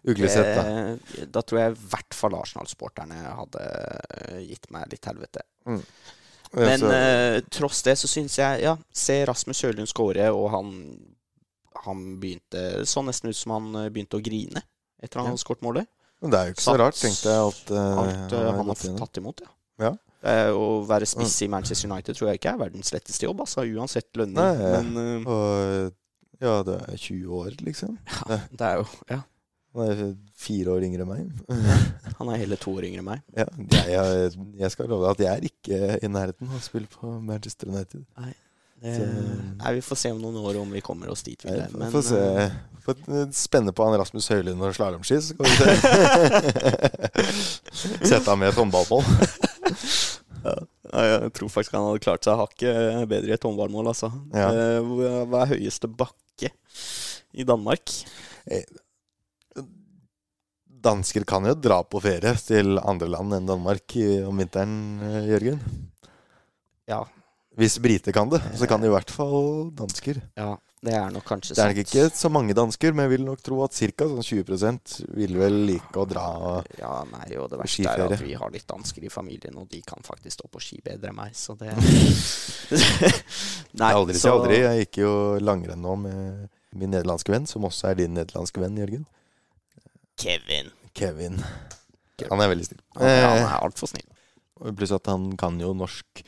uglesett, 0.09 0.49
da. 0.57 0.63
Eh, 0.69 1.27
da 1.31 1.43
tror 1.43 1.61
jeg 1.61 1.73
i 1.75 1.81
hvert 1.93 2.15
fall 2.17 2.35
Arsenal-sporterne 2.39 3.19
hadde 3.39 3.65
eh, 3.65 4.41
gitt 4.49 4.71
meg 4.75 4.89
litt 4.93 5.05
helvete. 5.07 5.45
Men 6.57 6.81
Så- 6.81 6.91
eh, 6.97 7.41
tross 7.53 7.83
det 7.85 7.95
så 8.01 8.09
syns 8.09 8.39
jeg 8.39 8.63
Ja, 8.65 8.77
se 8.93 9.19
Rasmus 9.29 9.61
Høylund 9.63 9.89
skåre, 9.91 10.31
og 10.33 10.51
han 10.51 10.71
Han 11.85 12.19
begynte 12.19 12.87
Så 12.89 13.03
nesten 13.05 13.29
ut 13.29 13.37
som 13.37 13.53
han 13.53 13.85
eh, 13.85 13.91
begynte 13.91 14.17
å 14.17 14.25
grine 14.25 14.63
etter 15.03 15.21
han 15.21 15.27
Ja. 15.29 15.31
hadde 15.35 15.45
skåret 15.45 15.61
målet. 15.63 15.87
men 16.23 16.31
det 16.33 16.39
er 16.39 16.47
jo 16.49 16.53
ikke 16.55 16.65
så 16.65 16.73
satt 16.73 16.81
rart, 16.81 16.97
tenkte 16.99 17.31
jeg. 17.31 17.53
At, 17.53 17.71
uh, 17.71 17.99
Alt 18.03 18.33
uh, 18.33 18.51
han 18.57 18.67
har 18.67 18.99
tatt 18.99 19.17
imot, 19.21 19.41
ja. 19.45 19.53
Ja. 19.79 19.93
Eh, 20.25 20.51
å 20.51 20.85
være 20.89 21.07
spiss 21.07 21.37
i 21.43 21.47
Manchester 21.47 21.87
United 21.89 22.17
tror 22.17 22.33
jeg 22.33 22.41
ikke 22.41 22.51
er 22.55 22.59
verdens 22.65 22.91
letteste 22.91 23.23
jobb, 23.29 23.39
altså, 23.45 23.63
uansett 23.63 24.09
lønning. 24.19 24.35
Nei, 24.35 24.83
Men 24.83 25.23
uh, 25.25 25.31
Og 25.31 25.93
ja, 26.41 26.57
det 26.67 26.81
er 26.89 26.97
20 26.97 27.29
år, 27.39 27.55
liksom. 27.63 27.99
Ja, 28.29 28.41
det 28.51 28.67
er 28.73 28.75
jo 28.81 28.87
Ja, 29.13 29.21
Han 29.77 29.91
er 29.93 29.99
fire 30.39 30.73
år 30.75 30.85
yngre 30.87 31.05
enn 31.05 31.11
meg. 31.11 31.23
han 32.19 32.31
er 32.33 32.41
hele 32.41 32.57
to 32.61 32.73
år 32.79 32.87
yngre 32.89 33.03
enn 33.03 33.09
meg. 33.11 33.21
Ja, 33.37 33.47
jeg, 33.85 34.33
jeg, 34.59 34.71
skal 34.75 34.89
love 34.91 35.05
deg 35.05 35.11
at 35.13 35.25
jeg 35.25 35.33
er 35.35 35.43
ikke 35.51 35.77
i 36.03 36.11
nærheten 36.11 36.49
av 36.49 36.57
å 36.59 36.63
spille 36.65 36.89
på 36.93 37.11
Manchester 37.21 37.69
United. 37.75 38.03
Det, 38.79 38.95
Så- 38.95 39.07
nei, 39.59 39.73
vi 39.75 39.83
får 39.83 39.99
se 39.99 40.11
om 40.15 40.21
noen 40.23 40.37
år 40.39 40.61
om 40.61 40.71
vi 40.71 40.81
kommer 40.87 41.11
oss 41.11 41.25
dit. 41.27 41.43
Får, 41.43 41.75
Men, 41.79 41.91
får 41.91 42.03
se. 42.07 42.21
eh, 42.47 42.53
spenne 43.35 43.73
på 43.75 43.85
han 43.89 43.99
Rasmus 44.01 44.29
Høylund 44.31 44.63
og 44.63 44.75
slalåmski, 44.77 45.19
så 45.19 45.35
skal 45.35 45.45
vi 45.45 45.53
se. 45.59 45.67
Sette 48.13 48.31
ham 48.31 48.39
med 48.43 48.53
et 48.55 48.59
håndballmål. 48.61 49.05
Ja, 50.49 51.03
jeg 51.03 51.33
tror 51.37 51.51
faktisk 51.53 51.75
han 51.75 51.83
hadde 51.85 52.01
klart 52.01 52.25
seg 52.25 52.39
hakket 52.39 53.09
bedre 53.11 53.29
i 53.29 53.35
et 53.35 53.43
håndballmål, 53.45 53.91
altså. 53.91 54.09
Ja. 54.33 54.47
Eh, 54.55 54.79
Hva 54.87 55.25
hva 55.29 55.41
er 55.43 55.51
høyeste 55.51 55.91
bakke 55.91 56.49
i 57.35 57.45
Danmark? 57.45 57.93
Dansker 60.79 61.25
kan 61.29 61.47
jo 61.49 61.57
dra 61.59 61.81
på 61.83 62.01
ferie 62.03 62.35
til 62.45 62.79
andre 62.79 63.09
land 63.11 63.35
enn 63.35 63.49
Danmark 63.49 63.97
om 64.29 64.43
vinteren, 64.43 64.75
eh, 65.03 65.31
Jørgen. 65.33 65.61
Ja, 66.89 67.05
Hvis 67.59 67.81
briter 67.83 68.15
kan 68.15 68.31
det, 68.31 68.39
så 68.55 68.69
kan 68.71 68.85
i 68.85 68.89
hvert 68.93 69.11
fall 69.11 69.73
dansker. 69.75 70.23
ja 70.39 70.55
det 70.79 70.93
er 70.95 71.09
nok 71.11 71.25
kanskje 71.27 71.57
sant. 71.57 71.59
Det 71.59 71.65
er 71.65 71.73
nok 71.73 71.81
ikke 71.83 72.03
så 72.15 72.29
mange 72.31 72.55
dansker, 72.55 72.93
men 72.95 73.09
jeg 73.09 73.13
vil 73.17 73.25
nok 73.27 73.41
tro 73.43 73.57
at 73.65 73.75
ca. 73.75 74.07
sånn 74.13 74.23
20% 74.23 74.93
vil 75.17 75.35
vel 75.41 75.57
like 75.67 75.99
å 75.99 76.05
dra 76.07 76.27
Ja, 76.79 76.93
nei, 77.11 77.27
og 77.35 77.49
det 77.51 77.59
verste 77.59 77.89
er 77.91 78.05
at 78.07 78.23
vi 78.23 78.37
har 78.39 78.53
litt 78.55 78.67
dansker 78.69 79.03
i 79.03 79.11
familien, 79.11 79.59
og 79.59 79.67
de 79.73 79.83
kan 79.83 80.07
faktisk 80.07 80.39
stå 80.39 80.51
på 80.53 80.63
ski 80.63 80.79
bedre 80.85 81.11
enn 81.11 81.19
meg, 81.19 81.35
så 81.35 81.57
det 81.59 81.75
Nei, 83.81 83.91
Aldri 83.91 84.15
si 84.19 84.31
aldri. 84.31 84.63
Jeg 84.63 84.87
gikk 84.87 85.03
jo 85.03 85.13
langrenn 85.43 85.83
nå 85.83 85.99
med 86.05 86.47
min 86.79 86.95
nederlandske 86.95 87.35
venn, 87.35 87.49
som 87.51 87.67
også 87.67 87.91
er 87.91 87.99
din 88.05 88.15
nederlandske 88.15 88.63
venn, 88.63 88.79
Jørgen. 88.79 89.07
Kevin. 90.19 90.73
Kevin. 90.99 91.43
Han 92.29 92.43
er 92.43 92.51
veldig 92.51 92.67
snill. 92.67 92.81
Han, 92.97 93.05
han 93.07 93.39
Eh, 93.39 93.45
er 93.45 93.61
altfor 93.63 93.91
snill. 93.91 94.09
Pluss 94.75 94.95
at 94.97 95.07
han 95.07 95.31
kan 95.39 95.59
jo 95.63 95.71
norsk. 95.79 96.25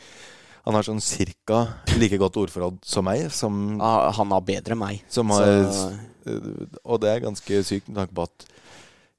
Han 0.66 0.76
har 0.76 0.86
sånn 0.86 1.00
cirka 1.02 1.64
like 1.98 2.18
godt 2.20 2.36
ordforråd 2.38 2.78
som 2.86 3.06
meg, 3.08 3.24
som, 3.34 3.80
Ah, 3.82 4.10
han 4.14 4.30
har 4.30 4.44
bedre 4.46 4.76
enn 4.76 4.82
meg. 4.82 5.02
som 5.08 5.30
har 5.34 5.66
Og 6.84 7.00
det 7.00 7.08
er 7.10 7.24
ganske 7.24 7.62
sykt 7.64 7.88
med 7.88 7.96
tanke 7.96 8.14
på 8.14 8.26
at 8.28 8.44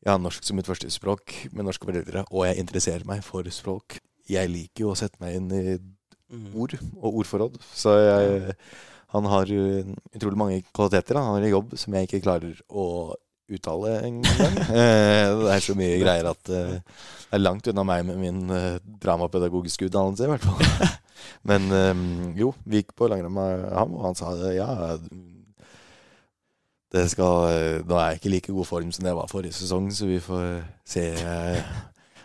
jeg 0.01 0.11
har 0.13 0.21
norsk 0.21 0.43
som 0.45 0.55
mitt 0.57 0.69
første 0.69 0.89
språk 0.89 1.33
med 1.51 1.65
norske 1.65 1.85
foreldre, 1.85 2.23
og 2.31 2.45
jeg 2.47 2.57
interesserer 2.61 3.05
meg 3.05 3.23
for 3.25 3.43
språk. 3.53 3.99
Jeg 4.29 4.49
liker 4.49 4.85
jo 4.85 4.93
å 4.93 4.97
sette 4.97 5.19
meg 5.21 5.35
inn 5.35 5.51
i 5.51 5.75
mm. 6.31 6.55
ord 6.55 6.77
og 7.01 7.19
ordforråd. 7.21 7.59
Så 7.73 7.93
jeg, 7.99 8.55
han 9.13 9.27
har 9.29 9.51
uh, 9.51 9.91
utrolig 10.15 10.39
mange 10.39 10.63
kvaliteter. 10.73 11.19
Han 11.19 11.35
har 11.35 11.45
en 11.45 11.53
jobb 11.53 11.75
som 11.77 11.93
jeg 11.93 12.07
ikke 12.07 12.23
klarer 12.23 12.57
å 12.69 12.85
uttale 13.57 13.93
en 14.07 14.21
gang. 14.25 14.55
det 15.41 15.51
er 15.55 15.63
så 15.65 15.75
mye 15.77 15.99
greier 16.01 16.29
at 16.31 16.51
eh, 16.51 16.77
det 16.77 17.37
er 17.37 17.43
langt 17.43 17.67
unna 17.71 17.85
meg 17.87 18.05
med 18.09 18.19
min 18.21 18.41
eh, 18.51 18.79
dramapedagogiske 19.03 19.87
utdannelse, 19.89 20.27
i 20.27 20.31
hvert 20.33 20.47
fall. 20.47 20.89
Men 21.49 21.67
eh, 21.75 22.05
jo, 22.41 22.51
vi 22.65 22.81
gikk 22.81 22.95
på 22.97 23.09
langrenn 23.11 23.33
med 23.35 23.67
ham, 23.75 23.93
og 23.99 24.09
han 24.09 24.17
sa 24.19 24.33
ja 24.55 24.69
det 26.91 27.05
skal, 27.13 27.45
eh, 27.51 27.77
Nå 27.87 27.95
er 27.95 28.09
jeg 28.09 28.19
ikke 28.19 28.27
i 28.29 28.33
like 28.33 28.53
god 28.57 28.67
form 28.67 28.91
som 28.91 29.05
jeg 29.07 29.15
var 29.15 29.29
forrige 29.31 29.55
sesong, 29.55 29.87
så 29.95 30.09
vi 30.09 30.19
får 30.19 30.47
se. 30.83 31.05
eh, 31.15 31.63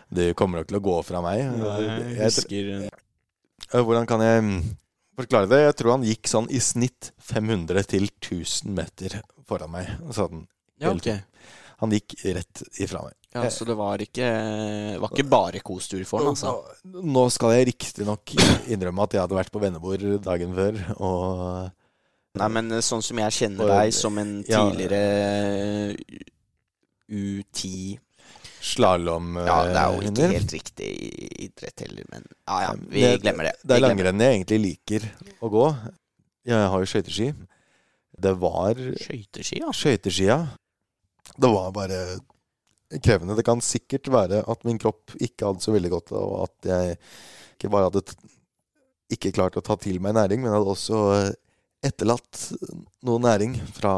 Det 0.09 0.33
kommer 0.39 0.59
nok 0.59 0.67
til 0.69 0.79
å 0.79 0.83
gå 0.83 0.95
fra 1.03 1.21
meg. 1.23 1.43
Jeg 2.15 2.23
husker 2.23 2.89
Eh, 3.73 3.81
Hvordan 3.83 4.05
kan 4.07 4.21
jeg 4.23 4.43
mm, 4.43 4.59
forklare 5.19 5.49
det? 5.51 5.57
Jeg 5.65 5.75
tror 5.75 5.91
han 5.97 6.03
gikk 6.07 6.29
sånn 6.31 6.45
i 6.55 6.59
snitt 6.63 7.09
500 7.19 7.83
til 7.91 8.05
1000 8.21 8.71
meter 8.77 9.17
foran 9.47 9.73
meg. 9.73 9.89
Sånn 10.15 10.45
Ja, 10.79 10.91
okay. 10.93 11.19
han 11.81 11.91
gikk 11.91 12.15
rett 12.35 12.63
ifra 12.79 13.03
meg. 13.07 13.13
Ja, 13.33 13.49
Så 13.53 13.65
det 13.67 13.75
var 13.77 13.97
ikke, 14.01 14.27
var 15.01 15.09
ikke 15.13 15.27
bare 15.29 15.59
kostur 15.65 16.03
for 16.05 16.23
han, 16.23 16.31
altså? 16.33 16.55
Nå, 16.85 17.01
nå 17.05 17.23
skal 17.33 17.51
jeg 17.57 17.67
riktignok 17.73 18.33
innrømme 18.71 19.03
at 19.03 19.13
jeg 19.13 19.21
hadde 19.21 19.37
vært 19.37 19.51
på 19.53 19.61
vennebord 19.61 20.05
dagen 20.25 20.55
før, 20.57 20.79
og 20.97 21.71
Nei, 22.37 22.47
men 22.53 22.69
sånn 22.85 23.01
som 23.01 23.17
jeg 23.17 23.33
kjenner 23.33 23.65
Og- 23.65 23.71
deg 23.73 23.93
som 23.97 24.17
en 24.21 24.43
ja. 24.47 24.59
tidligere 24.69 25.97
U10 27.09 27.97
slalåm 28.67 29.37
Ja, 29.47 29.57
det 29.65 29.77
er 29.77 29.87
jo 29.93 30.01
ikke 30.01 30.11
vinner. 30.11 30.33
helt 30.35 30.53
riktig 30.53 30.89
idrett 31.47 31.83
heller, 31.85 32.03
men 32.11 32.25
ja 32.47 32.59
ja, 32.65 32.73
vi 32.89 33.01
Det- 33.01 33.21
glemmer 33.21 33.43
det. 33.49 33.53
Det 33.63 33.75
er 33.77 33.79
langrenn 33.85 34.19
jeg 34.19 34.35
egentlig 34.41 34.59
liker 34.61 35.09
å 35.41 35.49
gå. 35.49 35.65
Jeg 36.45 36.69
har 36.69 36.79
jo 36.79 36.85
skøyteski. 36.85 37.33
Det 38.19 38.33
var 38.39 38.73
Skøyteski, 38.75 39.59
ja. 39.61 39.71
skøyteskia. 39.71 40.37
Det 41.35 41.51
var 41.51 41.73
bare 41.75 41.99
krevende. 43.03 43.35
Det 43.35 43.45
kan 43.47 43.61
sikkert 43.63 44.07
være 44.11 44.43
at 44.47 44.63
min 44.67 44.79
kropp 44.79 45.15
ikke 45.19 45.49
hadde 45.49 45.63
så 45.63 45.73
veldig 45.75 45.91
godt 45.91 46.13
av 46.15 46.35
at 46.45 46.69
jeg 46.71 46.97
ikke 47.57 47.71
bare 47.73 47.89
hadde 47.89 48.05
ikke 49.13 49.33
klart 49.35 49.57
å 49.59 49.63
ta 49.63 49.77
til 49.79 50.01
meg 50.03 50.15
næring, 50.17 50.43
men 50.43 50.53
hadde 50.53 50.73
også 50.73 50.99
etterlatt 51.85 52.51
noe 53.07 53.21
næring 53.23 53.55
fra, 53.75 53.93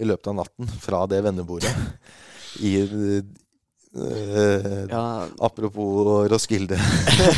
i 0.00 0.08
løpet 0.08 0.32
av 0.32 0.38
natten 0.40 0.70
fra 0.82 1.04
det 1.10 1.20
vennebordet. 1.26 1.72
I 2.64 2.74
eh, 2.80 3.22
Ja, 4.88 5.04
Apropos 5.44 6.28
Roskilde. 6.32 6.78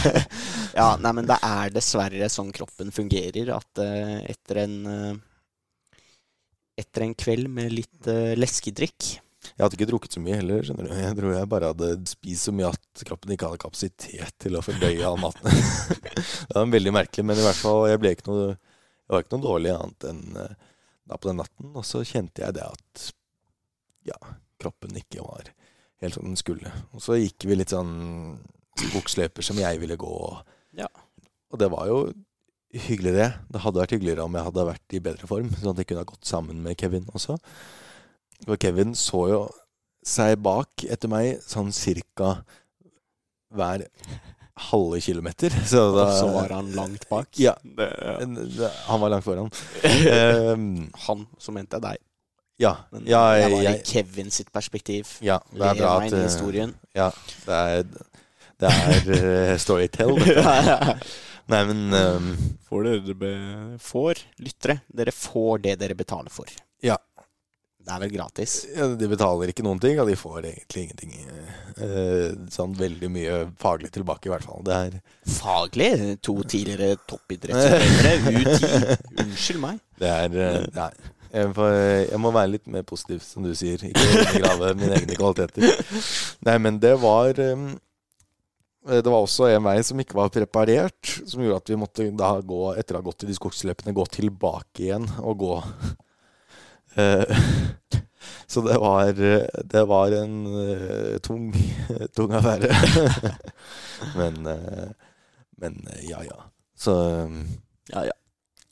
ja, 0.81 0.89
nei, 1.01 1.13
men 1.13 1.27
det 1.29 1.39
er 1.55 1.75
dessverre 1.75 2.31
sånn 2.31 2.53
kroppen 2.55 2.95
fungerer, 2.95 3.55
at 3.57 3.83
eh, 3.83 4.19
etter 4.35 4.65
en 4.65 4.77
eh, 4.91 5.15
Etter 6.81 7.05
en 7.05 7.15
kveld 7.15 7.49
med 7.55 7.71
litt 7.71 8.09
uh, 8.11 8.35
leskedrikk 8.35 9.11
Jeg 9.15 9.61
hadde 9.61 9.77
ikke 9.77 9.89
drukket 9.93 10.17
så 10.17 10.23
mye 10.23 10.39
heller. 10.41 10.65
skjønner 10.67 10.89
du. 10.89 10.95
Jeg 10.99 11.17
tror 11.19 11.35
jeg 11.37 11.51
bare 11.53 11.73
hadde 11.73 11.91
spist 12.11 12.49
så 12.49 12.55
mye 12.57 12.71
at 12.75 13.05
kroppen 13.07 13.35
ikke 13.35 13.51
hadde 13.51 13.63
kapasitet 13.63 14.39
til 14.43 14.59
å 14.59 14.63
fordøye 14.65 15.05
all 15.07 15.21
maten. 15.23 15.47
det 16.49 16.57
var 16.57 16.71
veldig 16.73 16.95
merkelig, 16.97 17.27
men 17.29 17.39
i 17.39 17.45
hvert 17.47 17.61
fall, 17.61 17.85
jeg 17.93 18.01
ble 18.03 18.15
ikke 18.17 18.31
noe, 18.31 18.47
jeg 18.55 19.15
var 19.15 19.27
ikke 19.27 19.37
noe 19.37 19.47
dårlig 19.47 19.75
annet 19.75 20.09
enn 20.11 20.41
eh, 20.41 20.57
da 21.05 21.19
på 21.21 21.31
den 21.31 21.41
natten. 21.43 21.71
Og 21.77 21.87
så 21.87 22.03
kjente 22.09 22.43
jeg 22.43 22.57
det 22.57 22.65
at 22.67 23.07
ja, 24.09 24.19
kroppen 24.61 24.97
ikke 24.99 25.25
var 25.25 25.53
helt 26.03 26.17
som 26.17 26.27
den 26.27 26.41
skulle. 26.41 26.73
Og 26.97 27.05
så 27.05 27.19
gikk 27.21 27.47
vi 27.49 27.59
litt 27.59 27.73
sånn 27.75 27.95
buksløper 28.95 29.45
som 29.47 29.61
jeg 29.61 29.81
ville 29.83 29.99
gå. 30.01 30.15
Ja. 30.79 30.89
Og 31.53 31.61
det 31.63 31.71
var 31.73 31.89
jo 31.91 31.99
hyggelig, 32.75 33.15
det. 33.17 33.31
Det 33.55 33.63
hadde 33.63 33.83
vært 33.83 33.95
hyggeligere 33.97 34.27
om 34.27 34.37
jeg 34.37 34.47
hadde 34.49 34.67
vært 34.69 34.97
i 34.97 35.03
bedre 35.05 35.29
form, 35.31 35.51
sånn 35.61 35.73
at 35.73 35.83
jeg 35.83 35.91
kunne 35.91 36.05
ha 36.05 36.11
gått 36.11 36.29
sammen 36.29 36.63
med 36.65 36.79
Kevin 36.81 37.07
også. 37.15 37.39
Og 38.49 38.57
Kevin 38.61 38.95
så 38.99 39.25
jo 39.31 39.43
seg 40.05 40.37
bak 40.45 40.85
etter 40.85 41.09
meg 41.09 41.39
sånn 41.49 41.71
cirka 41.73 42.37
hver 43.55 43.87
halve 44.71 45.01
kilometer. 45.03 45.55
Så 45.71 45.81
da, 45.95 46.09
Og 46.09 46.17
så 46.19 46.27
var 46.35 46.53
han 46.55 46.73
langt 46.77 47.09
bak. 47.11 47.31
Ja. 47.41 47.55
Det, 47.65 47.89
ja. 48.59 48.71
Han 48.89 49.01
var 49.03 49.15
langt 49.15 49.27
foran. 49.27 49.51
um, 49.51 50.67
han, 51.07 51.25
så 51.39 51.55
mente 51.55 51.79
jeg 51.79 51.87
deg. 51.87 52.03
ja. 52.63 52.75
Men 52.93 53.09
ja, 53.11 53.23
jeg 53.39 53.53
var 53.55 53.69
i 53.71 53.77
Kevin 53.87 54.31
sitt 54.31 54.53
perspektiv. 54.55 55.17
ja, 55.25 55.41
det 55.55 55.71
er 55.73 55.81
bra 55.81 55.95
at 56.03 56.13
eh, 56.13 56.27
historien. 56.27 56.75
Ja, 56.95 57.11
det 57.47 57.61
er, 57.63 57.87
det 58.63 58.75
er 58.75 59.15
eh, 59.19 59.55
storytell. 59.59 60.15
Nei, 61.53 61.61
men 61.69 61.81
um, 61.93 62.29
Får 62.69 62.87
dere 62.89 63.15
be... 63.21 63.33
Får 63.83 64.23
lyttere. 64.41 64.79
Dere 64.89 65.13
får 65.13 65.65
det 65.67 65.75
dere 65.83 65.97
betaler 65.99 66.33
for. 66.33 66.49
Ja. 66.85 66.97
Det 67.85 67.93
er 67.93 68.01
vel 68.01 68.13
gratis. 68.15 68.53
ja, 68.73 68.87
De 68.97 69.09
betaler 69.11 69.51
ikke 69.53 69.65
noen 69.67 69.81
ting, 69.83 69.99
og 70.01 70.09
de 70.09 70.15
får 70.17 70.47
egentlig 70.49 70.87
ingenting 70.87 71.11
eh, 71.21 72.31
sånn 72.55 72.73
veldig 72.79 73.11
mye 73.13 73.35
faglig 73.61 73.91
tilbake, 73.93 74.31
i 74.31 74.33
hvert 74.33 74.47
fall. 74.47 74.63
Det 74.65 74.79
er, 74.87 74.97
Faglig. 75.29 75.91
To 76.25 76.39
tidligere 76.49 76.97
toppidrettsutøvere. 77.11 78.15
U10. 78.41 79.21
Unnskyld 79.27 79.61
meg. 79.67 79.83
det 80.01 80.15
er 80.15 80.39
eh, 80.47 80.65
Nei. 80.79 80.89
Jeg, 81.35 81.51
får, 81.59 81.73
jeg 82.09 82.23
må 82.23 82.31
være 82.31 82.53
litt 82.55 82.69
mer 82.73 82.85
positiv, 82.89 83.21
som 83.27 83.45
du 83.45 83.53
sier. 83.59 83.85
Ikke 83.85 84.39
grave 84.39 84.73
mine 84.79 84.97
egne 85.03 85.17
kvaliteter. 85.19 85.85
Nei, 86.47 86.55
men 86.63 86.79
det 86.81 86.95
var 87.03 87.37
ehm, 87.43 87.73
Det 88.85 89.09
var 89.09 89.23
også 89.25 89.47
en 89.49 89.65
vei 89.65 89.79
som 89.87 90.01
ikke 90.03 90.17
var 90.19 90.29
preparert, 90.33 91.09
som 91.25 91.41
gjorde 91.41 91.57
at 91.63 91.71
vi 91.73 91.79
måtte 91.81 92.09
da 92.21 92.35
gå, 92.45 92.59
etter 92.77 92.99
å 92.99 93.01
ha 93.01 93.07
gått 93.07 93.25
i 93.25 93.31
de 93.31 93.37
skogsløpene, 93.39 93.95
gå 93.97 94.05
tilbake 94.13 94.85
igjen 94.89 95.09
og 95.25 95.39
gå. 95.45 95.55
Eh, 96.95 97.25
Så 98.47 98.61
det 98.63 98.77
var, 98.79 99.09
det 99.65 99.81
var 99.91 100.13
en 100.15 100.35
eh, 100.47 101.17
tung, 101.19 101.49
tung 102.17 102.31
affære. 102.39 102.69
men, 104.21 104.47
eh, 104.47 104.93
men 105.59 105.81
eh, 105.91 106.05
ja, 106.11 106.21
ja. 106.23 106.37
Så 106.79 106.95
Ja, 107.91 108.05
ja. 108.07 108.15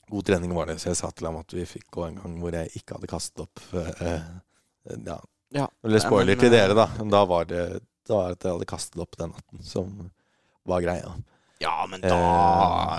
god 0.09 0.25
trening 0.29 0.55
var 0.55 0.71
det. 0.71 0.79
Så 0.79 0.93
jeg 0.93 1.01
sa 1.01 1.11
til 1.11 1.27
ham 1.27 1.41
at 1.41 1.51
vi 1.57 1.67
fikk 1.67 1.89
gå 1.99 2.07
en 2.07 2.21
gang 2.23 2.39
hvor 2.39 2.55
jeg 2.55 2.71
ikke 2.79 2.95
hadde 3.01 3.11
kastet 3.11 3.43
opp. 3.43 3.65
eh, 3.75 4.23
ja. 5.07 5.19
Ja. 5.53 5.67
Eller 5.85 6.01
spoiler 6.07 6.39
til 6.39 6.53
eh, 6.53 6.55
dere, 6.61 6.79
da. 6.79 6.87
Da 7.11 7.25
var 7.27 7.51
det 7.51 7.65
da 8.09 8.15
var 8.19 8.29
det 8.33 8.39
at 8.39 8.47
jeg 8.49 8.57
hadde 8.57 8.71
kastet 8.73 9.03
opp 9.05 9.17
den 9.21 9.33
natten, 9.35 9.63
som 9.67 10.11
var 10.69 10.83
greia. 10.85 11.13
Ja, 11.63 11.87
men 11.87 12.01
da 12.03 12.17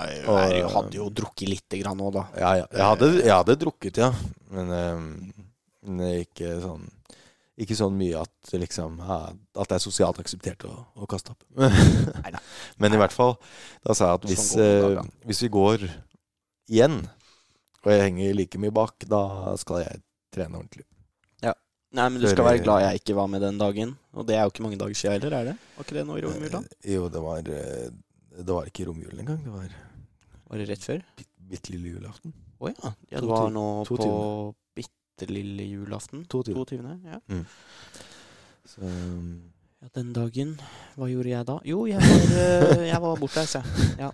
Eh, 0.08 0.28
og- 0.28 0.50
jeg 0.52 0.70
hadde 0.72 0.96
jo 0.96 1.10
drukket 1.10 1.48
lite 1.48 1.80
grann 1.82 2.00
òg, 2.00 2.12
da. 2.14 2.24
Ja, 2.38 2.52
ja. 2.62 2.66
Jeg 2.72 2.86
hadde, 2.90 3.08
jeg 3.22 3.32
hadde 3.34 3.56
drukket, 3.60 3.96
ja. 4.00 4.12
Men, 4.50 4.70
eh, 4.72 5.00
men 5.84 6.24
ikke 6.24 6.60
sånn 6.62 6.90
ikke 7.56 7.76
sånn 7.78 7.94
mye 7.94 8.18
at, 8.20 8.30
det 8.50 8.58
liksom, 8.64 8.96
at 9.00 9.68
det 9.68 9.76
er 9.76 9.78
sosialt 9.78 10.18
akseptert 10.18 10.64
å, 10.66 10.72
å 10.98 11.06
kaste 11.06 11.30
opp. 11.30 11.44
Neida. 11.54 12.40
Men 12.82 12.96
i 12.96 12.98
hvert 12.98 13.14
fall, 13.14 13.36
da 13.84 13.94
sa 13.94 14.08
jeg 14.08 14.14
at 14.18 14.26
hvis, 14.30 14.46
Sånn 14.54 14.58
går 14.58 14.88
det 14.88 14.88
eh, 14.88 14.96
ja. 14.98 15.04
hvis 15.28 15.42
vi 15.44 15.50
går 15.54 15.84
igjen, 16.74 16.96
og 17.84 17.92
jeg 17.92 18.00
henger 18.08 18.34
like 18.34 18.58
mye 18.58 18.74
bak, 18.74 19.06
da 19.06 19.54
skal 19.60 19.84
jeg 19.84 20.02
trene 20.34 20.58
ordentlig. 20.58 20.82
Nei, 21.94 22.08
men 22.10 22.18
du 22.20 22.26
skal 22.26 22.44
være 22.48 22.62
glad 22.64 22.80
jeg 22.82 23.00
ikke 23.00 23.14
var 23.14 23.28
med 23.30 23.40
den 23.44 23.58
dagen. 23.60 23.92
Og 24.18 24.26
det 24.26 24.34
er 24.36 24.42
jo 24.46 24.50
ikke 24.50 24.64
mange 24.64 24.78
dager 24.80 24.94
siden 24.98 25.14
heller, 25.22 25.36
er 25.38 25.44
det? 25.52 25.56
Var 25.76 25.84
ikke 25.86 25.94
det 25.98 26.02
nå 26.08 26.16
i 26.18 26.24
romjula? 26.24 26.60
Eh, 26.82 26.94
Jo, 26.94 27.04
det 27.14 27.22
var, 27.22 27.38
eh, 27.38 27.90
det 28.40 28.48
var 28.56 28.66
ikke 28.70 28.86
romjulen 28.88 29.20
engang. 29.22 29.38
Det 29.44 29.52
var 29.54 29.68
Var 30.50 30.58
det 30.58 30.68
rett 30.72 30.82
før? 30.88 31.04
bit- 31.16 31.30
bitte 31.54 31.70
lille 31.74 31.92
julaften. 31.94 32.32
Å 32.60 32.68
ja. 32.72 32.92
ja. 33.12 33.20
Det 33.20 33.28
var 33.30 33.50
nå 33.54 33.66
på 33.86 34.54
bitte 34.74 35.28
lille 35.30 35.62
julaften. 35.70 36.24
22. 36.26 36.54
22. 36.54 36.98
Ja. 37.06 37.20
Så, 38.66 38.80
um, 38.82 39.42
ja, 39.82 39.88
den 39.94 40.12
dagen 40.16 40.54
Hva 40.96 41.06
gjorde 41.10 41.28
jeg 41.30 41.46
da? 41.46 41.58
Jo, 41.68 41.84
jeg 41.86 42.00
var, 42.00 42.36
eh, 42.40 42.86
jeg 42.88 43.00
var 43.04 43.16
bortreist, 43.20 43.54
jeg. 43.60 43.64
Ja. 44.00 44.10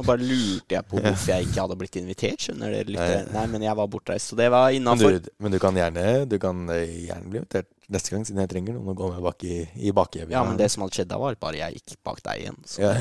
Og 0.00 0.06
bare 0.08 0.24
lurte 0.24 0.74
jeg 0.74 0.84
på 0.90 0.98
hvorfor 0.98 1.30
jeg 1.30 1.46
ikke 1.46 1.60
hadde 1.62 1.76
blitt 1.78 1.96
invitert. 2.00 2.46
Skjønner 2.46 2.72
dere? 2.74 2.96
Nei. 2.96 3.18
Nei, 3.36 3.44
men 3.52 3.66
jeg 3.66 3.78
var 3.78 3.90
bortreist, 3.92 4.32
så 4.32 4.38
det 4.38 4.48
var 4.52 4.74
innafor. 4.74 5.18
Men, 5.18 5.28
men 5.46 5.54
du 5.54 5.58
kan 5.62 5.78
gjerne 5.78 6.06
Du 6.28 6.36
kan 6.42 6.64
eh, 6.74 6.96
gjerne 7.06 7.30
bli 7.30 7.42
invitert 7.42 7.70
neste 7.92 8.14
gang, 8.14 8.24
siden 8.26 8.42
jeg 8.42 8.50
trenger 8.50 8.78
noen 8.78 8.94
å 8.94 8.96
gå 8.98 9.10
med 9.12 9.22
bak 9.24 9.44
i, 9.46 9.60
i 9.76 9.92
bakevja. 9.94 10.32
Ja, 10.34 10.42
men 10.48 10.58
det 10.58 10.70
som 10.72 10.84
hadde 10.84 10.96
skjedd 10.96 11.12
da, 11.12 11.20
var 11.20 11.36
bare 11.40 11.60
jeg 11.60 11.78
gikk 11.78 11.98
bak 12.08 12.22
deg 12.24 12.46
igjen. 12.46 12.58
Så. 12.66 12.82
Ja. 12.82 12.94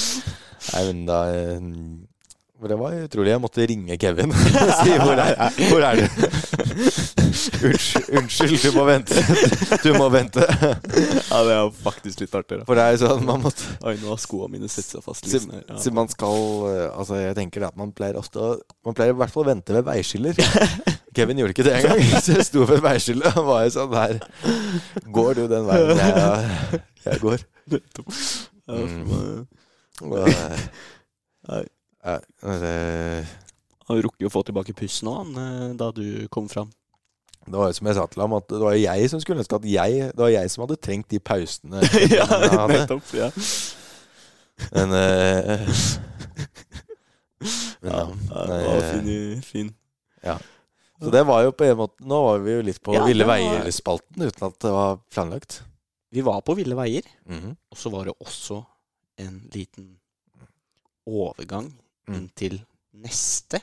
Nei, 0.70 0.84
men 0.88 1.04
da 1.08 1.20
eh, 1.34 1.68
for 2.60 2.68
Det 2.68 2.76
var 2.76 2.96
utrolig. 3.06 3.30
Jeg 3.32 3.40
måtte 3.40 3.64
ringe 3.70 3.96
Kevin 4.00 4.34
og 4.36 4.72
si 4.82 4.96
hvor 5.00 5.20
er, 5.20 5.60
hvor 5.70 5.84
er 5.88 6.00
du? 6.02 6.59
Unnskyld, 6.70 8.08
unnskyld, 8.18 8.62
du 8.62 8.72
må 8.74 8.84
vente. 8.88 9.14
Du 9.84 9.90
må 9.96 10.08
vente. 10.12 10.44
Ja, 11.30 11.40
det 11.46 11.54
er 11.56 11.70
faktisk 11.84 12.22
litt 12.24 12.34
artig, 12.36 12.60
da. 12.60 12.66
For 12.68 12.78
det 12.78 12.84
er 12.86 12.98
sånn 13.00 13.24
man 13.26 13.42
måtte 13.44 13.68
Oi, 13.86 13.94
nå 14.00 14.10
har 14.12 14.20
skoene 14.22 14.54
mine 14.56 14.70
sett 14.72 14.88
seg 14.90 15.04
fast. 15.04 15.26
Liksom. 15.26 15.52
Ja. 15.68 15.78
så 15.80 15.92
man 15.94 16.10
skal 16.12 16.36
eh, 16.70 16.86
Altså, 16.90 17.18
jeg 17.20 17.36
tenker 17.38 17.66
at 17.68 17.76
man 17.80 17.92
pleier 17.96 18.18
ofte 18.20 18.40
å 18.42 18.50
Man 18.86 18.96
pleier 18.98 19.14
i 19.14 19.18
hvert 19.20 19.32
fall 19.34 19.44
å 19.46 19.50
vente 19.50 19.76
ved 19.76 19.86
veiskiller. 19.88 20.38
Kevin 21.16 21.40
gjorde 21.42 21.54
ikke 21.56 21.66
det 21.66 21.76
engang. 21.80 22.02
Så 22.22 22.36
jeg 22.38 22.46
sto 22.50 22.66
ved 22.70 22.82
veiskillet 22.84 23.38
og 23.40 23.48
var 23.50 23.64
jo 23.66 23.74
sånn 23.78 23.94
der 23.94 24.20
Går 25.18 25.40
du 25.40 25.44
den 25.50 25.66
veien 25.68 25.94
jeg, 26.00 26.82
jeg 27.06 27.22
går? 27.24 27.46
Mm. 28.70 29.46
eh, 30.16 30.64
Nei. 31.50 31.64
Han 33.90 33.98
rukket 34.04 34.22
jo 34.22 34.28
å 34.30 34.36
få 34.36 34.42
tilbake 34.46 34.74
pusten 34.78 35.08
nå, 35.10 35.14
eh, 35.42 35.70
da 35.80 35.86
du 35.96 36.04
kom 36.30 36.46
fram. 36.48 36.70
Det 37.46 37.56
var 37.56 37.66
jo 37.70 37.74
som 37.78 37.86
jeg 37.88 37.96
sa 37.96 38.04
til 38.12 38.20
ham, 38.22 38.32
at 38.36 38.46
det 38.52 38.60
var 38.62 38.74
jeg 38.78 39.08
som 39.10 39.20
skulle 39.22 39.40
ønske 39.42 39.56
at 39.56 39.64
jeg 39.66 39.90
Det 40.12 40.20
var 40.20 40.28
jeg 40.30 40.50
som 40.52 40.62
hadde 40.66 40.76
trengt 40.84 41.08
de 41.10 41.18
pausene. 41.18 41.80
ja, 42.12 42.26
nettopp. 42.70 43.06
Ja. 43.16 43.30
Men 44.76 44.88
uh, 44.92 45.64
Men 47.80 47.90
Ja, 47.90 48.00
ja. 48.04 48.06
det 48.46 48.56
var 48.66 48.80
fin, 48.92 49.42
fin, 49.42 49.70
Ja. 50.22 50.36
Så 51.00 51.08
det 51.14 51.22
var 51.24 51.40
jo 51.46 51.50
på 51.56 51.64
en 51.64 51.78
måte 51.80 52.04
Nå 52.04 52.18
var 52.26 52.38
vi 52.44 52.52
jo 52.58 52.62
litt 52.66 52.76
på 52.84 52.92
Ja, 52.92 53.06
Ville 53.08 53.24
veier-spalten 53.24 54.20
uten 54.26 54.44
at 54.50 54.58
det 54.60 54.68
var 54.74 54.98
planlagt. 55.08 55.62
Vi 56.12 56.20
var 56.26 56.42
på 56.44 56.52
ville 56.58 56.76
veier, 56.76 57.02
Mhm. 57.24 57.54
og 57.72 57.76
så 57.78 57.88
var 57.90 58.04
det 58.10 58.14
også 58.20 58.60
en 59.24 59.40
liten 59.54 59.94
overgang 61.08 61.72
Mm. 62.08 62.14
inn 62.16 62.28
til 62.34 62.60
neste 63.00 63.60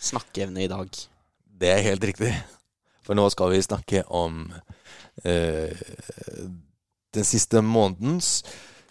snakkeevne 0.00 0.64
i 0.64 0.70
dag. 0.70 0.88
Det 1.60 1.70
er 1.70 1.84
helt 1.84 2.04
riktig. 2.04 2.32
For 3.04 3.18
nå 3.18 3.26
skal 3.32 3.52
vi 3.52 3.62
snakke 3.64 4.04
om 4.06 4.46
eh, 5.24 5.76
den 7.14 7.26
siste 7.26 7.62
månedens 7.64 8.40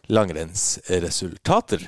langrennsresultater. 0.09 1.85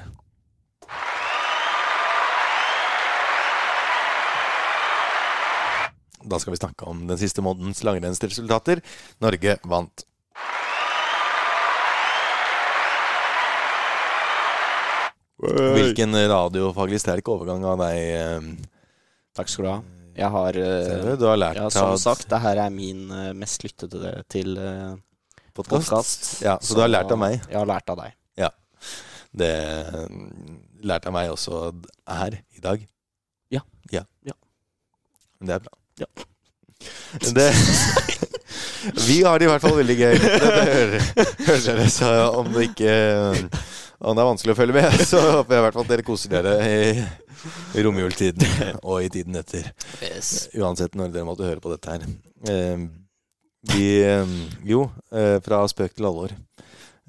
Da 6.21 6.37
skal 6.39 6.53
vi 6.53 6.61
snakke 6.61 6.85
om 6.85 7.07
den 7.09 7.17
siste 7.17 7.41
månedens 7.43 7.83
langrennsresultater. 7.83 8.81
Norge 9.21 9.57
vant. 9.63 10.05
Hvilken 15.41 16.13
radiofaglig 16.29 16.99
sterk 17.01 17.31
overgang 17.33 17.65
av 17.65 17.81
deg, 17.81 17.97
eh, 17.97 18.80
Takk 19.37 19.49
skal 19.49 19.65
du 19.65 19.69
ha. 19.71 19.79
Jeg 20.17 20.27
har 20.33 20.57
eh, 20.59 20.95
du? 21.05 21.11
Du 21.21 21.25
har 21.29 21.37
lært 21.39 21.59
Ja, 21.61 21.69
som 21.71 21.93
sagt, 21.99 22.27
det 22.29 22.39
her 22.43 22.59
er 22.65 22.73
min 22.73 23.05
eh, 23.15 23.31
mest 23.37 23.63
lyttede 23.63 24.11
til 24.31 24.57
podkast. 25.55 26.41
Ja, 26.43 26.57
så 26.61 26.75
du 26.75 26.83
har 26.83 26.91
lært 26.91 27.11
av 27.11 27.19
meg. 27.21 27.39
Jeg 27.47 27.59
har 27.59 27.69
lært 27.69 27.91
av 27.91 28.01
deg. 28.01 28.17
Ja. 28.39 28.49
Det 29.31 29.53
lærte 30.83 31.07
jeg 31.07 31.15
meg 31.15 31.31
også 31.31 31.63
her 32.09 32.35
i 32.35 32.63
dag. 32.63 32.83
Ja. 33.55 33.63
Ja. 33.93 34.03
Ja. 34.27 34.35
Men 35.39 35.51
det 35.51 35.55
er 35.55 35.65
bra. 35.67 35.79
Ja. 36.01 36.09
Det 37.31 37.49
Vi 39.07 39.21
har 39.23 39.39
det 39.39 39.45
i 39.45 39.49
hvert 39.51 39.61
fall 39.63 39.77
veldig 39.77 39.97
gøy. 39.99 40.15
Det, 40.21 40.37
det 40.41 40.63
hører, 40.73 41.03
hører 41.45 41.65
dere, 41.67 41.89
så 41.93 42.07
om 42.33 42.49
det 42.55 42.71
ikke 42.71 42.93
Om 44.01 44.17
det 44.17 44.23
er 44.23 44.29
vanskelig 44.31 44.53
å 44.55 44.57
følge 44.57 44.73
med, 44.79 45.01
så 45.11 45.19
håper 45.37 45.53
jeg 45.53 45.61
i 45.61 45.65
hvert 45.67 45.75
fall 45.77 45.85
at 45.85 45.91
dere 45.91 46.05
koser 46.05 46.31
dere 46.33 46.53
i, 46.65 47.03
i 47.77 47.83
romjulstiden 47.85 48.79
og 48.81 49.03
i 49.05 49.09
tiden 49.13 49.37
etter. 49.37 49.67
Uansett 50.57 50.95
når 50.97 51.11
dere 51.13 51.27
måtte 51.27 51.45
høre 51.45 51.61
på 51.61 51.73
dette 51.73 51.93
her. 51.93 52.05
Eh, 52.49 52.85
vi 53.71 53.83
eh, 54.01 54.31
Jo, 54.65 54.87
eh, 55.13 55.37
fra 55.45 55.59
spøk 55.69 55.93
til 55.93 56.07
alvor. 56.09 56.33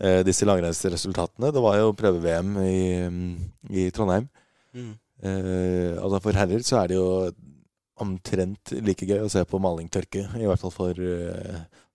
Eh, 0.02 0.20
disse 0.26 0.44
langrennsresultatene. 0.48 1.52
Det 1.54 1.62
var 1.64 1.78
jo 1.80 1.94
prøve-VM 1.96 2.50
i, 2.66 2.82
i 3.72 3.86
Trondheim. 3.94 4.26
Mm. 4.76 4.90
Eh, 5.22 5.94
altså 5.96 6.20
For 6.26 6.36
herrer 6.36 6.66
så 6.66 6.82
er 6.82 6.92
det 6.92 6.98
jo 6.98 7.06
omtrent 8.02 8.74
like 8.82 9.06
gøy 9.08 9.22
å 9.22 9.30
se 9.32 9.44
på 9.48 9.60
maling 9.62 9.88
tørke. 9.92 10.26
I 10.36 10.44
hvert 10.44 10.60
fall 10.60 10.74
for, 10.74 11.00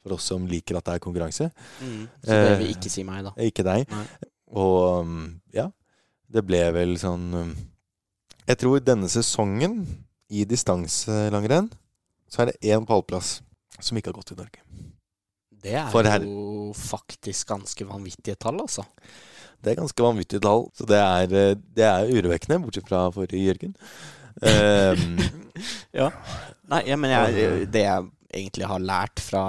for 0.02 0.18
oss 0.18 0.32
som 0.32 0.50
liker 0.50 0.80
at 0.80 0.90
det 0.90 0.98
er 0.98 1.06
konkurranse. 1.06 1.52
Mm. 1.84 2.02
Så 2.24 2.42
det 2.48 2.58
vil 2.64 2.74
ikke 2.74 2.94
si 2.94 3.06
meg, 3.06 3.28
da. 3.30 3.36
Ikke 3.46 3.66
deg. 3.68 3.86
Nei. 3.94 4.34
Og 4.48 5.02
um, 5.04 5.18
ja, 5.54 5.68
det 6.32 6.44
ble 6.48 6.62
vel 6.76 6.96
sånn 7.02 7.26
um, 7.36 7.50
Jeg 8.48 8.60
tror 8.62 8.80
denne 8.84 9.10
sesongen 9.12 9.82
i 10.32 10.46
distanselangrenn 10.48 11.70
så 12.32 12.42
er 12.44 12.50
det 12.52 12.72
én 12.76 12.86
pallplass 12.88 13.38
som 13.80 13.98
ikke 14.00 14.12
har 14.12 14.18
gått 14.18 14.30
til 14.34 14.40
Norge. 14.40 14.60
Det 15.64 15.74
er 15.80 15.90
For 15.92 16.04
her- 16.08 16.24
jo 16.24 16.74
faktisk 16.76 17.48
ganske 17.48 17.86
vanvittige 17.88 18.36
tall, 18.40 18.60
altså. 18.62 18.84
Det 19.64 19.72
er 19.72 19.80
ganske 19.80 20.04
vanvittige 20.04 20.42
tall, 20.44 20.68
så 20.76 20.86
det 20.86 21.00
er, 21.00 21.24
eh, 21.34 21.56
det 21.76 21.86
er 21.88 22.12
urovekkende, 22.12 22.60
bortsett 22.64 22.88
fra 22.90 23.06
forrige 23.16 23.48
Jørgen. 23.48 23.76
Um, 24.44 25.18
Ja. 25.98 26.12
Nei, 26.70 26.84
ja, 26.86 26.96
men 27.00 27.10
jeg, 27.10 27.68
det 27.74 27.82
jeg 27.82 28.04
egentlig 28.34 28.68
har 28.68 28.82
lært 28.84 29.22
fra 29.24 29.44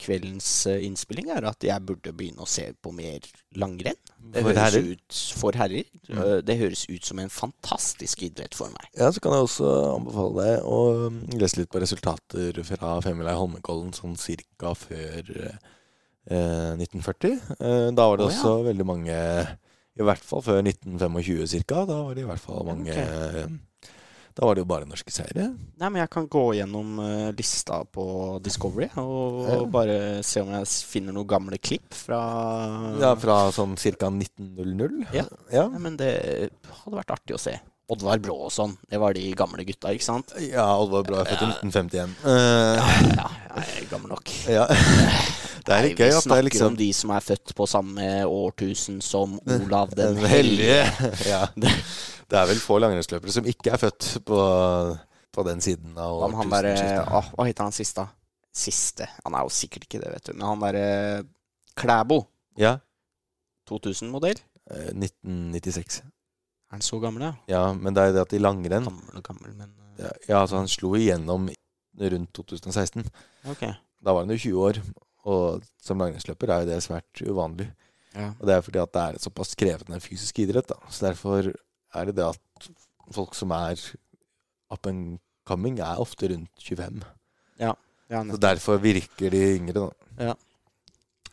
kveldens 0.00 0.48
eh, 0.70 0.82
innspilling, 0.86 1.30
er 1.32 1.46
at 1.48 1.64
jeg 1.64 1.84
burde 1.86 2.12
begynne 2.16 2.44
å 2.44 2.48
se 2.50 2.66
på 2.82 2.92
mer 2.94 3.24
langrenn. 3.60 3.98
Det 4.34 4.40
For 4.42 4.50
høres 4.50 4.62
herrer? 4.62 4.86
Ut, 4.90 5.18
for 5.40 5.58
herrer. 5.60 5.90
Mm. 6.08 6.18
Eh, 6.20 6.38
Det 6.44 6.58
høres 6.60 6.86
ut 6.90 7.04
som 7.04 7.20
en 7.22 7.32
fantastisk 7.32 8.22
idrett 8.26 8.54
for 8.56 8.72
meg. 8.72 8.88
ja, 8.96 9.10
så 9.12 9.20
kan 9.20 9.36
jeg 9.36 9.48
også 9.48 9.72
anbefale 9.94 10.44
deg 10.44 10.68
å 10.68 10.80
um, 11.08 11.20
lese 11.40 11.60
litt 11.60 11.72
på 11.72 11.82
resultater 11.82 12.62
fra 12.64 12.96
Femmila 13.04 13.34
i 13.34 13.40
Holmenkollen 13.40 13.92
sånn 13.96 14.16
cirka 14.20 14.74
før 14.78 15.30
eh, 16.28 16.74
1940. 16.80 17.36
Eh, 17.58 17.90
da 17.92 18.08
var 18.08 18.18
det 18.18 18.28
ja. 18.28 18.32
også 18.32 18.54
veldig 18.64 18.86
mange 18.88 19.18
I 19.94 20.02
hvert 20.02 20.24
fall 20.24 20.42
før 20.42 20.62
1925 20.64 21.46
cirka. 21.52 21.84
Da 21.86 22.00
var 22.06 22.16
det 22.16 22.24
i 22.24 22.28
hvert 22.28 22.42
fall 22.42 22.64
mange 22.66 22.96
Da 24.34 24.46
var 24.48 24.56
det 24.56 24.64
jo 24.64 24.66
bare 24.66 24.86
norske 24.90 25.12
seire. 25.14 25.44
Nei, 25.78 25.88
men 25.88 26.00
jeg 26.00 26.10
kan 26.10 26.24
gå 26.30 26.42
gjennom 26.58 26.96
eh, 27.04 27.28
lista 27.38 27.84
på 27.86 28.04
Discovery 28.42 28.88
og 28.98 29.44
Ja. 29.46 29.58
bare 29.70 29.98
se 30.26 30.42
om 30.42 30.50
jeg 30.50 30.66
finner 30.90 31.14
noen 31.14 31.28
gamle 31.30 31.58
klipp 31.62 31.94
fra 31.94 32.18
Ja, 32.98 33.12
fra 33.14 33.36
sånn 33.54 33.76
ca. 33.78 34.10
1900. 34.10 35.06
Ja. 35.14 35.28
ja. 35.54 35.68
Nei, 35.70 35.78
men 35.86 35.96
det 36.00 36.10
hadde 36.82 36.98
vært 36.98 37.14
artig 37.14 37.38
å 37.38 37.40
se. 37.40 37.54
Oddvar 37.94 38.18
Brå 38.18 38.34
og 38.46 38.52
sånn. 38.52 38.74
Det 38.88 38.98
var 38.98 39.12
de 39.14 39.22
gamle 39.36 39.62
gutta, 39.68 39.92
ikke 39.92 40.06
sant? 40.06 40.32
Ja, 40.40 40.64
Oddvar 40.80 41.04
Brå 41.06 41.18
er 41.20 41.28
født 41.28 41.44
i 41.44 41.50
1951. 41.68 42.14
Uh... 42.24 42.80
Ja, 43.14 43.26
jeg 43.60 43.84
er 43.84 43.90
gammel 43.92 44.14
nok. 44.16 44.32
ja. 44.50 44.66
Det 45.64 45.72
er 45.72 45.86
litt 45.86 45.96
gøy 45.96 46.10
vi 46.10 46.16
snakker 46.20 46.36
er 46.42 46.44
liksom 46.44 46.66
om 46.74 46.74
de 46.76 46.86
som 46.92 47.10
er 47.14 47.22
født 47.24 47.52
på 47.56 47.66
samme 47.70 48.08
årtusen 48.28 48.98
som 49.00 49.38
Olav 49.54 49.94
Den 49.96 50.18
hellige. 50.28 50.82
Ja. 51.24 51.46
Det 52.34 52.40
er 52.42 52.48
vel 52.50 52.60
få 52.62 52.80
langrennsløpere 52.82 53.30
som 53.34 53.46
ikke 53.46 53.70
er 53.76 53.78
født 53.78 54.08
på, 54.26 54.38
på 55.34 55.44
den 55.46 55.60
siden 55.62 55.94
av 55.98 56.16
Hva 56.18 56.30
han 56.40 56.50
derre 56.50 56.72
årtusenskiftet. 56.74 57.12
ah, 57.20 57.28
Hva 57.38 57.46
heter 57.48 57.68
han 57.68 57.76
siste? 57.76 58.06
Siste? 58.54 59.06
Han 59.24 59.34
er 59.38 59.46
jo 59.46 59.52
sikkert 59.54 59.86
ikke 59.86 60.00
det, 60.02 60.10
vet 60.16 60.28
du. 60.28 60.32
Men 60.34 60.46
han 60.50 60.64
derre 60.66 60.88
Klæbo. 61.78 62.20
Ja. 62.58 62.76
2000-modell. 63.70 64.38
eh, 64.70 64.90
1996. 64.94 66.00
Er 66.04 66.76
han 66.78 66.82
så 66.84 66.98
gammel, 67.02 67.22
ja? 67.28 67.32
Ja, 67.50 67.62
men 67.74 67.94
det 67.94 68.02
er 68.08 68.12
det 68.16 68.22
at 68.24 68.32
i 68.36 68.40
langrenn 68.42 68.86
Gammel 68.88 69.18
og 69.20 69.24
gammel, 69.26 69.54
men 69.58 69.70
eh, 69.98 70.04
ja, 70.04 70.12
ja, 70.28 70.40
altså 70.42 70.58
han 70.60 70.68
slo 70.70 70.94
igjennom 70.98 71.48
rundt 72.00 72.32
2016. 72.34 73.04
Ok. 73.50 73.64
Da 74.04 74.12
var 74.14 74.24
han 74.24 74.32
jo 74.34 74.38
20 74.42 74.64
år, 74.68 74.80
og 75.30 75.62
som 75.82 76.00
langrennsløper 76.02 76.50
er 76.50 76.64
jo 76.64 76.70
det 76.72 76.80
svært 76.84 77.22
uvanlig. 77.24 77.68
Ja. 78.14 78.32
Og 78.38 78.46
det 78.48 78.54
er 78.56 78.62
fordi 78.66 78.80
at 78.82 78.92
det 78.94 79.04
er 79.04 79.20
såpass 79.22 79.54
krevende 79.58 80.00
fysisk 80.02 80.38
idrett. 80.44 80.68
da. 80.70 80.78
Så 80.90 81.06
derfor 81.08 81.48
er 81.94 82.04
det 82.10 82.16
det 82.16 82.24
at 82.28 82.70
folk 83.14 83.34
som 83.34 83.50
er 83.50 83.80
up 84.72 84.86
and 84.86 85.18
coming, 85.46 85.78
er 85.78 86.00
ofte 86.00 86.28
rundt 86.32 86.50
25. 86.62 87.02
ja 87.60 87.72
Så 88.10 88.36
derfor 88.40 88.76
virker 88.82 89.30
de 89.30 89.42
yngre, 89.58 89.90
da. 90.18 90.34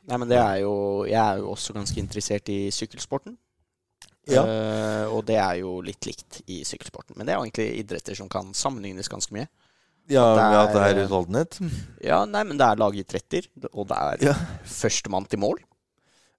Nei, 0.08 0.18
men 0.18 0.28
det 0.30 0.38
er 0.38 0.56
jo 0.64 1.06
Jeg 1.06 1.20
er 1.22 1.38
jo 1.38 1.52
også 1.52 1.74
ganske 1.74 2.00
interessert 2.00 2.50
i 2.50 2.72
sykkelsporten. 2.74 3.38
Ja. 4.30 4.42
Uh, 4.46 5.16
og 5.16 5.26
det 5.28 5.36
er 5.42 5.60
jo 5.62 5.80
litt 5.82 6.06
likt 6.06 6.42
i 6.48 6.64
sykkelsporten. 6.68 7.18
Men 7.18 7.26
det 7.26 7.34
er 7.34 7.40
jo 7.40 7.46
egentlig 7.48 7.80
idretter 7.82 8.16
som 8.18 8.30
kan 8.30 8.54
sammenlignes 8.54 9.10
ganske 9.10 9.34
mye. 9.34 9.48
Ja, 10.10 10.26
det 10.36 10.44
at 10.60 10.74
det 10.74 10.82
er- 10.82 10.96
er 10.98 11.06
utholdenhet. 11.08 11.60
Ja, 12.04 12.26
nei, 12.26 12.44
men 12.44 12.58
det 12.58 12.66
er 12.66 12.76
lagidretter, 12.76 13.48
og 13.74 13.88
det 13.88 13.98
er 13.98 14.18
Ja. 14.28 14.34
førstemann 14.66 15.28
til 15.30 15.40
mål 15.40 15.60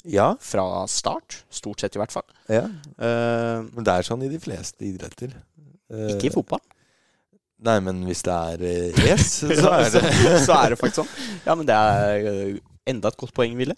Ja, 0.09 0.33
fra 0.43 0.87
start. 0.91 1.45
Stort 1.53 1.83
sett, 1.83 1.97
i 1.97 2.01
hvert 2.03 2.15
fall. 2.15 2.27
ja. 2.51 2.67
Uh, 2.99 3.69
Men 3.71 3.87
det 3.87 3.95
er 3.95 4.07
sånn 4.07 4.25
i 4.27 4.31
de 4.33 4.41
fleste 4.43 4.87
idretter. 4.89 5.35
Uh, 5.93 6.11
ikke 6.15 6.31
i 6.31 6.35
fotball. 6.35 6.63
Nei, 7.63 7.77
men 7.87 8.01
hvis 8.09 8.25
det 8.27 8.35
er 8.35 8.63
race, 8.99 9.47
uh, 9.47 9.55
så 9.63 9.73
er 9.77 9.91
det 9.95 10.03
så 10.43 10.57
er 10.59 10.73
det 10.75 10.79
faktisk 10.81 11.03
sånn. 11.03 11.13
Ja, 11.47 11.55
men 11.59 11.69
det 11.69 11.77
er 11.79 12.27
eh, 12.33 12.57
enda 12.91 13.13
et 13.13 13.21
godt 13.21 13.35
poeng, 13.37 13.55
Ville. 13.61 13.77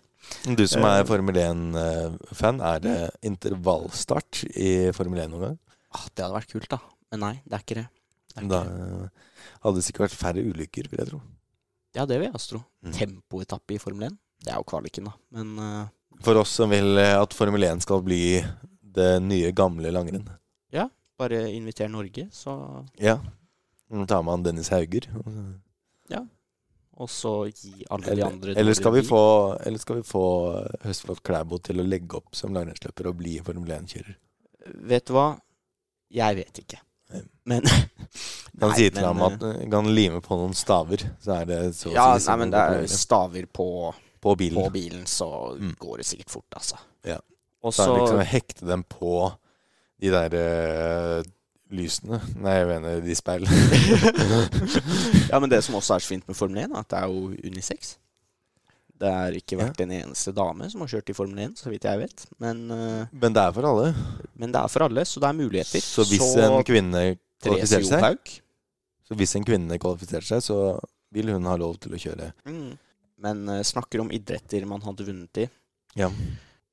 Du 0.49 0.63
som 0.71 0.87
er 0.89 1.05
Formel 1.05 1.37
1-fan, 1.37 2.63
er 2.65 2.81
det 2.81 2.97
intervallstart 3.29 4.47
i 4.57 4.71
Formel 4.97 5.21
1 5.27 5.35
noen 5.35 5.45
gang? 5.51 5.59
Ah, 5.93 6.07
det 6.09 6.25
hadde 6.25 6.39
vært 6.39 6.55
kult, 6.55 6.71
da. 6.73 6.81
Men 7.13 7.21
nei, 7.27 7.35
det 7.45 7.59
er 7.59 7.67
ikke 7.67 7.77
det. 7.83 7.85
det, 8.33 8.39
er 8.41 8.47
ikke 8.47 8.55
Da 8.55 8.63
hadde 9.67 9.75
det 9.77 9.85
sikkert 9.85 10.07
vært 10.07 10.17
færre 10.23 10.47
ulykker, 10.49 10.89
vil 10.89 11.03
jeg 11.03 11.11
tro. 11.11 11.21
Ja, 11.95 12.07
det 12.09 12.17
vil 12.17 12.31
jeg 12.31 12.35
også 12.41 12.55
tro. 12.55 12.63
Mm. 12.89 12.95
Tempoetappe 12.97 13.77
i 13.77 13.83
Formel 13.83 14.09
1. 14.09 14.17
Det 14.45 14.55
er 14.55 14.57
jo 14.63 14.67
kvaliken, 14.73 15.13
da. 15.13 15.15
Men 15.37 15.53
For 16.23 16.39
oss 16.41 16.55
som 16.61 16.71
vil 16.71 16.99
eh, 16.99 17.15
at 17.19 17.35
Formel 17.35 17.65
1 17.67 17.83
skal 17.83 18.03
bli 18.07 18.39
det 18.95 19.19
nye, 19.23 19.51
gamle 19.53 19.91
langrenn. 19.91 20.29
Ja. 20.75 20.89
bare 21.19 21.51
inviter 21.51 21.89
Norge, 21.89 22.29
så 22.33 22.87
Ja. 22.99 23.19
Nå 23.91 24.07
tar 24.07 24.23
man 24.23 24.43
Dennis 24.43 24.69
Hauger. 24.69 25.07
Ja. 26.09 26.25
Og 26.97 27.11
så 27.11 27.47
gi 27.51 27.85
alle 27.91 28.15
de 28.15 28.23
andre 28.23 28.55
eller, 28.55 28.75
skal 28.75 28.93
vi 28.95 29.03
få, 29.03 29.21
eller 29.67 29.79
skal 29.79 29.97
vi 29.99 30.03
få 30.07 30.25
eh, 30.61 30.87
Høstflot 30.87 31.23
Klæbo 31.27 31.59
til 31.59 31.83
å 31.83 31.87
legge 31.87 32.21
opp 32.21 32.37
som 32.39 32.55
langrennsløper 32.55 33.11
og 33.11 33.19
bli 33.19 33.41
Formel 33.43 33.75
1-kjører? 33.81 34.17
Vet 34.93 35.07
du 35.11 35.15
hva? 35.17 35.29
Jeg 36.15 36.39
vet 36.39 36.63
ikke. 36.63 36.79
Men 37.45 37.67
Kan 38.61 38.75
si 38.79 38.87
til 38.95 39.03
ham 39.05 39.23
at 39.27 39.43
eh, 39.43 39.65
kan 39.71 39.91
lime 39.91 40.21
på 40.23 40.39
noen 40.39 40.55
staver, 40.57 41.03
så 41.23 41.41
er 41.41 41.49
det 41.51 41.61
så 41.77 41.91
Ja, 41.95 42.13
nei, 42.15 42.37
men 42.41 42.55
det 42.55 42.63
er 42.63 42.87
staver 42.91 43.49
på, 43.51 43.67
på 44.25 44.35
bilen. 44.41 44.59
på 44.65 44.73
bilen, 44.75 45.07
så 45.07 45.29
Mm. 45.61 45.75
går 45.81 46.01
det 46.03 46.07
sikkert 46.09 46.31
fort, 46.35 46.51
altså. 46.59 46.81
Ja. 47.05 47.19
Og 47.65 47.73
Så 47.77 47.87
liksom 47.97 48.21
hekte 48.29 48.67
dem 48.69 48.83
på 48.85 49.33
de 50.01 50.11
der 50.13 50.35
uh, 50.37 51.25
lysene. 51.73 52.19
Nei, 52.37 52.59
jeg 52.59 52.67
mener 52.69 53.01
de 53.05 53.15
speilene. 53.17 53.57
Ja, 55.31 55.39
men 55.41 55.51
det 55.51 55.63
som 55.65 55.75
også 55.79 55.97
er 55.97 56.05
så 56.05 56.11
fint 56.13 56.27
med 56.29 56.37
Formel 56.37 56.61
1, 56.65 56.73
er 56.75 56.81
at 56.83 56.91
det 56.93 56.99
er 57.01 57.09
jo 57.13 57.31
unisex. 57.49 57.95
Det 59.01 59.11
har 59.11 59.35
ikke 59.35 59.57
vært 59.59 59.81
en 59.83 59.91
eneste 59.97 60.33
dame 60.37 60.69
som 60.71 60.85
har 60.85 60.93
kjørt 60.93 61.11
i 61.11 61.17
Formel 61.17 61.41
1, 61.49 61.57
så 61.59 61.73
vidt 61.73 61.85
jeg 61.89 61.99
vet. 62.05 62.27
Men, 62.43 62.61
uh, 62.71 63.07
Men 63.13 63.35
det 63.35 63.43
er 63.43 63.53
for 63.57 63.67
alle. 63.71 63.89
men 64.39 64.53
det 64.55 64.61
er 64.61 64.69
for 64.71 64.87
alle, 64.87 65.05
så 65.09 65.21
det 65.21 65.29
er 65.29 65.39
muligheter. 65.41 65.83
Så 65.83 66.05
hvis 66.09 66.29
en 66.45 66.61
kvinne 66.69 67.03
kvalifiserer 67.43 67.89
seg, 67.91 68.35
så 69.09 69.17
hvis 69.19 69.35
en 69.37 69.45
kvinne 69.45 69.79
kvalifiserer 69.83 70.25
seg, 70.29 70.45
så 70.47 70.59
vil 71.15 71.33
hun 71.35 71.45
ha 71.51 71.57
lov 71.61 71.77
til 71.83 71.93
å 71.97 72.01
kjøre. 72.01 72.33
mm. 72.47 72.73
Men 73.25 73.49
eh, 73.49 73.63
snakker 73.67 74.03
om 74.05 74.13
idretter 74.13 74.67
man 74.69 74.85
hadde 74.85 75.07
vunnet 75.09 75.45
i. 75.45 75.49
Ja. 75.99 76.11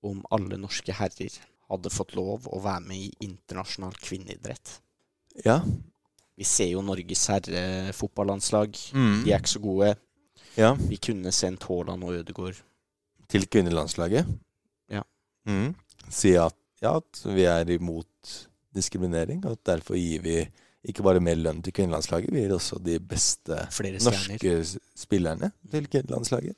Om 0.04 0.24
alle 0.34 0.60
norske 0.60 0.94
herrer 0.98 1.38
hadde 1.72 1.94
fått 1.94 2.16
lov 2.18 2.50
å 2.52 2.60
være 2.64 2.84
med 2.90 3.06
i 3.06 3.28
internasjonal 3.28 3.96
kvinneidrett. 4.02 4.80
Ja. 5.46 5.62
Vi 6.36 6.48
ser 6.48 6.72
jo 6.74 6.82
Norges 6.84 7.28
herrefotballandslag. 7.32 8.76
Mm. 8.98 9.22
De 9.24 9.32
er 9.32 9.40
ikke 9.40 9.54
så 9.54 9.64
gode. 9.64 9.94
ja. 10.58 10.74
Vi 10.76 10.98
kunne 11.00 11.32
sendt 11.36 11.68
Haaland 11.70 12.04
og 12.04 12.18
Ødegaard. 12.20 12.60
Til 13.32 13.48
kvinnelandslaget. 13.48 14.28
Ja. 14.92 15.06
Mm. 15.48 15.72
Si 16.12 16.34
at, 16.36 16.58
ja, 16.84 16.98
at 16.98 17.22
vi 17.24 17.46
er 17.48 17.70
imot 17.72 18.34
diskriminering, 18.76 19.46
og 19.46 19.56
at 19.56 19.66
derfor 19.74 19.96
gir 20.00 20.24
vi 20.26 20.36
ikke 20.88 21.04
bare 21.06 21.22
mer 21.22 21.36
lønn 21.38 21.62
til 21.64 21.74
kvinnelandslaget, 21.74 22.32
vi 22.34 22.42
gir 22.46 22.56
også 22.56 22.80
de 22.84 22.98
beste 23.00 23.58
norske 24.02 24.54
spillerne 24.98 25.52
til 25.72 25.88
kvinnelandslaget. 25.88 26.56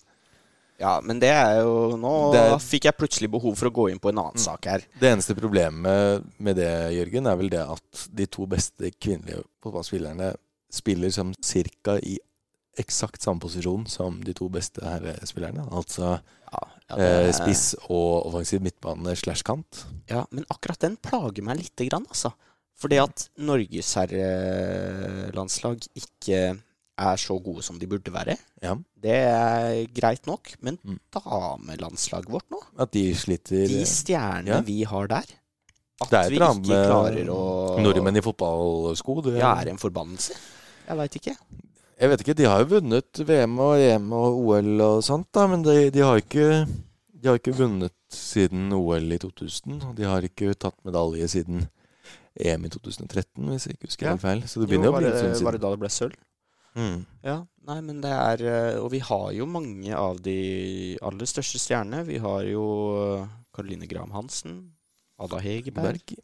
Ja, 0.79 0.99
men 1.05 1.19
det 1.21 1.29
er 1.29 1.61
jo 1.61 1.95
Nå 1.97 2.33
er- 2.33 2.57
fikk 2.59 2.85
jeg 2.89 2.97
plutselig 2.97 3.29
behov 3.31 3.55
for 3.55 3.69
å 3.69 3.73
gå 3.73 3.91
inn 3.91 3.99
på 3.99 4.09
en 4.09 4.17
annen 4.17 4.33
Mm. 4.35 4.45
sak 4.45 4.65
her. 4.65 4.81
Det 4.99 5.11
eneste 5.13 5.35
problemet 5.35 6.23
med 6.39 6.55
det, 6.55 6.91
Jørgen, 6.93 7.27
er 7.27 7.35
vel 7.37 7.49
det 7.49 7.59
at 7.61 8.07
de 8.13 8.25
to 8.25 8.45
beste 8.47 8.91
kvinnelige 8.99 9.43
fotballspillerne 9.63 10.33
spiller 10.71 11.11
som 11.11 11.33
cirka 11.41 11.99
i 12.01 12.17
eksakt 12.77 13.21
samme 13.21 13.39
posisjon 13.39 13.87
som 13.87 14.19
de 14.23 14.33
to 14.33 14.49
beste 14.49 14.81
herrespillerne. 14.81 15.69
Altså 15.71 16.19
Ja, 16.53 16.59
ja, 16.89 16.95
eh, 16.97 17.27
er- 17.29 17.31
spiss 17.31 17.75
og 17.89 18.25
offensiv 18.33 18.59
midtbane 18.61 19.15
slash 19.15 19.43
kant. 19.43 19.85
Ja, 20.09 20.25
men 20.31 20.43
akkurat 20.51 20.79
den 20.79 20.97
plager 20.97 21.43
meg 21.43 21.57
lite 21.57 21.87
grann, 21.87 22.05
altså. 22.07 22.33
Fordi 22.83 22.97
at 22.99 23.27
Norges 23.39 23.93
herrelandslag 23.95 25.79
ikke 25.95 26.39
er 27.03 27.17
så 27.17 27.37
gode 27.41 27.63
som 27.65 27.79
de 27.81 27.87
burde 27.89 28.11
være. 28.13 28.35
Ja. 28.61 28.75
Det 29.03 29.15
er 29.15 29.87
greit 29.95 30.27
nok, 30.29 30.51
men 30.61 30.77
Mm. 30.83 30.99
damelandslaget 31.15 32.29
vårt 32.29 32.45
nå, 32.51 32.59
At 32.79 32.91
de 32.93 33.13
sliter 33.15 33.67
de 33.67 33.81
stjernene 33.85 34.47
ja. 34.59 34.61
vi 34.61 34.83
har 34.83 35.07
der 35.07 35.25
At 36.01 36.09
Det 36.09 36.19
er 36.19 36.29
vi 36.29 36.35
ikke 36.35 36.63
klarer 36.67 37.27
å 37.29 37.79
nordmenn 37.81 38.17
i 38.17 38.21
fotballsko. 38.21 39.21
Det, 39.23 39.37
Ja, 39.39 39.53
er 39.61 39.69
en 39.69 39.77
forbannelse? 39.77 40.33
Jeg 40.87 40.97
veit 40.97 41.15
ikke. 41.15 41.35
Jeg 41.99 42.09
vet 42.09 42.19
ikke, 42.21 42.33
de 42.35 42.43
har 42.49 42.59
jo 42.63 42.65
vunnet 42.75 43.19
VM 43.25 43.59
og 43.59 43.77
EM 43.79 44.11
og 44.11 44.39
OL 44.43 44.81
og 44.81 45.03
sånt, 45.03 45.27
da, 45.31 45.47
men 45.47 45.61
de, 45.63 45.89
de 45.91 45.99
har 46.01 46.17
ikke 46.19 46.67
De 47.23 47.29
har 47.29 47.37
ikke 47.39 47.55
vunnet 47.55 47.93
siden 48.11 48.73
OL 48.73 49.11
i 49.13 49.17
2000. 49.17 49.81
Og 49.87 49.95
de 49.95 50.03
har 50.03 50.21
ikke 50.21 50.53
tatt 50.59 50.75
medalje 50.83 51.23
siden 51.31 51.69
EM 52.39 52.65
i 52.65 52.69
2013, 52.69 53.49
hvis 53.51 53.67
jeg 53.67 53.75
ikke 53.77 53.87
husker 53.89 54.05
Ja. 54.05 54.11
helt 54.15 54.21
feil. 54.21 54.41
Så 54.49 54.59
det 54.61 54.69
begynner 54.69 54.85
Jo, 54.89 54.93
å 54.93 54.97
bli 54.99 55.05
en 55.11 55.17
stund 55.17 55.35
siden. 55.35 55.43
var 55.45 55.51
det 55.51 55.61
da 55.61 55.69
det 55.69 55.79
ble 55.79 55.89
sølv? 55.89 56.15
Mm. 56.75 57.05
Ja, 57.23 57.35
nei, 57.67 57.81
men 57.81 58.01
det 58.01 58.09
er 58.09 58.41
eh, 58.49 58.79
Og 58.81 58.89
vi 58.91 58.97
har 58.99 59.31
jo 59.31 59.45
mange 59.45 59.93
av 59.93 60.17
de 60.23 60.97
aller 61.03 61.25
største 61.29 61.59
stjernene. 61.61 62.03
Vi 62.07 62.17
har 62.17 62.41
jo 62.49 63.27
Caroline 63.53 63.85
Graham 63.87 64.09
Hansen, 64.11 64.71
Ada 65.19 65.37
Hegerberg 65.39 66.01
Berg. 66.01 66.17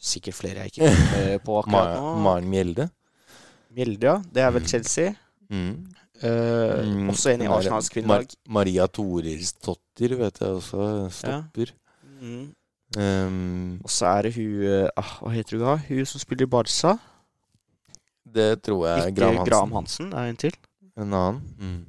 Sikkert 0.00 0.34
flere 0.34 0.64
jeg 0.64 0.72
ikke 0.72 0.88
kommer 0.88 1.38
på 1.44 1.58
akkurat 1.62 1.96
nå. 2.00 2.14
Maren 2.24 2.48
Mjelde. 2.48 2.86
Mjelde, 3.76 4.02
ja. 4.02 4.16
Det 4.32 4.42
er 4.42 4.50
vel 4.50 4.62
Mm. 4.62 4.68
Chelsea. 4.68 5.14
Mm. 5.50 5.86
Eh, 6.22 6.84
Mm, 6.84 7.08
også 7.10 7.30
en 7.34 7.42
i 7.42 7.46
Arsenals 7.46 7.88
kvinnelag. 7.90 8.24
Mar. 8.48 8.64
Maria 8.64 8.86
Torilstotter, 8.86 10.16
vet 10.16 10.38
jeg 10.40 10.48
også 10.48 11.10
stopper. 11.12 11.72
Mm. 12.22 12.54
Um, 12.98 13.80
Og 13.84 13.90
så 13.90 14.06
er 14.18 14.22
det 14.26 14.32
hun 14.34 14.62
eh, 14.66 14.88
ah, 14.98 15.10
Hva 15.22 15.30
heter 15.30 15.56
hun 15.56 15.62
da? 15.62 15.76
Hun 15.86 16.06
som 16.10 16.18
spiller 16.18 16.42
i 16.42 16.50
Barca. 16.50 16.96
det 18.26 18.62
tror 18.66 18.86
jeg 18.88 19.12
Ikke 19.12 19.20
Graham 19.20 19.36
Hansen. 19.36 19.50
Graham 19.52 19.72
Hansen. 19.72 20.12
Er 20.12 20.24
en 20.32 20.36
til. 20.36 20.56
En 20.98 21.14
annen. 21.14 21.40
Mm. 21.58 21.86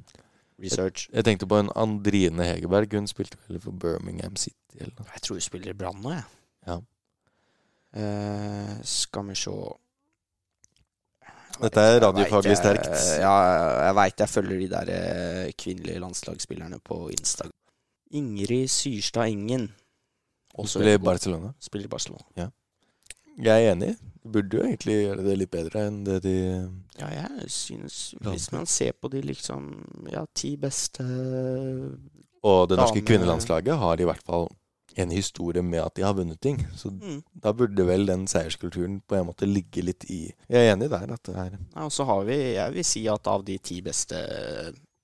Research. 0.61 1.07
Jeg 1.13 1.25
tenkte 1.25 1.47
på 1.49 1.57
en 1.57 1.71
Andrine 1.75 2.45
Hegerberg. 2.45 2.93
Hun 2.93 3.07
spilte 3.09 3.37
vel 3.49 3.59
for 3.59 3.71
Birmingham 3.71 4.35
City 4.35 4.77
eller 4.77 4.93
noe. 4.99 5.07
Jeg 5.15 5.21
tror 5.25 5.35
hun 5.39 5.41
spiller 5.41 5.73
i 5.73 5.77
Brann 5.77 6.01
nå, 6.03 6.11
jeg. 6.13 6.23
Ja. 6.67 6.77
Uh, 7.97 8.77
skal 8.87 9.25
vi 9.27 9.35
se 9.35 9.51
Dette 11.61 11.81
er 11.81 11.99
radiofaglig 12.05 12.55
sterkt. 12.57 12.85
jeg- 12.87 13.19
Ja, 13.21 13.33
jeg 13.87 13.95
veit 13.95 14.17
jeg 14.19 14.29
følger 14.29 14.59
de 14.59 14.67
der 14.69 14.87
eh, 14.93 15.51
kvinnelige 15.57 15.99
landslagsspillerne 15.99 16.79
på 16.79 17.09
Instagram. 17.09 17.51
Ingrid 18.11 18.67
Syrstad 18.69 19.27
Engen. 19.27 19.71
Også 20.55 20.79
spiller 20.79 20.99
i. 20.99 21.03
Barcelona. 21.03 21.53
Spiller 21.59 21.85
i 21.85 21.91
Barcelona. 21.91 22.49
Jeg 23.41 23.65
er 23.65 23.71
enig. 23.71 23.95
Burde 24.21 24.57
jo 24.57 24.63
egentlig 24.63 24.95
gjøre 24.99 25.23
det 25.25 25.35
litt 25.39 25.51
bedre 25.51 25.85
enn 25.89 26.01
det 26.05 26.19
de 26.21 26.35
Ja, 26.99 27.07
jeg 27.09 27.47
synes 27.49 28.13
Hvis 28.21 28.51
man 28.53 28.67
ser 28.69 28.93
på 28.93 29.09
de 29.09 29.23
liksom 29.25 29.71
Ja, 30.11 30.27
ti 30.35 30.51
beste 30.61 31.01
Og 32.45 32.67
det 32.69 32.77
norske 32.77 33.01
kvinnelandslaget 33.01 33.79
har 33.81 34.01
i 34.01 34.05
hvert 34.05 34.21
fall 34.27 34.51
en 34.99 35.11
historie 35.15 35.63
med 35.63 35.79
at 35.79 35.95
de 35.95 36.03
har 36.03 36.13
vunnet 36.13 36.41
ting. 36.43 36.57
Så 36.75 36.89
mm. 36.91 37.21
da 37.43 37.53
burde 37.55 37.85
vel 37.87 38.03
den 38.09 38.25
seierskulturen 38.27 38.97
på 39.07 39.15
en 39.15 39.29
måte 39.29 39.47
ligge 39.47 39.81
litt 39.87 40.03
i 40.11 40.25
Jeg 40.51 40.65
er 40.67 40.73
enig 40.73 40.89
der 40.91 41.13
at 41.15 41.23
det 41.25 41.35
er 41.35 41.53
ja, 41.55 41.85
Og 41.85 41.91
så 41.95 42.03
har 42.09 42.25
vi 42.27 42.35
Jeg 42.35 42.73
vil 42.75 42.85
si 42.85 43.05
at 43.07 43.27
av 43.31 43.45
de 43.47 43.57
ti 43.57 43.79
beste 43.81 44.19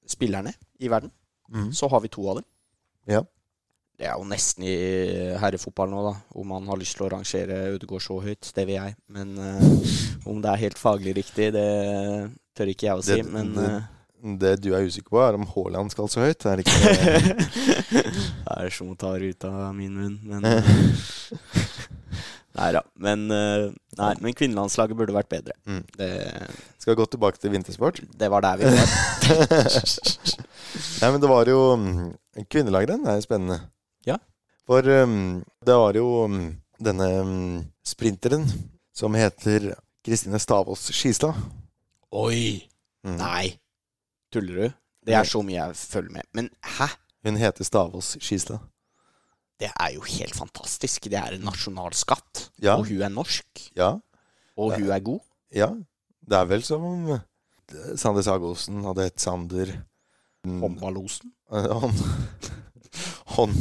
spillerne 0.08 0.54
i 0.80 0.92
verden, 0.92 1.12
mm. 1.50 1.72
så 1.76 1.88
har 1.92 2.00
vi 2.00 2.12
to 2.12 2.28
av 2.30 2.38
dem. 2.40 2.46
Ja. 3.08 3.24
Det 3.98 4.06
er 4.06 4.14
jo 4.14 4.28
nesten 4.30 4.62
i 4.68 4.76
herrefotball 5.42 5.90
nå, 5.90 6.02
da. 6.06 6.12
Om 6.38 6.46
man 6.54 6.68
har 6.70 6.78
lyst 6.78 6.94
til 7.00 7.08
å 7.08 7.10
rangere 7.16 7.56
Ødegaard 7.74 8.04
så 8.06 8.20
høyt, 8.22 8.52
det 8.54 8.66
vil 8.70 8.78
jeg. 8.78 8.94
Men 9.10 9.32
uh, 9.42 9.58
om 10.30 10.38
det 10.44 10.52
er 10.52 10.62
helt 10.68 10.78
faglig 10.78 11.16
riktig, 11.18 11.48
det 11.56 11.64
tør 12.58 12.70
ikke 12.74 12.88
jeg 12.92 12.98
å 13.00 13.04
si. 13.08 13.16
Det- 13.22 13.32
men 13.34 13.48
det- 13.58 13.72
eh, 13.76 13.82
Det 14.38 14.54
du 14.62 14.74
er 14.74 14.82
usikker 14.86 15.10
på, 15.14 15.20
er 15.22 15.34
om 15.38 15.46
Haaland 15.46 15.92
skal 15.94 16.08
så 16.10 16.20
høyt. 16.26 16.42
Er 16.50 16.56
det 16.58 16.66
ikke 16.66 16.82
det 17.94 18.02
er 18.58 18.70
som 18.74 18.90
å 18.94 18.98
ta 18.98 19.14
det 19.18 19.28
ut 19.34 19.44
av 19.46 19.76
min 19.78 19.94
munn, 19.94 20.18
men 20.26 20.42
Nei 22.58 22.72
da. 22.74 22.82
Men, 22.98 23.28
eh, 23.30 23.70
nei, 24.00 24.14
men 24.26 24.34
kvinnelandslaget 24.34 24.98
burde 24.98 25.14
vært 25.14 25.30
bedre. 25.30 25.54
Mm. 25.70 25.84
Det, 25.98 26.10
Skal 26.82 26.96
gå 26.98 27.06
tilbake 27.14 27.38
til 27.38 27.52
vintersport. 27.54 28.02
det 28.18 28.30
var 28.34 28.42
der 28.42 28.58
vi 28.58 28.64
var. 28.74 28.90
Nei, 31.02 31.10
men 31.14 31.22
det 31.22 31.30
var 31.30 31.46
jo 31.50 31.60
mm, 31.78 32.10
Kvinnelagrenn 32.50 33.06
er 33.08 33.20
jo 33.20 33.26
spennende. 33.28 33.60
For 34.68 34.84
mm, 34.84 35.44
det 35.66 35.76
var 35.80 35.96
jo 35.96 36.08
mm, 36.28 36.48
denne 36.84 37.08
mm, 37.24 37.60
sprinteren 37.88 38.44
som 38.96 39.16
heter 39.16 39.72
Kristine 40.04 40.40
Stavås 40.40 40.90
Skistad. 40.92 41.38
Oi! 42.12 42.68
Mm. 43.08 43.16
Nei. 43.22 43.46
Tuller 44.34 44.60
du? 44.60 44.76
Det 45.08 45.16
er 45.16 45.28
så 45.28 45.40
mye 45.46 45.62
jeg 45.62 45.78
følger 45.80 46.18
med. 46.18 46.28
Men 46.36 46.50
hæ? 46.78 46.90
Hun 47.24 47.40
heter 47.40 47.64
Stavås 47.64 48.18
Skistad. 48.20 48.60
Det 49.58 49.72
er 49.72 49.94
jo 49.96 50.04
helt 50.04 50.36
fantastisk. 50.36 51.08
Det 51.10 51.18
er 51.18 51.38
en 51.38 51.48
nasjonalskatt. 51.48 52.50
Ja. 52.62 52.76
Og 52.76 52.90
hun 52.92 53.02
er 53.02 53.14
norsk. 53.14 53.70
Ja. 53.78 53.96
Og 54.58 54.76
hun 54.76 54.92
er 54.92 55.00
god. 55.00 55.24
ja. 55.56 55.72
Det 56.28 56.36
er 56.36 56.48
vel 56.50 56.64
som 56.68 56.84
om 56.84 57.12
eh, 57.16 57.22
Sander 57.96 58.26
Sagosen 58.26 58.82
hadde 58.84 59.06
hett 59.06 59.22
Sander 59.24 59.70
mm, 60.44 60.58
Håndballosen. 60.60 61.32
Hånd... 63.36 63.56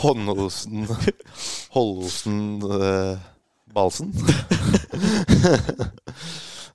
Hånd... 0.00 0.28
Håndosen 0.28 0.86
Holdosen 1.74 2.62
eh, 2.62 3.18
Balsen. 3.76 4.12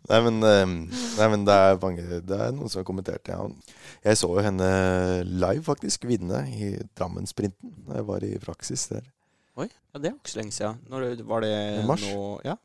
nei, 0.09 0.19
men, 0.21 0.43
eh, 0.45 0.67
nei, 1.17 1.27
men 1.33 1.45
det 1.47 1.55
er 1.55 1.79
mange 1.81 2.19
Det 2.27 2.37
er 2.37 2.51
noen 2.53 2.69
som 2.69 2.81
har 2.81 2.87
kommentert 2.87 3.23
det. 3.25 3.37
Ja. 3.37 3.47
Jeg 4.05 4.19
så 4.21 4.29
jo 4.35 4.45
henne 4.45 4.67
live 5.25 5.63
faktisk 5.65 6.05
vinne 6.09 6.43
i 6.49 6.75
Drammen-sprinten 6.97 7.73
da 7.87 8.01
jeg 8.01 8.09
var 8.09 8.27
i 8.27 8.35
praksis 8.41 8.87
der. 8.91 9.05
Oi, 9.59 9.67
ja, 9.67 9.99
det 9.99 10.11
var 10.11 10.19
ikke 10.19 10.33
så 10.33 10.41
lenge 10.41 10.55
siden. 10.55 10.83
Når 10.91 10.99
var 11.27 11.45
det 11.45 11.55
I 11.55 11.87
mars. 11.89 12.05
nå 12.05 12.37
Ja. 12.47 12.55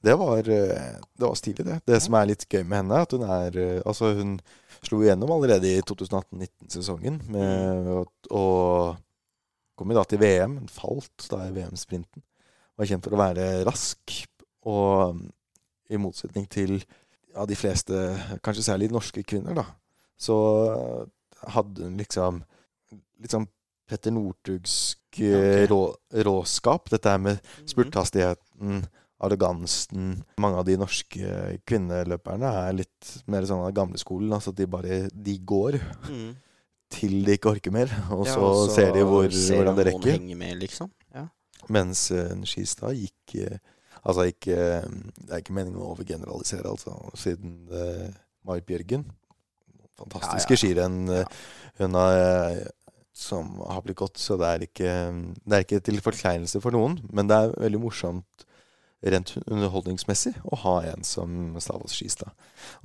Det 0.00 0.14
var, 0.16 0.38
eh, 0.38 0.96
det 1.20 1.26
var 1.26 1.36
stilig, 1.36 1.64
det. 1.66 1.82
Det 1.84 1.98
som 2.00 2.14
er 2.16 2.30
litt 2.30 2.46
gøy 2.48 2.62
med 2.64 2.78
henne, 2.78 2.96
er 2.96 3.04
at 3.04 3.12
hun 3.12 3.24
er 3.28 3.82
Altså, 3.84 4.14
hun 4.16 4.38
slo 4.86 5.00
igjennom 5.04 5.30
allerede 5.34 5.68
i 5.68 5.80
2018-19-sesongen. 5.86 7.20
med 7.30 7.86
å- 7.86 8.06
Og 8.30 8.96
kom 9.76 9.88
jo 9.90 9.94
da 9.96 10.04
til 10.04 10.18
VM, 10.20 10.66
falt 10.68 11.28
da 11.30 11.46
i 11.48 11.52
VM-sprinten. 11.52 12.22
Var 12.78 12.86
kjent 12.86 13.04
for 13.04 13.16
å 13.16 13.20
være 13.20 13.64
rask. 13.66 14.26
Og 14.64 15.14
mm, 15.16 15.30
i 15.90 15.96
motsetning 15.96 16.48
til 16.48 16.78
ja, 17.34 17.46
de 17.46 17.56
fleste, 17.56 17.94
kanskje 18.44 18.62
særlig 18.66 18.90
norske 18.92 19.22
kvinner, 19.24 19.54
da, 19.54 19.64
så 20.18 20.36
hadde 21.48 21.84
hun 21.86 21.96
liksom 21.96 22.42
litt 23.20 23.30
sånn 23.32 23.46
Petter 23.90 24.12
Northugsk 24.14 25.18
eh, 25.18 25.64
Ok. 25.64 25.70
rå, 25.70 25.80
råskap. 26.26 26.90
Dette 26.92 27.10
her 27.10 27.18
med 27.18 27.40
spurthastigheten. 27.66 28.36
spurthastigheten, 28.60 28.84
arrogansen 29.20 30.22
Mange 30.40 30.60
av 30.60 30.64
de 30.68 30.76
norske 30.80 31.32
kvinneløperne 31.68 32.50
er 32.66 32.76
litt 32.78 33.10
mer 33.30 33.46
sånn 33.48 33.64
av 33.66 33.74
gamleskolen. 33.76 34.32
Altså 34.32 34.52
at 34.54 34.60
de 34.60 34.66
bare 34.70 35.00
de 35.12 35.38
går 35.38 35.78
Mm. 36.08 36.30
til 36.90 37.20
de 37.24 37.36
ikke 37.36 37.50
orker 37.52 37.70
mer, 37.72 37.90
og 38.10 38.26
Ja, 38.26 38.34
så 38.34 38.40
og 38.40 38.68
så 38.68 38.74
ser 38.74 38.92
de 38.96 39.04
hvor, 39.06 39.28
ser 39.30 39.60
hvordan 39.60 39.76
det 39.76 39.86
rekker. 39.86 40.36
med, 40.36 40.58
liksom. 40.58 40.90
Ja. 41.14 41.26
Mens 41.68 42.10
uh, 42.10 42.34
Skistad 42.44 42.96
gikk 42.96 43.34
eh, 43.36 43.58
Altså 44.02 44.24
ikke 44.32 44.56
Det 45.20 45.28
er 45.30 45.42
ikke 45.42 45.52
meningen 45.52 45.76
å 45.82 45.90
overgeneralisere, 45.92 46.64
altså, 46.64 46.94
siden 47.14 47.68
uh, 47.70 48.08
Marit 48.48 48.64
Bjørgen 48.66 49.04
fantastiske 50.00 50.56
Ja, 50.56 50.60
skirenn 50.62 51.08
eh, 51.12 51.24
hun 51.78 51.94
har 51.98 52.16
eh, 52.16 52.62
som 53.12 53.58
har 53.60 53.82
blitt 53.84 53.98
gått, 54.00 54.16
så 54.16 54.38
det 54.40 54.46
er 54.48 54.62
ikke, 54.64 54.92
det 55.44 55.52
er 55.58 55.64
ikke 55.66 55.80
til 55.84 56.00
forkleinelse 56.00 56.60
for 56.64 56.72
noen. 56.72 56.94
Men 57.12 57.28
det 57.28 57.36
er 57.36 57.52
veldig 57.60 57.80
morsomt 57.82 58.46
rent 59.00 59.32
underholdningsmessig 59.46 60.34
å 60.44 60.58
ha 60.64 60.74
en 60.90 61.04
som 61.06 61.56
Stavås 61.60 61.94
Skistad. 61.96 62.34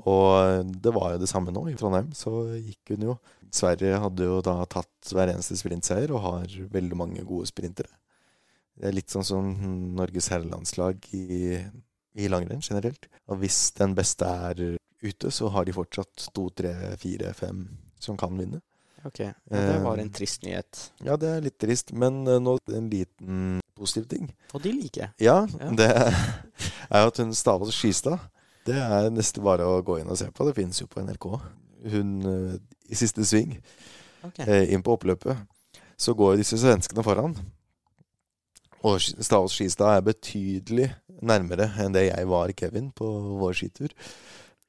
Og 0.08 0.70
det 0.72 0.94
var 0.96 1.16
jo 1.16 1.22
det 1.24 1.30
samme 1.32 1.52
nå. 1.52 1.66
I 1.70 1.76
Trondheim 1.80 2.14
så 2.16 2.32
gikk 2.56 2.96
hun 2.96 3.10
jo 3.10 3.18
Sverige 3.56 4.00
hadde 4.04 4.28
jo 4.28 4.42
da 4.44 4.58
tatt 4.68 5.14
hver 5.16 5.32
eneste 5.32 5.56
sprintseier 5.60 6.12
og 6.12 6.24
har 6.26 6.56
veldig 6.72 6.98
mange 7.00 7.24
gode 7.28 7.48
sprintere. 7.48 7.92
Det 8.76 8.90
er 8.90 8.96
litt 8.98 9.14
sånn 9.14 9.24
som 9.24 9.52
Norges 9.96 10.28
herrelandslag 10.34 11.06
i, 11.16 11.56
i 12.20 12.28
langrenn 12.32 12.64
generelt. 12.66 13.08
Og 13.32 13.40
hvis 13.44 13.70
den 13.78 13.96
beste 13.96 14.28
er 14.28 14.64
ute, 15.06 15.32
så 15.32 15.52
har 15.54 15.68
de 15.68 15.76
fortsatt 15.76 16.30
to, 16.36 16.50
tre, 16.52 16.74
fire, 17.00 17.32
fem 17.38 17.64
som 18.02 18.20
kan 18.20 18.36
vinne. 18.36 18.60
Ok, 19.06 19.22
ja, 19.22 19.34
Det 19.48 19.80
var 19.84 20.02
en 20.02 20.10
Eh, 20.10 20.12
trist 20.12 20.44
nyhet. 20.44 20.92
Ja, 21.06 21.16
det 21.16 21.30
er 21.30 21.44
litt 21.46 21.60
trist, 21.62 21.94
men 21.94 22.26
eh, 22.28 22.42
nå 22.42 22.58
en 22.74 22.90
liten 22.90 23.62
positiv 23.76 24.08
ting. 24.12 24.30
Og 24.54 24.62
de 24.64 24.72
liker 24.72 25.02
jeg. 25.06 25.12
Ja, 25.28 25.46
Ja. 25.60 25.70
det 25.76 25.90
er 26.90 27.02
jo 27.02 27.08
at 27.12 27.18
hun 27.18 27.34
Stavås 27.36 27.74
Skistad 27.76 28.20
Det 28.66 28.76
er 28.82 29.10
nesten 29.14 29.44
bare 29.46 29.62
å 29.68 29.82
gå 29.86 30.00
inn 30.02 30.10
og 30.10 30.18
se 30.18 30.26
på. 30.34 30.46
Det 30.48 30.56
finnes 30.58 30.80
jo 30.82 30.88
på 30.90 31.04
NRK. 31.06 31.28
Hun 31.92 32.14
eh, 32.26 32.56
i 32.90 32.96
siste 32.98 33.22
sving, 33.26 33.60
Ok. 34.26 34.40
eh, 34.40 34.72
inn 34.74 34.82
på 34.82 34.96
oppløpet, 34.98 35.38
så 35.98 36.16
går 36.18 36.38
disse 36.42 36.58
svenskene 36.58 37.04
foran. 37.06 37.36
Og 38.86 38.98
Stavås 39.02 39.54
Skistad 39.54 39.98
er 39.98 40.02
betydelig 40.06 40.90
nærmere 41.22 41.70
enn 41.82 41.94
det 41.94 42.08
jeg 42.12 42.28
var 42.30 42.52
Kevin 42.58 42.92
på 42.92 43.06
vår 43.40 43.54
skitur. 43.54 43.94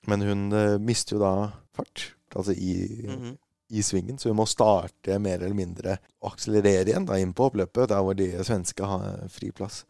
Men 0.07 0.21
hun 0.23 0.53
eh, 0.53 0.77
mister 0.79 1.17
jo 1.17 1.23
da 1.25 1.33
fart, 1.77 2.11
altså 2.37 2.53
i, 2.53 2.77
Mhm. 3.09 3.37
I 3.69 3.83
svingen, 3.83 4.19
så 4.19 4.31
hun 4.31 4.39
må 4.39 4.47
starte 4.47 5.19
mer 5.23 5.41
eller 5.43 5.57
mindre 5.59 5.97
og 6.23 6.33
akselerere 6.35 6.87
igjen 6.91 7.07
da 7.09 7.19
inn 7.19 7.33
på 7.35 7.49
oppløpet, 7.49 7.89
der 7.91 8.03
hvor 8.05 8.15
de 8.19 8.29
svenske 8.47 8.87
har 8.87 9.25
fri 9.33 9.51
plass. 9.55 9.83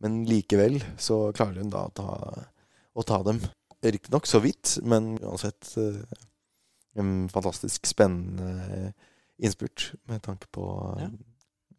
Men 0.00 0.22
likevel 0.28 0.78
så 0.96 1.26
klarer 1.36 1.60
hun 1.60 1.72
da 1.72 1.84
å 1.88 1.92
ta, 1.92 2.10
å 2.96 3.04
ta 3.04 3.20
dem. 3.26 3.42
Riktignok 3.84 4.28
så 4.28 4.40
vidt, 4.44 4.78
men 4.84 5.14
uansett 5.20 5.74
eh, 5.80 6.00
en 7.00 7.28
fantastisk 7.32 7.86
spennende 7.88 8.92
innspurt 9.40 9.90
med 10.08 10.22
tanke 10.24 10.48
på 10.52 10.64
eh, 10.96 11.04
Ja. 11.04 11.10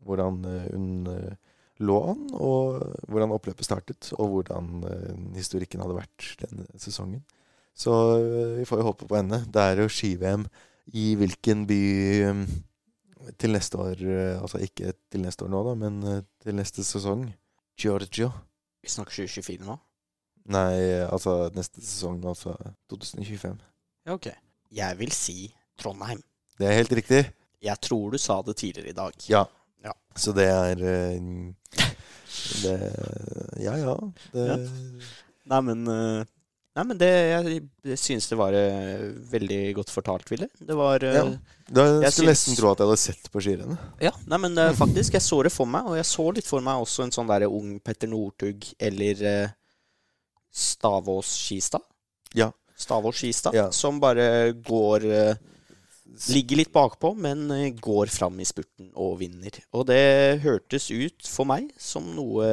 hvordan 0.06 0.46
eh, 0.46 0.70
hun 0.74 1.08
eh, 1.10 1.36
lå 1.82 1.98
an, 2.12 2.24
og 2.38 2.82
hvordan 3.10 3.34
oppløpet 3.34 3.66
startet, 3.66 4.12
og 4.18 4.30
hvordan 4.36 4.84
eh, 4.90 5.14
historikken 5.38 5.82
hadde 5.82 5.98
vært 5.98 6.32
denne 6.42 6.66
sesongen. 6.82 7.22
Så 7.74 7.94
eh, 8.18 8.60
vi 8.60 8.66
får 8.70 8.82
jo 8.82 8.90
håpe 8.92 9.10
på 9.10 9.18
henne. 9.18 9.44
Det 9.50 9.62
er 9.62 9.82
jo 9.82 9.90
ski-VM 9.90 10.46
i 10.88 11.14
hvilken 11.20 11.66
by 11.70 11.82
um, 12.30 12.44
til 13.40 13.54
neste 13.54 13.78
år 13.78 14.02
eh, 14.02 14.42
Altså 14.42 14.62
ikke 14.64 14.94
til 15.12 15.22
neste 15.22 15.46
år 15.46 15.52
nå, 15.54 15.62
da, 15.70 15.76
men 15.78 16.02
eh, 16.10 16.24
til 16.42 16.58
neste 16.58 16.84
sesong. 16.86 17.28
Georgia. 17.80 18.32
Vi 18.82 18.90
snakker 18.90 19.22
2024 19.24 19.66
nå? 19.66 19.78
Nei, 20.52 21.06
altså 21.06 21.52
neste 21.54 21.84
sesong, 21.86 22.18
altså 22.26 22.56
2025. 22.90 23.60
Ja, 24.08 24.16
ok. 24.18 24.32
Jeg 24.74 24.98
vil 25.00 25.14
si 25.14 25.52
Trondheim. 25.80 26.22
Det 26.58 26.68
er 26.68 26.80
helt 26.80 26.94
riktig. 26.98 27.22
Jeg 27.62 27.78
tror 27.86 28.10
du 28.14 28.18
sa 28.22 28.40
det 28.46 28.58
tidligere 28.58 28.90
i 28.90 28.98
dag. 28.98 29.18
Ja. 29.30 29.46
Ja. 29.86 29.94
Så 30.18 30.34
det 30.34 30.48
er 30.50 30.82
eh, 30.82 31.22
det, 32.64 32.78
Ja, 33.62 33.78
ja. 33.78 33.98
Det, 34.34 34.48
Ja. 34.50 34.60
Nei, 35.52 35.58
men, 35.66 35.82
nei, 36.78 36.84
men 36.88 36.98
det, 37.00 37.10
jeg, 37.10 37.62
jeg 37.92 38.00
synes 38.00 38.28
det 38.32 38.38
var 38.40 38.56
eh, 38.58 39.08
veldig 39.32 39.60
godt 39.80 39.92
fortalt, 39.94 40.30
Ville. 40.32 40.48
Det 40.60 40.78
var 40.78 41.04
eh, 41.08 41.18
Ja. 41.18 41.26
Da 41.72 41.86
Jeg 42.04 42.12
skulle 42.12 42.34
nesten 42.34 42.58
tro 42.58 42.72
at 42.74 42.82
jeg 42.82 42.90
hadde 42.90 43.00
sett 43.00 43.30
på 43.32 43.42
skirennet. 43.44 43.84
Ja, 44.04 44.12
nei, 44.28 44.40
men 44.44 44.58
uh, 44.60 44.74
faktisk, 44.76 45.16
jeg 45.16 45.24
så 45.24 45.38
det 45.48 45.54
for 45.56 45.70
meg, 45.70 45.88
og 45.88 45.96
jeg 45.96 46.08
så 46.10 46.26
litt 46.36 46.48
for 46.48 46.64
meg 46.66 46.82
også 46.84 47.06
en 47.06 47.14
sånn 47.16 47.30
der 47.32 47.46
ung 47.48 47.78
Petter 47.80 48.12
Northug 48.12 48.68
eller 48.76 49.22
Stavås 50.52 51.30
Skistad. 51.46 51.86
Ja. 52.36 52.50
Stavås 52.76 53.22
Skistad, 53.22 53.56
Ja. 53.56 53.70
som 53.72 54.02
bare 54.04 54.52
går 54.52 55.08
Ligger 56.28 56.60
litt 56.60 56.74
bakpå, 56.76 57.14
men 57.16 57.48
går 57.80 58.12
fram 58.12 58.36
i 58.44 58.46
spurten 58.46 58.90
og 59.00 59.14
vinner. 59.22 59.56
Og 59.72 59.86
det 59.88 60.42
hørtes 60.44 60.90
ut 60.92 61.24
for 61.24 61.48
meg 61.48 61.70
som 61.80 62.10
noe 62.18 62.50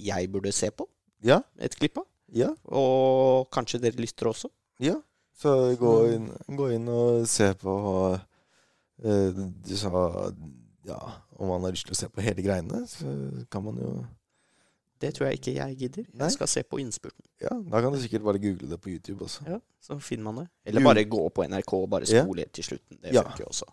jeg 0.00 0.30
burde 0.32 0.54
se 0.56 0.70
på, 0.72 0.88
Ja, 1.20 1.42
et 1.60 1.76
klipp 1.76 2.00
av. 2.00 2.08
ja, 2.34 2.50
Og 2.66 3.48
kanskje 3.54 3.80
dere 3.82 4.00
lytter 4.02 4.30
også. 4.32 4.50
ja. 4.82 4.98
Så 5.34 5.50
gå 5.80 5.92
inn, 6.14 6.28
gå 6.54 6.68
inn 6.76 6.84
og 6.88 7.24
se 7.26 7.48
på 7.58 7.72
uh, 8.14 9.38
Du 9.66 9.72
sa 9.76 9.90
ja, 10.86 10.98
om 11.40 11.48
man 11.50 11.64
har 11.66 11.72
lyst 11.74 11.88
til 11.88 11.96
å 11.96 11.98
se 11.98 12.06
på 12.12 12.22
hele 12.22 12.44
greiene, 12.44 12.84
så 12.86 13.08
kan 13.50 13.64
man 13.64 13.80
jo 13.82 13.88
Det 15.02 15.10
tror 15.16 15.26
jeg 15.30 15.40
ikke 15.40 15.54
jeg 15.56 15.76
gidder. 15.80 16.04
Nei. 16.14 16.28
Jeg 16.28 16.36
skal 16.36 16.48
se 16.52 16.62
på 16.62 16.78
innspurten. 16.80 17.24
Ja, 17.42 17.50
da 17.50 17.80
kan 17.82 17.92
du 17.92 17.98
sikkert 18.00 18.22
bare 18.24 18.38
google 18.38 18.68
det 18.70 18.78
på 18.80 18.92
YouTube 18.92 19.24
også. 19.26 19.42
Ja, 19.48 19.58
Så 19.82 19.98
finner 20.00 20.24
man 20.30 20.38
det. 20.44 20.46
Eller 20.70 20.84
bare 20.86 21.02
gå 21.04 21.24
på 21.34 21.44
NRK 21.50 21.72
og 21.82 21.88
bare 21.90 22.06
spole 22.06 22.44
ja. 22.46 22.52
til 22.54 22.64
slutten. 22.70 23.00
Det 23.02 23.12
Ja. 23.12 23.22
funker 23.26 23.48
også. 23.50 23.66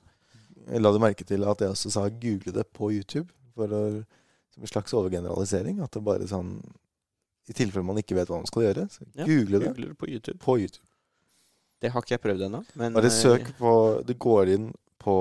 Jeg 0.65 0.81
la 0.81 0.91
du 0.91 0.99
merke 0.99 1.23
til 1.27 1.43
at 1.45 1.61
jeg 1.61 1.69
også 1.69 1.91
sa 1.93 2.07
google 2.09 2.51
det 2.57 2.65
på 2.73 2.89
YouTube, 2.91 3.29
for 3.55 3.67
å, 3.67 3.83
som 4.55 4.63
en 4.65 4.67
slags 4.73 4.93
overgeneralisering. 4.97 5.79
At 5.83 5.91
det 5.93 6.03
bare 6.03 6.27
sånn 6.27 6.57
I 7.52 7.56
tilfelle 7.57 7.84
man 7.86 7.99
ikke 7.99 8.15
vet 8.15 8.30
hva 8.32 8.40
man 8.40 8.48
skal 8.49 8.64
gjøre, 8.69 8.88
så 8.94 9.03
Ja, 9.19 9.26
google 9.28 9.60
det 9.60 9.68
Google 9.73 9.90
det 9.91 9.98
på 9.99 10.07
YouTube. 10.07 10.40
på 10.40 10.57
YouTube. 10.61 10.88
Det 11.82 11.91
har 11.91 12.03
ikke 12.06 12.14
jeg 12.15 12.22
prøvd 12.23 12.44
ennå. 12.48 12.64
Bare 12.78 13.10
eh, 13.10 13.15
søk 13.15 13.48
på 13.57 13.72
Du 14.07 14.14
går 14.14 14.52
inn 14.53 14.68
på 15.02 15.15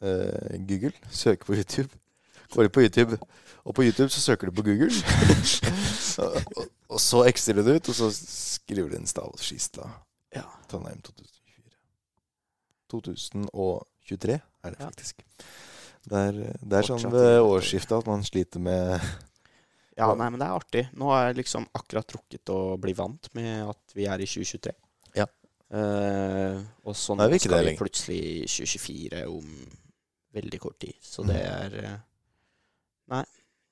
eh, 0.00 0.56
Google, 0.68 0.92
søker 1.10 1.44
på 1.50 1.56
YouTube. 1.58 1.90
Går 2.54 2.64
inn 2.68 2.70
på 2.72 2.80
YouTube, 2.86 3.18
og 3.66 3.74
på 3.74 3.82
YouTube 3.84 4.08
så 4.14 4.20
søker 4.24 4.48
du 4.48 4.54
på 4.56 4.62
Google. 4.70 4.88
og, 6.22 6.38
og, 6.62 6.68
og 6.88 7.00
så 7.02 7.24
ekstrer 7.28 7.58
du 7.60 7.66
det 7.66 7.74
ut, 7.82 7.88
og 7.92 7.98
så 7.98 8.08
skriver 8.14 8.88
du 8.94 8.96
inn 9.00 9.10
Stavås 9.10 9.42
Skistad. 9.44 9.90
Ja. 10.34 10.46
Trondheim 10.70 11.02
2024. 11.02 11.74
2023 12.90 14.38
er 14.64 14.70
det 14.70 14.80
Ja. 14.80 14.86
faktisk. 14.86 15.24
Det 16.08 16.16
er, 16.18 16.32
det 16.64 16.78
er 16.78 16.86
sånn 16.88 17.10
ved 17.12 17.40
årsskiftet 17.42 17.98
at 17.98 18.06
man 18.08 18.22
sliter 18.24 18.60
med 18.64 19.00
Ja, 19.98 20.12
nei, 20.14 20.28
men 20.30 20.38
det 20.38 20.46
er 20.46 20.54
artig. 20.60 20.84
Nå 20.98 21.08
har 21.10 21.24
jeg 21.28 21.40
liksom 21.40 21.66
akkurat 21.74 22.12
rukket 22.14 22.52
å 22.54 22.58
bli 22.80 22.92
vant 22.94 23.28
med 23.34 23.64
at 23.72 23.94
vi 23.98 24.06
er 24.06 24.22
i 24.22 24.28
2023. 24.30 24.72
Ja. 25.18 25.26
Uh, 25.74 26.62
og 26.88 26.94
så 26.96 27.16
nå 27.18 27.26
vi 27.28 27.40
skal 27.42 27.66
vi 27.66 27.74
plutselig 27.76 28.18
i 28.22 28.46
2024 28.46 29.24
om 29.28 29.48
veldig 30.38 30.60
kort 30.62 30.78
tid. 30.84 30.94
Så 31.02 31.24
Mm. 31.24 31.32
det 31.32 31.40
er 31.42 31.74
eh, 31.82 31.98
Nei, 33.08 33.24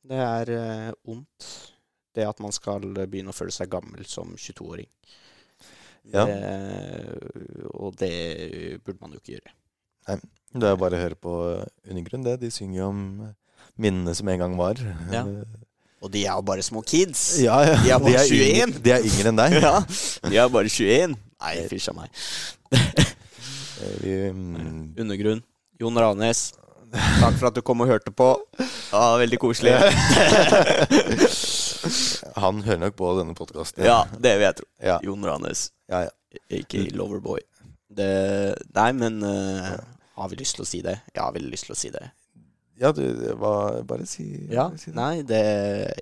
det 0.08 0.18
er 0.24 0.50
eh, 0.56 0.92
ondt. 1.12 1.46
Det 2.16 2.24
at 2.26 2.38
man 2.40 2.52
skal 2.52 2.80
begynne 2.96 3.30
å 3.30 3.36
føle 3.36 3.52
seg 3.52 3.68
gammel 3.70 4.06
som 4.08 4.30
22-åring. 4.34 4.88
Ja. 6.08 6.22
Og 7.76 7.96
det 8.00 8.80
burde 8.86 9.02
man 9.02 9.12
jo 9.12 9.20
ikke 9.20 9.34
gjøre. 9.36 9.52
Nei, 10.08 10.16
Det 10.56 10.70
er 10.70 10.78
bare 10.80 10.96
å 10.96 11.02
høre 11.02 11.18
på 11.20 11.32
Undergrunn, 11.90 12.24
det. 12.24 12.38
De 12.40 12.50
synger 12.54 12.78
jo 12.78 12.86
om 12.88 13.02
minnene 13.76 14.14
som 14.16 14.28
en 14.32 14.38
gang 14.40 14.56
var. 14.56 14.80
Ja. 15.12 15.24
Og 16.05 16.10
de 16.12 16.24
er 16.27 16.35
jo 16.36 16.43
bare 16.44 16.62
små 16.62 16.82
kids! 16.85 17.23
Ja, 17.40 17.56
ja. 17.64 17.77
De 17.82 17.90
er 17.94 18.02
bare 18.02 18.27
yngre, 18.28 18.51
21. 18.68 18.82
de 18.85 18.93
er 18.93 19.06
yngre 19.09 19.32
enn 19.32 19.40
deg. 19.40 19.56
Ja, 19.64 19.74
de 20.28 20.36
er 20.43 20.51
bare 20.52 20.68
21. 20.70 21.16
Nei, 21.40 21.55
fysj 21.70 21.89
a 21.93 21.97
meg. 21.97 22.09
Eh, 22.77 24.28
mm, 24.32 24.94
Undergrunn. 25.01 25.43
Jon 25.81 25.98
Ranes. 26.01 26.47
Takk 26.97 27.35
for 27.40 27.48
at 27.51 27.56
du 27.56 27.62
kom 27.66 27.82
og 27.85 27.90
hørte 27.90 28.12
på. 28.14 28.28
Ja, 28.93 29.02
veldig 29.20 29.39
koselig. 29.43 29.74
han 32.43 32.62
hører 32.64 32.81
nok 32.86 32.97
på 32.97 33.10
denne 33.18 33.35
podkasten. 33.36 33.85
Ja, 33.85 34.05
det 34.16 34.36
vil 34.39 34.47
jeg 34.47 34.59
tro. 34.60 34.68
Ja. 34.85 34.97
Jon 35.05 35.24
Ranes, 35.27 35.70
Ja, 35.90 36.06
ja. 36.06 36.12
ikke 36.60 36.86
Loverboy. 36.97 37.40
Det 37.97 38.09
Nei, 38.77 38.90
men 38.97 39.20
eh, 39.24 39.74
har 40.16 40.28
vi 40.32 40.39
lyst 40.40 40.56
til 40.59 40.64
å 40.64 40.68
si 40.68 40.81
det? 40.85 40.98
Jeg 41.14 41.23
har 41.23 41.35
veldig 41.36 41.52
lyst 41.52 41.68
til 41.68 41.77
å 41.77 41.78
si 41.78 41.90
det. 41.94 42.06
Ja 42.80 42.90
du, 42.92 43.02
det 43.20 43.34
var, 43.40 43.82
bare 43.88 44.06
si, 44.06 44.26
Ja, 44.50 44.68
bare 44.68 44.78
si 44.78 44.90
det. 44.90 44.96
nei, 44.98 45.22
det 45.22 45.42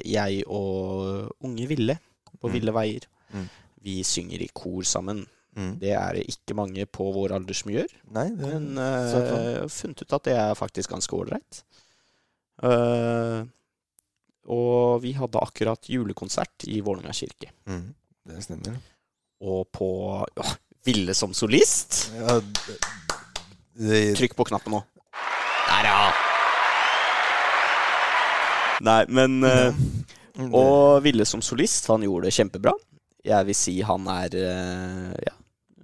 Jeg 0.05 0.42
og 0.46 1.30
Unge 1.44 1.66
Ville 1.70 1.98
på 2.40 2.48
Mm. 2.51 2.52
Ville 2.59 2.72
veier, 2.76 3.06
Mm. 3.34 3.48
vi 3.82 4.02
synger 4.05 4.42
i 4.42 4.48
kor 4.52 4.82
sammen. 4.84 5.26
Mm. 5.56 5.78
Det 5.80 5.92
er 5.94 6.12
det 6.14 6.24
ikke 6.28 6.55
mange 6.59 6.84
på 6.86 7.06
vår 7.14 7.32
alder 7.36 7.55
som 7.55 7.70
gjør. 7.70 7.86
Nei, 8.12 8.28
det 8.34 8.48
Men 8.52 8.74
jeg 8.74 9.28
har 9.30 9.68
funnet 9.70 10.02
ut 10.02 10.12
at 10.12 10.24
det 10.24 10.34
er 10.34 10.55
faktisk 10.59 10.90
ganske 10.90 11.14
ålreit. 11.14 11.62
Uh, 12.62 13.44
og 14.46 15.01
vi 15.02 15.12
hadde 15.16 15.40
akkurat 15.40 15.88
julekonsert 15.88 16.66
i 16.68 16.80
Vålerenga 16.84 17.12
kirke. 17.16 17.51
mm. 17.66 17.94
Det 18.26 18.42
stemmer. 18.44 18.76
Og 19.40 19.66
på 19.72 19.88
ja, 20.36 20.44
Ville 20.84 21.12
som 21.14 21.32
solist 21.34 22.10
Ja, 22.14 22.38
det, 22.40 22.76
det, 23.76 24.16
Trykk 24.16 24.34
på 24.36 24.44
knappen 24.48 24.72
nå. 24.72 24.80
Der, 25.68 25.84
ja! 25.88 26.12
Nei, 28.85 29.01
men 29.09 29.39
uh, 29.44 29.77
Og 30.51 31.02
Ville 31.05 31.24
som 31.28 31.43
solist, 31.44 31.86
han 31.89 32.05
gjorde 32.05 32.28
det 32.28 32.35
kjempebra. 32.36 32.74
Jeg 33.24 33.47
vil 33.48 33.56
si 33.56 33.78
han 33.86 34.06
er 34.12 34.36
uh, 34.36 35.15
ja, 35.24 35.35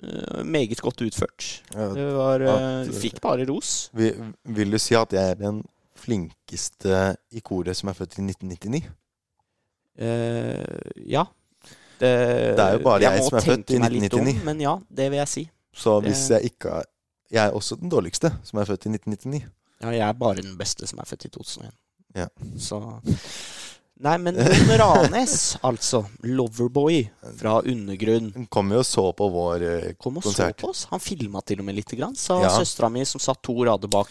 Eh, 0.00 0.44
meget 0.44 0.80
godt 0.80 1.02
utført. 1.04 1.62
Det 1.68 2.04
var 2.16 2.40
Fikk 2.88 3.20
bare 3.20 3.44
ros. 3.44 3.90
vi, 3.92 4.14
vil 4.44 4.70
du 4.72 4.78
si 4.80 4.94
at 4.96 5.12
jeg 5.12 5.34
er 5.34 5.34
den 5.36 5.58
flinkeste 5.94 7.16
i 7.36 7.42
koret 7.44 7.76
som 7.76 7.90
er 7.92 7.98
født 7.98 8.16
i 8.16 8.24
1999? 8.24 8.80
Eh, 10.00 10.64
ja. 11.06 11.24
Det, 12.00 12.12
Det 12.56 12.64
er 12.64 12.78
jo 12.78 12.84
bare 12.84 13.02
jeg 13.02 13.12
jeg 13.12 13.26
som 13.26 13.36
er 13.36 13.44
født 13.44 13.70
i 13.70 13.76
1999. 13.76 14.40
Om, 14.40 14.44
men 14.48 14.60
ja, 14.64 14.74
det 14.88 15.10
vil 15.10 15.20
jeg 15.20 15.28
si. 15.28 15.50
Så 15.74 16.00
hvis 16.00 16.16
Det- 16.28 16.30
jeg 16.30 16.44
ikke 16.52 16.70
har 16.70 16.84
Jeg 17.30 17.46
er 17.46 17.52
også 17.52 17.76
den 17.76 17.88
dårligste 17.90 18.32
som 18.42 18.58
er 18.58 18.64
født 18.64 18.86
i 18.86 18.88
1999. 18.88 19.44
Ja, 19.82 19.88
jeg 19.88 20.08
er 20.08 20.12
bare 20.12 20.34
den 20.42 20.56
beste 20.58 20.86
som 20.86 20.98
er 20.98 21.04
født 21.04 21.24
i 21.24 21.28
2001. 21.28 21.70
Ja. 22.14 22.28
Så 22.58 22.80
Nei, 24.00 24.14
men 24.16 24.34
Jon 24.40 24.70
Ranes, 24.80 25.58
altså. 25.68 26.06
Loverboy 26.24 27.02
fra 27.36 27.58
Undergrunn. 27.68 28.30
Han 28.32 28.46
kom 28.48 28.70
jo 28.72 28.78
og 28.80 28.86
så 28.88 29.02
på 29.12 29.26
vår 29.34 29.64
eh, 29.68 29.90
Kom 30.00 30.16
og 30.16 30.24
Konsert. 30.24 30.56
så 30.56 30.64
på 30.64 30.70
oss. 30.72 30.86
Han 30.94 31.02
filma 31.04 31.42
til 31.44 31.60
og 31.60 31.66
med 31.68 31.76
lite 31.76 31.98
grann, 32.00 32.16
sa 32.16 32.38
Ja. 32.40 32.54
søstera 32.56 32.88
mi, 32.90 33.04
som 33.04 33.20
satt 33.20 33.42
to 33.44 33.58
rader 33.68 33.92
bak. 33.92 34.08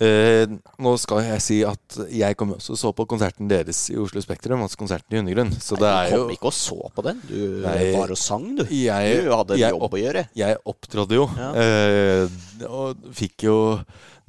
eh, 0.00 0.46
Nå 0.80 0.94
skal 1.02 1.20
jeg 1.26 1.42
si 1.44 1.58
at 1.68 1.98
jeg 2.08 2.36
kom 2.40 2.54
også 2.56 2.72
og 2.72 2.80
så 2.80 2.94
på 2.96 3.04
konserten 3.10 3.50
deres 3.50 3.82
i 3.92 3.98
Oslo 4.00 4.22
Spektrum, 4.24 4.62
altså 4.64 4.80
konserten 4.80 5.18
i 5.18 5.20
Undergrunn. 5.20 5.52
Så 5.60 5.76
det 5.76 5.84
Nei, 5.90 6.06
er 6.06 6.10
du 6.10 6.16
jo 6.16 6.22
kom 6.24 6.36
ikke 6.38 6.48
og 6.54 6.56
så 6.56 6.90
på 6.96 7.04
den. 7.10 7.20
Du 7.28 7.36
Nei. 7.66 7.78
var 7.98 8.14
og 8.16 8.22
sang, 8.24 8.54
du. 8.56 8.64
Jeg, 8.72 9.24
Du 9.26 9.34
hadde 9.36 9.52
en 9.58 9.60
jeg, 9.66 9.74
jobb 9.76 9.82
opp, 9.84 9.98
å 9.98 10.04
gjøre. 10.06 10.24
jeg 10.34 10.56
opptrådte 10.64 11.20
jo, 11.20 11.28
Ja. 11.36 11.50
eh, 11.60 12.64
og 12.70 13.04
fikk 13.20 13.44
jo 13.50 13.58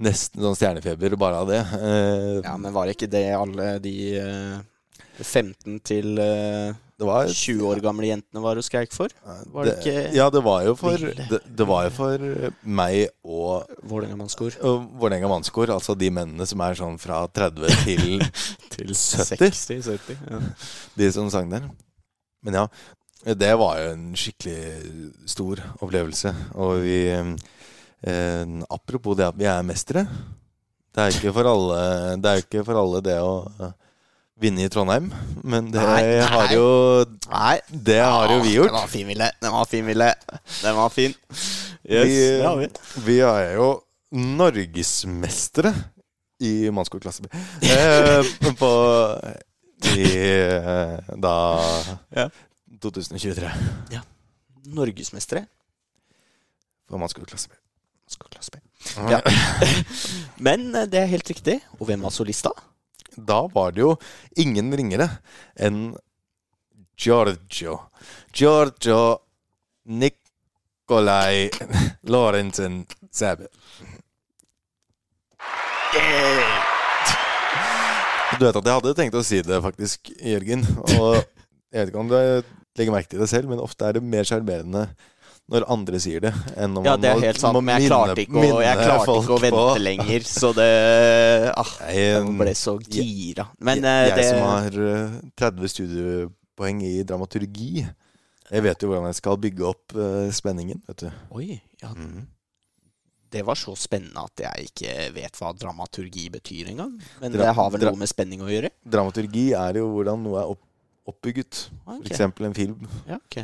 nesten 0.02 0.42
sånn 0.44 0.58
stjernefeber 0.58 1.16
bare 1.20 1.42
av 1.44 1.50
det. 1.52 1.62
Eh, 1.78 2.38
Ja, 2.44 2.56
men 2.58 2.74
var 2.76 2.90
ikke 2.92 3.10
det 3.12 3.28
alle 3.38 3.76
de 3.84 3.96
eh, 4.20 4.62
15 5.22 5.80
til 5.86 6.18
eh, 6.22 6.72
det 7.02 7.08
var 7.10 7.26
20 7.34 7.64
år 7.66 7.80
gamle 7.82 8.06
jentene 8.12 8.42
var 8.44 8.60
og 8.62 8.66
skreik 8.66 8.92
for? 8.94 9.10
Var 9.26 9.66
det 9.66 9.72
ikke 9.80 10.02
Ja, 10.14 10.28
det 10.30 10.42
var 10.46 10.62
jo 10.68 10.76
for 10.78 11.02
det, 11.02 11.40
det 11.50 11.66
var 11.66 11.88
jo 11.88 11.94
for 11.96 12.26
meg 12.62 13.08
og 13.26 13.72
Vålerenga 13.90 14.20
mannskor? 14.20 14.54
Vålerenga 15.02 15.32
mannskor, 15.32 15.74
altså 15.74 15.96
de 15.98 16.12
mennene 16.14 16.46
som 16.46 16.62
er 16.62 16.78
sånn 16.78 17.00
fra 17.02 17.24
30 17.26 17.74
til 17.88 18.22
Til 18.76 18.94
70? 18.94 19.50
60-70. 19.50 20.22
Ja. 20.30 20.42
de 21.02 21.10
som 21.18 21.30
sang 21.34 21.50
der. 21.50 21.66
Men 22.46 22.60
ja, 22.62 22.68
det 23.38 23.50
var 23.58 23.82
jo 23.82 23.90
en 23.96 24.06
skikkelig 24.18 25.26
stor 25.30 25.60
opplevelse. 25.82 26.32
Og 26.54 26.80
vi 26.86 27.00
eh, 28.04 28.46
Apropos 28.70 29.16
det 29.18 29.28
at 29.28 29.38
vi 29.38 29.46
er 29.50 29.62
mestere. 29.64 30.06
Det 30.92 31.00
er 31.06 31.14
ikke 31.16 31.32
for 31.34 31.48
alle 31.48 31.78
det, 32.20 32.30
er 32.32 32.40
jo 32.42 32.46
ikke 32.48 32.66
for 32.68 32.80
alle 32.82 33.00
det 33.06 33.18
å 33.24 33.36
eh, 33.62 33.72
vinne 34.42 34.66
i 34.66 34.72
Trondheim, 34.74 35.12
men 35.46 35.70
det 35.72 35.80
Nei, 35.86 36.02
nei. 36.02 36.26
har 36.34 36.52
jo 36.56 36.66
Nei, 37.30 37.60
Det 37.70 38.00
har 38.02 38.32
jo 38.34 38.40
vi 38.42 38.50
Den 38.50 38.58
gjort. 38.58 38.74
var 38.76 38.88
fin, 38.92 39.08
Ville. 39.08 39.30
Den 39.42 39.54
var 39.54 39.66
fin, 39.70 39.86
Ville. 39.86 40.10
Den 40.64 40.76
var 40.76 40.90
fin. 40.90 41.14
Yes, 41.86 42.06
vi, 42.10 42.18
det 42.42 42.44
har 42.46 42.58
vi. 42.60 42.68
vi 43.06 43.20
er 43.26 43.54
jo 43.56 43.70
norgesmestere 44.12 45.72
i 46.42 46.70
mannskogklasse 46.74 47.22
B. 47.24 47.30
Eh, 47.70 48.32
på 48.58 48.72
i 49.94 50.06
eh, 50.10 50.98
da 51.22 51.36
Ja. 52.18 52.28
2023 52.82 53.50
Ja. 53.94 54.02
Norgesmestere. 54.66 55.46
for 56.90 56.98
mannskogklasse 57.00 57.48
B. 57.48 57.61
Ja. 59.10 59.22
Men 60.46 60.70
eh, 60.76 60.88
det 60.90 61.02
er 61.02 61.12
helt 61.12 61.30
riktig. 61.34 61.60
Og 61.80 61.88
hvem 61.90 62.04
var 62.06 62.14
solista? 62.16 62.54
Da 63.16 63.44
var 63.52 63.74
det 63.76 63.84
jo 63.84 63.96
ingen 64.40 64.72
ringere 64.76 65.08
enn 65.60 65.92
Giorgio. 67.02 67.78
Giorgio 68.34 69.02
Nicolai 69.86 71.50
Lorentzen 72.08 72.86
Sæbe. 73.12 73.50
Du 78.40 78.46
vet 78.46 78.56
at 78.56 78.66
jeg 78.66 78.78
hadde 78.78 78.94
tenkt 78.96 79.18
å 79.18 79.24
si 79.26 79.42
det, 79.44 79.60
faktisk, 79.64 80.14
Jørgen. 80.24 80.64
Og 80.98 81.18
jeg 81.18 81.82
vet 81.82 81.92
ikke 81.92 82.02
om 82.02 82.12
du 82.12 82.18
legger 82.80 82.94
merke 82.94 83.12
til 83.12 83.22
det 83.22 83.30
selv, 83.32 83.52
men 83.52 83.62
ofte 83.62 83.88
er 83.88 83.98
det 83.98 84.06
mer 84.06 84.28
sjarmerende 84.28 84.88
når 85.52 85.66
andre 85.74 86.00
sier 86.00 86.22
det, 86.24 86.32
enn 86.56 86.72
når 86.78 86.86
Ja, 86.88 86.92
man 86.96 87.02
det 87.04 87.10
er 87.12 87.24
helt 87.26 87.40
sant, 87.42 87.58
men 87.60 87.82
jeg 87.82 87.90
klarte 87.92 88.24
ikke, 88.24 88.44
å, 88.48 88.62
jeg 88.64 88.78
klarte 88.82 89.16
ikke 89.20 89.36
å 89.36 89.40
vente 89.44 89.58
på- 89.58 89.82
lenger, 89.84 90.28
så 90.32 90.52
det 90.56 90.68
ah, 91.62 91.72
Jeg 91.92 92.36
ble 92.40 92.54
så 92.56 92.76
gira. 92.88 93.48
Men 93.60 93.84
jeg, 93.84 94.08
jeg 94.08 94.16
det 94.22 94.28
som 94.30 94.46
har 94.48 94.78
eh, 94.88 95.18
30 95.44 95.74
studiepoeng 95.76 96.82
i 96.88 96.94
dramaturgi, 97.04 97.72
jeg 98.52 98.64
vet 98.66 98.84
jo 98.84 98.90
hvordan 98.92 99.10
jeg 99.12 99.20
skal 99.20 99.38
bygge 99.44 99.68
opp 99.70 99.96
eh, 99.96 100.30
spenningen, 100.36 100.82
vet 100.88 101.04
du. 101.06 101.12
Oi, 101.36 101.60
ja, 101.84 101.92
Mhm. 101.96 102.26
det 103.32 103.46
var 103.48 103.56
så 103.56 103.72
spennende 103.80 104.24
at 104.28 104.42
jeg 104.44 104.72
ikke 104.72 104.96
vet 105.16 105.38
hva 105.40 105.54
dramaturgi 105.56 106.26
betyr 106.34 106.68
engang. 106.74 106.98
Men 107.22 107.32
Dra- 107.32 107.46
det 107.48 107.54
har 107.56 107.70
vel 107.72 107.86
noe 107.88 108.00
med 108.02 108.10
spenning 108.12 108.42
å 108.44 108.50
gjøre? 108.52 108.72
Dramaturgi 108.84 109.52
er 109.56 109.80
jo 109.80 109.88
hvordan 109.94 110.20
noe 110.24 110.42
er 110.42 110.50
opp, 110.52 110.60
oppbygget. 111.08 111.62
Okay. 111.88 112.12
Eksempel 112.12 112.46
en 112.50 112.54
film. 112.58 112.88
Ja, 113.08 113.16
ok. 113.24 113.40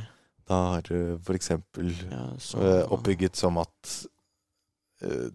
Da 0.48 0.58
er 0.78 0.86
det 0.88 1.02
for 1.28 1.36
eksempel 1.36 1.92
Ja, 2.08 2.26
så, 2.40 2.62
eh, 2.64 2.84
oppbygget 2.94 3.36
som 3.36 3.58
at 3.60 3.94
eh, 5.04 5.30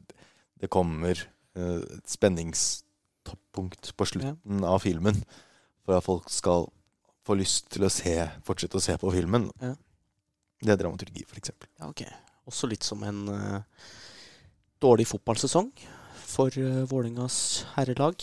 det 0.60 0.70
kommer 0.72 1.12
eh, 1.56 1.80
et 1.98 2.08
spenningstoppunkt 2.08 3.92
på 3.96 4.08
slutten 4.08 4.64
av 4.64 4.80
filmen. 4.84 5.18
For 5.84 5.98
at 5.98 6.06
folk 6.06 6.30
skal 6.30 6.68
få 7.26 7.36
lyst 7.38 7.70
til 7.74 7.86
å 7.86 7.92
se, 7.92 8.14
fortsette 8.46 8.78
å 8.78 8.82
se 8.82 8.96
på 8.98 9.12
filmen. 9.14 9.50
Ja. 9.62 9.74
Det 10.62 10.74
er 10.74 10.78
dramaturgi, 10.78 11.24
eksempel. 11.36 11.68
Ja, 11.80 11.90
ok. 11.90 12.04
Også 12.50 12.68
litt 12.70 12.86
som 12.86 13.02
en 13.06 13.24
uh, 13.30 13.62
dårlig 14.82 15.08
fotballsesong 15.10 15.70
for 16.22 16.54
uh, 16.58 16.82
Vålingas 16.90 17.64
herrelag. 17.74 18.22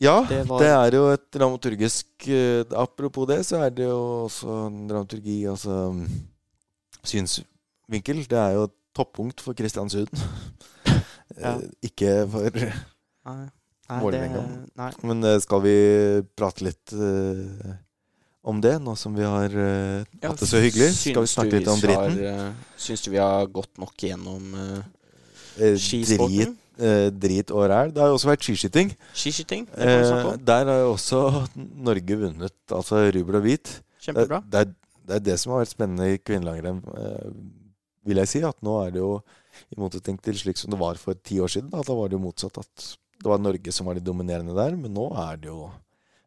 Ja, 0.00 0.20
Det 0.28 0.44
det, 0.46 0.68
er 0.70 0.94
jo 0.94 1.08
et 1.10 1.24
dramaturgisk 1.34 2.28
eh, 2.30 2.64
Apropos 2.78 3.26
det, 3.26 3.40
så 3.46 3.64
er 3.66 3.70
det 3.74 3.88
jo 3.88 4.24
også 4.28 4.58
en 4.68 4.84
dramaturgi, 4.90 5.40
altså 5.50 5.90
mm, 5.92 6.04
synsvinkel. 7.02 8.22
Det 8.30 8.38
er 8.38 8.54
jo 8.58 8.68
et 8.68 8.76
toppunkt 8.94 9.40
for 9.40 9.58
Kristiansund. 9.58 10.12
Ja. 11.38 11.58
Eh, 11.58 11.66
Ikke 11.84 12.24
for 12.26 12.48
Vålerenga. 14.00 14.40
Men 15.02 15.24
eh, 15.24 15.36
skal 15.44 15.60
vi 15.62 15.74
prate 16.34 16.64
litt 16.64 16.94
uh, 16.96 17.76
om 18.48 18.60
det, 18.60 18.78
nå 18.80 18.94
som 18.96 19.16
vi 19.16 19.26
har 19.26 19.52
eh, 19.52 20.04
Ja, 20.22 20.30
hatt 20.30 20.40
det 20.40 20.48
så 20.48 20.60
hyggelig? 20.62 20.92
Skal 20.96 21.24
vi 21.24 21.30
snakke 21.30 21.58
litt 21.58 21.68
om 21.68 21.80
dritten? 21.82 22.16
Har, 22.24 22.46
eh, 22.48 22.78
syns 22.80 23.04
du 23.04 23.10
vi 23.12 23.20
har 23.20 23.48
gått 23.52 23.76
nok 23.80 24.04
gjennom 24.08 24.54
uh, 24.56 25.74
skisporten? 25.76 26.54
drit, 26.54 26.56
eh, 26.78 27.08
drit 27.10 27.50
og 27.50 27.66
ræl. 27.70 27.92
Det 27.94 28.02
har 28.02 28.08
jo 28.12 28.16
også 28.18 28.30
vært 28.30 28.46
skiskyting. 28.46 28.92
Skiskyting? 29.14 29.66
Det 29.70 29.78
kan 29.78 30.00
vi 30.02 30.08
snakke 30.08 30.28
Eh, 30.28 30.32
om. 30.34 30.44
der 30.50 30.64
har 30.72 30.78
jo 30.84 30.92
også 30.94 31.20
Norge 31.88 32.18
vunnet, 32.22 32.54
altså 32.70 33.02
rubel 33.14 33.36
og 33.40 33.42
hvit. 33.46 33.72
Kjempebra. 34.04 34.42
det, 34.46 34.60
er, 34.60 34.72
det 35.08 35.16
er 35.16 35.24
det 35.30 35.38
som 35.40 35.52
har 35.52 35.64
vært 35.64 35.74
spennende 35.74 36.06
i 36.14 36.18
kvinnelangrenn, 36.22 36.78
eh, 36.94 37.32
vil 38.08 38.16
jeg 38.22 38.28
si. 38.28 38.42
At 38.46 38.56
nå 38.62 38.78
er 38.86 38.90
det 38.94 39.02
jo, 39.02 39.18
i 39.74 39.80
motsetning 39.80 40.20
til 40.22 40.38
slik 40.38 40.56
som 40.60 40.70
det 40.70 40.78
var 40.80 40.94
for 41.02 41.14
ti 41.18 41.40
år 41.42 41.50
siden, 41.50 41.70
da, 41.72 41.82
da 41.82 41.94
var 41.98 42.08
det 42.08 42.16
jo 42.18 42.22
motsatt. 42.28 42.58
At 42.62 42.88
det 43.18 43.26
var 43.26 43.38
Norge 43.42 43.72
som 43.74 43.86
var 43.90 43.98
de 43.98 44.04
dominerende 44.06 44.54
der. 44.54 44.76
Men 44.78 44.94
nå 44.94 45.08
er 45.18 45.36
det 45.42 45.50
jo 45.50 45.66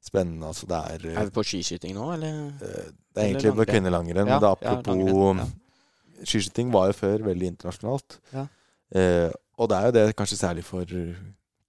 spennende. 0.03 0.47
Altså 0.51 0.67
det 0.67 0.77
er, 0.77 1.05
Er 1.21 1.29
vi 1.29 1.33
på 1.37 1.43
skiskyting 1.47 1.95
nå, 1.95 2.09
eller? 2.17 2.37
eh, 2.59 2.91
det 3.15 3.21
er 3.23 3.27
egentlig 3.29 3.51
på 3.53 3.61
langrenn? 3.61 3.71
kvinnelangrenn. 3.71 4.27
Ja, 4.27 4.39
men 4.39 4.43
det 4.43 4.49
er 4.49 4.67
ja, 4.67 4.77
apropos 4.77 5.57
Skiskyting 6.21 6.69
var 6.73 6.91
jo 6.91 6.93
før 6.99 7.23
veldig 7.25 7.47
internasjonalt. 7.55 8.19
Ja. 8.35 8.43
Eh, 8.93 9.31
og 9.61 9.69
det 9.69 9.77
er 9.77 9.87
jo 9.87 9.93
det 9.95 10.15
kanskje 10.17 10.39
særlig 10.39 10.65
for 10.65 10.89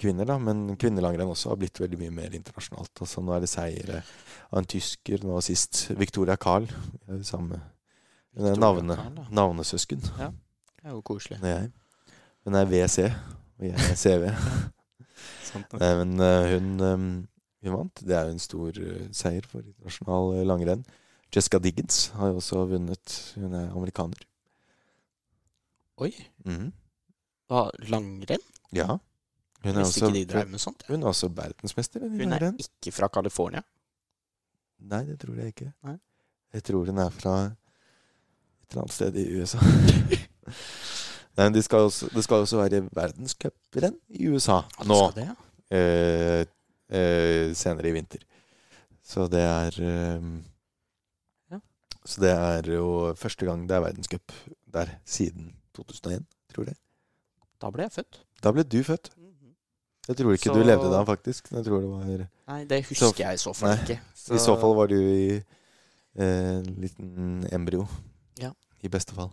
kvinner, 0.02 0.26
da, 0.26 0.38
men 0.40 0.76
kvinnelangrenn 0.80 1.30
også 1.30 1.52
har 1.52 1.58
blitt 1.60 1.78
veldig 1.80 1.98
mye 2.00 2.14
mer 2.14 2.34
internasjonalt. 2.36 2.92
Altså 3.04 3.22
Nå 3.22 3.34
er 3.36 3.44
det 3.44 3.50
seire 3.52 4.00
av 4.50 4.60
en 4.60 4.68
tysker, 4.68 5.22
nå 5.26 5.38
sist 5.44 5.84
Victoria 5.98 6.36
Carl. 6.40 6.66
Det 6.66 7.12
er 7.12 7.20
det 7.20 7.28
samme 7.28 7.60
Hun 8.32 8.56
navne, 8.58 8.96
navnesøsken. 9.28 10.02
Ja. 10.18 10.30
Det 10.78 10.88
er 10.88 10.96
jo 10.96 11.02
koselig. 11.04 11.38
Jeg. 11.44 11.68
Hun 12.46 12.56
er 12.58 12.70
VC, 12.70 13.10
og 13.60 13.66
jeg 13.68 13.76
er 13.76 13.98
CV. 14.00 14.30
Nei, 15.82 15.92
men 16.00 16.16
eh, 16.24 16.54
hun, 16.54 16.70
eh, 16.80 17.04
hun 17.62 17.76
vant. 17.76 18.00
Det 18.00 18.16
er 18.16 18.26
jo 18.26 18.34
en 18.34 18.42
stor 18.42 18.80
eh, 18.80 19.06
seier 19.14 19.44
for 19.46 19.60
internasjonal 19.60 20.32
eh, 20.38 20.46
langrenn. 20.48 20.86
Jessica 21.32 21.60
Diggins 21.62 22.06
har 22.16 22.32
jo 22.32 22.40
også 22.40 22.64
vunnet. 22.72 23.18
Hun 23.36 23.52
er 23.52 23.68
amerikaner. 23.70 24.24
Oi. 26.02 26.14
Mhm. 26.48 26.72
Hva, 27.52 27.66
langrenn? 27.92 28.44
Ja. 28.72 28.96
Hun 29.62 29.76
er, 29.76 29.84
også, 29.84 30.08
de 30.10 30.24
drev 30.26 30.48
med 30.50 30.58
sånt. 30.58 30.82
hun 30.88 31.04
er 31.04 31.10
også 31.12 31.28
verdensmester 31.30 32.02
Hun 32.02 32.16
Hun 32.18 32.32
er 32.34 32.48
ikke 32.58 32.90
fra 32.96 33.08
California. 33.12 33.62
Nei, 34.90 35.04
det 35.06 35.20
tror 35.22 35.36
jeg 35.38 35.52
ikke. 35.52 35.68
Nei. 35.86 35.98
Jeg 36.56 36.64
tror 36.66 36.88
hun 36.88 36.98
er 36.98 37.12
fra 37.14 37.34
et 37.46 38.72
eller 38.72 38.82
annet 38.82 38.96
sted 38.96 39.18
i 39.20 39.26
USA. 39.38 39.60
Nei, 41.36 41.44
men 41.46 41.54
det 41.54 41.62
skal 41.64 41.86
også, 41.88 42.08
det 42.12 42.24
skal 42.26 42.44
også 42.44 42.58
være 42.60 42.82
verdenscuprenn 42.92 43.94
i 44.12 44.28
USA 44.28 44.58
nå 44.84 44.98
det, 45.16 45.24
ja? 45.30 45.36
eh, 45.72 46.42
eh, 46.92 47.54
senere 47.56 47.88
i 47.88 47.94
vinter. 47.96 48.26
Så 49.02 49.28
det 49.32 49.44
er 49.46 49.78
eh, 49.80 50.26
Ja. 51.54 51.60
Så 52.04 52.24
det 52.24 52.34
er 52.34 52.72
jo 52.74 53.14
første 53.16 53.48
gang 53.48 53.64
det 53.68 53.78
er 53.78 53.86
verdenscup 53.86 54.34
der 54.72 54.96
siden 55.04 55.54
2001, 55.76 56.26
tror 56.52 56.68
jeg. 56.68 56.81
Da 57.62 57.70
ble 57.70 57.86
jeg 57.86 57.92
født. 57.94 58.18
Da 58.42 58.52
ble 58.56 58.64
du 58.66 58.80
født. 58.86 59.10
Jeg 60.08 60.16
tror 60.18 60.32
ikke 60.34 60.50
Så- 60.50 60.54
du 60.58 60.64
levde 60.66 60.88
da, 60.90 61.04
faktisk. 61.06 61.48
Det 61.54 61.70
var 61.70 61.84
Nei, 62.48 62.64
det 62.66 62.80
husker 62.88 63.14
jeg 63.22 63.34
i 63.38 63.38
så 63.38 63.52
fall 63.54 63.76
Nei. 63.76 63.84
ikke. 63.84 64.00
I 64.34 64.38
så 64.42 64.56
fall 64.60 64.74
var 64.74 64.88
du 64.90 64.96
i 64.98 65.36
eh, 65.38 66.58
en 66.58 66.74
liten 66.82 67.46
embryo. 67.52 67.86
Ja. 68.42 68.50
I 68.82 68.88
beste 68.90 69.14
fall. 69.14 69.30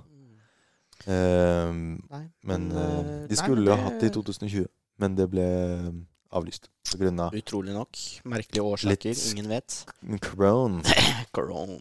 Eh, 1.07 1.71
Nei, 1.73 2.25
men 2.43 2.69
eh, 2.71 2.77
eh, 2.77 3.27
de 3.27 3.33
nei, 3.33 3.39
skulle 3.39 3.65
men 3.65 3.79
ha 3.79 3.89
hatt 3.89 3.99
det 4.03 4.11
i 4.11 4.13
2020, 4.13 4.67
men 4.99 5.15
det 5.17 5.29
ble 5.31 5.41
eh, 5.47 5.89
avlyst 6.37 6.67
pga. 6.91 7.09
av 7.25 7.33
Utrolig 7.33 7.73
nok. 7.73 7.97
Merkelige 8.29 8.61
årsaker. 8.67 9.09
Litt- 9.15 9.31
Ingen 9.33 9.47
vet. 9.49 9.85
corona. 10.21 10.83
Corona. 11.33 11.79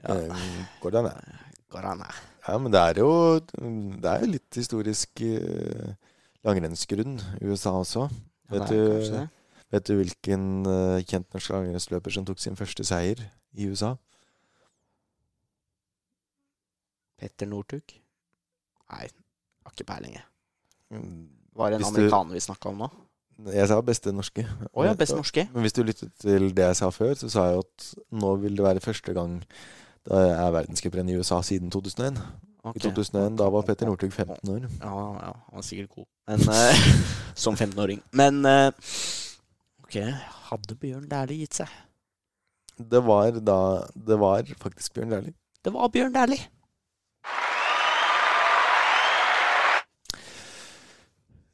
Ja, 0.00 0.14
Eh, 0.16 0.66
går 0.80 0.90
det 0.96 1.04
an? 1.04 2.04
Ja, 2.46 2.56
men 2.58 2.72
det 2.72 2.80
er 2.80 3.00
jo 3.02 3.10
Det 3.40 4.08
er 4.10 4.22
jo 4.24 4.30
litt 4.32 4.56
historisk 4.56 5.20
uh, 5.22 5.90
langrennsgrunn 6.46 7.18
i 7.40 7.50
USA 7.50 7.74
også. 7.82 8.06
Ja, 8.50 8.58
Vet 8.58 8.70
du, 8.72 9.26
vet 9.70 9.86
du 9.86 9.94
hvilken 9.98 10.46
uh, 10.66 10.98
kjent 11.06 11.28
norsk 11.34 11.52
langrennsløper 11.54 12.14
som 12.16 12.24
tok 12.26 12.40
sin 12.42 12.56
første 12.58 12.86
seier 12.88 13.20
i 13.54 13.68
USA? 13.70 13.92
Petter 17.20 17.46
Northug? 17.50 17.92
Nei, 18.90 19.06
har 19.06 19.74
ikke 19.74 19.86
peiling, 19.86 20.16
jeg. 20.16 20.26
Mm, 20.96 21.28
Var 21.54 21.70
det 21.70 21.76
en 21.76 21.84
Hvis 21.84 21.94
du- 21.94 22.34
vi 22.34 22.40
snakka 22.40 22.68
om 22.72 22.78
nå? 22.78 22.90
Jeg 23.52 23.68
sa 23.68 23.80
beste 23.80 24.12
norske. 24.12 24.44
Oh, 24.74 24.84
ja, 24.84 24.92
best 24.94 25.14
norske. 25.16 25.48
Men 25.52 25.62
hvis 25.64 25.72
du 25.72 25.82
lyttet 25.82 26.12
til 26.20 26.50
det 26.54 26.64
jeg 26.64 26.76
sa 26.76 26.90
før, 26.90 27.14
så 27.14 27.28
sa 27.30 27.44
jeg 27.50 27.58
at 27.64 27.94
nå 28.12 28.34
vil 28.40 28.56
det 28.56 28.64
være 28.64 28.80
første 28.80 29.14
gang 29.14 29.42
det 30.08 30.20
er 30.32 30.54
verdenscuprenn 30.54 31.08
i 31.12 31.16
USA 31.18 31.42
siden 31.44 31.70
2001. 31.70 32.20
Okay. 32.64 32.76
I 32.76 32.82
2001 32.84 33.36
da 33.40 33.48
var 33.52 33.64
Petter 33.64 33.88
Northug 33.88 34.12
15 34.12 34.50
år. 34.52 34.66
Ja, 34.80 34.94
ja, 35.16 35.32
han 35.32 35.56
var 35.60 35.64
sikkert 35.64 35.90
god. 35.94 36.06
Men 36.28 36.40
eh, 36.52 36.80
Som 37.44 37.54
15-åring. 37.56 38.02
Men 38.12 38.44
eh, 38.44 38.72
OK, 39.84 39.96
hadde 40.50 40.76
Bjørn 40.80 41.08
Dæhlie 41.08 41.44
gitt 41.44 41.60
seg? 41.62 41.68
Det 42.80 43.00
var 43.04 43.36
da 43.44 43.58
Det 43.94 44.18
var 44.20 44.48
faktisk 44.60 44.94
Bjørn 44.94 45.10
Dæhlie. 45.10 45.34
Det 45.64 45.72
var 45.72 45.88
Bjørn 45.88 46.12
Dæhlie! 46.12 46.48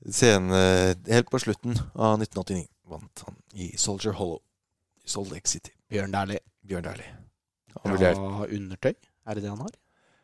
Helt 0.06 1.30
på 1.30 1.38
slutten 1.42 1.78
av 1.94 2.20
1989 2.22 2.66
vant 2.86 3.22
han 3.26 3.38
i 3.54 3.72
Soldier 3.76 4.14
Hollow 4.14 4.38
i 5.04 5.08
Salt 5.10 5.32
Lake 5.34 5.50
City. 5.50 5.70
Bjørn 5.90 6.14
Dæhlie. 6.14 6.38
Bjørn 6.66 6.84
Dæhlie. 6.86 7.25
Bra 7.82 8.46
undertøy? 8.46 8.94
Er 9.26 9.34
det 9.38 9.42
det 9.44 9.50
han 9.50 9.58
har? 9.60 9.72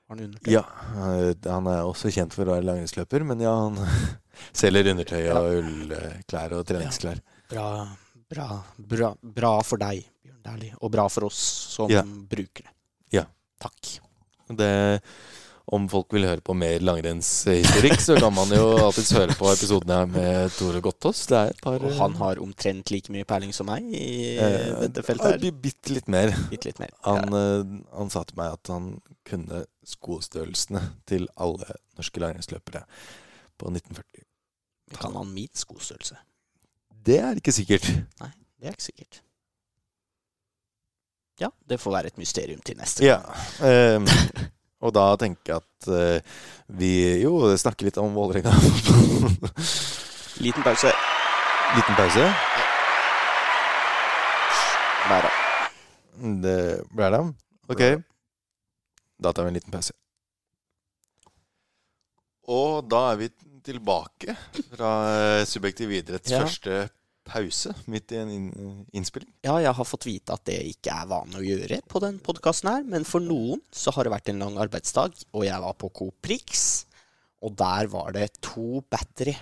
Har 0.09 0.17
han 0.17 0.25
undertøy? 0.27 0.53
Ja, 0.53 0.63
eh, 1.07 1.35
han 1.51 1.67
er 1.73 1.83
også 1.89 2.11
kjent 2.15 2.35
for 2.37 2.47
å 2.49 2.55
være 2.57 2.67
langrennsløper, 2.69 3.25
men 3.29 3.41
ja, 3.45 3.53
han 3.55 3.77
selger 4.63 4.91
undertøy 4.93 5.23
og 5.33 5.51
ullklær 5.61 6.57
og 6.59 6.65
treningsklær. 6.69 7.21
Bra, 7.53 7.67
bra, 8.33 8.49
bra, 8.79 9.13
bra 9.23 9.53
for 9.67 9.81
deg, 9.83 10.05
Bjørn 10.25 10.43
Dæhlie. 10.47 10.75
Og 10.81 10.93
bra 10.95 11.09
for 11.13 11.29
oss 11.29 11.41
som 11.77 11.91
Ja. 11.93 12.03
bruker 12.05 12.65
det. 12.69 12.73
Ja. 13.19 13.27
Takk. 13.63 13.99
Det, 14.53 14.71
om 15.73 15.87
folk 15.89 16.13
vil 16.13 16.27
høre 16.29 16.43
på 16.45 16.53
mer 16.59 16.83
langrennshistorikk, 16.85 17.97
så 18.05 18.17
kan 18.21 18.35
man 18.37 18.51
jo 18.53 18.67
alltids 18.77 19.13
høre 19.17 19.33
på 19.39 19.49
episodene 19.55 19.97
her 20.03 20.11
med 20.13 20.53
Tore 20.59 20.83
Gottaas. 20.85 21.23
Det 21.31 21.39
er 21.39 21.53
et 21.55 21.63
par 21.65 21.81
Og 21.89 21.95
han 21.97 22.17
har 22.21 22.41
omtrent 22.45 22.93
like 22.93 23.13
mye 23.15 23.25
peiling 23.29 23.55
som 23.57 23.71
meg 23.71 23.87
i 23.97 24.35
eh, 24.37 24.69
dette 24.85 25.05
feltet 25.07 25.39
her. 25.41 25.55
Bitte 25.65 25.95
litt 25.97 26.11
mer. 26.13 26.35
Bitt 26.53 26.69
litt 26.69 26.83
mer. 26.83 26.93
Han, 27.09 27.25
Ja. 27.33 27.41
eh, 27.63 27.73
han 27.97 28.13
sa 28.13 28.23
til 28.29 28.37
meg 28.43 28.53
at 28.59 28.73
han 28.75 28.93
kunne 29.29 29.63
skostørrelsene 29.89 30.83
til 31.09 31.25
alle 31.41 31.73
norske 31.97 32.21
langrennsløpere 32.21 32.85
på 33.59 33.73
1940. 33.73 34.27
Kan 35.01 35.17
han 35.17 35.33
min 35.33 35.49
skostørrelse? 35.57 36.19
Det 37.03 37.17
er 37.25 37.41
ikke 37.41 37.53
sikkert. 37.57 37.89
Nei, 38.21 38.29
Det 38.61 38.69
er 38.69 38.77
ikke 38.77 38.91
sikkert. 38.93 39.23
Ja, 41.41 41.49
det 41.67 41.81
får 41.81 41.95
være 41.97 42.11
et 42.13 42.19
mysterium 42.21 42.61
til 42.63 42.77
neste 42.79 43.03
gang. 43.03 43.25
Ja. 43.25 43.67
ehm, 43.67 44.05
og 44.83 44.93
da 44.97 45.05
tenker 45.21 45.55
jeg 45.55 45.63
at 45.63 45.89
uh, 45.89 46.39
vi 46.79 46.93
jo 47.23 47.37
snakker 47.59 47.89
litt 47.89 47.99
om 48.03 48.15
Vålerenga. 48.17 48.53
Liten 50.43 50.65
pause. 50.65 50.91
Liten 51.77 51.99
pause. 51.99 52.27
Da. 55.13 55.33
Det 56.43 56.57
det. 57.17 57.23
Ok. 57.73 57.83
Da 59.23 59.33
tar 59.33 59.47
vi 59.47 59.53
en 59.53 59.59
liten 59.59 59.75
pause. 59.75 59.95
Og 62.53 62.89
da 62.91 63.05
er 63.13 63.21
vi 63.21 63.29
tilbake 63.63 64.35
fra 64.73 64.91
eh, 65.13 65.45
Subjektiv 65.47 65.93
idretts 65.95 66.33
Ja. 66.33 66.41
første 66.43 66.89
pause 67.25 67.73
midt 67.91 68.13
i 68.13 68.19
en 68.19 68.31
innspilling. 68.93 69.31
Ja, 69.47 69.59
jeg 69.63 69.75
har 69.79 69.87
fått 69.89 70.07
vite 70.09 70.35
at 70.35 70.45
det 70.49 70.59
ikke 70.73 70.95
er 70.95 71.11
vane 71.11 71.39
å 71.39 71.45
gjøre 71.45 71.79
på 71.89 72.01
den 72.03 72.19
podkasten 72.25 72.71
her, 72.73 72.87
men 72.89 73.07
for 73.09 73.23
noen 73.25 73.63
så 73.71 73.95
har 73.95 74.07
det 74.09 74.15
vært 74.15 74.33
en 74.33 74.43
lang 74.43 74.59
arbeidsdag, 74.63 75.15
og 75.33 75.47
jeg 75.47 75.65
var 75.65 75.77
på 75.79 75.93
Coop 76.01 76.19
Prix, 76.25 76.65
og 77.43 77.55
der 77.59 77.91
var 77.93 78.13
det 78.17 78.29
to 78.43 78.83
battery 78.91 79.35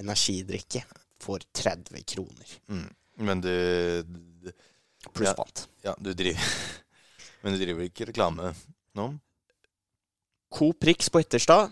energidrikke 0.00 0.82
for 1.20 1.42
30 1.54 2.02
kroner. 2.08 2.56
Mm. 2.72 2.88
Men 3.20 3.42
du 3.44 3.52
Pluss 5.14 5.30
Ja. 5.30 5.34
pant. 5.34 5.66
Ja, 5.84 5.94
du 5.98 6.12
driver 6.12 6.40
Men 7.42 7.54
du 7.54 7.60
driver 7.62 7.86
ikke 7.86 8.08
reklame 8.10 8.50
nå? 8.98 9.06
Coop 10.52 10.80
Prix 10.82 11.08
på 11.08 11.22
Etterstad. 11.22 11.70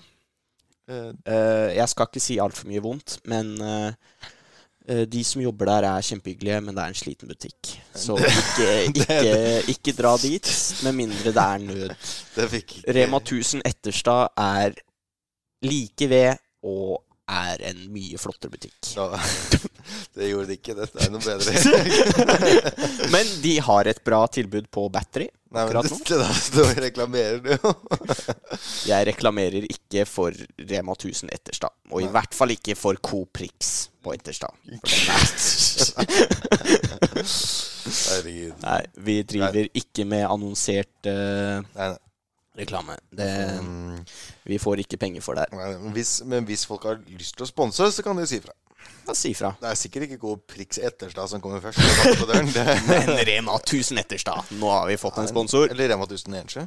Uh, 0.89 1.13
Eh, 1.29 1.75
jeg 1.77 1.89
skal 1.93 2.09
ikke 2.09 2.23
si 2.25 2.39
altfor 2.41 2.71
mye 2.71 2.81
vondt, 2.81 3.19
men 3.29 3.51
eh, 3.61 3.89
eh, 3.93 4.38
de 4.89 5.23
som 5.27 5.43
jobber 5.43 5.69
der, 5.69 5.87
er 5.91 6.07
kjempehyggelige, 6.07 6.61
men 6.65 6.77
det 6.77 6.85
er 6.85 6.93
en 6.95 6.99
sliten 6.99 7.31
butikk. 7.31 7.73
Så 7.93 8.17
ikke, 8.43 8.69
ikke, 8.93 9.27
ikke 9.75 9.97
dra 9.99 10.15
dit, 10.23 10.49
med 10.87 10.97
mindre 10.97 11.35
det 11.35 11.45
er 11.45 11.65
nød. 11.67 11.93
Rema 12.99 13.21
1000 13.21 13.67
Etterstad 13.69 14.33
er 14.39 14.79
like 15.67 16.09
ved 16.09 16.39
og 16.65 17.03
er 17.29 17.61
en 17.69 17.81
mye 17.93 18.19
flottere 18.21 18.53
butikk. 18.55 18.79
Ja, 18.97 19.11
det 20.17 20.31
gjorde 20.31 20.49
det 20.49 20.59
ikke. 20.61 20.77
Dette 20.79 21.05
er 21.05 21.13
noe 21.13 21.21
bedre. 21.21 21.53
Men 23.13 23.35
de 23.45 23.59
har 23.69 23.91
et 23.91 24.01
bra 24.05 24.23
tilbud 24.33 24.71
på 24.73 24.89
battery 24.93 25.29
Nei, 25.49 25.63
men 25.65 25.79
du, 25.81 25.89
det, 25.89 26.27
står 26.45 26.75
reklamerer 26.85 27.39
du 27.41 27.47
jo. 27.55 27.71
Jeg 28.91 29.07
reklamerer 29.09 29.65
ikke 29.65 30.05
for 30.09 30.37
Rema 30.61 30.93
1000 30.93 31.33
Etterstad. 31.33 31.73
Og 31.89 32.03
i 32.05 32.11
hvert 32.13 32.37
fall 32.37 32.53
ikke 32.53 32.77
for 32.77 32.99
Coprix 33.01 33.89
på 34.05 34.13
Etterstad. 34.13 34.53
Er 34.69 34.79
Herregud. 37.89 38.53
Nei, 38.67 38.83
vi 39.09 39.17
driver 39.25 39.65
ikke 39.81 40.05
med 40.09 40.27
annonsert 40.29 41.09
uh, 41.09 41.65
Nei, 41.65 41.89
nei. 41.95 41.99
reklame. 42.61 42.99
Det, 43.09 43.31
Mm, 43.63 44.05
vi 44.53 44.59
får 44.61 44.85
ikke 44.85 45.01
penger 45.01 45.25
for 45.25 45.35
det. 45.39 45.49
her. 45.53 45.79
men 45.81 45.93
hvis, 45.97 46.19
men 46.29 46.45
hvis 46.45 46.67
folk 46.69 46.85
har 46.85 47.01
lyst 47.09 47.37
til 47.39 47.47
å 47.47 47.49
sponse, 47.49 47.89
så 47.93 48.05
kan 48.05 48.19
de 48.21 48.27
si 48.29 48.41
fra. 48.45 48.53
Da 49.09 49.15
si 49.17 49.33
fra. 49.35 49.55
Det 49.61 49.71
er 49.71 49.79
sikkert 49.81 50.05
ikke 50.09 50.19
god 50.21 50.43
Prix 50.53 50.79
Etterstad 50.85 51.31
som 51.33 51.41
kommer 51.41 51.63
først. 51.65 51.81
Men 52.91 53.19
Rema 53.27 53.55
1000 53.63 53.99
Etterstad, 54.05 54.45
nå 54.61 54.69
har 54.75 54.87
vi 54.91 54.97
fått 55.01 55.19
en 55.23 55.29
sponsor. 55.31 55.71
Eller 55.73 55.89
Rema 55.95 56.05
1000 56.05 56.37
Ensjø. 56.43 56.67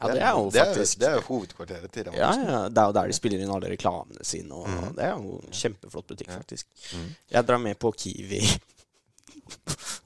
Ja, 0.00 0.08
det 0.14 0.22
er 0.24 0.30
jo 0.32 0.46
det 0.48 0.60
er, 0.62 0.68
faktisk 0.70 1.00
det 1.02 1.08
er 1.10 1.16
jo 1.18 1.24
hovedkvarteret 1.26 1.90
til 1.92 2.06
Rema 2.06 2.16
1000. 2.30 2.46
ja, 2.48 2.60
det 2.72 2.78
er 2.80 2.86
jo 2.88 2.94
der 2.96 3.10
de 3.10 3.16
spiller 3.18 3.42
inn 3.44 3.50
alle 3.52 3.68
reklamene 3.74 4.24
sine. 4.24 4.54
Og 4.54 4.68
Mhm. 4.70 4.94
Det 4.96 5.04
er 5.04 5.10
jo 5.16 5.40
en 5.42 5.52
kjempeflott 5.62 6.06
butikk, 6.14 6.30
faktisk. 6.32 6.66
Mhm. 6.94 7.10
Jeg 7.34 7.46
drar 7.50 7.58
med 7.66 7.74
på 7.82 7.90
Kiwi. 7.92 8.40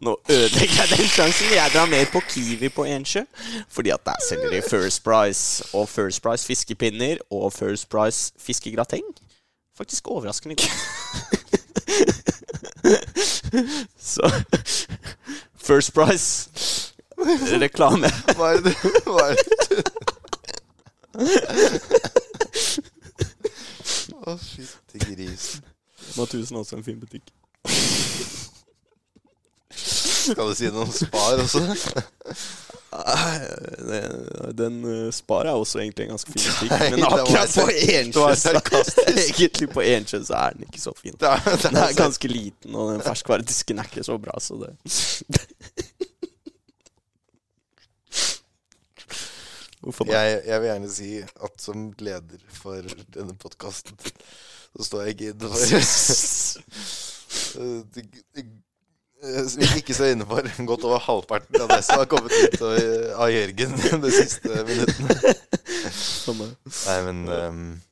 Nå 0.04 0.16
ødelegger 0.28 0.74
jeg 0.80 0.88
den 0.98 1.08
sjansen. 1.08 1.52
Jeg 1.54 1.70
drar 1.74 1.86
med 1.86 2.06
på 2.12 2.20
Kiwi 2.28 2.68
på 2.74 2.84
Ensjø. 2.88 3.22
Fordi 3.68 3.90
at 3.94 4.00
der 4.06 4.16
selger 4.28 4.50
de 4.50 4.62
First 4.70 5.04
Price 5.04 5.64
og 5.76 5.88
First 5.88 6.22
Price 6.24 6.46
fiskepinner 6.48 7.20
og 7.30 7.52
First 7.52 7.88
Price 7.92 8.32
fiskegrateng. 8.40 9.04
Faktisk 9.76 10.08
overraskende 10.08 10.56
godt. 10.56 10.70
Så 13.98 14.32
First 15.56 15.94
Price 15.94 16.50
reklame. 17.60 18.06
Hva 18.36 18.46
er 18.54 18.60
det 18.64 18.76
Hva 19.06 19.24
er 19.30 19.34
det 19.38 19.44
Å, 24.24 24.26
fytti 24.40 24.98
grisen. 25.04 25.62
1000 26.14 26.54
er 26.54 26.58
også 26.60 26.76
en 26.78 26.84
fin 26.84 27.00
butikk. 27.00 27.26
Skal 29.74 30.48
du 30.48 30.54
si 30.56 30.70
noe 30.72 30.82
om 30.86 30.92
Spar 30.94 31.34
også? 31.42 31.60
Den 34.58 34.78
sparer 35.12 35.12
Spar 35.12 35.46
er 35.50 35.54
også 35.58 35.78
egentlig 35.82 36.04
en 36.06 36.12
ganske 36.14 36.32
fin 36.32 36.42
butikk. 36.50 36.70
Men 36.94 37.04
akkurat 37.04 37.48
på 37.48 37.64
sark- 37.64 37.74
det 37.88 37.94
Enkjø 38.00 38.20
var 38.20 38.34
så- 38.34 38.52
Egentlig 39.24 39.68
på 39.72 39.80
så 40.26 40.34
er 40.38 40.50
den 40.58 40.62
ikke 40.68 40.80
så 40.82 40.92
fin. 40.98 41.14
Den 41.20 41.76
er 41.76 41.88
er, 41.88 41.94
ganske 41.98 42.28
liten, 42.28 42.74
og 42.74 42.92
den 42.92 43.02
ferskvaredisken 43.06 43.78
er 43.78 43.90
ikke 43.90 44.04
så 44.06 44.18
bra, 44.18 44.38
så 44.40 44.54
det 44.64 44.74
Jeg, 50.08 50.42
jeg 50.46 50.60
vil 50.60 50.68
gjerne 50.70 50.90
si 50.90 51.08
at 51.20 51.60
som 51.60 51.82
leder 52.00 52.38
for 52.56 52.86
denne 53.12 53.34
podkasten, 53.36 53.98
så 54.74 54.86
står 54.86 55.02
jeg 55.04 55.10
ikke 55.14 55.28
inne 55.34 55.50
for 55.52 55.58
Eh, 59.24 59.30
det- 59.40 59.44
det- 59.56 59.64
eh, 59.64 59.72
Vi 59.74 59.80
ikke 59.80 59.94
står 59.96 60.12
inne 60.12 60.26
for 60.28 60.42
godt 60.70 60.84
over 60.84 60.98
halvparten 61.00 61.60
av 61.64 61.68
det 61.72 61.80
som 61.86 61.98
har 62.02 62.06
kommet 62.10 62.32
ut 62.32 62.60
av, 62.62 63.30
Jørgen 63.32 63.76
de 64.04 64.10
siste 64.12 64.64
minuttene. 64.68 65.34
Nei, 66.86 66.98
men 67.08 67.22
um, 67.28 67.82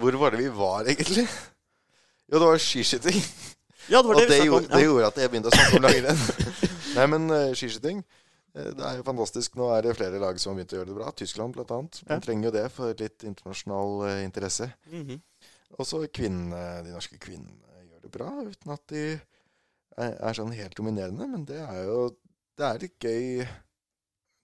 Hvor 0.00 0.16
var 0.18 0.30
det 0.34 0.40
vi 0.40 0.48
var, 0.56 0.84
egentlig? 0.88 1.26
Jo, 2.26 2.38
det 2.40 2.46
var 2.48 2.58
skiskyting. 2.58 3.20
Ja, 3.88 4.00
det 4.02 4.08
var 4.08 4.14
Og 4.16 4.20
det 4.20 4.28
vi 4.28 4.34
det, 4.40 4.46
gjorde, 4.48 4.66
om. 4.66 4.72
det 4.74 4.84
gjorde 4.84 5.06
at 5.12 5.18
jeg 5.22 5.30
begynte 5.30 5.52
å 5.52 5.54
snakke 5.54 5.76
om 5.78 5.84
langrenn. 5.86 6.22
Nei, 6.96 7.06
men 7.12 7.28
uh, 7.30 7.52
skiskyting 7.54 8.00
eh, 8.56 8.70
Det 8.74 8.82
er 8.88 8.96
jo 8.98 9.04
fantastisk. 9.06 9.54
Nå 9.60 9.68
er 9.76 9.84
det 9.86 9.94
flere 9.98 10.18
lag 10.22 10.40
som 10.42 10.50
har 10.52 10.58
begynt 10.58 10.74
å 10.74 10.80
gjøre 10.80 10.90
det 10.90 10.96
bra. 10.98 11.12
Tyskland 11.14 11.54
blant 11.54 11.70
annet. 11.76 12.00
Man 12.08 12.16
Ja. 12.18 12.24
trenger 12.24 12.48
jo 12.50 12.54
det 12.56 12.64
for 12.74 12.98
litt 12.98 13.22
internasjonal 13.28 13.94
uh, 14.08 14.24
interesse. 14.24 14.72
Mhm. 14.90 15.20
Også 15.78 16.00
kvinnene, 16.08 16.64
de 16.86 16.92
norske 16.94 17.18
kvinnene 17.20 17.84
gjør 17.92 18.02
det 18.06 18.10
bra, 18.14 18.28
uten 18.46 18.72
at 18.72 18.82
de 18.90 19.02
er, 19.98 20.32
sånn 20.36 20.52
helt 20.52 20.74
dominerende. 20.76 21.26
Men 21.32 21.44
det 21.48 21.60
er 21.62 21.84
jo 21.88 22.10
Det 22.56 22.64
er 22.66 22.78
litt 22.82 22.98
gøy 23.00 23.46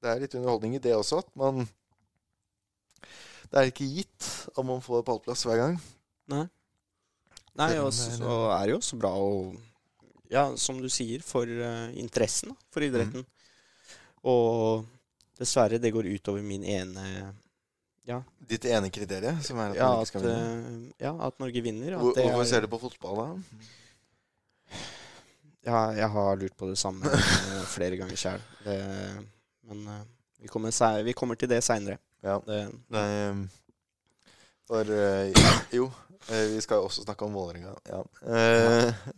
Det 0.03 0.09
er 0.11 0.21
litt 0.21 0.35
underholdning 0.35 0.75
i 0.77 0.79
det 0.83 0.95
også, 0.97 1.19
at 1.23 1.29
man 1.37 1.67
Det 3.51 3.59
er 3.61 3.69
ikke 3.71 3.89
gitt 3.93 4.29
om 4.57 4.67
man 4.73 4.81
får 4.85 5.03
pallplass 5.05 5.45
hver 5.45 5.59
gang. 5.61 5.77
Nei, 6.33 6.47
Nei, 7.57 7.71
og 7.83 7.93
så 7.93 8.09
er- 8.57 8.67
det 8.67 8.73
jo 8.75 8.81
så 8.81 8.97
bra 8.99 9.11
å 9.13 9.57
Ja, 10.33 10.47
som 10.57 10.79
du 10.81 10.89
sier, 10.89 11.21
for 11.21 11.45
uh, 11.45 11.93
interessen 11.93 12.55
for 12.73 12.81
idretten. 12.81 13.27
Og 14.25 14.87
dessverre, 15.37 15.77
det 15.83 15.93
går 15.93 16.09
utover 16.15 16.41
min 16.43 16.65
ene 16.65 17.35
Ja, 18.09 18.23
Ditt 18.49 18.65
ene 18.65 18.89
kriterium, 18.91 19.43
som 19.45 19.59
er 19.63 19.71
at 19.71 19.77
ja, 19.77 19.91
Norge 19.93 20.07
skal 20.09 20.23
vinne. 20.25 20.89
eh, 20.89 21.05
ja 21.05 21.13
at 21.29 21.39
Norge 21.39 21.61
vinner. 21.63 21.93
At 21.99 22.01
hvorfor 22.17 22.41
er- 22.41 22.49
ser 22.49 22.61
du 22.65 22.69
på 22.73 22.81
fotball, 22.81 23.17
da? 23.21 24.79
Ja, 25.63 25.93
jeg 25.95 26.09
har 26.11 26.39
lurt 26.41 26.57
på 26.59 26.67
det 26.73 26.79
samme 26.81 27.07
eh, 27.07 27.67
flere 27.71 27.99
ganger 28.01 28.19
sjøl. 28.19 28.43
Men 28.67 29.83
eh, 29.87 30.01
vi, 30.43 30.49
kommer 30.51 30.75
vi 31.07 31.15
kommer 31.15 31.39
til 31.39 31.51
det 31.53 31.61
seinere. 31.63 32.01
Ja. 32.23 32.41
Nei, 32.91 33.05
for 34.67 34.91
eh, 34.91 35.31
Jo, 35.75 35.87
vi 36.27 36.59
skal 36.63 36.81
jo 36.81 36.89
også 36.89 37.05
snakke 37.07 37.27
om 37.27 37.37
Vålerenga. 37.39 37.77
Ja. 37.87 38.03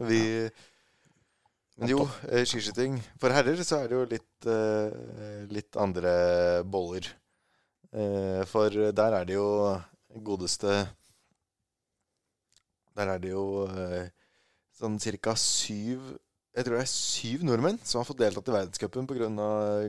Vi 0.05 0.21
Men 1.81 1.91
jo, 1.91 2.05
skiskyting. 2.45 3.01
For 3.21 3.33
herrer 3.33 3.65
så 3.65 3.81
er 3.81 3.89
det 3.89 3.97
jo 3.97 4.05
litt, 4.13 4.49
litt 5.51 5.81
andre 5.81 6.13
boller. 6.65 7.09
For 8.51 8.93
der 8.93 9.17
er 9.17 9.25
det 9.25 9.37
jo 9.37 9.49
godeste 10.27 10.77
Der 12.95 13.11
er 13.15 13.21
det 13.23 13.31
jo 13.31 13.45
sånn 14.75 15.01
cirka 15.03 15.37
syv 15.39 16.13
Jeg 16.55 16.65
tror 16.67 16.77
det 16.79 16.83
er 16.85 16.91
syv 16.91 17.43
nordmenn 17.49 17.79
som 17.83 17.99
har 18.01 18.07
fått 18.07 18.21
deltatt 18.23 18.49
i 18.49 18.55
verdenscupen 18.55 19.07
pga. 19.11 19.29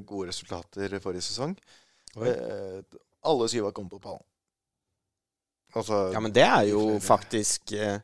gode 0.05 0.27
resultater 0.31 0.95
forrige 1.03 1.21
sesong. 1.27 1.53
Oi. 2.17 2.29
Eh, 2.31 2.81
alle 3.25 3.47
syv 3.51 3.67
har 3.67 3.71
kommet 3.75 3.91
på 3.93 3.99
pallen. 4.01 4.23
Altså, 5.75 6.11
Ja, 6.13 6.19
men 6.23 6.31
det 6.31 6.43
er 6.45 6.63
jo 6.69 6.79
flere. 6.95 7.01
faktisk 7.01 7.71
eh, 7.73 7.99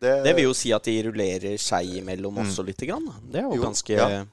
det, 0.00 0.24
Det 0.24 0.34
vil 0.36 0.44
jo 0.44 0.54
si 0.54 0.72
at 0.72 0.84
de 0.84 1.02
rullerer 1.08 1.56
seg 1.58 1.96
imellom 1.98 2.34
Mm. 2.36 2.46
også 2.46 2.64
lite 2.64 2.86
grann. 2.86 3.06
Det 3.30 3.40
er 3.40 3.48
jo, 3.48 3.54
Jo, 3.56 3.62
ganske 3.62 3.90
ja. 3.96 4.24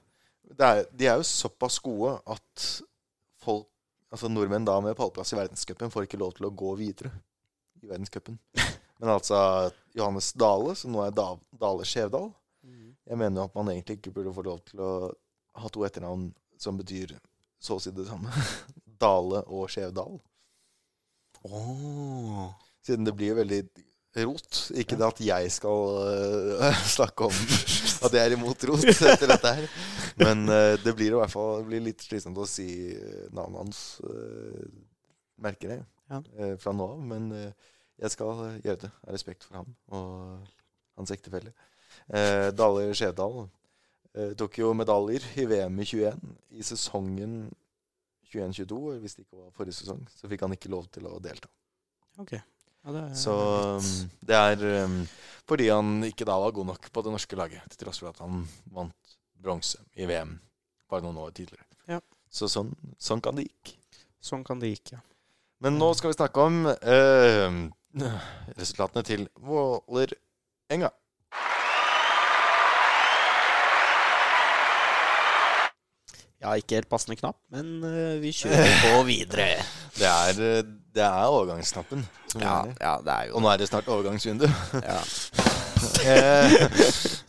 det 0.53 0.59
er, 0.67 0.85
De 0.95 1.05
er 1.07 1.15
jo 1.17 1.23
såpass 1.23 1.79
gode 1.79 2.19
at 2.27 2.81
folk, 3.41 3.67
altså 4.11 4.29
nordmenn 4.29 4.65
da 4.65 4.79
med 4.79 4.95
pallplass 4.95 5.33
i 5.33 5.35
verdenscupen 5.35 5.89
får 5.91 6.03
ikke 6.07 6.19
lov 6.19 6.33
til 6.37 6.45
å 6.45 6.51
gå 6.55 6.75
videre 6.77 7.11
i 7.81 7.87
verdenscupen. 7.87 8.37
Men 8.99 9.09
altså 9.09 9.71
Johannes 9.95 10.31
Dale, 10.33 10.75
som 10.75 10.91
nå 10.93 11.01
er 11.07 11.11
da, 11.11 11.35
Dale 11.59 11.83
Skjevdal 11.83 12.31
Jeg 13.09 13.19
mener 13.19 13.41
jo 13.41 13.47
at 13.49 13.55
man 13.57 13.71
egentlig 13.73 13.97
ikke 13.99 14.13
burde 14.15 14.33
få 14.35 14.45
lov 14.45 14.61
til 14.69 14.81
å 14.83 14.91
ha 15.59 15.69
to 15.69 15.83
etternavn 15.85 16.29
som 16.59 16.77
betyr 16.79 17.15
så 17.63 17.77
å 17.77 17.81
si 17.83 17.91
det 17.95 18.07
samme. 18.07 18.31
Dale 19.03 19.43
og 19.51 19.67
Skjevdal. 19.71 20.19
Åh. 21.43 22.45
Siden 22.83 23.07
det 23.07 23.15
blir 23.15 23.33
jo 23.33 23.39
veldig 23.41 23.59
rot. 24.23 24.59
Ikke 24.79 24.97
det 24.99 25.07
at 25.07 25.21
jeg 25.23 25.51
skal 25.55 25.83
uh, 26.61 26.83
snakke 26.95 27.27
om 27.27 27.35
at 28.03 28.15
jeg 28.15 28.21
er 28.23 28.35
imot 28.37 28.65
rot 28.69 28.85
etter 28.87 29.27
dette 29.31 29.53
her. 29.57 29.67
Men 30.21 30.45
uh, 30.47 30.75
det 30.83 30.95
blir 30.95 31.15
i 31.15 31.19
hvert 31.19 31.33
fall 31.33 31.67
litt 31.73 32.03
slitsomt 32.05 32.37
å 32.39 32.47
si 32.47 32.67
øh, 32.93 33.27
navnet 33.33 33.63
hans. 33.63 33.83
uh, 34.05 34.63
merker 35.43 35.75
jeg 35.77 35.85
Ja. 36.11 36.19
fra 36.61 36.71
nå 36.75 36.85
av. 36.93 36.99
Men 37.01 37.31
jeg 37.33 38.11
skal 38.13 38.59
gjøre 38.61 38.83
det 38.83 38.89
av 38.91 39.13
respekt 39.15 39.43
for 39.47 39.61
ham 39.61 39.71
og 39.95 40.43
hans 40.99 41.11
ektefelle. 41.15 41.51
Eh, 42.09 42.49
Dale 42.51 42.89
Skjevdal 42.91 43.43
eh, 43.43 44.31
tok 44.39 44.57
jo 44.59 44.73
medaljer 44.75 45.25
i 45.39 45.45
VM 45.49 45.79
i 45.79 45.87
21. 45.87 46.31
I 46.53 46.65
sesongen 46.65 47.37
21-22, 48.33 48.79
hvis 49.03 49.15
det 49.17 49.25
ikke 49.25 49.39
var 49.43 49.53
forrige 49.55 49.77
sesong, 49.77 50.01
så 50.09 50.29
fikk 50.31 50.45
han 50.45 50.55
ikke 50.55 50.71
lov 50.73 50.87
til 50.93 51.07
å 51.09 51.19
delta. 51.23 51.51
Ok. 52.21 52.33
Ja, 52.83 52.91
det 52.91 53.01
er 53.03 53.13
Så 53.15 53.33
um, 53.77 53.91
det 54.27 54.39
er 54.39 54.63
um, 54.83 54.97
fordi 55.47 55.69
han 55.71 56.01
ikke 56.03 56.27
da 56.27 56.35
var 56.41 56.51
god 56.55 56.73
nok 56.73 56.89
på 56.91 57.03
det 57.05 57.13
norske 57.13 57.37
laget, 57.39 57.63
til 57.71 57.85
tross 57.85 58.01
for 58.01 58.11
at 58.11 58.19
han 58.23 58.43
vant 58.75 59.15
bronse 59.43 59.79
i 59.95 60.07
VM 60.09 60.35
bare 60.91 61.05
noen 61.05 61.21
år 61.23 61.31
tidligere. 61.35 61.65
Ja. 61.89 62.01
Så 62.33 62.49
sånn, 62.51 62.73
sånn 63.01 63.21
kan 63.23 63.37
det 63.37 63.47
gikk. 63.47 63.73
Sånn 64.23 64.43
kan 64.45 64.59
det 64.61 64.73
gikk, 64.73 64.95
ja. 64.97 65.01
Men 65.63 65.77
nå 65.79 65.93
skal 65.95 66.11
vi 66.11 66.17
snakke 66.17 66.43
om 66.43 66.67
uh, 66.67 67.55
resultatene 68.59 69.05
til 69.07 69.25
Vålerenga. 69.39 70.91
Ja, 76.43 76.53
ikke 76.59 76.81
helt 76.81 76.91
passende 76.91 77.15
knapp, 77.19 77.39
men 77.53 77.77
eh, 77.87 78.17
vi 78.19 78.33
kjører 78.35 78.73
på 78.85 79.03
videre. 79.07 79.63
Det 79.95 80.09
er, 80.09 80.41
uh, 80.43 80.73
det 80.93 81.05
er 81.05 81.31
overgangsknappen. 81.31 82.03
Ja, 82.41 82.63
ja, 82.81 82.97
det 83.05 83.13
er 83.13 83.29
jo 83.29 83.35
Og 83.37 83.43
nå 83.45 83.51
er 83.51 83.61
det 83.61 83.69
snart 83.69 83.89
overgangsvindu. 83.93 84.49
ja. 84.81 84.99
Eh, 86.03 86.53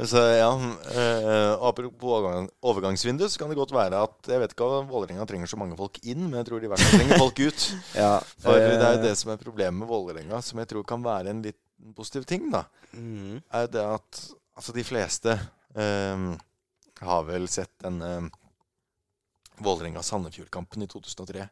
så 0.07 0.21
ja 0.35 0.51
eh, 0.95 1.53
Apropos 1.63 2.11
overgang, 2.11 2.49
overgangsvindu, 2.63 3.27
så 3.29 3.39
kan 3.39 3.51
det 3.51 3.59
godt 3.59 3.75
være 3.75 4.03
at 4.03 4.31
Jeg 4.31 4.41
vet 4.43 4.55
ikke 4.55 4.69
om 4.79 4.89
Vålerenga 4.91 5.27
trenger 5.29 5.51
så 5.51 5.59
mange 5.59 5.77
folk 5.79 5.99
inn, 6.03 6.29
men 6.29 6.39
jeg 6.41 6.49
tror 6.49 6.63
de 6.63 6.69
i 6.69 6.73
hvert 6.73 6.85
fall 6.85 7.01
trenger 7.01 7.23
folk 7.23 7.43
ut. 7.43 7.67
ja 8.03 8.13
For 8.43 8.59
det 8.59 8.79
er 8.79 8.97
jo 8.97 9.01
eh, 9.01 9.03
det 9.05 9.15
som 9.21 9.35
er 9.35 9.43
problemet 9.43 9.79
med 9.81 9.91
Vålerenga, 9.91 10.41
som 10.43 10.63
jeg 10.63 10.71
tror 10.71 10.87
kan 10.89 11.05
være 11.05 11.35
en 11.35 11.43
litt 11.45 11.61
positiv 11.97 12.27
ting, 12.31 12.49
da. 12.53 12.65
Mm. 12.95 13.43
Er 13.53 13.69
det 13.71 13.85
at 13.85 14.23
altså 14.55 14.75
de 14.75 14.85
fleste 14.87 15.35
um, 15.75 16.31
har 17.03 17.27
vel 17.29 17.49
sett 17.51 17.73
denne 17.83 18.31
Vålerenga-Sandefjord-kampen 19.63 20.83
i 20.83 20.89
2003. 20.91 21.49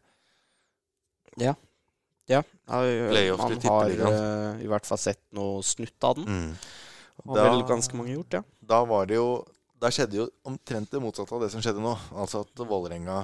Ja. 1.41 1.55
ja 2.27 2.43
Playoff 2.67 3.41
man 3.41 3.59
har 3.65 3.91
eh, 3.91 4.63
i 4.65 4.71
hvert 4.71 4.89
fall 4.89 5.01
sett 5.01 5.23
noe 5.37 5.63
snutt 5.67 6.05
av 6.05 6.19
den. 6.19 6.29
Mm. 6.29 6.57
Har 7.33 7.51
vel 7.53 7.65
ganske 7.69 7.97
mange 7.97 8.15
gjort, 8.15 8.39
ja. 8.39 8.43
da 8.61 8.81
var 8.89 9.07
det 9.07 9.19
jo 9.19 9.45
Da 9.79 9.91
skjedde 9.93 10.17
jo 10.17 10.25
omtrent 10.49 10.91
det 10.91 11.01
motsatte 11.03 11.35
av 11.37 11.43
det 11.45 11.51
som 11.53 11.63
skjedde 11.63 11.83
nå. 11.83 11.93
Altså 12.15 12.45
at 12.45 12.63
Vålerenga 12.71 13.19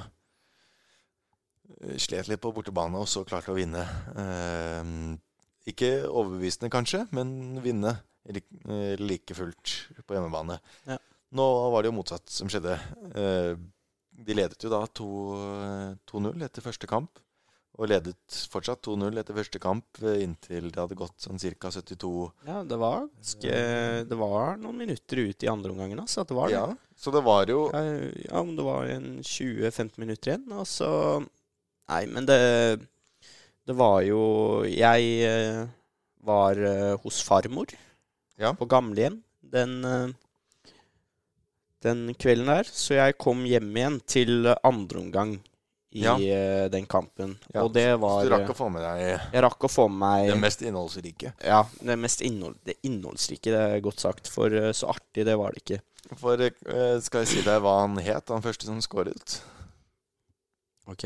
eh, 1.78 1.96
slet 2.00 2.30
litt 2.30 2.42
på 2.42 2.52
bortebane 2.55 2.98
og 2.98 3.06
så 3.10 3.22
klarte 3.26 3.55
å 3.55 3.59
vinne. 3.59 3.84
Eh, 4.18 4.92
ikke 5.68 5.90
overbevisende, 6.09 6.70
kanskje, 6.72 7.05
men 7.14 7.60
vinne 7.62 7.98
eh, 8.26 8.96
like 8.98 9.36
fullt 9.36 9.74
på 10.02 10.16
hjemmebane. 10.16 10.59
Ja. 10.88 10.98
Nå 11.38 11.46
var 11.74 11.84
det 11.84 11.90
jo 11.90 11.98
motsatt 11.98 12.32
som 12.32 12.48
skjedde. 12.50 12.78
Eh, 13.14 13.52
de 14.19 14.35
ledet 14.35 14.65
jo 14.65 14.70
da 14.73 14.81
2-0 14.99 16.43
etter 16.45 16.65
første 16.65 16.89
kamp. 16.90 17.20
Og 17.78 17.86
ledet 17.93 18.16
fortsatt 18.51 18.81
2-0 18.82 19.20
etter 19.20 19.36
første 19.36 19.61
kamp 19.62 20.01
eh, 20.03 20.16
inntil 20.24 20.66
det 20.74 20.81
hadde 20.81 20.97
gått 20.99 21.15
sånn 21.23 21.39
ca. 21.39 21.70
72 21.70 22.11
Ja, 22.49 22.65
det 22.66 22.78
var 22.81 23.05
Det 23.47 24.19
var 24.19 24.57
noen 24.59 24.81
minutter 24.82 25.20
ut 25.23 25.45
i 25.47 25.51
andre 25.53 25.70
omgangen, 25.70 26.01
altså. 26.03 26.24
Det 26.27 26.35
var 26.35 26.51
det. 26.51 26.57
Ja, 26.59 26.65
så 26.99 27.12
det 27.15 27.23
var 27.23 27.47
jo 27.47 27.69
Ja, 27.70 28.40
om 28.43 28.57
det 28.59 28.66
var 28.66 28.90
20-15 28.90 29.95
minutter 30.03 30.32
igjen, 30.35 30.49
og 30.59 30.66
så 30.66 30.90
Nei, 31.89 32.03
men 32.11 32.27
det 32.27 32.40
Det 33.69 33.77
var 33.78 34.03
jo 34.03 34.65
Jeg 34.66 35.15
eh, 35.28 35.62
var 36.27 36.59
eh, 36.59 36.97
hos 37.05 37.23
farmor 37.23 37.70
Ja. 38.39 38.51
på 38.59 38.66
gamlehjem 38.66 39.20
den 39.55 39.78
den 41.84 42.09
kvelden 42.18 42.48
der, 42.50 42.66
så 42.72 42.96
jeg 42.98 43.16
kom 43.20 43.44
hjem 43.46 43.68
igjen 43.76 44.00
til 44.10 44.48
andre 44.66 44.98
omgang 45.00 45.36
i 45.94 46.02
Ja. 46.05 46.16
eh, 46.18 46.68
den 46.68 46.84
kampen. 46.86 47.36
Ja, 47.55 47.62
Og 47.64 47.72
det 47.72 47.86
var 48.00 48.22
Så 48.22 48.28
du 48.28 48.34
rakk 48.34 48.48
eh, 48.48 48.52
å 48.52 48.56
få 48.59 48.66
med 48.70 48.82
deg 48.82 49.32
Jeg 49.32 49.42
rakk 49.42 49.64
å 49.64 49.70
få 49.72 49.86
med 49.88 49.98
meg 50.02 50.30
det 50.32 50.40
mest 50.40 50.60
innholdsrike. 50.62 51.32
Ja, 51.44 51.62
det 51.80 51.96
mest 51.98 52.20
innhold, 52.20 52.59
det 52.64 52.74
innholdsrike, 52.84 53.50
det 53.55 53.62
er 53.76 53.80
godt 53.80 54.00
sagt. 54.00 54.28
For 54.28 54.52
eh, 54.52 54.72
så 54.72 54.90
artig, 54.92 55.24
det 55.24 55.36
var 55.38 55.52
det 55.55 55.62
ikke. 55.64 55.80
For 56.16 56.36
skal 57.05 57.24
jeg 57.24 57.28
si 57.28 57.42
deg 57.44 57.60
hva 57.62 57.80
han 57.82 57.96
het, 58.00 58.28
han 58.28 58.42
første 58.44 58.64
som 58.68 58.80
skåret? 58.80 59.40
Ok 60.88 61.05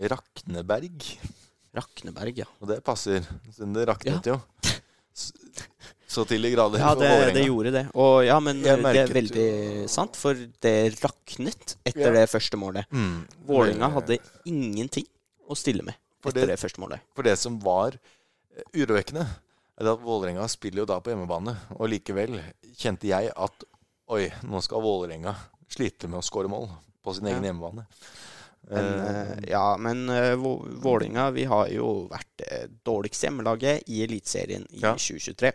Rakneberg. 0.00 1.04
Rakneberg, 1.74 2.38
ja. 2.38 2.46
Og 2.60 2.68
det 2.70 2.80
passer, 2.86 3.22
siden 3.50 3.74
det 3.74 3.86
raknet 3.88 4.26
jo. 4.26 4.40
Så 6.14 6.22
til 6.30 6.44
de 6.46 6.50
grader 6.54 6.78
Ja, 6.78 6.92
det, 6.94 7.10
det 7.34 7.44
gjorde 7.48 7.72
det. 7.74 7.84
Og 7.98 8.20
ja, 8.26 8.36
men 8.44 8.60
det 8.62 8.70
er 8.76 9.10
veldig 9.10 9.46
sant, 9.90 10.14
for 10.20 10.38
det 10.62 10.74
raknet 11.02 11.76
etter 11.84 12.06
Ja. 12.06 12.12
det 12.20 12.28
første 12.30 12.58
målet. 12.60 12.86
Mm. 12.94 13.24
Vålinga 13.48 13.88
hadde 13.96 14.18
ingenting 14.46 15.06
å 15.50 15.56
stille 15.58 15.82
med 15.82 15.94
etter 16.24 16.40
det- 16.46 16.52
det 16.54 16.60
første 16.60 16.78
målet. 16.80 17.00
For 17.14 17.22
det 17.26 17.36
som 17.38 17.58
var 17.60 17.98
eh, 18.56 18.62
urovekkende, 18.78 19.26
er 19.80 19.88
at 19.90 19.98
Vålerenga 20.00 20.46
spiller 20.48 20.84
jo 20.84 20.86
da 20.86 21.00
på 21.00 21.10
hjemmebane. 21.10 21.56
Og 21.80 21.88
likevel 21.90 22.38
kjente 22.78 23.08
jeg 23.10 23.32
at 23.36 23.64
oi, 24.08 24.28
nå 24.46 24.62
skal 24.62 24.80
Vålerenga 24.80 25.34
slite 25.68 26.06
med 26.08 26.20
å 26.20 26.22
skåre 26.22 26.48
mål 26.48 26.68
på 27.04 27.14
sin 27.16 27.26
egen 27.26 27.42
Ja. 27.42 27.50
hjemmebane. 27.52 27.86
Men, 28.70 28.84
Eh, 28.84 29.32
eh, 29.32 29.50
ja, 29.50 29.76
men 29.76 30.06
Vålinga, 30.80 31.30
vi 31.34 31.44
har 31.44 31.68
jo 31.68 32.08
vært 32.08 32.30
det 32.38 32.70
dårligste 32.84 33.26
hjemmelaget 33.28 33.82
i 33.88 34.04
Eliteserien 34.06 34.64
i 34.70 34.78
Ja. 34.80 34.94
2023. 34.94 35.52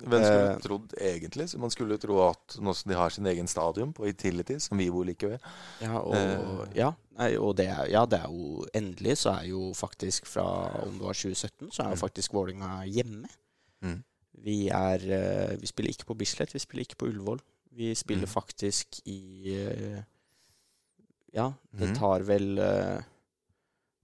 Hvem 0.00 0.24
skulle 0.24 0.50
eh, 0.54 0.60
trodd 0.64 0.94
egentlig? 0.98 1.48
Så 1.50 1.58
man 1.58 1.70
skulle 1.70 1.98
tro 1.98 2.16
at 2.28 2.56
nå 2.60 2.74
som 2.74 2.90
de 2.90 2.96
har 2.96 3.10
sin 3.10 3.26
egen 3.26 3.46
stadion 3.46 3.92
på 3.92 4.06
Itility, 4.08 4.58
som 4.60 4.78
vi 4.78 4.88
bor 4.90 5.04
like 5.04 5.26
ved 5.28 5.40
Ja, 5.80 5.98
og, 6.00 6.14
Eh. 6.14 6.74
ja, 6.76 6.92
nei, 7.18 7.36
og 7.36 7.56
det, 7.56 7.66
er, 7.68 7.86
ja, 7.90 8.04
det 8.06 8.20
er 8.20 8.28
jo 8.28 8.64
endelig 8.74 9.16
så 9.18 9.34
er 9.40 9.48
jo 9.50 9.72
faktisk 9.74 10.26
fra 10.26 10.46
om 10.82 10.92
det 10.98 11.02
var 11.06 11.12
2017, 11.14 11.70
så 11.70 11.82
er 11.84 11.88
jo 11.90 11.96
Mm. 11.96 12.04
faktisk 12.06 12.32
Vålinga 12.32 12.84
hjemme. 12.86 13.28
Mm. 13.82 14.02
Vi 14.42 14.68
er 14.68 14.98
eh, 15.10 15.56
Vi 15.60 15.66
spiller 15.66 15.90
ikke 15.90 16.06
på 16.06 16.16
Bislett, 16.16 16.52
vi 16.54 16.58
spiller 16.58 16.82
ikke 16.86 16.96
på 16.96 17.06
Ullevål. 17.08 17.40
Vi 17.72 17.94
spiller 17.94 18.26
Mm. 18.26 18.34
faktisk 18.34 19.00
i 19.06 19.54
eh, 19.54 20.02
Ja, 21.32 21.52
det 21.72 21.88
Mhm. 21.90 21.94
tar 21.96 22.20
vel 22.20 22.58
eh, 22.58 23.02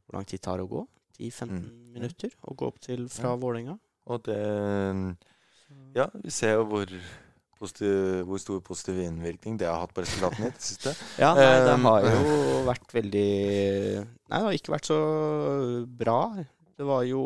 Hvor 0.06 0.12
lang 0.14 0.24
tid 0.26 0.40
tar 0.40 0.58
det 0.58 0.66
å 0.66 0.68
gå? 0.68 0.86
10-15 1.18 1.50
Mm. 1.50 1.92
minutter 1.92 2.30
å 2.46 2.54
gå 2.54 2.66
opp 2.66 2.78
til 2.80 3.08
fra 3.08 3.30
Ja. 3.30 3.36
Vålerenga. 3.36 3.78
Og 4.06 4.22
det 4.22 5.16
Ja, 5.96 6.06
vi 6.22 6.30
ser 6.34 6.58
jo 6.58 6.66
hvor, 6.68 6.90
positiv, 7.58 8.24
hvor 8.28 8.40
stor 8.42 8.60
positiv 8.64 8.98
innvirkning 9.02 9.56
det 9.60 9.66
har 9.68 9.80
hatt 9.82 9.94
på 9.96 10.04
resultatene 10.04 10.50
i 10.50 10.52
det 10.54 10.62
siste. 10.66 10.92
Ja, 11.22 11.30
nei, 11.36 11.46
det 11.64 11.72
Um, 11.76 11.86
har 11.88 12.04
jo 12.06 12.36
vært 12.72 12.92
veldig 12.94 13.30
Nei, 14.04 14.36
det 14.36 14.44
har 14.44 14.58
ikke 14.58 14.74
vært 14.76 14.90
så 14.90 14.98
bra. 16.02 16.18
Det 16.76 16.84
var 16.84 17.06
jo 17.08 17.22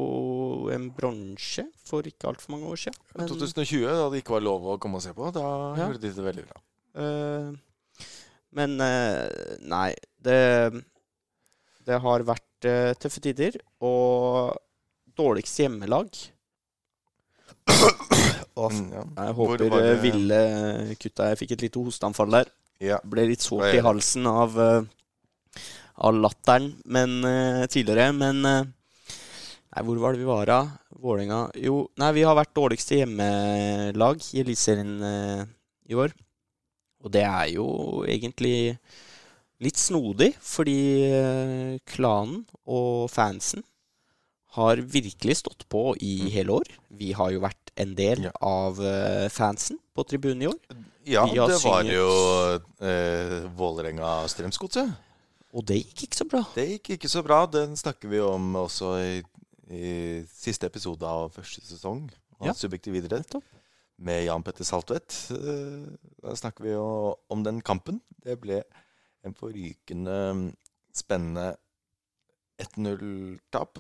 en 0.71 0.87
bronse 0.95 1.65
for 1.89 2.07
ikke 2.07 2.29
altfor 2.31 2.55
mange 2.55 2.71
år 2.71 2.79
siden. 2.85 3.01
Men... 3.19 3.27
2020, 3.33 3.87
da 3.89 4.07
det 4.13 4.21
ikke 4.23 4.37
var 4.37 4.45
lov 4.47 4.69
å 4.71 4.79
komme 4.83 5.01
og 5.01 5.05
se 5.05 5.15
på, 5.17 5.33
da 5.35 5.45
Ja. 5.75 5.89
gjorde 5.89 6.05
de 6.05 6.13
det 6.15 6.27
veldig 6.29 6.47
bra. 6.47 6.63
Uh, 7.01 7.51
men 8.57 8.77
uh, 8.83 9.27
nei, 9.71 9.91
det 10.23 10.39
Det 11.87 11.99
har 12.03 12.23
vært 12.29 12.67
uh, 12.71 12.93
tøffe 13.01 13.23
tider. 13.25 13.59
Og 13.83 14.55
dårligste 15.19 15.65
hjemmelag 15.67 16.15
Og 18.57 18.73
Mm, 18.73 18.93
ja. 18.93 19.03
jeg 19.25 19.35
håper 19.35 19.57
det- 19.59 19.73
eh, 19.73 20.01
Ville 20.03 20.97
kutta 20.99 21.29
Jeg 21.31 21.39
fikk 21.39 21.53
et 21.53 21.63
lite 21.63 21.81
hosteanfall 21.85 22.31
der. 22.31 22.45
ja. 22.81 22.99
Ble 23.05 23.27
litt 23.27 23.41
sårt 23.41 23.75
i 23.75 23.81
halsen 23.81 24.27
av, 24.27 24.59
eh, 24.59 24.83
av 25.99 26.15
latteren 26.15 26.75
men, 26.85 27.25
eh, 27.25 27.67
tidligere. 27.67 28.13
Men 28.15 28.43
Nei, 28.43 29.85
hvor 29.85 29.99
var 30.01 30.13
det 30.13 30.19
vi 30.19 30.25
var 30.25 30.47
da? 30.47 30.69
Vålerenga 31.01 31.53
Jo, 31.55 31.89
nei, 31.97 32.11
vi 32.13 32.23
har 32.23 32.35
vært 32.35 32.53
dårligste 32.55 32.97
hjemmelag 32.99 34.19
i 34.35 34.41
Eliteserien 34.43 35.47
i 35.89 35.95
år. 35.95 36.11
Og 37.05 37.13
det 37.13 37.23
er 37.23 37.53
jo 37.55 38.05
egentlig 38.05 38.77
litt 39.61 39.77
snodig, 39.77 40.35
fordi 40.43 41.79
klanen 41.87 42.45
og 42.67 43.09
fansen 43.11 43.63
har 44.57 44.77
virkelig 44.83 45.37
stått 45.37 45.69
på 45.71 45.95
i 46.03 46.23
Mm. 46.25 46.31
hele 46.35 46.51
år. 46.53 46.69
Vi 46.91 47.13
har 47.13 47.31
jo 47.31 47.41
vært 47.41 47.71
en 47.77 47.95
del 47.95 48.23
Ja. 48.25 48.31
av 48.43 48.81
eh, 48.81 49.29
fansen 49.29 49.79
på 49.95 50.05
tribunen 50.07 50.43
i 50.43 50.47
år. 50.47 50.59
ja, 51.07 51.25
det 51.27 51.39
var 51.65 51.83
synget- 51.83 51.95
jo 51.95 52.87
eh, 52.87 53.49
Vålerenga 53.57 54.27
Strømsgodset. 54.29 54.93
Og 55.55 55.65
det 55.67 55.77
gikk 55.85 56.03
ikke 56.09 56.17
så 56.17 56.29
bra. 56.29 56.43
Det 56.55 56.69
gikk 56.83 56.91
ikke 56.99 57.09
så 57.11 57.23
bra. 57.25 57.47
Den 57.47 57.75
snakker 57.77 58.09
vi 58.09 58.21
om 58.21 58.53
også 58.55 58.91
i, 59.03 59.23
i 59.71 60.25
siste 60.31 60.67
episode 60.67 61.03
av 61.07 61.33
første 61.33 61.63
sesong 61.67 62.11
av 62.41 62.47
Ja. 62.47 62.53
Subjektiv 62.53 62.95
idrett. 62.95 63.35
Med 63.99 64.25
Jan 64.25 64.43
Petter 64.43 64.65
Saltvedt. 64.65 65.31
Eh, 65.31 65.97
Da 66.23 66.35
snakker 66.35 66.63
vi 66.65 66.71
jo 66.73 67.17
om 67.31 67.43
den 67.43 67.61
kampen. 67.63 68.01
Det 68.25 68.41
ble 68.41 68.63
en 69.25 69.35
forrykende 69.35 70.53
spennende 70.95 71.57
1-0-tap. 72.59 73.79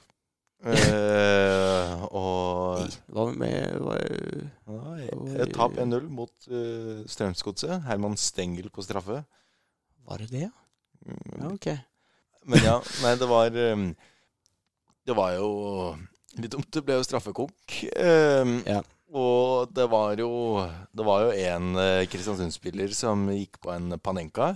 Eh, 0.60 2.02
og 2.12 2.90
Hva 3.08 3.24
med 3.32 3.78
hva, 3.80 3.94
ja, 5.00 5.46
tap 5.54 5.78
1-0 5.80 6.08
mot 6.12 6.48
uh, 6.52 7.00
Strømsgodset. 7.08 7.78
Herman 7.86 8.18
Stengel 8.20 8.68
på 8.72 8.84
straffe. 8.84 9.22
Var 10.08 10.24
det 10.24 10.30
det, 10.34 10.42
ja? 10.48 10.52
Mm, 11.06 11.40
Ja, 11.40 11.50
ok. 11.54 11.68
Men 12.50 12.64
ja, 12.64 12.76
nei, 13.04 13.14
det 13.20 13.28
var 13.28 13.56
um, 13.72 13.90
Det 15.06 15.16
var 15.16 15.34
jo 15.36 15.50
litt 16.40 16.52
dumt. 16.52 16.68
Det 16.72 16.84
ble 16.84 16.96
jo 17.00 17.06
straffekonk. 17.08 17.80
Um, 17.96 18.60
Ja. 18.68 18.82
Og 19.10 19.72
det 19.74 19.88
var 19.90 20.12
jo 20.22 20.28
Det 20.94 21.02
var 21.06 21.24
jo 21.24 21.30
en 21.34 21.72
uh, 21.74 22.04
Kristiansund-spiller 22.06 22.92
som 22.94 23.24
gikk 23.32 23.58
på 23.64 23.72
en 23.74 23.96
Panenka. 23.98 24.52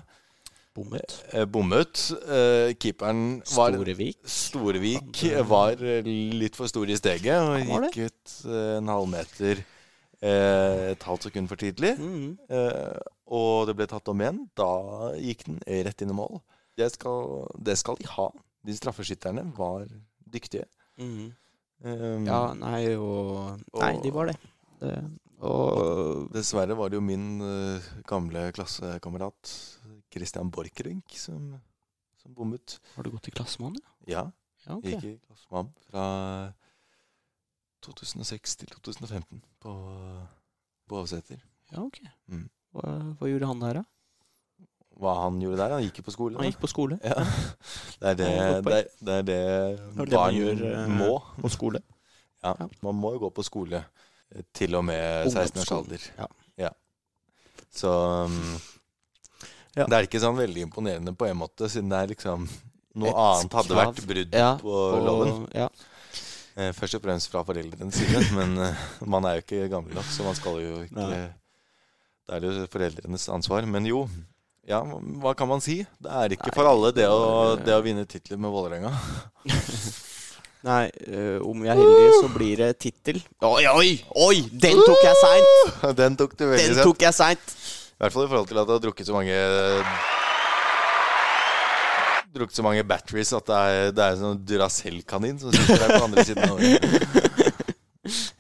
Bommet. 0.75 1.13
Eh, 1.33 1.45
bommet. 1.47 2.01
Eh, 2.27 2.73
keeperen 2.83 3.43
var 3.55 3.71
Storevik. 3.77 4.19
Storevik 4.27 5.21
var 5.47 5.79
eh, 5.79 6.03
litt 6.35 6.57
for 6.59 6.67
stor 6.71 6.91
i 6.91 6.97
steget 6.99 7.37
og 7.39 7.61
gikk 7.93 7.99
ut 8.09 8.33
eh, 8.51 8.73
en 8.81 8.91
halvmeter 8.91 9.61
eh, 10.19 10.91
et 10.91 11.07
halvt 11.07 11.29
sekund 11.29 11.51
for 11.53 11.61
tidlig. 11.63 11.93
Mhm. 12.01 12.33
Eh, 12.51 12.99
og 13.35 13.69
det 13.71 13.77
ble 13.79 13.87
tatt 13.89 14.11
om 14.11 14.21
igjen. 14.21 14.43
Da 14.59 15.13
gikk 15.17 15.47
den 15.47 15.61
rett 15.87 16.03
inn 16.05 16.11
i 16.13 16.17
mål. 16.19 16.41
Det 16.77 16.91
skal, 16.93 17.47
det 17.57 17.79
skal 17.79 17.97
de 18.01 18.11
ha. 18.17 18.27
De 18.67 18.75
straffeskytterne 18.75 19.47
var 19.57 19.87
dyktige. 20.27 20.67
Mhm. 20.99 21.31
Um, 21.85 22.25
Ja, 22.27 22.55
nei, 22.57 22.95
og 22.97 23.61
Nei, 23.77 23.99
de 24.01 24.11
var 24.15 24.31
det. 24.31 24.37
det 24.81 24.95
og 25.45 26.31
Dessverre 26.33 26.73
var 26.79 26.89
det 26.89 26.97
jo 26.97 27.03
min 27.05 27.43
eh, 27.45 27.89
gamle 28.09 28.47
klassekamerat 28.57 29.51
Christian 30.15 30.51
Borchgrevink 30.55 31.17
som, 31.19 31.55
som 32.23 32.35
bommet. 32.37 32.79
Har 32.95 33.07
du 33.07 33.11
gått 33.15 33.29
i 33.29 33.35
klasse 33.35 33.61
med 33.63 33.73
han, 33.73 33.81
ja? 33.83 34.15
Ja, 34.15 34.25
Ja, 34.65 34.77
ok. 34.79 34.87
gikk 34.89 35.05
i 35.05 35.17
klasse 35.21 35.49
med 35.51 35.59
ham 35.59 35.73
fra 35.91 36.05
2006 37.85 38.55
til 38.63 38.71
2015 38.79 39.43
på, 39.61 39.73
på 40.89 41.01
Avseter. 41.03 41.43
Ja, 41.73 41.83
ok. 41.83 41.99
Mm. 42.33 42.47
Hva, 42.75 42.95
hva 43.19 43.29
gjorde 43.29 43.51
han 43.51 43.61
der, 43.61 43.81
da? 43.81 43.85
Hva 45.03 45.17
han 45.25 45.41
gjorde 45.43 45.59
der? 45.59 45.75
Han 45.75 45.85
gikk 45.85 46.01
jo 46.01 46.07
på 46.07 46.15
skole. 46.15 46.39
Han 46.39 46.47
da. 46.47 46.53
gikk 46.53 46.63
på 46.63 46.71
skole. 46.71 47.01
Ja. 47.03 47.19
Det 48.05 48.11
er 48.11 48.17
det, 48.19 48.27
det, 48.29 48.79
er, 48.79 48.89
det, 49.01 49.13
er 49.15 49.23
det 49.25 49.37
det 49.97 50.09
barn 50.13 50.35
gjør, 50.37 50.59
eh, 50.69 50.89
må. 50.93 51.13
På 51.41 51.49
skole. 51.53 51.81
Ja, 52.45 52.53
ja. 52.59 52.67
man 52.85 52.97
må 53.01 53.15
jo 53.15 53.23
gå 53.23 53.31
på 53.33 53.45
skole 53.47 53.81
eh, 53.81 54.45
til 54.53 54.77
og 54.77 54.85
med 54.85 55.31
16 55.33 55.63
års 55.63 55.73
alder. 55.79 56.09
ja. 56.21 56.29
Så 57.75 57.91
um, 58.29 58.35
Ja. 59.77 59.87
det 59.91 59.97
er 59.99 60.07
ikke 60.07 60.21
sånn 60.23 60.37
veldig 60.39 60.63
imponerende 60.69 61.15
på 61.19 61.27
en 61.27 61.37
måte, 61.41 61.67
siden 61.71 61.89
det 61.91 61.99
er 62.03 62.11
liksom 62.15 62.45
noe 62.95 63.11
Et 63.11 63.17
annet 63.25 63.57
hadde 63.59 63.75
krav. 63.75 63.81
vært 63.95 64.07
brudd 64.07 64.35
Ja, 64.39 64.51
på 64.61 64.71
og- 64.71 65.05
loven. 65.05 65.49
Ja. 65.55 65.69
Eh, 66.57 66.71
Først 66.73 66.95
og 66.95 67.03
fremst 67.03 67.29
fra 67.33 67.43
foreldrenes 67.43 67.97
side, 67.99 68.21
men 68.39 68.57
eh, 68.63 68.85
man 69.05 69.25
er 69.27 69.41
jo 69.41 69.43
ikke 69.43 69.69
gammel 69.73 69.95
nok, 69.99 70.07
så 70.15 70.23
man 70.23 70.37
skal 70.39 70.61
jo 70.63 70.77
ikke 70.85 70.95
Nei. 71.01 71.25
Det 72.25 72.37
er 72.39 72.47
jo 72.47 72.67
foreldrenes 72.73 73.27
ansvar. 73.29 73.67
Men 73.69 73.85
jo, 73.85 74.05
ja, 74.67 74.79
hva 75.21 75.35
kan 75.37 75.49
man 75.51 75.61
si? 75.61 75.81
Det 76.01 76.09
er 76.23 76.33
ikke 76.39 76.55
for 76.55 76.65
alle 76.71 76.93
det 76.97 77.05
å, 77.11 77.57
det 77.61 77.75
å 77.75 77.83
vinne 77.85 78.07
titler 78.09 78.39
med 78.41 78.55
Vålerenga. 78.55 78.95
Nei, 80.65 80.87
øh, 81.13 81.43
om 81.45 81.61
vi 81.61 81.69
er 81.69 81.77
heldige, 81.77 82.13
så 82.23 82.29
blir 82.33 82.57
det 82.63 82.71
tittel. 82.81 83.19
Oi, 83.45 83.67
oi! 83.69 83.91
Oi! 84.17 84.39
Den 84.49 84.79
tok 84.81 85.03
jeg 85.05 85.19
seint! 85.21 85.83
Den 86.01 86.17
tok 86.17 86.39
du 86.39 86.47
veldig 86.49 87.13
seint! 87.13 87.53
I 88.05 88.07
hvert 88.07 88.13
fall 88.19 88.27
i 88.27 88.29
forhold 88.35 88.49
til 88.51 88.59
at 88.61 88.69
du 88.69 88.73
har 88.75 88.81
drukket 88.85 89.07
så 89.09 89.15
mange 89.17 89.37
Drukket 92.35 92.57
så 92.59 92.65
mange 92.67 92.83
batteries 92.85 93.31
at 93.37 93.47
det 93.47 93.57
er, 93.57 93.93
det 93.95 94.03
er 94.05 94.17
en 94.17 94.23
sånn 94.25 94.41
Duracell-kanin 94.49 95.37
som 95.39 95.55
sitter 95.55 95.79
der 95.85 95.93
på 95.95 96.07
andre 96.09 96.25
siden 96.27 96.49
av 96.51 96.57
året. 96.59 96.89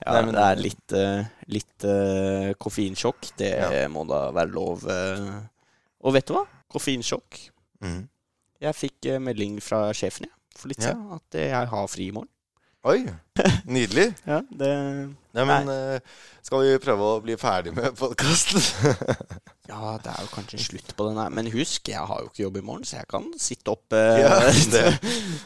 Ja, 0.04 0.18
Nei, 0.18 0.24
men- 0.26 0.34
det 0.36 0.42
er 0.44 0.58
litt, 0.60 0.92
øh, 1.00 1.20
litt 1.48 1.84
uh, 1.88 2.50
koffeinsjokk. 2.60 3.30
Det 3.40 3.46
Ja. 3.56 3.86
må 3.88 4.02
da 4.04 4.26
være 4.36 4.50
lov. 4.52 4.82
øh. 4.84 5.30
Og 6.04 6.12
vet 6.12 6.26
du 6.28 6.34
hva? 6.36 6.42
Koffeinsjokk. 6.68 7.38
Mm. 7.80 8.02
Jeg 8.60 8.76
fikk 8.76 9.08
melding 9.24 9.54
fra 9.64 9.86
sjefen 9.96 10.26
jeg, 10.28 10.34
for 10.60 10.68
litt 10.68 10.84
Ja. 10.84 10.92
at 11.16 11.38
jeg 11.40 11.70
har 11.72 11.88
fri 11.88 12.10
i 12.10 12.12
morgen. 12.12 12.28
Oi, 12.84 12.98
nydelig. 13.64 14.10
Ja, 14.28 14.42
det 14.52 14.70
Nei, 15.34 15.42
men 15.48 15.64
Nei. 15.66 15.98
skal 16.46 16.60
vi 16.62 16.74
prøve 16.84 17.06
å 17.16 17.20
bli 17.24 17.34
ferdig 17.40 17.72
med 17.76 17.96
podkasten? 17.98 18.60
Ja, 19.70 19.94
det 20.04 20.10
er 20.12 20.20
jo 20.20 20.28
kanskje 20.34 20.58
slutt 20.60 20.90
på 20.94 21.06
den 21.08 21.16
her. 21.16 21.30
Men 21.32 21.48
husk, 21.54 21.88
jeg 21.88 22.04
har 22.06 22.20
jo 22.20 22.28
ikke 22.28 22.42
jobb 22.44 22.58
i 22.60 22.64
morgen, 22.66 22.84
så 22.84 22.98
jeg 23.00 23.08
kan 23.10 23.30
sitte 23.40 23.72
oppe 23.72 23.96
Ja, 24.22 24.36
det, 24.74 24.82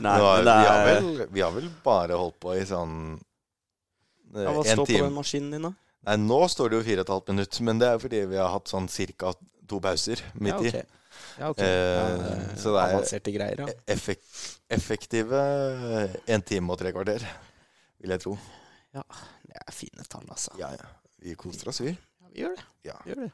Nei, 0.02 0.16
Nå 0.19 0.27
har- 0.27 0.43
men 0.43 0.51
vi, 0.51 0.66
har 0.66 0.81
er 0.82 0.89
vel, 0.90 1.09
vi 1.39 1.44
har 1.47 1.55
vel 1.55 1.70
bare 1.86 2.19
holdt 2.19 2.40
på 2.43 2.56
i 2.59 2.65
sånn 2.66 2.97
eh, 3.15 4.43
ja, 4.43 4.51
Hva 4.59 4.66
står 4.66 4.82
på 4.90 4.98
den 5.06 5.15
maskinen 5.16 5.55
din, 5.55 5.69
da? 5.70 5.73
Nei, 6.10 6.19
nå 6.27 6.40
står 6.51 6.73
det 6.74 6.81
jo 6.81 6.86
fire 6.90 7.05
og 7.05 7.06
et 7.06 7.15
halvt 7.15 7.32
minutt, 7.36 7.60
men 7.70 7.81
det 7.81 7.89
er 7.94 8.02
fordi 8.02 8.24
vi 8.35 8.39
har 8.43 8.51
hatt 8.56 8.70
sånn 8.74 8.90
cirka 8.90 9.32
to 9.70 9.78
pauser 9.85 10.20
midt 10.43 10.66
ja, 10.66 10.82
i. 10.82 10.85
Ja, 11.39 11.48
ok. 11.55 11.62
Eh, 11.62 11.70
ja, 11.70 12.05
eh, 12.35 12.44
så 12.59 12.74
det 12.74 12.82
er- 12.82 12.98
avanserte 12.98 13.35
greier, 13.39 13.62
ja. 13.65 13.78
Effek 13.94 14.20
effektive 14.70 15.39
en 16.28 16.43
time 16.43 16.73
og 16.74 16.78
tre 16.81 16.93
kvarter, 16.93 17.24
vil 18.01 18.11
jeg 18.15 18.20
tro. 18.24 18.35
Ja. 18.95 19.03
Det 19.49 19.57
er 19.66 19.73
fine 19.74 20.05
tall, 20.09 20.27
altså. 20.31 20.53
Ja, 20.61 20.70
ja. 20.77 20.89
Vi 21.24 21.35
koser 21.40 21.70
oss, 21.73 21.81
vi. 21.82 21.95
Ja, 22.20 22.28
vi 22.32 22.43
gjør 22.45 22.57
det. 22.59 22.65
Ja. 22.89 22.99
Vi 23.05 23.12
gjør 23.15 23.23
det. 23.27 23.31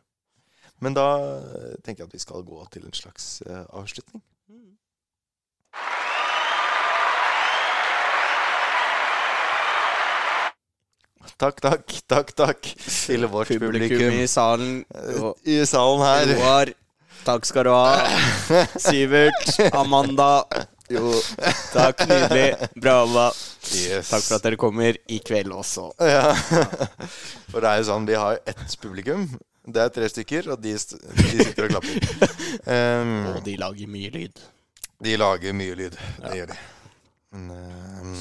Men 0.82 0.94
da 0.96 1.04
eh, 1.22 1.74
tenker 1.86 2.02
jeg 2.04 2.08
at 2.10 2.14
vi 2.16 2.22
skal 2.22 2.42
gå 2.46 2.64
til 2.74 2.86
en 2.88 2.96
slags 2.96 3.42
uh, 3.46 3.62
avslutning. 3.78 4.22
Mm. 4.50 4.72
Takk, 11.40 11.58
takk, 11.64 11.90
takk, 12.08 12.30
takk 12.36 12.68
til 12.78 13.24
vårt 13.32 13.48
Publikum 13.50 13.72
publikum. 13.72 14.18
i 14.22 14.26
salen. 14.30 14.74
Eh, 14.94 15.22
Og 15.24 15.48
I 15.50 15.56
salen 15.66 16.02
her. 16.04 16.32
Roar, 16.38 16.70
takk 17.24 17.48
skal 17.48 17.66
du 17.66 17.72
ha. 17.74 18.06
Sivert, 18.86 19.56
Amanda. 19.74 20.44
Jo, 20.92 21.08
takk. 21.72 22.02
Nydelig. 22.08 22.56
Bra 22.76 22.98
jobba. 23.00 23.30
Yes. 23.72 24.08
Takk 24.12 24.20
for 24.26 24.34
at 24.36 24.42
dere 24.44 24.56
kommer 24.60 24.92
i 25.08 25.18
kveld 25.24 25.52
også. 25.56 25.86
Ja. 26.04 26.34
For 27.50 27.58
det 27.64 27.68
er 27.70 27.76
jo 27.80 27.86
sånn, 27.88 28.04
de 28.08 28.14
har 28.20 28.36
ett 28.44 28.76
publikum. 28.82 29.24
Det 29.64 29.80
er 29.80 29.88
tre 29.94 30.08
stykker, 30.12 30.50
og 30.52 30.58
de, 30.60 30.74
de 30.76 30.80
sitter 31.40 31.64
og 31.68 31.72
klapper. 31.76 31.94
Um, 32.64 33.26
Og 33.34 33.40
de 33.44 33.56
lager 33.60 33.86
mye 33.90 34.10
lyd. 34.14 34.36
de 35.04 35.16
lager 35.20 35.52
mye 35.56 35.74
lyd. 35.76 35.94
Det 36.22 36.34
gjør 36.38 36.48
de. 36.52 36.56
Men 37.34 37.50
um, 38.00 38.12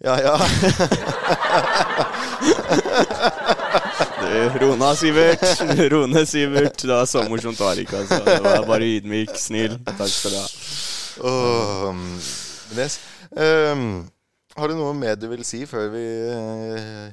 Ja, 0.00 0.14
ja. 0.22 0.34
Du, 4.30 4.58
Rona, 4.58 4.94
Sivert. 4.94 5.42
Rone, 5.92 6.26
Sivert. 6.26 6.82
Det 6.82 6.88
var 6.88 7.06
så 7.06 7.24
morsomt 7.28 7.58
var 7.60 7.74
det 7.74 7.82
ikke, 7.82 8.04
altså. 8.04 8.18
Det 8.24 8.42
var 8.44 8.66
bare 8.68 8.86
ydmyk, 8.86 9.32
snill. 9.34 9.74
Takk 9.88 10.12
skal 10.12 10.34
du 10.34 10.38
ha. 10.38 10.44
Åh, 11.30 11.98
yes. 12.78 13.00
Um, 13.34 13.82
har 14.54 14.70
du 14.70 14.76
noe 14.78 14.94
mer 14.94 15.18
du 15.18 15.26
vil 15.32 15.42
si 15.46 15.64
før 15.66 15.90
vi 15.96 16.04
uh, 16.30 17.10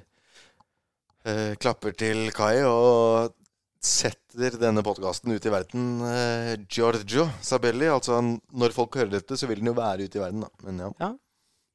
uh, 1.25 1.57
klapper 1.57 1.97
til 1.97 2.29
Kai 2.37 2.61
og 2.69 3.33
setter 3.81 4.61
denne 4.61 4.85
podkasten 4.85 5.33
ut 5.33 5.49
i 5.49 5.55
verden? 5.57 5.89
Uh, 6.05 6.53
Giorgio 6.69 7.25
Sabelli. 7.41 7.89
Altså, 7.97 8.21
når 8.21 8.77
folk 8.77 9.01
hører 9.01 9.15
dette, 9.17 9.41
så 9.41 9.49
vil 9.49 9.65
den 9.65 9.73
jo 9.73 9.77
være 9.81 10.05
ute 10.05 10.21
i 10.21 10.25
verden, 10.27 10.45
da. 10.45 10.69
Men 10.69 10.85
ja, 11.01 11.13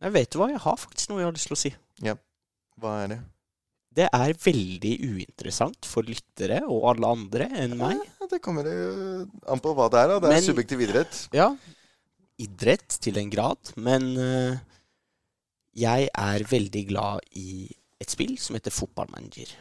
Jeg 0.06 0.18
vet 0.20 0.30
du 0.30 0.38
hva, 0.38 0.52
jeg 0.54 0.62
har 0.70 0.82
faktisk 0.86 1.10
noe 1.10 1.24
jeg 1.24 1.32
har 1.32 1.38
lyst 1.40 1.50
til 1.50 1.58
å 1.58 1.62
si. 1.66 1.76
Ja. 2.12 2.18
hva 2.78 3.00
er 3.02 3.16
det? 3.16 3.22
Det 3.92 4.08
er 4.08 4.32
veldig 4.40 4.92
uinteressant 5.04 5.86
for 5.88 6.06
lyttere 6.08 6.62
og 6.64 6.86
alle 6.94 7.10
andre 7.12 7.48
enn 7.60 7.76
meg. 7.76 8.00
Ja, 8.20 8.28
det 8.30 8.40
kommer 8.44 8.64
jo 8.68 9.26
an 9.52 9.60
på 9.60 9.74
hva 9.76 9.90
det 9.92 10.00
er. 10.00 10.08
da 10.14 10.20
Det 10.20 10.30
er 10.30 10.38
Men- 10.38 10.48
subjektiv 10.48 10.80
idrett. 10.80 11.28
Ja, 11.36 11.50
idrett 12.40 12.96
til 13.00 13.18
en 13.18 13.30
grad, 13.30 13.72
men 13.76 14.16
eh, 14.16 14.58
jeg 15.76 16.08
er 16.08 16.44
veldig 16.48 16.88
glad 16.88 17.20
i 17.32 17.68
et 18.00 18.10
spill 18.10 18.38
som 18.38 18.56
heter 18.56 18.74
Fotballmanager. 18.74 19.52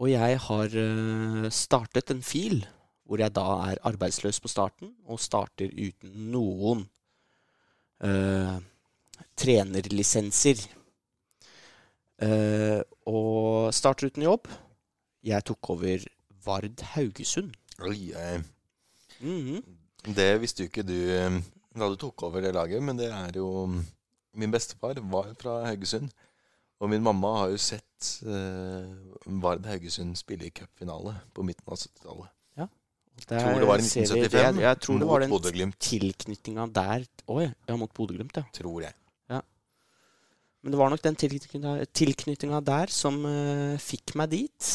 Og 0.00 0.10
jeg 0.10 0.38
har 0.48 0.64
eh, 0.66 1.50
startet 1.50 2.10
en 2.10 2.22
fil 2.22 2.64
hvor 3.04 3.20
jeg 3.20 3.34
da 3.36 3.44
er 3.68 3.82
arbeidsløs 3.84 4.40
på 4.40 4.48
starten, 4.48 4.94
og 5.04 5.20
starter 5.20 5.68
uten 5.68 6.14
noen 6.32 6.86
uh, 8.00 8.56
trenerlisenser. 9.36 10.62
Eh, 12.24 12.80
og 13.10 13.72
starter 13.74 14.08
uten 14.08 14.24
jobb. 14.24 14.48
Jeg 15.24 15.44
tok 15.44 15.70
over 15.74 16.04
Vard 16.44 16.84
Haugesund. 16.94 17.52
Oi, 17.82 18.12
oi. 18.14 18.38
Mm 19.20 19.40
-hmm. 19.46 19.62
Det 20.14 20.40
visste 20.40 20.62
jo 20.62 20.68
ikke 20.68 20.82
du 20.82 20.92
eh, 20.92 21.42
da 21.78 21.88
du 21.88 21.96
tok 21.96 22.22
over 22.22 22.40
det 22.40 22.54
laget, 22.54 22.82
men 22.82 22.98
det 22.98 23.10
er 23.10 23.32
jo 23.36 23.72
Min 24.34 24.50
bestefar 24.50 24.94
var 25.00 25.34
fra 25.38 25.66
Haugesund. 25.66 26.10
Og 26.80 26.90
min 26.90 27.02
mamma 27.02 27.28
har 27.38 27.48
jo 27.48 27.56
sett 27.56 28.22
eh, 28.26 28.96
Vard 29.26 29.66
Haugesund 29.66 30.16
spille 30.16 30.46
i 30.46 30.50
cupfinale 30.50 31.14
på 31.34 31.42
midten 31.42 31.64
av 31.68 31.76
70-tallet. 31.76 32.28
Der 33.28 33.40
Tror 33.40 33.60
det 33.60 33.68
var 33.68 33.78
i 33.78 33.84
1975. 33.84 34.32
Det, 34.32 34.40
Jeg, 34.42 34.62
jeg 34.62 34.80
tror 34.80 34.98
det 34.98 35.06
var 35.06 35.18
den 35.18 35.72
tilknytninga 35.80 36.66
der 36.66 37.04
Oi, 37.26 37.46
ja, 37.68 37.76
mot 37.76 37.94
Bodø-Glimt, 37.94 38.36
ja. 38.36 38.42
Tror 38.52 38.80
jeg. 38.82 38.92
Men 40.64 40.72
det 40.72 40.80
var 40.80 40.88
nok 40.88 41.02
den 41.04 41.16
tilknytninga- 41.20 42.64
der 42.64 42.88
som 42.88 43.18
uh, 43.28 43.76
fikk 43.76 44.14
meg 44.16 44.30
dit. 44.32 44.68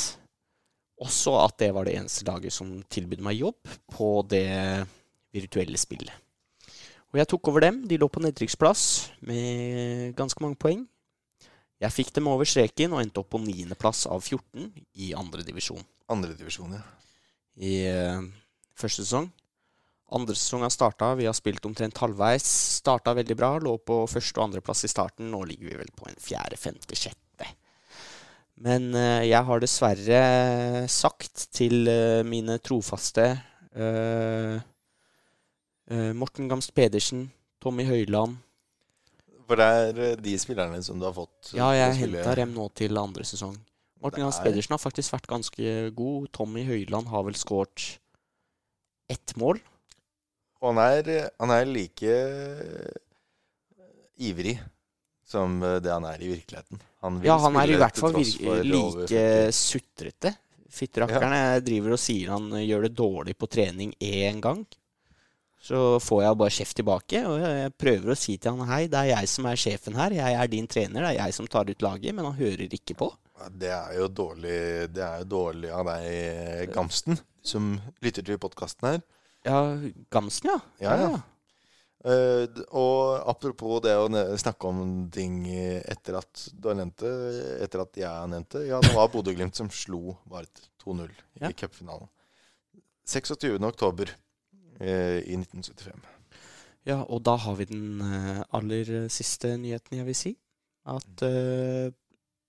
Også 1.02 1.34
at 1.42 1.58
det 1.58 1.72
var 1.74 1.88
det 1.88 1.96
eneste 1.98 2.28
laget 2.28 2.54
som 2.54 2.84
tilbød 2.94 3.24
meg 3.26 3.40
jobb 3.40 3.72
på 3.96 4.10
det 4.30 4.86
virtuelle 5.34 5.80
spillet. 5.82 6.14
Og 7.10 7.18
jeg 7.18 7.30
tok 7.32 7.50
over 7.50 7.66
dem. 7.66 7.82
De 7.90 7.98
lå 7.98 8.06
på 8.06 8.22
nedrykksplass 8.22 8.84
med 9.26 10.14
ganske 10.20 10.44
mange 10.44 10.60
poeng. 10.62 10.86
Jeg 11.82 11.96
fikk 11.96 12.14
dem 12.14 12.28
over 12.30 12.46
streken 12.46 12.94
og 12.94 13.02
endte 13.02 13.24
opp 13.24 13.32
på 13.34 13.42
niendeplass 13.42 14.04
av 14.12 14.22
14 14.22 14.70
i 15.00 15.14
andredivisjon. 15.18 15.82
Andredivisjon, 16.12 16.76
ja. 16.76 16.84
i 17.56 17.74
uh, 17.90 18.22
første 18.78 19.08
sesong. 19.08 19.30
Andre 20.12 20.34
sesong 20.34 20.64
har 20.66 20.72
starta, 20.74 21.12
vi 21.20 21.28
har 21.30 21.36
spilt 21.38 21.66
omtrent 21.70 21.98
halvveis. 22.02 22.46
Starta 22.80 23.14
veldig 23.14 23.36
bra, 23.38 23.52
lå 23.62 23.76
på 23.86 24.02
første- 24.10 24.40
og 24.42 24.48
andreplass 24.48 24.84
i 24.88 24.90
starten. 24.90 25.30
Nå 25.30 25.44
ligger 25.46 25.70
vi 25.70 25.78
vel 25.84 25.92
på 25.96 26.08
en 26.10 26.18
fjerde, 26.18 26.58
femte, 26.58 26.98
sjette. 26.98 27.46
Men 28.60 28.90
eh, 28.98 29.28
jeg 29.30 29.46
har 29.48 29.62
dessverre 29.64 30.88
sagt 30.92 31.46
til 31.56 31.88
eh, 31.88 32.24
mine 32.28 32.58
trofaste 32.60 33.28
eh, 33.72 34.58
eh, 35.94 36.10
Morten 36.18 36.50
Gamst 36.52 36.74
Pedersen, 36.76 37.30
Tommy 37.64 37.86
Høiland 37.88 38.36
For 39.48 39.56
det 39.62 39.70
er 39.78 40.02
eh, 40.10 40.18
de 40.20 40.36
spillerne 40.42 40.82
som 40.84 41.00
du 41.00 41.06
har 41.08 41.16
fått 41.16 41.54
Ja, 41.56 41.70
jeg 41.78 41.96
henta 42.02 42.36
dem 42.42 42.52
nå 42.58 42.68
til 42.76 43.00
andre 43.00 43.24
sesong. 43.30 43.56
Morten 44.04 44.26
Gamst 44.26 44.42
er- 44.44 44.50
Pedersen 44.50 44.76
har 44.76 44.84
faktisk 44.84 45.16
vært 45.16 45.30
ganske 45.32 45.78
god. 45.96 46.28
Tommy 46.36 46.66
Høiland 46.68 47.08
har 47.14 47.24
vel 47.30 47.40
skåret 47.40 47.94
ett 49.10 49.38
mål. 49.40 49.62
Og 50.60 50.74
han 50.74 50.82
er, 50.84 51.30
han 51.40 51.54
er 51.56 51.70
like 51.70 52.16
eh, 52.20 53.00
ivrig 54.28 54.58
som 55.30 55.62
eh, 55.64 55.80
det 55.84 55.94
han 55.94 56.08
er 56.10 56.22
i 56.22 56.34
virkeligheten. 56.34 56.82
Han 57.06 57.22
Ja, 57.24 57.38
han 57.40 57.56
er 57.62 57.72
i 57.72 57.80
hvert 57.80 58.00
fall 58.00 58.18
like 58.20 58.60
40. 59.08 59.56
sutrete. 59.56 60.34
Fitterakkerne 60.70 61.40
ja. 61.40 61.62
driver 61.66 61.96
og 61.96 62.02
sier 62.02 62.36
han 62.36 62.52
eh, 62.58 62.68
gjør 62.68 62.88
det 62.88 62.98
dårlig 62.98 63.38
på 63.40 63.50
trening 63.52 63.94
én 64.00 64.42
gang. 64.44 64.66
Så 65.60 66.00
får 66.00 66.22
jeg 66.24 66.40
bare 66.40 66.56
kjeft 66.56 66.78
tilbake, 66.80 67.22
og 67.28 67.42
jeg 67.44 67.72
prøver 67.76 68.14
å 68.14 68.16
si 68.16 68.38
til 68.40 68.56
han 68.56 68.70
hei, 68.72 68.86
det 68.88 69.00
er 69.00 69.10
jeg 69.10 69.28
som 69.28 69.48
er 69.50 69.60
sjefen 69.60 69.98
her, 70.00 70.14
jeg 70.16 70.38
er 70.40 70.52
din 70.52 70.70
trener, 70.72 71.04
det 71.04 71.10
er 71.10 71.18
jeg 71.20 71.36
som 71.36 71.50
tar 71.52 71.68
ut 71.68 71.84
laget, 71.84 72.16
men 72.16 72.30
han 72.30 72.38
hører 72.38 72.78
ikke 72.78 72.96
på. 73.02 73.10
Det 73.60 73.70
er 73.72 73.94
jo 73.96 74.08
dårlig 74.12 74.56
Det 74.92 75.04
er 75.04 75.22
jo 75.22 75.28
dårlig 75.32 75.70
av 75.72 75.88
deg, 75.88 76.72
Gamsten, 76.76 77.20
som 77.44 77.74
lytter 78.04 78.24
til 78.28 78.40
podkasten 78.40 78.88
her. 78.88 79.04
Ja, 79.48 79.60
Gamsen, 80.12 80.50
ja. 80.52 80.60
Ja, 80.84 80.96
ja. 81.04 81.20
D- 82.48 82.64
og 82.72 83.26
apropos 83.28 83.82
det 83.84 83.92
å 84.00 84.06
snakke 84.40 84.70
om 84.70 85.10
ting 85.12 85.42
etter 85.52 86.16
at 86.22 86.46
du 86.56 86.70
har 86.70 86.78
nevnt 86.80 87.02
det, 87.04 87.12
etter 87.66 87.82
at 87.84 88.00
jeg 88.00 88.08
har 88.08 88.30
nevnt 88.32 88.56
det. 88.56 88.62
Ja, 88.70 88.80
det 88.84 88.94
var 88.96 89.10
Bodø-Glimt 89.12 89.56
som 89.60 89.68
slo 89.74 90.16
Vard 90.32 90.48
2-0 90.84 91.10
Ja. 91.42 91.50
i 91.50 91.54
cupfinalen. 91.60 92.08
26. 93.10 93.60
oktober 93.68 94.12
eh, 94.80 95.20
i 95.28 95.36
1975. 95.36 96.00
Ja, 96.88 97.02
og 97.04 97.20
da 97.28 97.36
har 97.36 97.56
vi 97.60 97.66
den 97.68 98.00
eh, 98.02 98.44
aller 98.56 99.10
siste 99.12 99.58
nyheten 99.60 100.00
jeg 100.00 100.08
vil 100.08 100.16
si. 100.16 100.32
At 100.88 101.24
eh, 101.28 101.90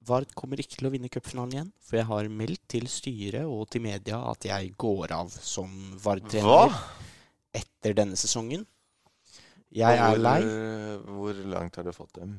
Vard 0.09 0.31
kommer 0.37 0.61
ikke 0.61 0.79
til 0.79 0.89
å 0.89 0.93
vinne 0.95 1.11
cupfinalen 1.13 1.55
igjen. 1.55 1.73
For 1.85 2.01
jeg 2.01 2.09
har 2.09 2.29
meldt 2.33 2.63
til 2.73 2.87
styret 2.91 3.45
og 3.45 3.67
til 3.73 3.85
media 3.85 4.21
at 4.31 4.47
jeg 4.49 4.73
går 4.81 5.13
av 5.17 5.33
som 5.35 5.71
Vard-trener 6.01 6.77
etter 7.61 7.97
denne 7.99 8.19
sesongen. 8.19 8.65
Jeg 9.71 9.99
er 10.03 10.19
lei. 10.19 10.41
Hvor 11.05 11.43
langt 11.53 11.77
har 11.79 11.87
du 11.87 11.93
fått 11.95 12.17
dem? 12.19 12.39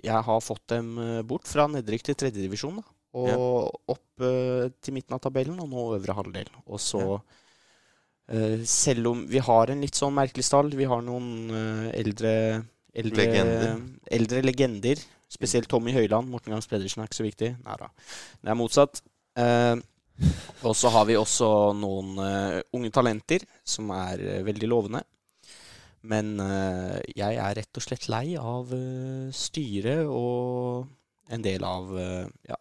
Jeg 0.00 0.24
har 0.26 0.40
fått 0.40 0.64
dem 0.72 0.96
eh, 0.98 1.20
bort 1.26 1.48
fra 1.50 1.66
nedrykk 1.70 2.08
til 2.08 2.18
tredjedivisjon. 2.24 2.80
Og 3.20 3.90
opp 3.90 4.22
uh, 4.22 4.70
til 4.78 4.94
midten 4.94 5.16
av 5.16 5.22
tabellen, 5.24 5.58
og 5.58 5.66
nå 5.70 5.86
øvre 5.96 6.14
halvdel. 6.14 6.50
Og 6.70 6.78
så 6.78 7.02
eh, 8.30 8.62
Selv 8.62 9.10
om 9.10 9.24
vi 9.26 9.42
har 9.42 9.72
en 9.72 9.82
litt 9.82 9.98
sånn 9.98 10.14
merkelig 10.14 10.46
stall, 10.46 10.70
vi 10.78 10.86
har 10.86 11.02
noen 11.02 11.50
uh, 11.50 11.88
eldre 11.90 12.34
Eldre 12.90 13.22
Legender. 13.22 13.74
Eldre 14.10 14.40
legender. 14.42 15.02
Spesielt 15.30 15.70
Tommy 15.70 15.94
Høiland. 15.94 16.28
Morten 16.30 16.52
Gangs 16.52 16.68
Pedersen 16.70 17.04
er 17.04 17.08
ikke 17.10 17.20
så 17.20 17.26
viktig. 17.28 17.54
Nei 17.62 17.78
da. 17.80 17.90
Det 18.42 18.50
er 18.50 18.58
motsatt. 18.58 19.02
Eh, 19.38 19.76
Og 20.66 20.76
så 20.76 20.90
har 20.92 21.06
vi 21.08 21.16
også 21.16 21.46
noen 21.78 22.18
uh, 22.20 22.60
unge 22.76 22.90
talenter 22.92 23.44
som 23.64 23.88
er 23.96 24.20
uh, 24.20 24.40
veldig 24.44 24.68
lovende. 24.68 25.02
Men 26.10 26.34
uh, 26.40 26.96
jeg 27.08 27.38
er 27.40 27.56
rett 27.56 27.80
og 27.80 27.84
slett 27.84 28.08
lei 28.12 28.34
av 28.40 28.72
styret 29.36 30.08
og 30.08 30.86
en 31.30 31.44
del 31.44 31.62
av 31.62 31.92
ja, 32.48 32.56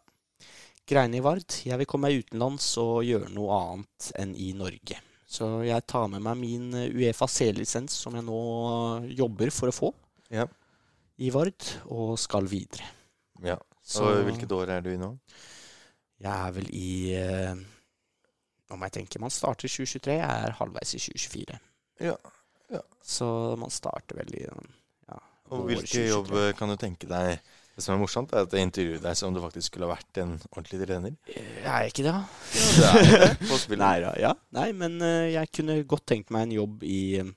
greiene 0.87 1.17
i 1.17 1.23
Vard. 1.25 1.47
Jeg 1.65 1.79
vil 1.81 1.87
komme 1.89 2.09
meg 2.09 2.21
utenlands 2.21 2.67
og 2.81 3.01
gjøre 3.07 3.31
noe 3.33 3.55
annet 3.57 4.09
enn 4.21 4.35
i 4.37 4.51
Norge. 4.57 4.99
Så 5.29 5.47
jeg 5.65 5.87
tar 5.89 6.07
med 6.11 6.21
meg 6.25 6.37
min 6.37 6.69
Uefa 6.93 7.27
C-lisens, 7.29 7.95
som 8.03 8.15
jeg 8.17 8.27
nå 8.27 8.41
jobber 9.17 9.51
for 9.55 9.71
å 9.71 9.75
få 9.75 9.91
Ja. 10.29 10.45
I 11.19 11.29
Vard, 11.35 11.65
og 11.91 12.15
skal 12.21 12.47
videre. 12.51 12.87
ja. 13.43 13.57
Så 13.89 14.03
Og 14.05 14.19
hvilket 14.27 14.51
år 14.53 14.69
er 14.69 14.81
du 14.85 14.91
i 14.93 14.97
nå? 15.01 15.07
jeg 16.21 16.29
er 16.47 16.51
vel 16.53 16.67
i 16.75 16.89
eh, 17.17 17.55
må 18.75 18.85
jeg 18.85 18.93
tenke. 18.99 19.21
Man 19.23 19.31
starter 19.33 19.65
i 19.65 19.71
2023, 19.71 20.13
jeg 20.19 20.43
er 20.45 20.53
halvveis 20.59 20.91
i 20.93 20.99
2024. 20.99 21.57
Ja, 22.05 22.13
ja. 22.69 22.81
Så 23.01 23.29
man 23.57 23.71
starter 23.73 24.19
vel 24.19 24.29
i 24.37 24.43
ja, 24.45 25.17
Og 25.49 25.63
hvilken 25.71 26.05
jobb 26.05 26.27
2023. 26.29 26.43
eh, 26.43 26.53
kan 26.59 26.69
du 26.69 26.75
tenke 26.77 27.09
deg 27.09 27.39
Det 27.39 27.81
som 27.85 27.95
er 27.95 28.01
morsomt, 28.03 28.33
er 28.35 28.43
at 28.45 28.53
jeg 28.53 28.67
intervjuer 28.67 29.01
deg 29.07 29.17
som 29.17 29.31
om 29.31 29.39
du 29.39 29.41
faktisk 29.47 29.71
skulle 29.71 29.87
ha 29.89 29.95
vært 29.95 30.21
en 30.21 30.35
ordentlig 30.51 30.81
trener. 30.85 31.17
Jeg 31.31 31.65
er 31.65 31.89
ikke 31.89 32.03
det, 32.05 32.13
da. 32.13 32.23
Ja, 32.77 32.93
det 32.93 33.09
er 33.09 33.25
det 33.25 33.49
på. 33.49 33.59
Nei. 33.87 33.93
Ja. 34.21 34.33
Nei, 34.59 34.69
men 34.75 34.99
eh, 35.01 35.31
jeg 35.33 35.49
kunne 35.55 35.79
godt 35.87 36.05
tenkt 36.13 36.29
meg 36.35 36.45
en 36.49 36.57
jobb 36.59 36.83
i 36.83 36.99
eh, 37.23 37.31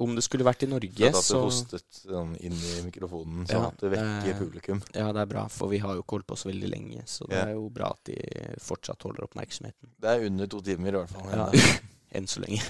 Om 0.00 0.14
det 0.16 0.24
skulle 0.26 0.42
vært 0.44 0.64
i 0.64 0.66
Norge, 0.66 1.10
Så 1.12 1.18
at 1.20 1.28
du 1.30 1.44
hostet 1.44 1.98
sånn 2.02 2.32
inn 2.42 2.52
i 2.52 2.80
mikrofonen, 2.82 3.44
sånn 3.46 3.60
Ja, 3.62 3.68
at 3.68 3.78
det 3.78 3.90
vekker 3.92 4.30
eh, 4.32 4.38
publikum. 4.40 4.80
Ja, 4.94 5.12
det 5.14 5.20
er 5.22 5.26
bra, 5.30 5.44
for 5.48 5.68
vi 5.70 5.78
har 5.78 5.94
jo 5.94 6.02
ikke 6.02 6.16
holdt 6.16 6.26
på 6.26 6.36
så 6.40 6.48
veldig 6.50 6.70
lenge. 6.72 7.04
Så 7.06 7.28
det 7.30 7.36
Ja. 7.38 7.44
er 7.46 7.52
jo 7.54 7.68
bra 7.70 7.90
at 7.92 8.02
de 8.10 8.16
fortsatt 8.58 9.02
holder 9.06 9.22
oppmerksomheten. 9.28 9.92
Det 10.00 10.10
er 10.10 10.26
under 10.26 10.46
to 10.50 10.60
timer 10.60 10.88
i 10.88 10.98
hvert 10.98 11.10
fall. 11.14 11.30
Ja, 11.30 11.46
enn 12.18 12.26
så 12.26 12.40
lenge. 12.42 12.60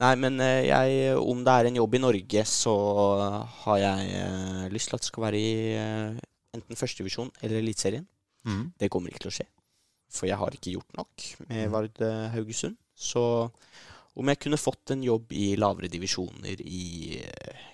Nei, 0.00 0.14
men 0.14 0.38
eh, 0.40 0.66
jeg, 0.68 1.16
om 1.18 1.40
det 1.42 1.54
er 1.54 1.64
en 1.66 1.74
jobb 1.80 1.94
i 1.94 1.98
Norge, 2.04 2.44
så 2.46 2.74
har 3.64 3.78
jeg 3.78 4.10
eh, 4.20 4.68
lyst 4.70 4.90
til 4.92 4.94
at 4.98 5.00
det 5.02 5.08
skal 5.08 5.24
være 5.24 5.40
i 5.40 5.54
eh, 5.74 6.20
enten 6.54 6.76
førstedivisjon 6.78 7.32
eller 7.42 7.58
Eliteserien. 7.62 8.04
Mm. 8.44 8.72
Det 8.78 8.90
kommer 8.92 9.08
ikke 9.10 9.24
til 9.24 9.32
å 9.32 9.36
skje. 9.40 9.48
For 10.12 10.26
jeg 10.28 10.36
har 10.40 10.50
ikke 10.54 10.72
gjort 10.76 10.92
nok 10.96 11.24
med 11.48 11.56
Mhm. 11.66 11.72
Vard 11.72 11.98
Haugesund. 12.36 12.76
Så 12.94 13.50
om 14.18 14.30
jeg 14.32 14.40
kunne 14.42 14.60
fått 14.60 14.94
en 14.94 15.04
jobb 15.06 15.32
i 15.36 15.52
lavere 15.58 15.90
divisjoner 15.92 16.62
i 16.64 17.18
eh, 17.22 17.66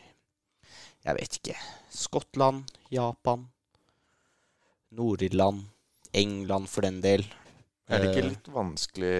Jeg 1.04 1.16
vet 1.18 1.38
ikke. 1.40 1.56
Skottland, 1.92 2.64
Japan, 2.92 3.46
Nord-Irland, 4.96 5.64
England 6.12 6.70
for 6.70 6.86
den 6.86 7.00
del. 7.04 7.24
Er 7.88 8.00
det 8.00 8.12
ikke 8.12 8.24
Eh, 8.24 8.30
litt 8.32 8.48
vanskelig 8.48 9.16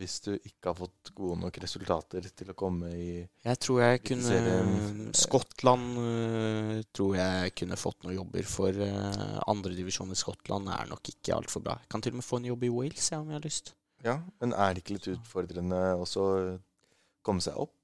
hvis 0.00 0.20
du 0.24 0.30
ikke 0.32 0.70
har 0.70 0.76
fått 0.78 1.10
gode 1.12 1.36
nok 1.42 1.58
resultater 1.60 2.24
til 2.32 2.52
å 2.52 2.56
komme 2.56 2.88
i 2.96 3.08
Jeg 3.20 3.58
tror 3.60 3.82
jeg 3.82 4.00
kunne. 4.08 4.38
Skottland 5.16 5.98
øh, 6.00 6.78
tror 6.96 7.18
jeg 7.18 7.52
kunne 7.60 7.76
fått 7.80 8.06
noen 8.06 8.16
jobber, 8.16 8.48
for 8.48 8.80
uh, 8.80 9.36
andredivisjon 9.50 10.14
i 10.14 10.16
Skottland 10.16 10.72
er 10.72 10.88
nok 10.88 11.12
ikke 11.12 11.36
altfor 11.36 11.66
bra. 11.66 11.76
Jeg 11.82 11.92
kan 11.92 12.04
til 12.04 12.16
og 12.16 12.22
med 12.22 12.28
få 12.30 12.40
en 12.40 12.48
jobb 12.48 12.64
i 12.64 12.72
Wales, 12.72 13.10
ja, 13.12 13.20
om 13.20 13.28
jeg 13.28 13.36
har 13.36 13.44
lyst. 13.44 13.74
Ja, 14.04 14.18
men 14.40 14.52
er 14.56 14.72
det 14.74 14.82
ikke 14.84 14.94
litt 14.96 15.08
utfordrende 15.16 15.80
også 16.00 16.22
å 16.24 16.58
komme 17.26 17.42
seg 17.44 17.56
opp? 17.60 17.74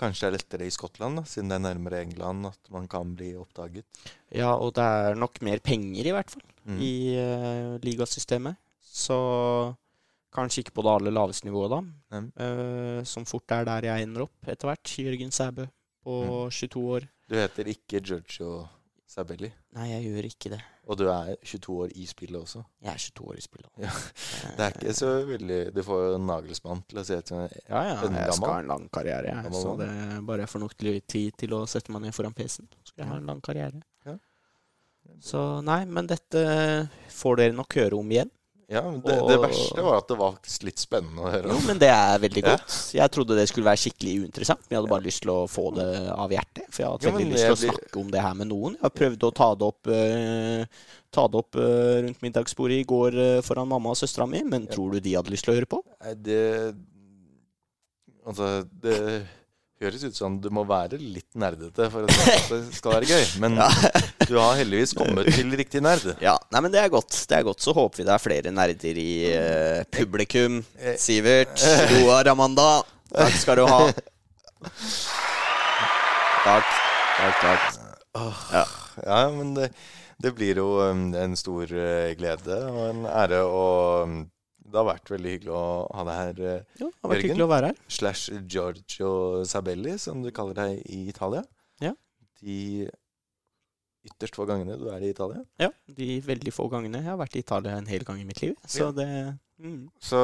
Kanskje 0.00 0.22
det 0.24 0.28
er 0.30 0.36
lettere 0.38 0.66
i 0.66 0.72
Skottland, 0.72 1.18
da, 1.20 1.22
siden 1.28 1.50
det 1.52 1.58
er 1.58 1.64
nærmere 1.66 1.98
England, 2.06 2.46
at 2.48 2.70
man 2.72 2.86
kan 2.88 3.10
bli 3.14 3.34
oppdaget. 3.36 3.84
Ja, 4.32 4.54
og 4.56 4.72
det 4.78 4.86
er 4.86 5.18
nok 5.20 5.42
mer 5.44 5.60
penger, 5.60 6.06
i 6.08 6.14
hvert 6.16 6.30
fall, 6.32 6.46
Mm. 6.64 6.76
i 6.80 6.92
uh, 7.16 7.78
ligasystemet. 7.84 8.56
Så 8.80 9.16
kanskje 10.32 10.60
ikke 10.62 10.74
på 10.76 10.82
det 10.86 10.92
aller 10.92 11.12
laveste 11.14 11.44
nivået, 11.48 11.72
da. 11.72 11.80
Mm. 12.16 12.26
Uh, 12.40 13.04
som 13.04 13.24
fort 13.28 13.50
er 13.56 13.64
der 13.68 13.88
jeg 13.88 14.06
ender 14.06 14.24
opp 14.26 14.48
etter 14.48 14.68
hvert. 14.70 14.92
Jørgen 15.04 15.32
Sæbø 15.32 15.66
på 16.04 16.18
Mm. 16.24 16.50
22 16.50 16.84
år. 16.96 17.08
Du 17.28 17.34
heter 17.36 17.64
ikke 17.68 18.00
Giorgio 18.00 18.68
Sabelli, 19.10 19.48
Nei, 19.74 19.88
jeg 19.90 20.04
gjør 20.06 20.26
ikke 20.28 20.50
det. 20.52 20.58
og 20.86 20.98
du 21.00 21.08
er 21.10 21.32
22 21.42 21.76
år 21.82 21.94
i 21.98 22.04
spillet 22.06 22.38
også. 22.38 22.60
Jeg 22.84 22.92
er 22.92 23.00
22 23.10 23.24
år 23.32 23.38
i 23.40 23.42
spillet. 23.42 23.70
Ja, 23.82 23.90
Det 24.56 24.66
er 24.66 24.76
ikke 24.78 24.94
så 24.94 25.10
veldig 25.26 25.58
Du 25.74 25.80
får 25.86 26.02
jo 26.04 26.12
en 26.14 26.28
Nagelsmann 26.30 26.82
til 26.86 27.00
å 27.02 27.04
se 27.08 27.18
som 27.26 27.40
en 27.42 27.48
Ja, 27.66 27.80
ja, 27.88 27.96
En 28.06 28.18
jeg 28.20 28.36
skal 28.38 28.52
ha 28.52 28.58
en 28.62 28.70
lang 28.70 28.86
karriere. 28.94 29.32
Jeg. 29.32 29.42
gammel 29.48 29.64
Så 29.64 29.72
det 29.80 29.88
er 29.90 30.20
bare 30.30 30.44
jeg 30.46 30.52
får 30.54 30.62
nok 30.62 30.76
tid 31.10 31.38
til 31.42 31.56
å 31.58 31.64
sette 31.70 31.90
meg 31.90 32.06
ned 32.06 32.14
foran 32.14 32.36
PC-en. 32.38 32.70
Så 32.84 32.92
skal 32.92 33.02
jeg 33.04 33.10
ha 33.10 33.18
en 33.18 33.26
lang 33.32 33.42
karriere. 33.42 33.82
Ja. 34.06 34.14
Så 35.26 35.42
nei, 35.66 35.80
men 35.90 36.06
dette 36.10 36.44
får 37.10 37.42
dere 37.42 37.58
nok 37.58 37.80
høre 37.82 37.98
om 37.98 38.14
igjen. 38.14 38.30
Ja, 38.70 38.80
det, 38.86 39.14
det 39.26 39.36
verste 39.42 39.82
var 39.82 39.96
at 39.98 40.06
det 40.06 40.16
var 40.20 40.36
litt 40.62 40.78
spennende 40.78 41.24
å 41.26 41.30
høre 41.32 41.48
Jo, 41.50 41.56
men 41.66 41.78
det 41.82 41.88
er 41.90 42.20
veldig 42.22 42.42
Ja. 42.44 42.52
godt. 42.54 42.76
Jeg 42.94 43.10
trodde 43.16 43.34
det 43.34 43.48
skulle 43.50 43.66
være 43.66 43.80
skikkelig 43.82 44.12
uinteressant, 44.22 44.60
men 44.62 44.76
jeg 44.76 44.78
hadde 44.80 44.92
bare 44.92 45.06
lyst 45.08 45.22
til 45.24 45.32
å 45.34 45.38
få 45.50 45.64
det 45.74 45.86
av 46.14 46.30
hjertet. 46.30 46.68
For 46.70 46.82
jeg 46.84 46.86
har 46.86 46.94
hatt 46.94 47.08
veldig 47.08 47.26
lyst 47.32 47.44
til 47.48 47.56
å 47.56 47.58
blir- 47.58 47.74
snakke 47.74 48.00
om 48.04 48.10
det 48.14 48.20
her 48.22 48.34
med 48.38 48.46
noen. 48.52 48.76
Jeg 48.78 48.86
har 48.86 48.94
prøvd 49.00 49.26
å 49.26 49.32
ta 49.34 49.48
det 49.58 49.66
opp, 49.72 49.90
uh, 49.90 50.64
ta 51.10 51.26
det 51.26 51.40
opp 51.42 51.56
uh, 51.58 51.98
rundt 52.06 52.22
middagsbordet 52.22 52.78
i 52.78 52.86
går 52.94 53.18
uh, 53.18 53.40
foran 53.42 53.66
mamma 53.74 53.90
og 53.90 53.98
søstera 53.98 54.28
mi, 54.30 54.44
men 54.46 54.68
Ja. 54.70 54.74
tror 54.76 54.92
du 54.94 55.00
de 55.00 55.16
hadde 55.18 55.34
lyst 55.34 55.44
til 55.48 55.54
å 55.54 55.58
høre 55.58 55.66
på? 55.66 55.82
Nei, 56.04 56.14
det 56.14 56.74
Altså, 58.26 58.50
det 58.82 59.26
høres 59.80 60.04
ut 60.04 60.16
som 60.16 60.36
du 60.42 60.48
må 60.52 60.64
være 60.68 60.98
litt 61.00 61.28
nerdete 61.38 61.88
for 61.92 62.04
at 62.04 62.50
det 62.50 62.60
skal 62.76 62.98
være 62.98 63.08
gøy. 63.08 63.24
Men 63.42 63.56
du 64.28 64.34
har 64.36 64.58
heldigvis 64.60 64.92
kommet 64.98 65.30
til 65.32 65.54
riktig 65.56 65.82
nerd. 65.84 66.04
Ja, 66.22 66.36
nei, 66.52 66.64
men 66.66 66.74
det 66.74 66.82
er 66.82 66.92
godt. 66.92 67.14
Det 67.30 67.38
er 67.38 67.46
godt. 67.46 67.62
Så 67.64 67.74
håper 67.76 68.02
vi 68.02 68.08
det 68.08 68.14
er 68.16 68.22
flere 68.22 68.52
nerder 68.54 69.00
i 69.00 69.12
uh, 69.32 69.80
publikum. 69.96 70.60
Sivert, 71.00 71.56
Roar, 71.94 72.28
Amanda. 72.32 72.68
Takk 73.14 73.40
skal 73.40 73.62
du 73.62 73.66
ha. 73.70 73.80
Takk. 76.44 76.76
Takk, 77.20 77.40
takk. 77.40 77.80
Ja. 78.52 78.66
Ja, 79.04 79.30
men 79.32 79.54
det, 79.56 79.70
det 80.20 80.32
blir 80.36 80.60
jo 80.60 80.68
um, 80.84 81.08
en 81.16 81.36
stor 81.38 81.70
eh, 81.72 82.12
glede 82.18 82.58
og 82.68 82.82
en 82.90 83.06
ære 83.08 83.40
å 83.46 83.64
um, 84.04 84.20
Det 84.70 84.78
har 84.78 84.86
vært 84.86 85.10
veldig 85.10 85.30
hyggelig 85.34 85.52
å 85.56 85.62
ha 85.96 86.04
deg 86.06 86.18
her. 86.20 86.40
eh, 86.54 86.64
Jo, 86.80 86.88
det 86.90 87.02
har 87.02 87.10
vært 87.10 87.16
Jørgen? 87.18 87.28
hyggelig 87.30 87.44
å 87.46 87.50
være 87.50 87.66
her. 87.72 87.78
slash 87.88 88.30
Giorgio 88.46 89.10
Sabelli, 89.44 89.96
som 89.98 90.22
du 90.22 90.30
kaller 90.30 90.54
deg 90.54 90.82
i 90.86 91.08
Italia. 91.10 91.42
Ja. 91.80 91.92
De 92.42 92.88
ytterst 94.06 94.36
få 94.38 94.46
gangene 94.48 94.78
du 94.80 94.86
er 94.88 95.02
i 95.04 95.10
Italia. 95.10 95.42
Ja, 95.60 95.68
de 95.86 96.20
veldig 96.24 96.52
få 96.56 96.68
gangene. 96.72 97.02
Jeg 97.02 97.10
har 97.10 97.18
vært 97.20 97.36
i 97.36 97.42
Italia 97.44 97.76
en 97.76 97.86
hel 97.90 98.04
gang 98.04 98.20
i 98.20 98.24
mitt 98.24 98.40
liv. 98.42 98.54
Så 98.66 98.86
Ja. 98.86 98.92
det 98.92 99.38
mm, 99.58 99.90
Så 100.00 100.20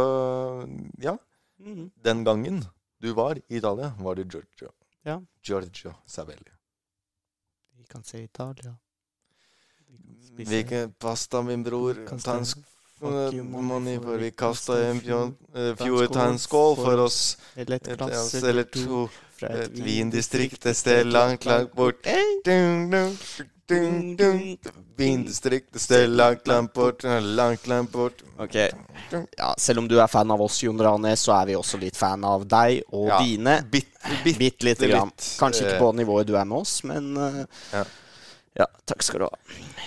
ja, 0.98 1.16
mm. 1.60 1.90
den 2.02 2.24
gangen 2.24 2.62
du 3.00 3.12
var 3.12 3.36
i 3.36 3.42
Italia, 3.58 3.94
var 3.98 4.14
du 4.14 4.24
Giorgio. 4.24 4.70
Ja. 5.04 5.20
Giorgio 5.42 5.94
Sabelli. 6.06 6.50
Vi 7.76 7.84
kan 7.84 8.02
se 8.02 8.22
Italia. 8.22 8.76
Hvilken 10.36 10.92
pasta, 10.98 11.42
min 11.42 11.62
bror? 11.62 11.94
Ta 12.22 12.38
en 12.38 12.44
money 13.00 13.98
for 13.98 14.16
vi 14.16 14.30
kasta 14.30 14.78
en 14.86 14.96
eh, 14.96 15.74
fjord, 15.76 16.12
ta 16.12 16.28
en 16.30 16.38
skål 16.38 16.76
for 16.76 16.98
oss. 17.04 17.38
Et 17.56 17.68
Et 17.70 17.96
glass 17.96 18.34
eller 18.34 18.64
to 18.64 19.08
fra 19.36 19.48
Et 19.48 19.70
vindistrikt 19.84 20.66
et 20.66 20.76
sted 20.76 21.04
langt, 21.04 21.44
langt 21.44 21.74
bort. 21.74 22.06
Vindistrikt 24.96 25.76
et 25.76 25.82
sted 25.82 26.08
langt, 26.08 26.46
langt 26.48 26.72
bort. 26.72 27.04
Langt, 27.04 27.66
langt 27.66 27.92
bort. 27.92 28.22
Ok, 28.38 28.54
ja, 28.54 29.54
Selv 29.58 29.78
om 29.78 29.88
du 29.88 29.98
er 30.00 30.06
fan 30.08 30.30
av 30.30 30.40
oss, 30.40 30.62
Jon 30.62 30.80
Rane, 30.80 31.12
så 31.16 31.34
er 31.36 31.50
vi 31.50 31.56
også 31.58 31.80
litt 31.82 31.96
fan 31.96 32.24
av 32.24 32.46
deg 32.48 32.82
og 32.92 33.10
Ja, 33.10 33.20
dine. 33.20 33.58
Bitte, 33.70 34.16
bitte 34.24 34.38
Bitte 34.38 34.70
lite 34.70 34.88
grann. 34.88 35.12
Kanskje 35.40 35.66
ikke 35.66 35.76
Eh, 35.76 35.80
på 35.84 35.92
nivået 35.92 36.26
du 36.26 36.36
er 36.36 36.44
med 36.44 36.58
oss, 36.62 36.82
men 36.84 37.16
uh, 37.16 37.44
Ja. 37.72 37.84
Ja, 38.58 38.66
takk 38.86 39.02
skal 39.02 39.20
du 39.20 39.24
ha. 39.26 39.36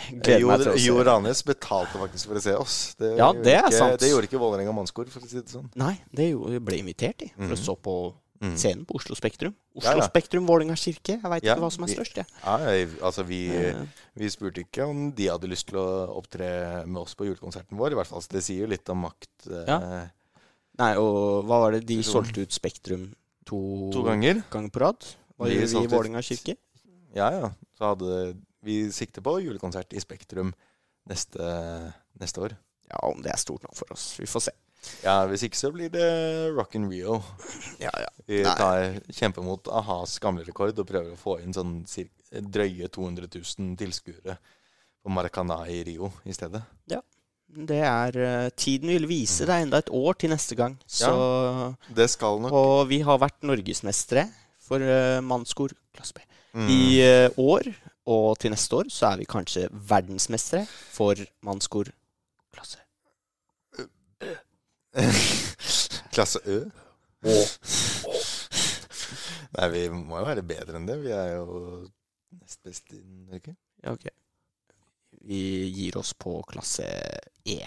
Gleder 0.09 0.39
Jo, 0.41 0.47
meg 0.47 0.61
til 0.63 0.71
å 0.71 0.77
se. 0.77 0.85
jo 0.87 1.03
Ranes 1.03 1.43
betalte 1.45 1.97
faktisk 2.01 2.27
for 2.29 2.35
å 2.35 2.41
se 2.41 2.53
oss. 2.55 2.77
Det 2.99 3.17
Ja, 3.17 3.31
det 3.33 3.53
er 3.55 3.67
ikke, 3.67 3.77
sant. 3.77 3.99
Det 3.99 4.09
gjorde 4.11 4.27
ikke 4.29 4.39
Vålerenga 4.41 4.73
mannskor, 4.73 5.09
for 5.09 5.19
å 5.21 5.27
si 5.29 5.37
det 5.41 5.49
sånn. 5.49 5.69
Nei, 5.75 5.95
det 6.13 6.31
ble 6.65 6.77
invitert 6.81 7.21
i, 7.25 7.31
for 7.35 7.43
Mhm. 7.49 7.53
å 7.53 7.57
så 7.57 7.75
på 7.77 7.95
Mhm. 8.41 8.55
scenen 8.55 8.85
på 8.87 8.95
Oslo 8.95 9.15
Spektrum. 9.15 9.53
Oslo 9.75 9.97
ja. 9.99 10.07
Spektrum, 10.07 10.45
Vålerenga 10.47 10.75
kirke. 10.79 11.19
Jeg 11.19 11.21
veit 11.21 11.43
Ja, 11.43 11.55
ikke 11.55 11.61
hva 11.65 11.71
som 11.71 11.83
er 11.83 11.87
størst, 11.87 12.15
jeg. 12.15 12.25
Ja, 12.45 12.57
altså 13.05 13.25
vi, 13.27 13.49
vi 14.15 14.25
spurte 14.29 14.63
ikke 14.63 14.87
om 14.87 15.11
de 15.11 15.27
hadde 15.27 15.49
lyst 15.49 15.67
til 15.67 15.77
å 15.77 16.15
opptre 16.15 16.85
med 16.87 17.01
oss 17.01 17.15
på 17.15 17.25
julekonserten 17.27 17.75
vår. 17.77 17.91
I 17.91 17.95
hvert 17.95 18.07
fall, 18.07 18.21
så 18.21 18.29
Det 18.29 18.41
sier 18.43 18.61
jo 18.61 18.67
litt 18.67 18.87
om 18.89 19.01
makt. 19.03 19.27
eh, 19.51 19.65
Ja. 19.67 20.07
Nei, 20.79 20.95
og 20.95 21.43
hva 21.45 21.59
var 21.59 21.71
det? 21.71 21.85
De 21.85 21.97
solgte 22.01 22.37
ut 22.41 22.49
Spektrum 22.51 23.13
to, 23.45 23.89
To 23.91 24.03
ganger. 24.03 24.43
ganger 24.49 24.69
på 24.71 24.79
rad. 24.79 25.05
Var 25.37 25.49
De 25.49 25.57
vi 25.57 25.63
i 25.83 25.87
Vålerenga 25.87 26.21
kirke? 26.23 26.55
Ja, 27.13 27.29
ja. 27.31 27.49
Så 27.77 27.95
hadde 27.97 28.37
vi 28.65 28.81
sikter 28.93 29.23
på 29.25 29.37
julekonsert 29.43 29.93
i 29.93 30.01
Spektrum 30.03 30.53
neste, 31.09 31.45
neste 32.19 32.43
år. 32.43 32.57
Ja, 32.89 33.03
om 33.11 33.21
det 33.23 33.31
er 33.33 33.41
stort 33.41 33.63
nok 33.65 33.77
for 33.77 33.93
oss. 33.93 34.11
Vi 34.19 34.27
får 34.29 34.49
se. 34.49 34.55
Ja, 35.03 35.25
Hvis 35.27 35.43
ikke 35.43 35.59
så 35.59 35.71
blir 35.75 35.91
det 35.91 36.05
Rock 36.55 36.75
in 36.79 36.87
Rio. 36.89 37.19
Ja, 37.83 37.91
ja. 37.91 38.09
Vi 38.29 38.43
tar, 38.45 38.99
kjemper 39.11 39.43
mot 39.43 39.67
a-has 39.73 40.19
gamle 40.23 40.45
rekord 40.47 40.77
og 40.77 40.87
prøver 40.87 41.15
å 41.15 41.19
få 41.19 41.39
inn 41.43 41.55
sånn 41.55 41.81
drøye 42.29 42.87
200 42.87 43.27
000 43.33 43.75
tilskuere 43.79 44.37
på 44.99 45.13
Maracana 45.13 45.63
i 45.71 45.81
Rio 45.87 46.11
i 46.29 46.35
stedet. 46.35 46.61
Det 47.49 47.79
er 47.81 48.17
eh, 48.21 48.49
Tiden 48.53 48.91
vil 48.93 49.07
vise. 49.09 49.47
Det 49.47 49.55
er 49.55 49.65
enda 49.65 49.79
et 49.81 49.89
år 49.89 50.17
til 50.21 50.29
neste 50.33 50.57
gang. 50.57 50.75
Så, 50.85 51.09
Det 51.89 52.09
skal 52.11 52.43
nok 52.43 52.53
Og 52.53 52.89
vi 52.91 53.01
har 53.05 53.21
vært 53.21 53.41
norgesmestere 53.47 54.27
for 54.69 54.83
uh, 54.85 55.17
mannskor 55.25 55.73
klasse 55.95 56.13
B 56.13 56.21
mm. 56.53 56.67
i 56.69 56.81
uh, 57.01 57.39
år. 57.41 57.71
Og 58.05 58.39
til 58.39 58.51
neste 58.51 58.75
år 58.75 58.89
så 58.93 59.11
er 59.11 59.17
vi 59.21 59.25
kanskje 59.29 59.67
verdensmestere 59.71 60.65
for 60.69 61.19
mannskor 61.45 61.91
klasse 62.53 62.79
Klasse 66.13 66.39
Ø. 66.45 66.63
Nei, 69.49 69.67
vi 69.73 69.83
må 69.91 70.19
jo 70.19 70.25
være 70.27 70.45
bedre 70.45 70.79
enn 70.79 70.87
det. 70.87 70.97
Vi 71.03 71.11
er 71.13 71.35
jo 71.37 71.59
nest 72.39 72.61
best 72.65 72.93
i 72.95 73.01
Norge. 73.03 73.55
Ja, 73.83 73.93
ok. 73.93 74.07
Vi 75.29 75.41
gir 75.75 75.97
oss 75.99 76.13
på 76.17 76.39
klasse 76.49 76.87
E. 77.45 77.59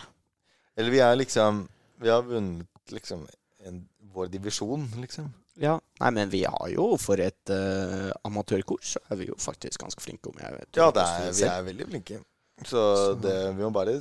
Eller 0.76 0.90
vi 0.90 1.02
er 1.04 1.14
liksom 1.18 1.66
Vi 2.02 2.10
har 2.10 2.24
vunnet 2.26 2.90
liksom 2.90 3.26
en, 3.62 3.88
vår 4.12 4.26
divisjon, 4.32 4.88
liksom. 4.98 5.28
Ja, 5.61 5.74
Nei, 6.01 6.11
men 6.16 6.31
vi 6.33 6.45
har 6.49 6.69
jo 6.73 6.97
for 6.97 7.20
et 7.20 7.51
uh, 7.53 8.09
amatørkor, 8.24 8.81
så 8.81 9.03
er 9.12 9.19
vi 9.20 9.27
jo 9.29 9.35
faktisk 9.39 9.83
ganske 9.83 10.01
flinke, 10.01 10.31
om 10.33 10.39
jeg 10.41 10.55
vet 10.57 10.79
Ja, 10.81 10.87
det 10.97 11.03
er, 11.05 11.27
vi 11.37 11.45
er 11.49 11.66
veldig 11.66 11.89
flinke. 11.91 12.20
Så 12.65 12.81
det, 13.20 13.35
vi 13.59 13.62
må 13.66 13.70
bare 13.74 13.99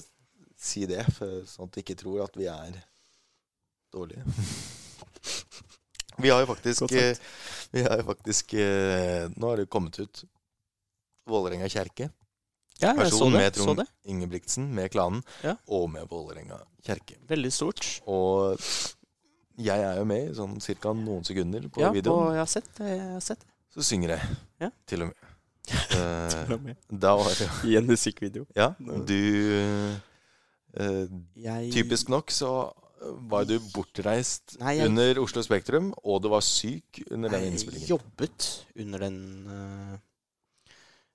si 0.61 0.86
det, 0.88 1.03
for, 1.18 1.41
sånn 1.49 1.68
at 1.68 1.76
de 1.76 1.84
ikke 1.84 1.98
tror 1.99 2.22
at 2.23 2.38
vi 2.40 2.48
er 2.52 2.78
dårlige. 3.91 4.23
Vi 6.22 6.30
har 6.30 6.41
jo 6.44 6.48
faktisk, 6.52 6.91
eh, 6.91 7.18
vi 7.72 7.82
har 7.86 7.98
jo 8.02 8.03
faktisk 8.11 8.53
eh, 8.53 9.28
Nå 9.36 9.48
har 9.52 9.61
det 9.61 9.69
kommet 9.72 9.98
ut 9.99 10.23
Vålerenga 11.30 11.69
kjerke. 11.72 12.10
Ja, 12.82 12.91
jeg 12.98 13.11
så 13.14 13.28
det. 13.30 13.38
med 13.38 13.56
Så 13.60 13.73
det. 13.78 13.86
Ingebrigtsen, 14.10 14.72
med 14.76 14.91
klanen, 14.91 15.22
Ja. 15.45 15.56
og 15.68 15.90
med 15.94 16.07
Vålerenga 16.10 16.57
kjerke. 16.86 17.18
Veldig 17.30 17.52
stort. 17.53 17.86
Og 18.10 18.57
jeg 19.65 19.83
er 19.88 19.97
jo 19.99 20.05
med 20.09 20.29
i 20.29 20.33
sånn 20.38 20.57
ca. 20.81 20.93
noen 20.97 21.23
sekunder 21.27 21.67
på 21.69 21.81
Ja, 21.83 21.89
og 21.89 21.95
videoen. 21.97 22.31
jeg 22.35 22.41
har 22.43 22.51
sett. 22.51 22.71
Jeg 22.79 22.99
har 23.01 23.23
sett. 23.25 23.45
Så 23.71 23.83
synger 23.88 24.15
jeg. 24.17 24.38
Ja. 24.65 24.69
Til 24.88 25.03
og 25.07 25.11
med. 25.13 25.15
Eh, 25.71 26.73
da 26.89 27.11
var 27.15 27.29
det 27.38 27.45
I 27.69 27.75
en 27.77 27.85
musikkvideo. 27.88 28.47
Ja, 28.57 28.71
du 28.81 29.13
uh, 30.73 31.03
Jeg 31.38 31.69
Typisk 31.71 32.09
nok 32.09 32.31
så 32.33 32.49
var 33.29 33.45
du 33.45 33.53
bortreist 33.73 34.55
Nei, 34.59 34.73
jeg- 34.79 34.89
under 34.89 35.19
Oslo 35.21 35.43
Spektrum, 35.45 35.91
og 36.03 36.21
du 36.23 36.29
var 36.33 36.41
syk 36.41 37.03
under 37.11 37.29
den 37.29 37.51
innspillingen? 37.51 37.85
Jeg 37.88 37.93
jobbet 37.93 38.47
under 38.81 38.99
den 39.05 39.19
uh, 39.47 39.95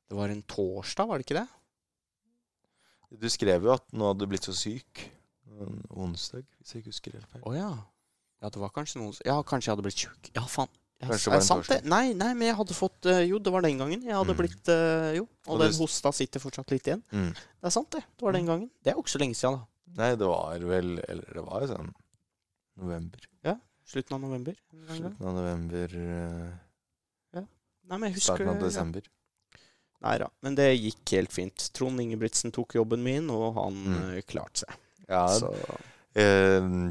Det 0.08 0.16
var 0.16 0.30
en 0.30 0.42
torsdag, 0.46 1.08
var 1.10 1.18
det 1.18 1.26
ikke 1.26 1.40
det? 1.42 1.48
Du 3.20 3.28
skrev 3.30 3.66
jo 3.66 3.74
at 3.74 3.84
nå 3.94 4.08
hadde 4.12 4.24
du 4.24 4.30
blitt 4.30 4.46
så 4.46 4.54
syk. 4.56 5.04
En 5.58 5.78
onsdag, 5.90 6.42
hvis 6.58 6.72
jeg 6.74 6.82
ikke 6.84 6.92
husker 6.94 7.14
helt 7.18 7.28
feil. 7.32 7.42
Oh, 7.46 7.54
ja. 7.56 7.70
Ja, 8.42 8.50
det 8.52 8.60
var 8.60 8.68
kanskje 8.70 9.00
noen 9.00 9.14
Ja, 9.24 9.42
kanskje 9.42 9.70
jeg 9.70 9.76
hadde 9.76 9.86
blitt 9.86 10.02
tjukk. 10.02 10.30
Ja, 10.36 10.42
faen. 10.46 10.68
Ja, 11.00 11.08
Kanskje 11.10 11.24
det 11.24 11.26
er 11.26 11.30
var 11.30 11.40
en 11.42 11.46
sant 11.46 11.62
det? 11.66 11.76
torsdag. 11.82 11.88
Nei, 11.92 12.12
nei, 12.16 12.32
men 12.34 12.48
jeg 12.48 12.56
hadde 12.56 12.74
fått 12.74 13.06
eh, 13.06 13.22
Jo, 13.28 13.38
det 13.38 13.52
var 13.52 13.60
den 13.62 13.78
gangen. 13.78 14.02
Jeg 14.02 14.14
hadde 14.16 14.32
Mm. 14.32 14.38
blitt 14.40 14.68
eh, 14.68 15.14
Jo. 15.16 15.24
Og, 15.46 15.54
Og 15.54 15.58
den 15.60 15.70
det- 15.72 15.78
hosta 15.80 16.12
sitter 16.12 16.40
fortsatt 16.40 16.70
litt 16.70 16.84
igjen. 16.86 17.02
Mm. 17.12 17.32
Det 17.34 17.64
er 17.64 17.70
sant, 17.70 17.90
det. 17.90 18.00
Det 18.16 18.22
var 18.22 18.32
den 18.32 18.46
gangen. 18.46 18.70
Det 18.82 18.92
er 18.92 18.96
jo 18.96 19.02
ikke 19.02 19.12
så 19.16 19.20
lenge 19.20 19.34
siden, 19.36 19.58
da. 19.58 19.66
Nei, 19.96 20.10
det 20.16 20.26
var 20.26 20.58
vel 20.58 20.98
Eller 21.08 21.32
det 21.34 21.44
var 21.44 21.60
jo 21.60 21.66
sånn 21.74 21.94
november. 22.76 23.20
Slutten 23.86 24.14
av 24.16 24.20
november. 24.20 24.54
en 24.72 24.86
gang. 24.86 24.96
Slutten 24.98 25.26
av 25.28 25.34
november, 25.36 25.84
eh, 25.94 26.52
Nei, 27.88 27.98
men 27.98 28.08
jeg 28.10 28.14
husker 28.16 28.34
starten 28.34 28.48
av 28.48 28.56
ja. 28.56 28.62
desember. 28.66 29.02
Nei 30.02 30.18
da. 30.18 30.26
Men 30.42 30.56
det 30.56 30.64
gikk 30.80 31.08
helt 31.14 31.30
fint. 31.30 31.68
Trond 31.72 32.00
Ingebrigtsen 32.02 32.50
tok 32.52 32.74
jobben 32.74 33.00
min, 33.04 33.30
og 33.30 33.54
han 33.54 33.74
Mm. 33.84 34.16
eh, 34.16 34.22
klarte 34.22 34.64
seg. 34.64 34.74
Ja, 35.08 35.28
Så 35.28 35.52
eh, 36.16 36.90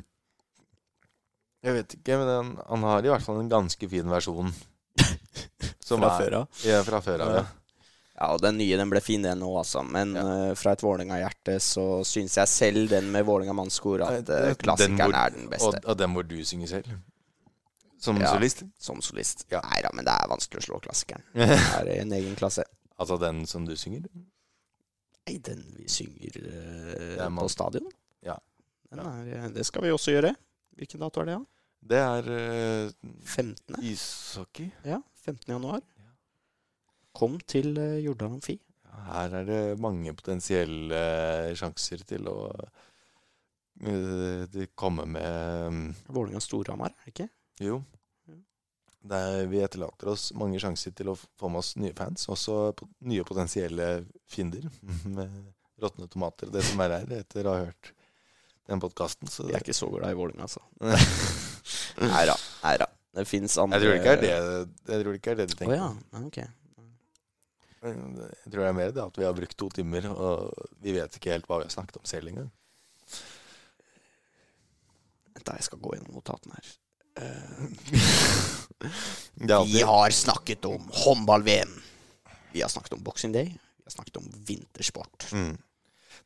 Jeg 1.66 1.74
vet 1.80 1.94
ikke, 1.98 2.18
men 2.22 2.30
han, 2.30 2.50
han 2.70 2.84
har 2.86 3.06
i 3.08 3.10
hvert 3.10 3.24
fall 3.26 3.40
en 3.42 3.50
ganske 3.50 3.88
fin 3.90 4.10
versjon. 4.12 4.52
Som 5.86 6.02
fra 6.04 6.12
er- 6.16 6.20
før 6.24 6.36
av. 6.42 6.60
Ja, 6.66 6.82
fra 6.86 7.00
før 7.06 7.24
av, 7.26 7.32
ja. 7.40 7.46
Ja, 8.16 8.28
og 8.32 8.40
den 8.40 8.56
nye 8.62 8.78
den 8.80 8.88
ble 8.94 9.02
fin, 9.04 9.26
den 9.26 9.42
òg, 9.44 9.58
altså. 9.64 9.82
Men 9.84 10.14
Ja. 10.16 10.22
uh, 10.24 10.52
fra 10.56 10.72
et 10.78 10.84
Vålerenga-hjerte 10.86 11.58
så 11.60 11.84
syns 12.08 12.38
jeg 12.40 12.48
selv 12.48 12.86
den 12.94 13.10
med 13.12 13.26
Vålerenga 13.28 13.52
mannskor 13.58 14.06
at 14.06 14.30
uh, 14.32 14.54
klassikeren 14.62 14.96
den 14.96 15.12
hvor- 15.12 15.18
er 15.20 15.34
den 15.36 15.50
beste. 15.52 15.68
Og, 15.82 15.90
og 15.92 15.98
den 16.00 16.14
hvor 16.16 16.24
du 16.30 16.38
synger 16.48 16.68
selv. 16.78 16.94
Som 18.00 18.22
Ja. 18.22 18.30
solist. 18.32 18.64
Som 18.80 19.02
solist. 19.04 19.44
Ja. 19.52 19.60
Nei 19.68 19.82
da, 19.84 19.90
men 19.94 20.06
det 20.08 20.14
er 20.16 20.30
vanskelig 20.32 20.62
å 20.64 20.68
slå 20.70 20.80
klassikeren. 20.86 21.26
Det 21.34 21.60
er 21.82 21.92
i 21.96 22.00
en 22.06 22.14
egen 22.14 22.36
klasse. 22.40 22.64
altså 22.98 23.18
den 23.20 23.44
som 23.50 23.66
du 23.68 23.76
synger? 23.76 24.06
Nei, 25.28 25.38
den 25.44 25.64
vi 25.76 25.88
synger 25.92 26.40
uh, 26.46 27.28
på 27.42 27.50
stadion. 27.52 27.90
Ja. 28.24 28.38
Den 28.94 29.02
er, 29.02 29.28
eh, 29.42 29.50
det 29.52 29.66
skal 29.66 29.82
vi 29.84 29.92
også 29.92 30.14
gjøre. 30.16 30.36
Hvilken 30.78 31.02
dato 31.04 31.20
er 31.24 31.26
det, 31.26 31.36
da? 31.40 31.46
Det 31.86 32.00
er 32.02 32.30
uh, 32.30 32.94
15. 33.22 33.76
ishockey. 33.86 34.72
Ja, 34.86 35.02
15. 35.26 35.52
januar. 35.54 35.84
Kom 37.16 37.38
til 37.46 37.78
uh, 37.78 38.00
Jordal 38.02 38.40
Amfi. 38.40 38.58
Her 39.06 39.36
er 39.42 39.46
det 39.46 39.60
mange 39.82 40.14
potensielle 40.18 40.98
uh, 40.98 41.54
sjanser 41.58 42.02
til 42.10 42.26
å 42.32 42.38
uh, 43.86 44.64
komme 44.74 45.06
med 45.14 45.68
um, 45.70 45.84
Vålerenga 46.10 46.42
Storhamar, 46.42 46.96
er 46.96 47.06
det 47.06 47.14
ikke? 47.14 47.30
Jo. 47.68 47.82
Det 49.06 49.18
er, 49.22 49.44
vi 49.52 49.62
etterlater 49.62 50.10
oss 50.16 50.32
mange 50.34 50.58
sjanser 50.62 50.96
til 50.98 51.12
å 51.12 51.18
få 51.20 51.52
med 51.54 51.62
oss 51.62 51.76
nye 51.78 51.94
fans. 51.94 52.26
Også 52.34 52.74
nye 53.06 53.26
potensielle 53.28 53.90
fiender 54.26 54.66
med 55.18 55.30
råtne 55.82 56.10
tomater. 56.10 56.50
Det 56.50 56.66
som 56.66 56.82
er 56.82 56.98
her, 56.98 57.20
etter 57.22 57.46
å 57.46 57.54
ha 57.54 57.66
hørt 57.68 57.94
den 58.66 58.82
podkasten. 58.82 59.30
Jeg 59.30 59.60
er 59.60 59.62
ikke 59.62 59.78
så 59.78 59.92
glad 59.94 60.16
i 60.16 60.18
Vålerenga, 60.18 60.50
altså. 60.50 60.66
jeg 61.98 62.12
Nei 62.12 62.26
da. 62.30 62.36
Nei 62.64 62.76
da. 62.82 62.88
Det 63.16 63.24
fins 63.30 63.56
andre 63.62 63.80
tror 63.80 63.96
ikke 63.96 64.16
det 64.20 64.30
er 64.36 64.46
det 64.66 64.94
Jeg 64.94 65.04
tror 65.06 65.18
ikke 65.18 65.36
det 65.36 65.44
er 65.44 65.46
det 65.46 65.48
du 65.48 65.56
Å 65.56 65.60
tenker. 65.62 65.76
ja. 65.80 66.22
ok. 66.26 66.40
Jeg 67.86 68.50
tror 68.50 68.62
det 68.64 68.70
er 68.72 68.78
mer 68.80 68.92
det 68.96 69.04
at 69.04 69.18
vi 69.22 69.26
har 69.28 69.36
brukt 69.38 69.58
to 69.62 69.68
timer, 69.70 70.08
og 70.10 70.70
vi 70.82 70.96
vet 70.96 71.16
ikke 71.20 71.36
helt 71.36 71.46
hva 71.48 71.60
vi 71.62 71.68
har 71.68 71.74
snakket 71.76 72.00
om 72.02 72.08
selv 72.10 72.32
engang. 72.32 72.48
Vent, 75.36 75.46
da, 75.46 75.56
jeg 75.60 75.68
skal 75.68 75.82
gå 75.84 75.94
gjennom 75.96 76.18
notatene 76.18 76.58
her. 76.58 76.72
Eh, 77.22 77.62
Det 79.36 79.46
er 79.46 79.46
vi 79.46 79.54
alltid, 79.54 79.86
har 79.88 80.16
snakket 80.18 80.66
om 80.70 80.90
håndball-VM. 81.04 81.72
Vi 82.56 82.64
har 82.64 82.72
snakket 82.74 82.98
om 82.98 83.04
Boxing 83.06 83.34
Day. 83.36 83.54
Vi 83.54 83.88
har 83.88 83.96
snakket 83.96 84.18
om 84.20 84.28
vintersport. 84.50 85.28
mm, 85.32 85.56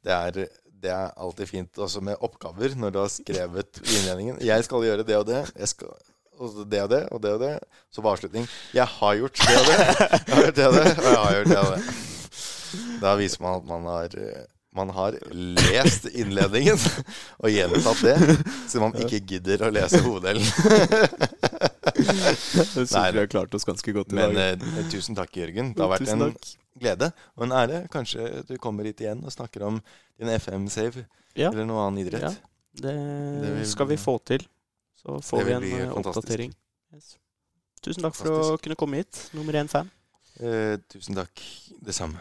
det, 0.08 0.16
er, 0.16 0.48
det 0.80 0.92
er 0.94 1.12
alltid 1.20 1.50
fint 1.50 1.82
også 1.82 2.02
med 2.06 2.22
oppgaver 2.24 2.76
når 2.80 2.94
du 2.96 3.00
har 3.02 3.10
skrevet 3.12 3.82
innledningen. 3.84 4.40
Jeg 4.46 4.64
skal 4.68 4.86
gjøre 4.88 5.06
det 5.08 5.18
og 5.20 5.26
det. 5.28 5.42
Jeg 5.60 5.72
skal, 5.74 5.92
og 6.40 6.62
det 6.72 6.84
og 6.86 6.92
det 6.94 7.02
og 7.12 7.24
det 7.24 7.34
og 7.36 7.42
det. 7.44 7.56
Så 7.92 8.04
på 8.06 8.12
avslutning 8.14 8.46
Jeg 8.76 8.88
har 8.88 9.18
gjort 9.20 9.42
det 9.42 9.58
og 9.60 9.66
det. 9.68 9.80
Jeg 9.80 10.38
har 10.38 10.46
gjort 10.46 10.56
det 10.62 10.70
og 10.70 10.78
det, 10.78 10.86
og 10.94 11.10
jeg 11.10 11.20
har 11.20 11.36
gjort 11.40 11.52
det 11.52 11.60
og 11.60 11.74
det. 11.74 11.84
Da 13.02 13.16
viser 13.20 13.44
man 13.44 13.60
at 13.60 13.68
man 13.68 13.88
har, 13.90 14.16
man 14.78 14.92
har 14.94 15.18
lest 15.34 16.06
innledningen 16.14 16.78
og 17.42 17.50
gjentatt 17.50 18.04
det, 18.06 18.38
så 18.70 18.84
man 18.84 18.96
ikke 19.02 19.20
gidder 19.34 19.66
å 19.66 19.72
lese 19.74 20.04
hoveddelen. 20.06 20.46
Jeg 22.00 22.68
syns 22.70 22.94
vi 22.94 23.20
har 23.20 23.32
klart 23.32 23.56
oss 23.58 23.66
ganske 23.68 23.94
godt 23.96 24.14
i 24.14 24.20
dag. 24.20 24.36
Men 24.38 24.62
eh, 24.62 24.86
tusen 24.94 25.18
takk, 25.18 25.34
Jørgen. 25.36 25.74
Det 25.76 25.84
har 25.84 25.92
vært 25.98 26.14
en. 26.14 26.30
Glede 26.80 27.12
og 27.36 27.44
en 27.46 27.52
ære. 27.52 27.82
Kanskje 27.94 28.44
du 28.48 28.56
kommer 28.58 28.84
hit 28.90 29.02
igjen 29.04 29.24
og 29.26 29.32
snakker 29.36 29.66
om 29.68 29.82
din 30.20 30.30
FM-save 30.40 31.06
Ja. 31.36 31.52
eller 31.52 31.66
noe 31.70 31.86
annen 31.88 32.06
idrett. 32.06 32.22
Ja. 32.22 32.34
Det, 32.80 32.94
Det 33.44 33.54
vil- 33.58 33.68
skal 33.70 33.88
vi 33.88 33.98
få 33.98 34.18
til. 34.26 34.46
Så 35.00 35.20
får 35.24 35.44
vi 35.46 35.52
en 35.54 35.64
eh, 35.64 35.92
oppdatering. 35.96 36.54
Yes. 36.94 37.18
Tusen 37.82 38.04
takk 38.04 38.16
for 38.16 38.28
å 38.28 38.58
kunne 38.60 38.76
komme 38.76 38.98
hit. 39.00 39.30
Nummer 39.34 39.54
én 39.54 39.70
fan. 39.72 39.90
Eh, 40.40 40.78
tusen 40.92 41.16
takk. 41.16 41.42
Det 41.82 41.94
samme. 41.96 42.20